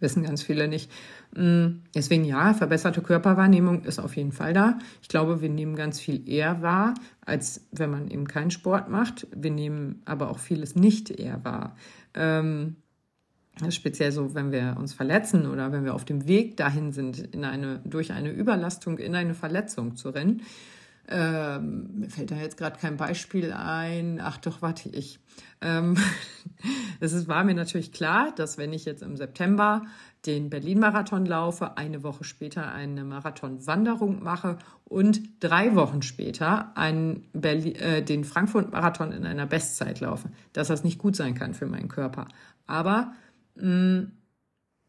wissen 0.00 0.22
ganz 0.22 0.42
viele 0.42 0.68
nicht. 0.68 0.90
Mm, 1.34 1.82
deswegen 1.94 2.24
ja, 2.24 2.54
verbesserte 2.54 3.02
Körperwahrnehmung 3.02 3.84
ist 3.84 3.98
auf 3.98 4.16
jeden 4.16 4.32
Fall 4.32 4.52
da. 4.52 4.78
Ich 5.02 5.08
glaube, 5.08 5.40
wir 5.40 5.48
nehmen 5.48 5.76
ganz 5.76 6.00
viel 6.00 6.28
eher 6.28 6.62
wahr, 6.62 6.94
als 7.24 7.66
wenn 7.72 7.90
man 7.90 8.08
eben 8.08 8.26
keinen 8.26 8.50
Sport 8.50 8.88
macht. 8.88 9.26
Wir 9.34 9.50
nehmen 9.50 10.02
aber 10.04 10.30
auch 10.30 10.38
vieles 10.38 10.74
nicht 10.74 11.10
eher 11.10 11.44
wahr. 11.44 11.76
Ähm, 12.14 12.76
speziell 13.70 14.12
so, 14.12 14.34
wenn 14.34 14.52
wir 14.52 14.76
uns 14.78 14.92
verletzen 14.92 15.46
oder 15.46 15.72
wenn 15.72 15.84
wir 15.84 15.94
auf 15.94 16.04
dem 16.04 16.26
Weg 16.26 16.56
dahin 16.56 16.92
sind, 16.92 17.18
in 17.18 17.44
eine, 17.44 17.80
durch 17.84 18.12
eine 18.12 18.30
Überlastung 18.30 18.98
in 18.98 19.14
eine 19.14 19.34
Verletzung 19.34 19.96
zu 19.96 20.10
rennen. 20.10 20.42
Ähm, 21.08 22.00
mir 22.00 22.10
fällt 22.10 22.32
da 22.32 22.36
jetzt 22.36 22.56
gerade 22.56 22.78
kein 22.78 22.96
Beispiel 22.96 23.52
ein. 23.52 24.20
Ach 24.20 24.38
doch, 24.38 24.60
warte 24.60 24.88
ich. 24.88 25.20
Ähm, 25.60 25.96
es 27.00 27.12
ist, 27.12 27.28
war 27.28 27.44
mir 27.44 27.54
natürlich 27.54 27.92
klar, 27.92 28.32
dass 28.34 28.58
wenn 28.58 28.72
ich 28.72 28.84
jetzt 28.84 29.02
im 29.02 29.16
September 29.16 29.84
den 30.26 30.50
Berlin-Marathon 30.50 31.24
laufe, 31.24 31.76
eine 31.76 32.02
Woche 32.02 32.24
später 32.24 32.72
eine 32.72 33.04
Marathon-Wanderung 33.04 34.22
mache 34.22 34.58
und 34.84 35.20
drei 35.38 35.76
Wochen 35.76 36.02
später 36.02 36.76
einen 36.76 37.28
Berlin, 37.32 37.76
äh, 37.76 38.02
den 38.02 38.24
Frankfurt-Marathon 38.24 39.12
in 39.12 39.24
einer 39.24 39.46
Bestzeit 39.46 40.00
laufe, 40.00 40.30
dass 40.52 40.68
das 40.68 40.82
nicht 40.82 40.98
gut 40.98 41.14
sein 41.14 41.34
kann 41.34 41.54
für 41.54 41.66
meinen 41.66 41.88
Körper. 41.88 42.26
Aber 42.66 43.12
mh, 43.54 44.00
mm, 44.00 44.12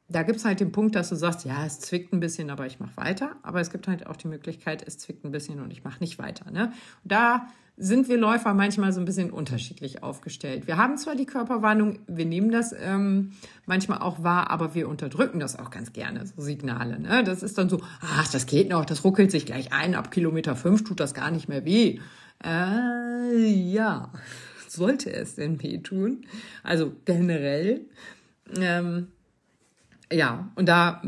da 0.10 0.24
gibt 0.24 0.40
es 0.40 0.46
halt 0.46 0.60
den 0.60 0.72
Punkt, 0.72 0.96
dass 0.96 1.10
du 1.10 1.16
sagst, 1.16 1.46
ja, 1.46 1.66
es 1.66 1.80
zwickt 1.80 2.14
ein 2.14 2.20
bisschen, 2.20 2.50
aber 2.50 2.66
ich 2.66 2.80
mache 2.80 2.96
weiter. 2.96 3.36
Aber 3.44 3.60
es 3.60 3.70
gibt 3.70 3.88
halt 3.88 4.08
auch 4.08 4.16
die 4.16 4.28
Möglichkeit, 4.28 4.84
es 4.86 4.98
zwickt 4.98 5.26
ein 5.26 5.32
bisschen 5.32 5.60
und 5.60 5.72
ich 5.72 5.84
mache 5.84 6.00
nicht 6.00 6.18
weiter. 6.18 6.50
Ne? 6.50 6.72
Da 7.04 7.48
sind 7.76 8.08
wir 8.08 8.18
Läufer 8.18 8.54
manchmal 8.54 8.92
so 8.92 9.00
ein 9.00 9.06
bisschen 9.06 9.30
unterschiedlich 9.30 10.02
aufgestellt. 10.02 10.66
Wir 10.66 10.78
haben 10.78 10.98
zwar 10.98 11.16
die 11.16 11.28
Körperwarnung, 11.28 12.00
wir 12.08 12.26
nehmen 12.26 12.52
das 12.52 12.74
ähm, 12.74 13.34
manchmal 13.66 14.00
auch 14.00 14.24
wahr, 14.24 14.50
aber 14.50 14.74
wir 14.74 14.90
unterdrücken 14.90 15.40
das 15.40 15.60
auch 15.60 15.70
ganz 15.70 15.94
gerne, 15.94 16.26
so 16.26 16.42
Signale. 16.42 17.00
Ne? 17.00 17.24
Das 17.24 17.44
ist 17.44 17.58
dann 17.58 17.70
so, 17.70 17.82
ach, 18.02 18.32
das 18.32 18.48
geht 18.48 18.70
noch, 18.70 18.86
das 18.86 19.04
ruckelt 19.04 19.30
sich 19.30 19.46
gleich 19.46 19.74
ein, 19.74 19.94
ab 19.94 20.10
Kilometer 20.10 20.56
fünf 20.56 20.86
tut 20.86 21.00
das 21.00 21.14
gar 21.14 21.30
nicht 21.30 21.50
mehr 21.50 21.66
weh. 21.66 22.00
Äh, 22.44 23.46
ja, 23.46 24.12
sollte 24.68 25.12
es 25.12 25.36
denn 25.36 25.62
weh 25.62 25.78
tun? 25.80 26.26
Also 26.64 26.94
generell. 27.06 27.86
Ähm, 28.60 29.10
ja, 30.12 30.50
und 30.56 30.68
da, 30.68 31.02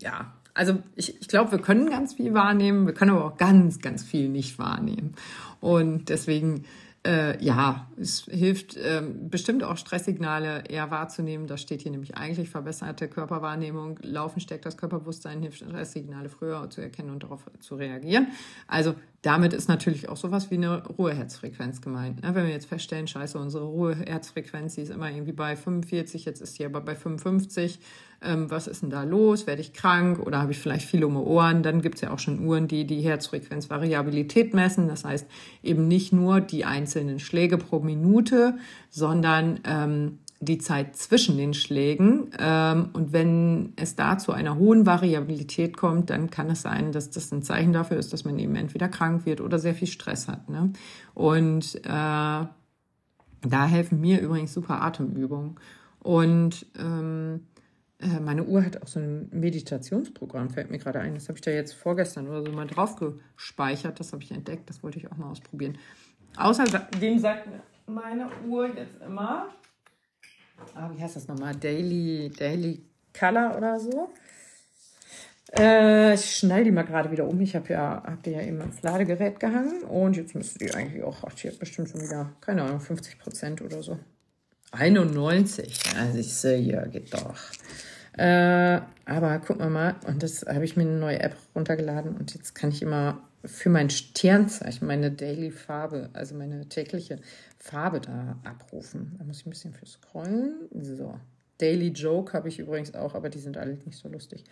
ja, 0.00 0.32
also 0.54 0.78
ich, 0.96 1.20
ich 1.20 1.28
glaube, 1.28 1.52
wir 1.52 1.58
können 1.58 1.88
ganz 1.88 2.14
viel 2.14 2.34
wahrnehmen, 2.34 2.86
wir 2.86 2.94
können 2.94 3.12
aber 3.12 3.24
auch 3.24 3.36
ganz, 3.36 3.80
ganz 3.80 4.02
viel 4.04 4.28
nicht 4.28 4.58
wahrnehmen. 4.58 5.14
Und 5.60 6.08
deswegen 6.08 6.64
äh, 7.04 7.42
ja, 7.44 7.88
es 8.00 8.26
hilft 8.30 8.76
ähm, 8.80 9.28
bestimmt 9.28 9.64
auch 9.64 9.76
Stresssignale 9.76 10.62
eher 10.68 10.92
wahrzunehmen. 10.92 11.48
Das 11.48 11.60
steht 11.60 11.82
hier 11.82 11.90
nämlich 11.90 12.16
eigentlich 12.16 12.48
verbesserte 12.48 13.08
Körperwahrnehmung. 13.08 13.98
Laufen 14.02 14.38
stärkt 14.38 14.66
das 14.66 14.76
Körperbewusstsein, 14.76 15.42
hilft 15.42 15.58
Stresssignale 15.58 16.28
früher 16.28 16.70
zu 16.70 16.80
erkennen 16.80 17.10
und 17.10 17.24
darauf 17.24 17.50
zu 17.58 17.74
reagieren. 17.74 18.28
Also 18.68 18.94
damit 19.22 19.52
ist 19.52 19.68
natürlich 19.68 20.08
auch 20.08 20.16
sowas 20.16 20.52
wie 20.52 20.56
eine 20.56 20.86
Ruheherzfrequenz 20.86 21.80
gemeint. 21.80 22.22
Ne? 22.22 22.36
Wenn 22.36 22.46
wir 22.46 22.52
jetzt 22.52 22.66
feststellen, 22.66 23.08
scheiße, 23.08 23.36
unsere 23.36 23.64
Ruheherzfrequenz, 23.64 24.76
die 24.76 24.82
ist 24.82 24.90
immer 24.90 25.10
irgendwie 25.10 25.32
bei 25.32 25.56
45, 25.56 26.24
jetzt 26.24 26.40
ist 26.40 26.54
sie 26.54 26.64
aber 26.64 26.80
bei 26.80 26.94
55 26.94 27.80
ähm, 28.22 28.50
was 28.50 28.66
ist 28.66 28.82
denn 28.82 28.90
da 28.90 29.02
los, 29.02 29.46
werde 29.46 29.60
ich 29.60 29.72
krank 29.72 30.18
oder 30.18 30.40
habe 30.40 30.52
ich 30.52 30.58
vielleicht 30.58 30.86
viel 30.86 31.04
um 31.04 31.16
Ohren. 31.16 31.62
Dann 31.62 31.82
gibt 31.82 31.96
es 31.96 32.00
ja 32.00 32.12
auch 32.12 32.18
schon 32.18 32.44
Uhren, 32.44 32.68
die 32.68 32.86
die 32.86 33.00
Herzfrequenzvariabilität 33.00 34.54
messen. 34.54 34.88
Das 34.88 35.04
heißt 35.04 35.26
eben 35.62 35.88
nicht 35.88 36.12
nur 36.12 36.40
die 36.40 36.64
einzelnen 36.64 37.18
Schläge 37.18 37.58
pro 37.58 37.80
Minute, 37.80 38.56
sondern 38.90 39.60
ähm, 39.64 40.18
die 40.42 40.58
Zeit 40.58 40.96
zwischen 40.96 41.36
den 41.36 41.54
Schlägen. 41.54 42.30
Ähm, 42.38 42.90
und 42.92 43.12
wenn 43.12 43.72
es 43.76 43.94
da 43.94 44.18
zu 44.18 44.32
einer 44.32 44.56
hohen 44.56 44.86
Variabilität 44.86 45.76
kommt, 45.76 46.10
dann 46.10 46.30
kann 46.30 46.50
es 46.50 46.62
sein, 46.62 46.90
dass 46.90 47.10
das 47.10 47.30
ein 47.32 47.42
Zeichen 47.42 47.72
dafür 47.72 47.96
ist, 47.96 48.12
dass 48.12 48.24
man 48.24 48.38
eben 48.38 48.56
entweder 48.56 48.88
krank 48.88 49.24
wird 49.24 49.40
oder 49.40 49.58
sehr 49.60 49.74
viel 49.74 49.88
Stress 49.88 50.26
hat. 50.26 50.48
Ne? 50.48 50.72
Und 51.14 51.76
äh, 51.84 51.88
da 51.88 53.66
helfen 53.66 54.00
mir 54.00 54.20
übrigens 54.20 54.52
super 54.52 54.82
Atemübungen. 54.82 55.56
Und 56.00 56.66
ähm, 56.76 57.42
äh, 57.51 57.51
meine 58.20 58.44
Uhr 58.44 58.64
hat 58.64 58.82
auch 58.82 58.88
so 58.88 58.98
ein 59.00 59.28
Meditationsprogramm, 59.32 60.50
fällt 60.50 60.70
mir 60.70 60.78
gerade 60.78 61.00
ein. 61.00 61.14
Das 61.14 61.28
habe 61.28 61.38
ich 61.38 61.42
da 61.42 61.50
jetzt 61.50 61.72
vorgestern 61.72 62.28
oder 62.28 62.44
so 62.44 62.52
mal 62.52 62.66
drauf 62.66 62.96
gespeichert. 62.96 64.00
Das 64.00 64.12
habe 64.12 64.22
ich 64.22 64.32
entdeckt. 64.32 64.68
Das 64.68 64.82
wollte 64.82 64.98
ich 64.98 65.10
auch 65.10 65.16
mal 65.16 65.30
ausprobieren. 65.30 65.78
Außerdem 66.36 67.18
sagt 67.18 67.48
meine 67.86 68.28
Uhr 68.48 68.68
jetzt 68.68 69.00
immer, 69.04 69.48
ah, 70.74 70.90
wie 70.94 71.02
heißt 71.02 71.16
das 71.16 71.28
nochmal? 71.28 71.54
Daily, 71.54 72.30
Daily 72.36 72.82
Color 73.18 73.56
oder 73.56 73.78
so. 73.78 74.10
Äh, 75.56 76.14
ich 76.14 76.38
schneide 76.38 76.64
die 76.64 76.70
mal 76.70 76.82
gerade 76.82 77.10
wieder 77.10 77.28
um. 77.28 77.40
Ich 77.40 77.54
habe 77.54 77.68
ja, 77.72 78.02
hab 78.04 78.22
die 78.22 78.30
ja 78.30 78.40
eben 78.40 78.60
ins 78.60 78.82
Ladegerät 78.82 79.38
gehangen 79.38 79.82
und 79.82 80.16
jetzt 80.16 80.34
müsste 80.34 80.58
die 80.58 80.72
eigentlich 80.72 81.02
auch, 81.02 81.24
ach, 81.24 81.34
die 81.34 81.48
hat 81.48 81.58
bestimmt 81.58 81.90
schon 81.90 82.00
wieder, 82.00 82.32
keine 82.40 82.62
Ahnung, 82.62 82.80
50 82.80 83.18
Prozent 83.18 83.60
oder 83.60 83.82
so. 83.82 83.98
91, 84.70 85.96
also 85.98 86.18
ich 86.18 86.32
sehe, 86.32 86.58
ja, 86.58 86.86
geht 86.86 87.12
doch. 87.12 87.36
Äh, 88.16 88.80
aber 89.04 89.38
gucken 89.38 89.62
wir 89.62 89.70
mal, 89.70 89.96
und 90.06 90.22
das 90.22 90.44
habe 90.46 90.64
ich 90.64 90.76
mir 90.76 90.82
eine 90.82 90.98
neue 90.98 91.20
App 91.20 91.36
runtergeladen 91.54 92.16
und 92.16 92.34
jetzt 92.34 92.54
kann 92.54 92.70
ich 92.70 92.82
immer 92.82 93.22
für 93.44 93.70
mein 93.70 93.90
Sternzeichen, 93.90 94.86
meine 94.86 95.10
Daily 95.10 95.50
Farbe, 95.50 96.10
also 96.12 96.34
meine 96.34 96.68
tägliche 96.68 97.18
Farbe 97.58 98.00
da 98.00 98.38
abrufen. 98.44 99.16
Da 99.18 99.24
muss 99.24 99.40
ich 99.40 99.46
ein 99.46 99.50
bisschen 99.50 99.72
für 99.72 99.86
scrollen. 99.86 100.68
So. 100.80 101.18
Daily 101.58 101.88
Joke 101.88 102.32
habe 102.32 102.48
ich 102.48 102.58
übrigens 102.58 102.94
auch, 102.94 103.14
aber 103.14 103.28
die 103.28 103.38
sind 103.38 103.56
alle 103.56 103.74
nicht 103.84 103.98
so 103.98 104.08
lustig. 104.08 104.44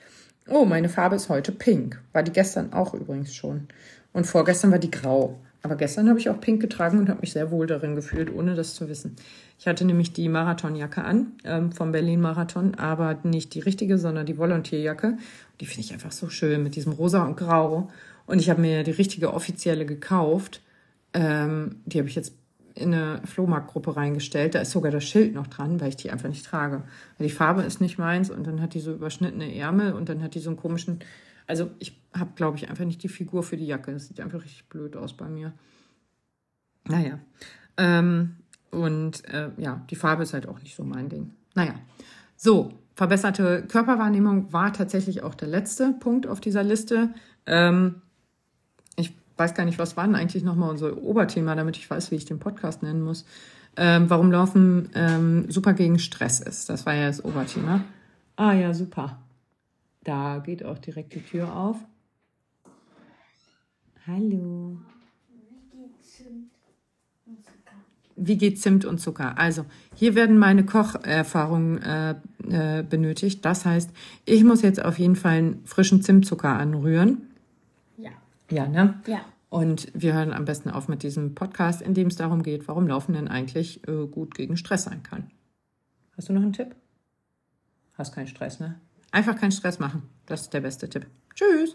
Oh, 0.48 0.64
meine 0.64 0.88
Farbe 0.88 1.16
ist 1.16 1.28
heute 1.28 1.52
pink. 1.52 2.00
War 2.12 2.22
die 2.22 2.32
gestern 2.32 2.72
auch 2.72 2.94
übrigens 2.94 3.34
schon. 3.34 3.68
Und 4.12 4.26
vorgestern 4.26 4.70
war 4.70 4.78
die 4.78 4.90
grau. 4.90 5.38
Aber 5.62 5.76
gestern 5.76 6.08
habe 6.08 6.18
ich 6.18 6.30
auch 6.30 6.40
pink 6.40 6.60
getragen 6.60 6.98
und 6.98 7.08
habe 7.08 7.20
mich 7.20 7.32
sehr 7.32 7.50
wohl 7.50 7.66
darin 7.66 7.94
gefühlt, 7.94 8.32
ohne 8.34 8.54
das 8.54 8.74
zu 8.74 8.88
wissen. 8.88 9.16
Ich 9.58 9.66
hatte 9.66 9.84
nämlich 9.84 10.12
die 10.12 10.28
Marathonjacke 10.28 11.04
an 11.04 11.32
ähm, 11.44 11.72
vom 11.72 11.92
Berlin-Marathon, 11.92 12.76
aber 12.76 13.18
nicht 13.24 13.52
die 13.54 13.60
richtige, 13.60 13.98
sondern 13.98 14.24
die 14.24 14.38
Volontierjacke. 14.38 15.18
Die 15.60 15.66
finde 15.66 15.82
ich 15.82 15.92
einfach 15.92 16.12
so 16.12 16.30
schön 16.30 16.62
mit 16.62 16.76
diesem 16.76 16.92
Rosa 16.92 17.24
und 17.24 17.36
Grau. 17.36 17.90
Und 18.26 18.38
ich 18.38 18.48
habe 18.48 18.60
mir 18.60 18.84
die 18.84 18.90
richtige 18.90 19.34
offizielle 19.34 19.84
gekauft. 19.84 20.62
Ähm, 21.12 21.76
die 21.84 21.98
habe 21.98 22.08
ich 22.08 22.14
jetzt 22.14 22.32
in 22.74 22.94
eine 22.94 23.20
Flohmarktgruppe 23.26 23.96
reingestellt. 23.96 24.54
Da 24.54 24.60
ist 24.60 24.70
sogar 24.70 24.90
das 24.90 25.04
Schild 25.04 25.34
noch 25.34 25.48
dran, 25.48 25.80
weil 25.80 25.90
ich 25.90 25.96
die 25.96 26.10
einfach 26.10 26.28
nicht 26.28 26.46
trage. 26.46 26.82
Die 27.18 27.28
Farbe 27.28 27.62
ist 27.62 27.80
nicht 27.80 27.98
meins 27.98 28.30
und 28.30 28.46
dann 28.46 28.62
hat 28.62 28.72
die 28.72 28.80
so 28.80 28.92
überschnittene 28.92 29.54
Ärmel 29.54 29.92
und 29.92 30.08
dann 30.08 30.22
hat 30.22 30.34
die 30.34 30.40
so 30.40 30.50
einen 30.50 30.56
komischen. 30.56 31.00
Also 31.50 31.70
ich 31.80 32.00
habe, 32.16 32.30
glaube 32.36 32.56
ich, 32.56 32.70
einfach 32.70 32.84
nicht 32.84 33.02
die 33.02 33.08
Figur 33.08 33.42
für 33.42 33.56
die 33.56 33.66
Jacke. 33.66 33.92
Das 33.92 34.06
sieht 34.06 34.20
einfach 34.20 34.42
richtig 34.42 34.68
blöd 34.68 34.96
aus 34.96 35.12
bei 35.12 35.28
mir. 35.28 35.52
Naja. 36.88 37.18
Ähm, 37.76 38.36
und 38.70 39.24
äh, 39.28 39.50
ja, 39.56 39.84
die 39.90 39.96
Farbe 39.96 40.22
ist 40.22 40.32
halt 40.32 40.48
auch 40.48 40.60
nicht 40.62 40.76
so 40.76 40.84
mein 40.84 41.08
Ding. 41.08 41.32
Naja, 41.54 41.74
so, 42.36 42.72
verbesserte 42.94 43.64
Körperwahrnehmung 43.66 44.52
war 44.52 44.72
tatsächlich 44.72 45.22
auch 45.22 45.34
der 45.34 45.48
letzte 45.48 45.92
Punkt 45.98 46.26
auf 46.26 46.40
dieser 46.40 46.62
Liste. 46.62 47.10
Ähm, 47.46 48.02
ich 48.96 49.14
weiß 49.36 49.54
gar 49.54 49.64
nicht, 49.64 49.78
was 49.78 49.96
war 49.96 50.06
denn 50.06 50.14
eigentlich 50.14 50.44
nochmal 50.44 50.70
unser 50.70 50.96
Oberthema, 50.98 51.54
damit 51.54 51.76
ich 51.76 51.90
weiß, 51.90 52.10
wie 52.10 52.16
ich 52.16 52.26
den 52.26 52.38
Podcast 52.38 52.82
nennen 52.82 53.02
muss. 53.02 53.24
Ähm, 53.76 54.08
warum 54.08 54.30
Laufen 54.30 54.90
ähm, 54.94 55.50
super 55.50 55.72
gegen 55.72 55.98
Stress 55.98 56.40
ist. 56.40 56.68
Das 56.68 56.86
war 56.86 56.94
ja 56.94 57.06
das 57.06 57.24
Oberthema. 57.24 57.82
Ah 58.36 58.52
ja, 58.52 58.72
super. 58.72 59.18
Da 60.02 60.38
geht 60.38 60.64
auch 60.64 60.78
direkt 60.78 61.14
die 61.14 61.22
Tür 61.22 61.54
auf. 61.54 61.76
Hallo. 64.06 64.78
wie 68.20 68.36
geht 68.36 68.60
Zimt 68.60 68.84
und 68.84 68.98
Zucker? 68.98 69.38
Also, 69.38 69.64
hier 69.94 70.14
werden 70.14 70.38
meine 70.38 70.64
Kocherfahrungen 70.64 71.82
äh, 71.82 72.14
äh, 72.48 72.82
benötigt. 72.82 73.44
Das 73.44 73.64
heißt, 73.64 73.90
ich 74.26 74.44
muss 74.44 74.62
jetzt 74.62 74.84
auf 74.84 74.98
jeden 74.98 75.16
Fall 75.16 75.38
einen 75.38 75.64
frischen 75.64 76.02
Zimtzucker 76.02 76.50
anrühren. 76.50 77.30
Ja. 77.96 78.10
Ja, 78.50 78.68
ne? 78.68 79.00
Ja. 79.06 79.20
Und 79.48 79.90
wir 79.94 80.12
hören 80.14 80.32
am 80.32 80.44
besten 80.44 80.70
auf 80.70 80.86
mit 80.86 81.02
diesem 81.02 81.34
Podcast, 81.34 81.82
in 81.82 81.94
dem 81.94 82.08
es 82.08 82.16
darum 82.16 82.42
geht, 82.42 82.68
warum 82.68 82.86
Laufen 82.86 83.14
denn 83.14 83.26
eigentlich 83.26 83.86
äh, 83.88 84.06
gut 84.06 84.34
gegen 84.34 84.56
Stress 84.56 84.84
sein 84.84 85.02
kann. 85.02 85.30
Hast 86.16 86.28
du 86.28 86.34
noch 86.34 86.42
einen 86.42 86.52
Tipp? 86.52 86.76
Hast 87.94 88.14
keinen 88.14 88.28
Stress, 88.28 88.60
ne? 88.60 88.80
Einfach 89.12 89.38
keinen 89.38 89.52
Stress 89.52 89.78
machen. 89.78 90.08
Das 90.26 90.42
ist 90.42 90.54
der 90.54 90.60
beste 90.60 90.88
Tipp. 90.88 91.06
Tschüss. 91.34 91.74